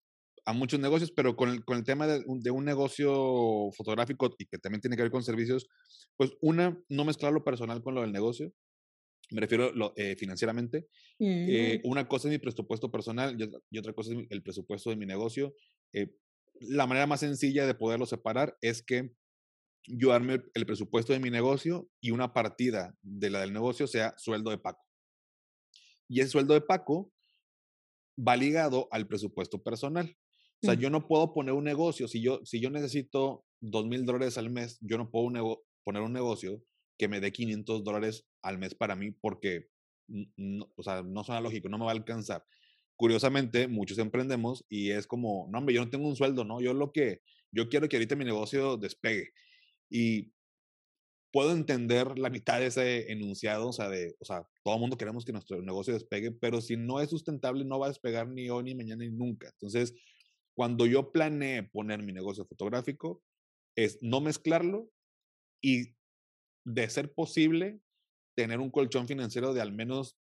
a 0.47 0.53
muchos 0.53 0.81
negocios, 0.81 1.11
pero 1.11 1.37
con 1.37 1.51
el, 1.51 1.65
con 1.65 1.77
el 1.77 1.85
tema 1.85 2.07
de 2.07 2.23
un, 2.27 2.41
de 2.41 2.51
un, 2.51 2.65
negocio 2.65 3.71
fotográfico 3.77 4.35
y 4.39 4.47
que 4.47 4.59
también 4.59 4.81
tiene 4.81 4.97
que 4.97 5.03
ver 5.03 5.11
con 5.11 5.25
servicios, 5.25 5.67
pues 6.17 6.33
una, 6.41 6.81
no 6.89 7.05
mezclar 7.05 7.33
lo 7.33 7.45
personal 7.45 7.83
con 7.83 7.95
lo 7.95 8.03
del 8.03 8.13
negocio, 8.13 8.53
me 9.31 9.41
refiero 9.41 9.73
lo, 9.73 9.93
eh, 9.97 10.17
financieramente. 10.17 10.89
Eh, 11.19 11.81
mm. 11.83 11.89
una 11.89 12.07
cosa 12.07 12.29
es 12.29 12.33
mi 12.33 12.39
presupuesto 12.39 12.91
personal 12.91 13.37
y, 13.71 13.79
otra 13.79 13.93
cosa 13.93 14.13
es 14.13 14.27
el 14.31 14.43
presupuesto 14.43 14.91
de 14.91 14.97
mi 14.97 15.07
negocio. 15.07 15.55
Eh, 15.93 16.15
la 16.61 16.87
manera 16.87 17.07
más 17.07 17.21
sencilla 17.21 17.67
de 17.67 17.75
poderlo 17.75 18.07
separar 18.07 18.57
es 18.61 18.83
que 18.83 19.13
yo 19.89 20.13
arme 20.13 20.43
el 20.55 20.67
presupuesto 20.67 21.13
de 21.13 21.21
mi 21.21 21.31
negocio 21.31 21.89
y 22.01 22.11
una 22.11 22.33
partida 22.33 22.97
de 23.03 23.31
la 23.31 23.41
del 23.41 23.53
negocio 23.53 23.87
sea 23.87 24.15
sueldo 24.17 24.51
de 24.51 24.59
Paco. 24.59 24.85
Y 26.09 26.21
ese 26.21 26.31
sueldo 26.31 26.55
de 26.55 26.61
Paco 26.61 27.13
va 28.17 28.37
ligado 28.37 28.89
al 28.91 29.07
presupuesto 29.07 29.63
personal. 29.63 30.17
O 30.63 30.67
sea, 30.67 30.75
yo 30.75 30.91
no 30.91 31.07
puedo 31.07 31.33
poner 31.35 31.55
un 31.55 31.65
negocio, 31.65 32.09
si 32.09 32.23
yo, 32.23 32.41
si 32.45 32.61
yo 32.61 32.71
necesito 32.71 33.45
dos 33.61 33.87
mil 33.87 34.05
dólares 34.05 34.39
al 34.39 34.51
mes, 34.51 34.79
yo 34.81 34.97
no 34.99 35.11
puedo 35.11 35.63
poner 35.85 36.03
un 36.03 36.13
negocio 36.13 36.63
que 36.99 37.09
me 37.09 37.21
dé 37.21 37.31
500 37.31 37.85
dólares 37.85 38.27
al 38.43 38.59
mes 38.59 38.75
para 38.75 38.97
mí 38.97 39.11
porque, 39.11 39.69
no, 40.09 40.73
o 40.77 40.83
sea, 40.83 41.03
no 41.03 41.25
suena 41.25 41.41
lógico, 41.41 41.69
no 41.69 41.79
me 41.79 41.85
va 41.85 41.91
a 41.91 41.95
alcanzar. 41.95 42.45
Curiosamente, 42.97 43.69
muchos 43.69 43.99
emprendemos 43.99 44.65
y 44.69 44.91
es 44.91 45.07
como, 45.07 45.47
no, 45.51 45.59
hombre, 45.59 45.75
yo 45.75 45.85
no 45.85 45.91
tengo 45.91 46.09
un 46.09 46.17
sueldo, 46.17 46.45
¿no? 46.45 46.61
Yo 46.61 46.73
lo 46.73 46.93
que, 46.93 47.21
yo 47.53 47.69
quiero 47.69 47.89
que 47.89 47.97
ahorita 47.97 48.17
mi 48.17 48.25
negocio 48.25 48.79
despegue. 48.79 49.31
Y 49.91 50.33
puedo 51.33 51.53
entender 51.53 52.19
la 52.19 52.31
mitad 52.31 52.61
de 52.61 52.67
ese 52.67 53.13
enunciado, 53.13 53.69
o 53.69 53.73
sea, 53.73 53.91
de, 53.91 54.17
o 54.21 54.25
sea, 54.25 54.49
todo 54.65 54.75
el 54.75 54.81
mundo 54.81 54.97
queremos 54.97 55.25
que 55.27 55.33
nuestro 55.33 55.61
negocio 55.61 55.93
despegue, 55.93 56.33
pero 56.33 56.63
si 56.63 56.79
no 56.79 56.99
es 57.01 57.11
sustentable, 57.11 57.65
no 57.67 57.79
va 57.79 57.87
a 57.87 57.91
despegar 57.91 58.27
ni 58.27 58.49
hoy, 58.49 58.65
ni 58.65 58.75
mañana, 58.75 59.05
ni 59.05 59.11
nunca. 59.11 59.49
Entonces, 59.49 59.93
cuando 60.57 60.87
yo 60.87 61.13
planeé 61.13 61.65
poner 61.65 62.03
mi 62.03 62.15
negocio 62.15 62.47
fotográfico, 62.47 63.23
es 63.77 63.99
no 64.01 64.23
mezclarlo 64.23 64.91
y, 65.63 65.95
de 66.65 66.89
ser 66.89 67.13
posible, 67.13 67.81
tener 68.35 68.61
un 68.61 68.71
colchón 68.71 69.07
financiero 69.07 69.53
de 69.53 69.61
al 69.61 69.73
menos 69.73 70.19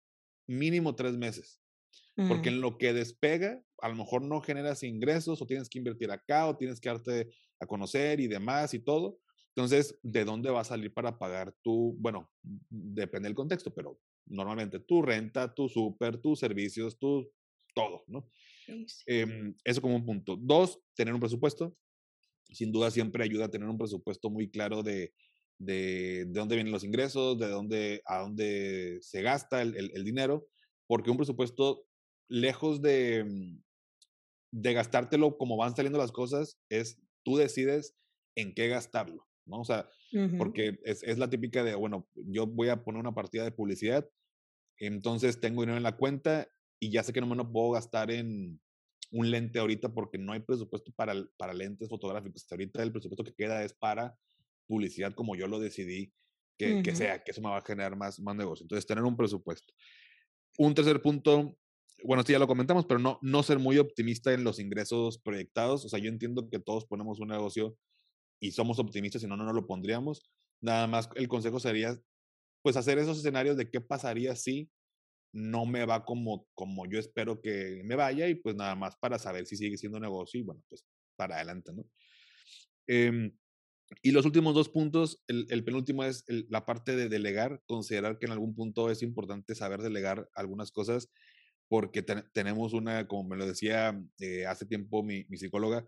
mínimo 0.47 0.95
tres 0.95 1.15
meses. 1.17 1.61
Porque 2.27 2.49
en 2.49 2.61
lo 2.61 2.77
que 2.77 2.93
despega, 2.93 3.63
a 3.79 3.89
lo 3.89 3.95
mejor 3.95 4.23
no 4.23 4.41
generas 4.41 4.83
ingresos 4.83 5.41
o 5.41 5.47
tienes 5.47 5.69
que 5.69 5.79
invertir 5.79 6.11
acá 6.11 6.47
o 6.47 6.57
tienes 6.57 6.79
que 6.79 6.89
darte 6.89 7.29
a 7.59 7.65
conocer 7.65 8.19
y 8.19 8.27
demás 8.27 8.73
y 8.73 8.79
todo. 8.79 9.19
Entonces, 9.55 9.99
¿de 10.01 10.25
dónde 10.25 10.49
va 10.49 10.61
a 10.61 10.65
salir 10.65 10.93
para 10.93 11.17
pagar 11.17 11.55
tu, 11.61 11.95
bueno, 11.99 12.31
depende 12.69 13.29
del 13.29 13.35
contexto, 13.35 13.73
pero 13.73 13.99
normalmente 14.25 14.79
tu 14.79 15.01
renta, 15.01 15.53
tu 15.53 15.69
súper, 15.69 16.17
tus 16.17 16.39
servicios, 16.39 16.97
tu 16.97 17.31
todo, 17.73 18.03
¿no? 18.07 18.29
Em, 19.05 19.55
eso 19.63 19.81
como 19.81 19.95
un 19.95 20.05
punto. 20.05 20.37
Dos, 20.39 20.79
tener 20.95 21.13
un 21.13 21.19
presupuesto. 21.19 21.75
Sin 22.49 22.71
duda 22.71 22.91
siempre 22.91 23.23
ayuda 23.23 23.45
a 23.45 23.51
tener 23.51 23.67
un 23.67 23.77
presupuesto 23.77 24.29
muy 24.29 24.49
claro 24.49 24.83
de, 24.83 25.13
de, 25.57 26.25
de 26.27 26.39
dónde 26.39 26.55
vienen 26.55 26.73
los 26.73 26.83
ingresos, 26.83 27.39
de 27.39 27.47
dónde, 27.47 28.01
a 28.05 28.19
dónde 28.19 28.99
se 29.01 29.21
gasta 29.21 29.61
el, 29.61 29.75
el, 29.75 30.03
dinero, 30.03 30.47
porque 30.87 31.09
un 31.09 31.17
presupuesto, 31.17 31.85
lejos 32.29 32.81
de, 32.81 33.23
mm, 33.25 33.63
de 34.51 34.73
gastártelo 34.73 35.37
como 35.37 35.57
van 35.57 35.75
saliendo 35.75 35.99
las 35.99 36.11
cosas, 36.11 36.59
es 36.69 37.01
tú 37.23 37.37
decides 37.37 37.95
en 38.35 38.53
qué 38.53 38.67
gastarlo. 38.67 39.27
¿no? 39.45 39.61
O 39.61 39.65
sea, 39.65 39.89
porque 40.37 40.79
es, 40.83 41.03
es, 41.03 41.17
la 41.17 41.29
típica 41.29 41.63
de, 41.63 41.75
bueno, 41.75 42.07
yo 42.13 42.45
voy 42.45 42.69
a 42.69 42.83
poner 42.83 43.01
una 43.01 43.13
partida 43.13 43.43
de 43.43 43.51
publicidad, 43.51 44.07
entonces 44.77 45.39
tengo 45.39 45.61
dinero 45.61 45.77
en 45.77 45.83
la 45.83 45.97
cuenta 45.97 46.47
y 46.83 46.91
ya 46.91 47.01
sé 47.01 47.13
que 47.13 47.21
no 47.21 47.27
me 47.27 47.35
lo 47.37 47.49
puedo 47.49 47.71
gastar 47.71 48.11
en 48.11 48.59
un 49.11 49.31
lente 49.31 49.59
ahorita 49.59 49.93
porque 49.93 50.17
no 50.17 50.33
hay 50.33 50.41
presupuesto 50.41 50.91
para, 50.91 51.13
para 51.37 51.53
lentes 51.53 51.87
fotográficos. 51.87 52.45
Ahorita 52.51 52.83
el 52.83 52.91
presupuesto 52.91 53.23
que 53.23 53.33
queda 53.33 53.63
es 53.63 53.73
para 53.73 54.17
publicidad 54.67 55.13
como 55.13 55.35
yo 55.37 55.47
lo 55.47 55.59
decidí 55.59 56.11
que, 56.57 56.83
que 56.83 56.93
sea, 56.93 57.23
que 57.23 57.31
eso 57.31 57.41
me 57.41 57.49
va 57.49 57.57
a 57.57 57.61
generar 57.61 57.95
más, 57.95 58.19
más 58.19 58.35
negocio. 58.35 58.65
Entonces, 58.65 58.85
tener 58.85 59.03
un 59.03 59.15
presupuesto. 59.15 59.73
Un 60.57 60.75
tercer 60.75 61.01
punto, 61.01 61.57
bueno, 62.03 62.19
esto 62.19 62.33
ya 62.33 62.39
lo 62.39 62.47
comentamos, 62.47 62.85
pero 62.85 62.99
no, 62.99 63.17
no 63.21 63.43
ser 63.43 63.59
muy 63.59 63.77
optimista 63.77 64.33
en 64.33 64.43
los 64.43 64.59
ingresos 64.59 65.19
proyectados. 65.19 65.85
O 65.85 65.89
sea, 65.89 65.99
yo 65.99 66.09
entiendo 66.09 66.49
que 66.49 66.59
todos 66.59 66.85
ponemos 66.85 67.19
un 67.19 67.29
negocio 67.29 67.77
y 68.41 68.51
somos 68.51 68.77
optimistas, 68.77 69.21
si 69.21 69.27
no, 69.27 69.37
no 69.37 69.53
lo 69.53 69.65
pondríamos. 69.65 70.21
Nada 70.61 70.85
más 70.87 71.09
el 71.15 71.29
consejo 71.29 71.61
sería, 71.61 71.97
pues, 72.61 72.75
hacer 72.75 72.97
esos 72.97 73.19
escenarios 73.19 73.55
de 73.55 73.69
qué 73.69 73.79
pasaría 73.79 74.35
si 74.35 74.69
no 75.33 75.65
me 75.65 75.85
va 75.85 76.05
como, 76.05 76.47
como 76.53 76.85
yo 76.85 76.99
espero 76.99 77.41
que 77.41 77.81
me 77.83 77.95
vaya 77.95 78.27
y 78.27 78.35
pues 78.35 78.55
nada 78.55 78.75
más 78.75 78.95
para 78.97 79.19
saber 79.19 79.45
si 79.45 79.57
sigue 79.57 79.77
siendo 79.77 79.99
negocio 79.99 80.39
y 80.39 80.43
bueno, 80.43 80.63
pues 80.69 80.85
para 81.15 81.35
adelante, 81.35 81.73
¿no? 81.73 81.85
Eh, 82.87 83.31
y 84.01 84.11
los 84.11 84.25
últimos 84.25 84.55
dos 84.55 84.69
puntos, 84.69 85.23
el, 85.27 85.45
el 85.49 85.63
penúltimo 85.63 86.03
es 86.03 86.23
la 86.27 86.65
parte 86.65 86.95
de 86.95 87.09
delegar, 87.09 87.61
considerar 87.65 88.17
que 88.17 88.25
en 88.25 88.31
algún 88.31 88.55
punto 88.55 88.89
es 88.89 89.03
importante 89.03 89.55
saber 89.55 89.81
delegar 89.81 90.29
algunas 90.33 90.71
cosas, 90.71 91.11
porque 91.67 92.03
tenemos 92.03 92.73
una, 92.73 93.07
como 93.07 93.29
me 93.29 93.37
lo 93.37 93.47
decía 93.47 93.99
eh, 94.19 94.45
hace 94.45 94.65
tiempo 94.65 95.03
mi, 95.03 95.25
mi 95.29 95.37
psicóloga, 95.37 95.87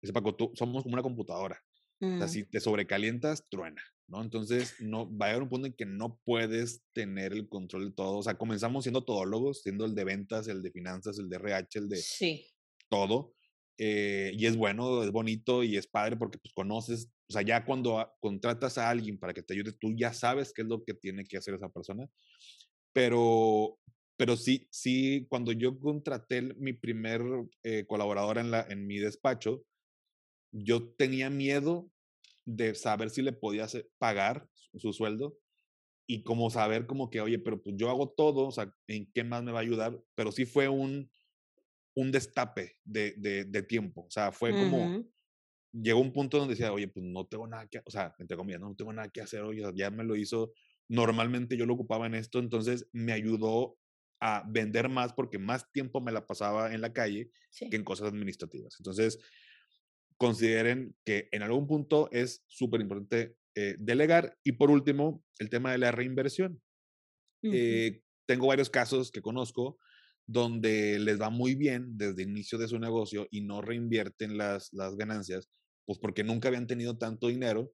dice 0.00 0.12
Paco, 0.12 0.34
tú, 0.34 0.50
somos 0.54 0.82
como 0.82 0.94
una 0.94 1.02
computadora. 1.02 1.62
O 2.00 2.16
sea, 2.16 2.26
mm. 2.26 2.28
si 2.28 2.44
te 2.44 2.60
sobrecalientas, 2.60 3.46
truena, 3.48 3.82
¿no? 4.10 4.22
Entonces, 4.22 4.74
no, 4.80 5.06
va 5.16 5.26
a 5.26 5.30
haber 5.30 5.42
un 5.42 5.48
punto 5.48 5.66
en 5.68 5.72
que 5.72 5.86
no 5.86 6.20
puedes 6.24 6.82
tener 6.92 7.32
el 7.32 7.48
control 7.48 7.86
de 7.86 7.94
todo. 7.94 8.18
O 8.18 8.22
sea, 8.22 8.36
comenzamos 8.36 8.84
siendo 8.84 9.04
todólogos, 9.04 9.62
siendo 9.62 9.84
el 9.84 9.94
de 9.94 10.04
ventas, 10.04 10.48
el 10.48 10.62
de 10.62 10.70
finanzas, 10.70 11.18
el 11.18 11.28
de 11.28 11.36
RH, 11.36 11.78
el 11.78 11.88
de 11.88 11.96
sí. 11.96 12.46
todo. 12.88 13.34
Eh, 13.78 14.32
y 14.36 14.46
es 14.46 14.56
bueno, 14.56 15.02
es 15.02 15.10
bonito 15.10 15.62
y 15.62 15.76
es 15.76 15.86
padre 15.86 16.16
porque 16.16 16.38
pues 16.38 16.52
conoces, 16.52 17.10
o 17.28 17.32
sea, 17.32 17.40
ya 17.40 17.64
cuando 17.64 18.12
contratas 18.20 18.76
a 18.76 18.90
alguien 18.90 19.18
para 19.18 19.32
que 19.32 19.42
te 19.42 19.54
ayude, 19.54 19.72
tú 19.72 19.94
ya 19.96 20.12
sabes 20.12 20.52
qué 20.52 20.62
es 20.62 20.68
lo 20.68 20.84
que 20.84 20.92
tiene 20.92 21.24
que 21.24 21.38
hacer 21.38 21.54
esa 21.54 21.70
persona. 21.70 22.06
Pero, 22.92 23.78
pero 24.18 24.36
sí, 24.36 24.68
sí, 24.70 25.26
cuando 25.30 25.52
yo 25.52 25.78
contraté 25.78 26.42
mi 26.42 26.72
primer 26.74 27.22
eh, 27.62 27.86
colaboradora 27.86 28.40
en, 28.40 28.50
la, 28.50 28.66
en 28.68 28.86
mi 28.86 28.98
despacho, 28.98 29.64
yo 30.52 30.88
tenía 30.94 31.30
miedo 31.30 31.90
de 32.56 32.74
saber 32.74 33.10
si 33.10 33.22
le 33.22 33.32
podía 33.32 33.66
pagar 33.98 34.48
su 34.76 34.92
sueldo 34.92 35.36
y 36.06 36.22
como 36.24 36.50
saber 36.50 36.86
como 36.86 37.08
que, 37.08 37.20
oye, 37.20 37.38
pero 37.38 37.62
pues 37.62 37.76
yo 37.78 37.88
hago 37.88 38.10
todo, 38.10 38.48
o 38.48 38.50
sea, 38.50 38.74
¿en 38.88 39.10
qué 39.12 39.22
más 39.22 39.42
me 39.44 39.52
va 39.52 39.60
a 39.60 39.62
ayudar? 39.62 40.02
Pero 40.16 40.32
sí 40.32 40.44
fue 40.44 40.68
un, 40.68 41.08
un 41.94 42.10
destape 42.10 42.78
de, 42.84 43.12
de, 43.16 43.62
tiempo. 43.62 44.06
O 44.06 44.10
sea, 44.10 44.32
fue 44.32 44.50
como, 44.50 45.04
llegó 45.72 46.00
un 46.00 46.12
punto 46.12 46.38
donde 46.38 46.54
decía, 46.54 46.72
oye, 46.72 46.88
pues 46.88 47.06
no 47.06 47.26
tengo 47.26 47.46
nada 47.46 47.68
que, 47.68 47.80
o 47.84 47.90
sea, 47.90 48.14
entre 48.18 48.36
comillas, 48.36 48.60
no 48.60 48.74
tengo 48.74 48.92
nada 48.92 49.08
que 49.08 49.20
hacer 49.20 49.42
hoy, 49.42 49.62
ya 49.76 49.90
me 49.90 50.02
lo 50.02 50.16
hizo, 50.16 50.52
normalmente 50.88 51.56
yo 51.56 51.64
lo 51.64 51.74
ocupaba 51.74 52.06
en 52.06 52.16
esto, 52.16 52.40
entonces 52.40 52.88
me 52.92 53.12
ayudó 53.12 53.78
a 54.20 54.44
vender 54.48 54.88
más 54.88 55.12
porque 55.12 55.38
más 55.38 55.70
tiempo 55.70 56.00
me 56.00 56.12
la 56.12 56.26
pasaba 56.26 56.74
en 56.74 56.80
la 56.80 56.92
calle 56.92 57.30
que 57.70 57.76
en 57.76 57.84
cosas 57.84 58.08
administrativas. 58.08 58.74
Entonces, 58.78 59.18
consideren 60.20 60.94
que 61.02 61.30
en 61.32 61.42
algún 61.42 61.66
punto 61.66 62.10
es 62.12 62.44
súper 62.46 62.82
importante 62.82 63.36
eh, 63.54 63.76
delegar. 63.78 64.36
Y 64.44 64.52
por 64.52 64.70
último, 64.70 65.24
el 65.38 65.48
tema 65.48 65.72
de 65.72 65.78
la 65.78 65.92
reinversión. 65.92 66.60
eh, 67.42 68.02
tengo 68.26 68.48
varios 68.48 68.68
casos 68.68 69.10
que 69.10 69.22
conozco 69.22 69.78
donde 70.26 70.98
les 70.98 71.18
va 71.18 71.30
muy 71.30 71.54
bien 71.54 71.96
desde 71.96 72.22
el 72.22 72.28
inicio 72.28 72.58
de 72.58 72.68
su 72.68 72.78
negocio 72.78 73.26
y 73.30 73.40
no 73.40 73.62
reinvierten 73.62 74.36
las, 74.36 74.68
las 74.72 74.94
ganancias, 74.94 75.48
pues 75.86 75.98
porque 75.98 76.22
nunca 76.22 76.48
habían 76.48 76.66
tenido 76.66 76.98
tanto 76.98 77.28
dinero 77.28 77.72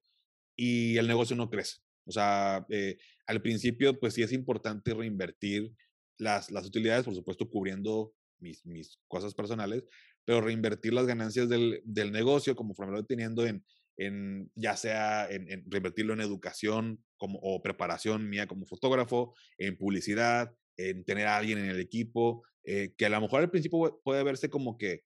y 0.56 0.96
el 0.98 1.08
negocio 1.08 1.34
no 1.34 1.50
crece. 1.50 1.78
O 2.06 2.12
sea, 2.12 2.64
eh, 2.70 2.96
al 3.26 3.42
principio, 3.42 3.98
pues 3.98 4.14
sí 4.14 4.22
es 4.22 4.32
importante 4.32 4.94
reinvertir 4.94 5.72
las, 6.16 6.52
las 6.52 6.64
utilidades, 6.64 7.04
por 7.04 7.14
supuesto, 7.16 7.50
cubriendo 7.50 8.14
mis, 8.38 8.64
mis 8.64 9.00
cosas 9.08 9.34
personales, 9.34 9.82
pero 10.26 10.42
reinvertir 10.42 10.92
las 10.92 11.06
ganancias 11.06 11.48
del, 11.48 11.80
del 11.84 12.12
negocio, 12.12 12.54
como 12.56 12.74
lo 12.84 13.04
teniendo 13.04 13.46
en, 13.46 13.64
en, 13.96 14.50
ya 14.54 14.76
sea 14.76 15.26
en, 15.30 15.50
en, 15.50 15.64
reinvertirlo 15.70 16.12
en 16.12 16.20
educación 16.20 17.02
como, 17.16 17.38
o 17.40 17.62
preparación 17.62 18.28
mía 18.28 18.46
como 18.46 18.66
fotógrafo, 18.66 19.34
en 19.56 19.78
publicidad, 19.78 20.52
en 20.76 21.04
tener 21.04 21.28
a 21.28 21.36
alguien 21.36 21.58
en 21.58 21.70
el 21.70 21.80
equipo, 21.80 22.42
eh, 22.64 22.92
que 22.98 23.06
a 23.06 23.08
lo 23.08 23.20
mejor 23.20 23.40
al 23.40 23.50
principio 23.50 24.00
puede 24.04 24.24
verse 24.24 24.50
como 24.50 24.76
que 24.76 25.04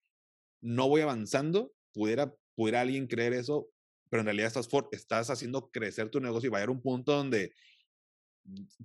no 0.59 0.89
voy 0.89 1.01
avanzando, 1.01 1.71
pudiera, 1.93 2.33
pudiera 2.55 2.81
alguien 2.81 3.07
creer 3.07 3.33
eso, 3.33 3.69
pero 4.09 4.21
en 4.21 4.25
realidad 4.25 4.47
estás, 4.47 4.67
estás 4.91 5.29
haciendo 5.29 5.69
crecer 5.69 6.09
tu 6.09 6.19
negocio 6.19 6.47
y 6.47 6.51
va 6.51 6.57
a 6.57 6.61
haber 6.61 6.71
un 6.71 6.81
punto 6.81 7.13
donde 7.13 7.53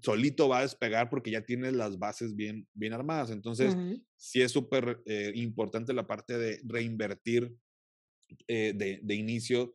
solito 0.02 0.48
va 0.48 0.58
a 0.58 0.62
despegar 0.62 1.08
porque 1.08 1.30
ya 1.30 1.42
tienes 1.42 1.72
las 1.72 1.98
bases 1.98 2.34
bien, 2.34 2.68
bien 2.74 2.92
armadas. 2.92 3.30
Entonces, 3.30 3.76
sí 4.16 4.42
es 4.42 4.52
súper 4.52 5.02
eh, 5.06 5.32
importante 5.34 5.92
la 5.92 6.06
parte 6.06 6.38
de 6.38 6.60
reinvertir 6.64 7.54
eh, 8.48 8.72
de, 8.74 9.00
de, 9.02 9.14
inicio 9.14 9.74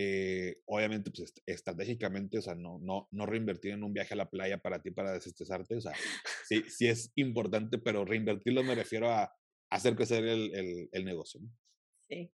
eh, 0.00 0.60
obviamente, 0.66 1.10
pues 1.10 1.34
estratégicamente, 1.44 2.38
o 2.38 2.42
sea, 2.42 2.54
no, 2.54 2.78
no, 2.78 3.08
no 3.10 3.26
reinvertir 3.26 3.72
en 3.72 3.82
un 3.82 3.92
viaje 3.92 4.14
a 4.14 4.16
la 4.16 4.30
playa 4.30 4.58
para 4.58 4.80
ti 4.80 4.92
para 4.92 5.12
desestresarte, 5.12 5.74
o 5.74 5.80
sea, 5.80 5.92
sí, 6.46 6.62
sí 6.68 6.86
es 6.86 7.10
importante, 7.16 7.78
pero 7.78 8.04
reinvertirlo 8.04 8.62
me 8.62 8.76
refiero 8.76 9.10
a 9.10 9.32
hacer 9.70 9.96
crecer 9.96 10.24
el, 10.24 10.54
el, 10.54 10.88
el 10.92 11.04
negocio. 11.04 11.40
Sí. 12.08 12.32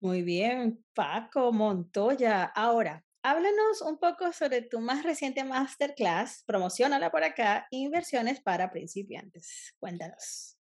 Muy 0.00 0.22
bien, 0.22 0.84
Paco 0.92 1.52
Montoya. 1.52 2.46
Ahora, 2.46 3.06
háblanos 3.22 3.82
un 3.82 3.98
poco 3.98 4.32
sobre 4.32 4.62
tu 4.62 4.80
más 4.80 5.04
reciente 5.04 5.44
masterclass, 5.44 6.42
promocionala 6.46 7.10
por 7.10 7.24
acá, 7.24 7.66
Inversiones 7.70 8.40
para 8.40 8.70
principiantes. 8.70 9.74
Cuéntanos. 9.78 10.58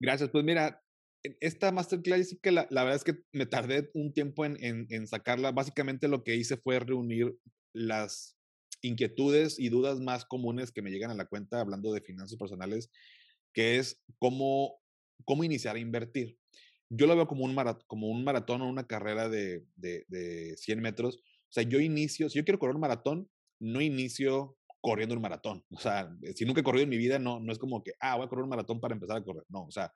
Gracias, 0.00 0.30
pues 0.30 0.44
mira, 0.44 0.82
esta 1.40 1.72
masterclass 1.72 2.30
sí 2.30 2.38
que 2.40 2.52
la, 2.52 2.66
la, 2.70 2.84
verdad 2.84 2.96
es 2.96 3.04
que 3.04 3.22
me 3.32 3.46
tardé 3.46 3.90
un 3.94 4.12
tiempo 4.12 4.44
en, 4.44 4.62
en, 4.62 4.86
en, 4.90 5.06
sacarla. 5.06 5.52
Básicamente 5.52 6.08
lo 6.08 6.22
que 6.22 6.36
hice 6.36 6.56
fue 6.56 6.78
reunir 6.78 7.36
las 7.72 8.36
inquietudes 8.82 9.58
y 9.58 9.68
dudas 9.68 10.00
más 10.00 10.24
comunes 10.24 10.70
que 10.70 10.82
me 10.82 10.90
llegan 10.90 11.10
a 11.10 11.14
la 11.14 11.26
cuenta 11.26 11.60
hablando 11.60 11.92
de 11.92 12.00
finanzas 12.00 12.38
personales, 12.38 12.90
que 13.52 13.78
es 13.78 14.00
cómo, 14.18 14.80
cómo 15.24 15.44
iniciar 15.44 15.76
a 15.76 15.80
invertir. 15.80 16.38
Yo 16.90 17.06
lo 17.06 17.16
veo 17.16 17.26
como 17.26 17.44
un, 17.44 17.54
marat 17.54 17.82
como 17.86 18.08
un 18.08 18.24
maratón 18.24 18.62
o 18.62 18.68
una 18.68 18.86
carrera 18.86 19.28
de, 19.28 19.64
de, 19.76 20.04
de 20.08 20.56
100 20.56 20.80
metros. 20.80 21.22
O 21.48 21.52
sea, 21.52 21.62
yo 21.62 21.80
inicio, 21.80 22.28
si 22.28 22.38
yo 22.38 22.44
quiero 22.44 22.58
correr 22.58 22.74
un 22.74 22.82
maratón, 22.82 23.30
no 23.58 23.80
inicio 23.80 24.56
corriendo 24.80 25.14
un 25.14 25.22
maratón. 25.22 25.64
O 25.70 25.80
sea, 25.80 26.14
si 26.34 26.44
nunca 26.44 26.60
he 26.60 26.64
corrido 26.64 26.84
en 26.84 26.90
mi 26.90 26.98
vida, 26.98 27.18
no, 27.18 27.40
no 27.40 27.52
es 27.52 27.58
como 27.58 27.82
que, 27.82 27.92
ah, 28.00 28.16
voy 28.16 28.26
a 28.26 28.28
correr 28.28 28.44
un 28.44 28.50
maratón 28.50 28.80
para 28.80 28.94
empezar 28.94 29.16
a 29.16 29.24
correr. 29.24 29.44
No, 29.48 29.64
o 29.64 29.70
sea, 29.70 29.92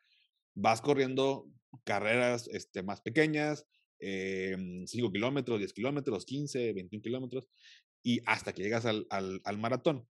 vas 0.54 0.80
corriendo 0.80 1.48
carreras 1.84 2.48
este, 2.48 2.82
más 2.82 3.00
pequeñas, 3.00 3.66
eh, 4.00 4.56
5 4.86 5.12
kilómetros, 5.12 5.58
10 5.58 5.72
kilómetros, 5.72 6.24
15, 6.26 6.72
21 6.72 7.02
kilómetros, 7.02 7.48
y 8.02 8.20
hasta 8.26 8.52
que 8.52 8.62
llegas 8.62 8.84
al, 8.84 9.06
al, 9.10 9.40
al, 9.44 9.58
maratón. 9.58 10.08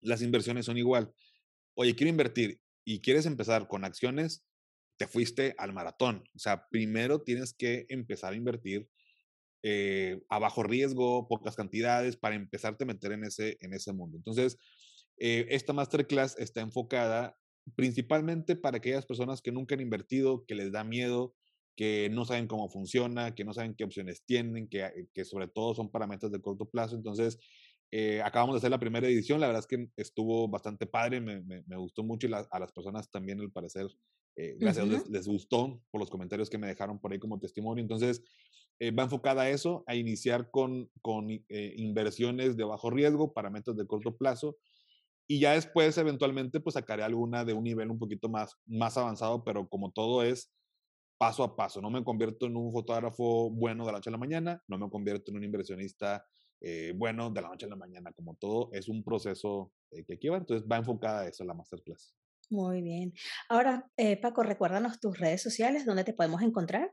Las 0.00 0.22
inversiones 0.22 0.66
son 0.66 0.78
igual. 0.78 1.12
Oye, 1.74 1.94
quiero 1.94 2.10
invertir 2.10 2.60
y 2.84 3.00
quieres 3.00 3.26
empezar 3.26 3.66
con 3.66 3.84
acciones, 3.84 4.44
te 4.96 5.06
fuiste 5.06 5.54
al 5.58 5.72
maratón. 5.72 6.22
O 6.34 6.38
sea, 6.38 6.68
primero 6.70 7.22
tienes 7.22 7.52
que 7.52 7.86
empezar 7.88 8.32
a 8.32 8.36
invertir 8.36 8.88
eh, 9.68 10.22
a 10.28 10.38
bajo 10.38 10.62
riesgo, 10.62 11.26
pocas 11.26 11.56
cantidades, 11.56 12.16
para 12.16 12.36
empezarte 12.36 12.84
a 12.84 12.86
meter 12.86 13.10
en 13.10 13.24
ese, 13.24 13.56
en 13.60 13.74
ese 13.74 13.92
mundo. 13.92 14.16
Entonces, 14.16 14.58
eh, 15.18 15.44
esta 15.50 15.72
masterclass 15.72 16.38
está 16.38 16.60
enfocada 16.60 17.36
principalmente 17.74 18.54
para 18.54 18.76
aquellas 18.76 19.06
personas 19.06 19.42
que 19.42 19.50
nunca 19.50 19.74
han 19.74 19.80
invertido, 19.80 20.44
que 20.46 20.54
les 20.54 20.70
da 20.70 20.84
miedo, 20.84 21.34
que 21.74 22.08
no 22.10 22.24
saben 22.24 22.46
cómo 22.46 22.68
funciona, 22.68 23.34
que 23.34 23.44
no 23.44 23.52
saben 23.52 23.74
qué 23.74 23.82
opciones 23.82 24.22
tienen, 24.24 24.68
que, 24.68 24.84
eh, 24.84 25.08
que 25.12 25.24
sobre 25.24 25.48
todo 25.48 25.74
son 25.74 25.90
para 25.90 26.06
metas 26.06 26.30
de 26.30 26.40
corto 26.40 26.70
plazo. 26.70 26.94
Entonces, 26.94 27.36
eh, 27.90 28.22
acabamos 28.22 28.54
de 28.54 28.58
hacer 28.58 28.70
la 28.70 28.78
primera 28.78 29.08
edición, 29.08 29.40
la 29.40 29.48
verdad 29.48 29.64
es 29.64 29.66
que 29.66 29.88
estuvo 29.96 30.46
bastante 30.46 30.86
padre, 30.86 31.20
me, 31.20 31.40
me, 31.42 31.64
me 31.66 31.76
gustó 31.76 32.04
mucho 32.04 32.28
y 32.28 32.30
la, 32.30 32.46
a 32.52 32.60
las 32.60 32.70
personas 32.70 33.10
también 33.10 33.40
al 33.40 33.50
parecer, 33.50 33.88
eh, 34.36 34.54
gracias 34.60 34.86
uh 34.86 34.88
-huh. 34.88 34.92
les, 34.92 35.08
les, 35.08 35.26
gustó 35.26 35.82
por 35.90 36.00
los 36.00 36.10
comentarios 36.10 36.48
que 36.48 36.58
me 36.58 36.68
dejaron 36.68 37.00
por 37.00 37.12
ahí 37.12 37.18
como 37.18 37.40
testimonio. 37.40 37.82
Entonces, 37.82 38.22
eh, 38.78 38.90
va 38.90 39.04
enfocada 39.04 39.42
a 39.42 39.50
eso, 39.50 39.84
a 39.86 39.94
iniciar 39.94 40.50
con, 40.50 40.90
con 41.00 41.30
eh, 41.30 41.74
inversiones 41.78 42.58
de 42.58 42.64
bajo 42.64 42.90
riesgo 42.90 43.32
para 43.32 43.48
metas 43.48 43.74
de 43.74 43.86
corto 43.86 44.14
plazo 44.16 44.58
y 45.26 45.40
ya 45.40 45.52
después 45.52 45.96
eventualmente 45.96 46.60
pues 46.60 46.74
sacaré 46.74 47.02
alguna 47.02 47.46
de 47.46 47.54
un 47.54 47.64
nivel 47.64 47.90
un 47.90 47.98
poquito 47.98 48.28
más, 48.28 48.54
más 48.66 48.98
avanzado, 48.98 49.42
pero 49.44 49.66
como 49.68 49.92
todo 49.92 50.22
es, 50.22 50.52
paso 51.18 51.42
a 51.42 51.56
paso. 51.56 51.80
No 51.80 51.90
me 51.90 52.04
convierto 52.04 52.44
en 52.44 52.56
un 52.56 52.70
fotógrafo 52.70 53.50
bueno 53.50 53.86
de 53.86 53.92
la 53.92 53.98
noche 53.98 54.10
a 54.10 54.12
la 54.12 54.18
mañana, 54.18 54.62
no 54.68 54.76
me 54.76 54.90
convierto 54.90 55.30
en 55.30 55.38
un 55.38 55.44
inversionista 55.44 56.26
eh, 56.60 56.92
bueno 56.94 57.30
de 57.30 57.40
la 57.40 57.48
noche 57.48 57.64
a 57.64 57.70
la 57.70 57.76
mañana. 57.76 58.12
Como 58.12 58.34
todo, 58.34 58.68
es 58.72 58.88
un 58.88 59.02
proceso 59.02 59.72
que 59.90 60.18
lleva, 60.20 60.36
entonces 60.36 60.68
va 60.70 60.76
enfocada 60.76 61.22
a 61.22 61.28
eso 61.28 61.44
la 61.44 61.54
masterclass. 61.54 62.14
Muy 62.50 62.82
bien. 62.82 63.14
Ahora, 63.48 63.90
Paco, 64.20 64.42
recuérdanos 64.42 65.00
tus 65.00 65.18
redes 65.18 65.42
sociales, 65.42 65.86
¿dónde 65.86 66.04
te 66.04 66.12
podemos 66.12 66.42
encontrar? 66.42 66.92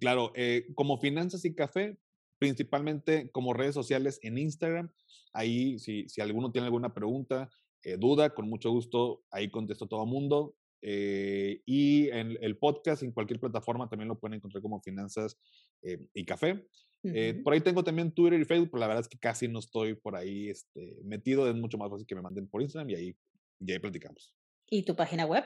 Claro, 0.00 0.32
como 0.74 0.98
Finanzas 0.98 1.44
y 1.44 1.54
Café, 1.54 1.98
principalmente 2.38 3.30
como 3.32 3.54
redes 3.54 3.74
sociales 3.74 4.18
en 4.22 4.38
Instagram. 4.38 4.92
Ahí, 5.32 5.78
si, 5.78 6.08
si 6.08 6.20
alguno 6.20 6.52
tiene 6.52 6.66
alguna 6.66 6.94
pregunta, 6.94 7.50
duda, 7.98 8.34
con 8.34 8.48
mucho 8.48 8.70
gusto, 8.70 9.24
ahí 9.30 9.50
contesto 9.50 9.84
a 9.84 9.88
todo 9.88 10.04
el 10.04 10.10
mundo. 10.10 10.54
Eh, 10.80 11.62
y 11.66 12.08
en 12.10 12.38
el 12.40 12.56
podcast, 12.56 13.02
en 13.02 13.12
cualquier 13.12 13.40
plataforma, 13.40 13.88
también 13.88 14.08
lo 14.08 14.18
pueden 14.18 14.36
encontrar 14.36 14.62
como 14.62 14.80
Finanzas 14.80 15.38
eh, 15.82 15.98
y 16.14 16.24
Café. 16.24 16.66
Eh, 17.04 17.40
por 17.44 17.52
ahí 17.52 17.60
tengo 17.60 17.84
también 17.84 18.12
Twitter 18.12 18.40
y 18.40 18.44
Facebook, 18.44 18.70
pero 18.70 18.80
la 18.80 18.88
verdad 18.88 19.02
es 19.02 19.08
que 19.08 19.18
casi 19.18 19.46
no 19.46 19.60
estoy 19.60 19.94
por 19.94 20.16
ahí 20.16 20.48
este, 20.48 20.98
metido. 21.04 21.48
Es 21.48 21.54
mucho 21.54 21.78
más 21.78 21.90
fácil 21.90 22.06
que 22.06 22.14
me 22.14 22.22
manden 22.22 22.48
por 22.48 22.60
Instagram 22.62 22.90
y 22.90 22.94
ahí, 22.94 23.16
y 23.60 23.72
ahí 23.72 23.78
platicamos. 23.78 24.34
¿Y 24.68 24.84
tu 24.84 24.96
página 24.96 25.24
web? 25.24 25.44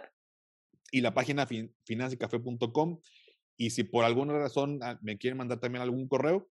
Y 0.91 1.01
la 1.01 1.15
página 1.15 1.47
fin. 1.47 1.75
Y 3.57 3.71
si 3.71 3.85
por 3.85 4.05
alguna 4.05 4.39
razón 4.39 4.81
ah, 4.83 4.99
me 5.03 5.19
quieren 5.19 5.39
mandar 5.39 5.61
también 5.61 5.83
algún 5.83 6.09
correo, 6.09 6.49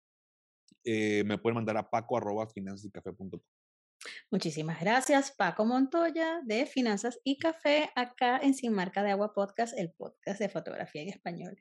me 0.84 1.38
pueden 1.38 1.56
mandar 1.56 1.78
a 1.78 1.90
paco 1.90 2.18
arroba 2.18 2.48
Muchísimas 4.32 4.80
gracias, 4.80 5.32
Paco 5.32 5.66
Montoya 5.66 6.42
de 6.44 6.66
Finanzas 6.66 7.20
y 7.24 7.38
Café, 7.38 7.92
acá 7.96 8.40
en 8.42 8.54
Sin 8.54 8.74
Marca 8.74 9.04
de 9.04 9.12
Agua 9.12 9.34
Podcast, 9.34 9.78
el 9.78 9.92
podcast 9.92 10.40
de 10.40 10.50
fotografía 10.50 11.02
en 11.04 11.10
español. 11.10 11.58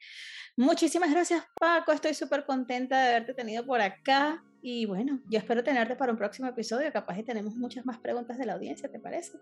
Muchísimas 0.56 1.10
gracias, 1.10 1.44
Paco. 1.58 1.92
Estoy 1.92 2.14
súper 2.14 2.46
contenta 2.46 3.02
de 3.02 3.08
haberte 3.08 3.34
tenido 3.34 3.66
por 3.66 3.80
acá. 3.80 4.42
Y 4.62 4.84
bueno, 4.86 5.20
yo 5.30 5.38
espero 5.38 5.64
tenerte 5.64 5.96
para 5.96 6.12
un 6.12 6.18
próximo 6.18 6.48
episodio. 6.48 6.92
Capaz 6.92 7.18
y 7.18 7.22
tenemos 7.22 7.56
muchas 7.56 7.86
más 7.86 7.98
preguntas 7.98 8.38
de 8.38 8.46
la 8.46 8.54
audiencia, 8.54 8.90
¿te 8.90 8.98
parece? 8.98 9.38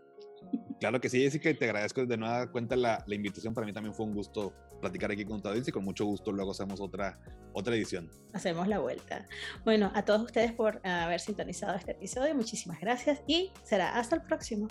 Claro 0.79 1.01
que 1.01 1.09
sí, 1.09 1.21
Jessica, 1.21 1.51
y 1.51 1.55
te 1.55 1.65
agradezco 1.65 2.07
de 2.07 2.17
nueva 2.17 2.51
cuenta 2.51 2.77
la, 2.77 3.05
la 3.07 3.15
invitación. 3.15 3.53
Para 3.53 3.67
mí 3.67 3.73
también 3.73 3.95
fue 3.95 4.07
un 4.07 4.15
gusto 4.15 4.55
platicar 4.81 5.11
aquí 5.11 5.25
con 5.25 5.43
tu 5.43 5.49
audiencia 5.49 5.71
y 5.71 5.73
con 5.73 5.85
mucho 5.85 6.05
gusto 6.05 6.31
luego 6.31 6.53
hacemos 6.53 6.81
otra, 6.81 7.19
otra 7.53 7.75
edición. 7.75 8.09
Hacemos 8.33 8.69
la 8.69 8.79
vuelta. 8.79 9.27
Bueno, 9.65 9.91
a 9.95 10.05
todos 10.05 10.23
ustedes 10.23 10.53
por 10.53 10.81
haber 10.87 11.19
sintonizado 11.19 11.77
este 11.77 11.93
episodio, 11.93 12.35
muchísimas 12.35 12.81
gracias 12.81 13.21
y 13.27 13.51
será 13.65 13.99
hasta 13.99 14.17
el 14.17 14.23
próximo. 14.23 14.69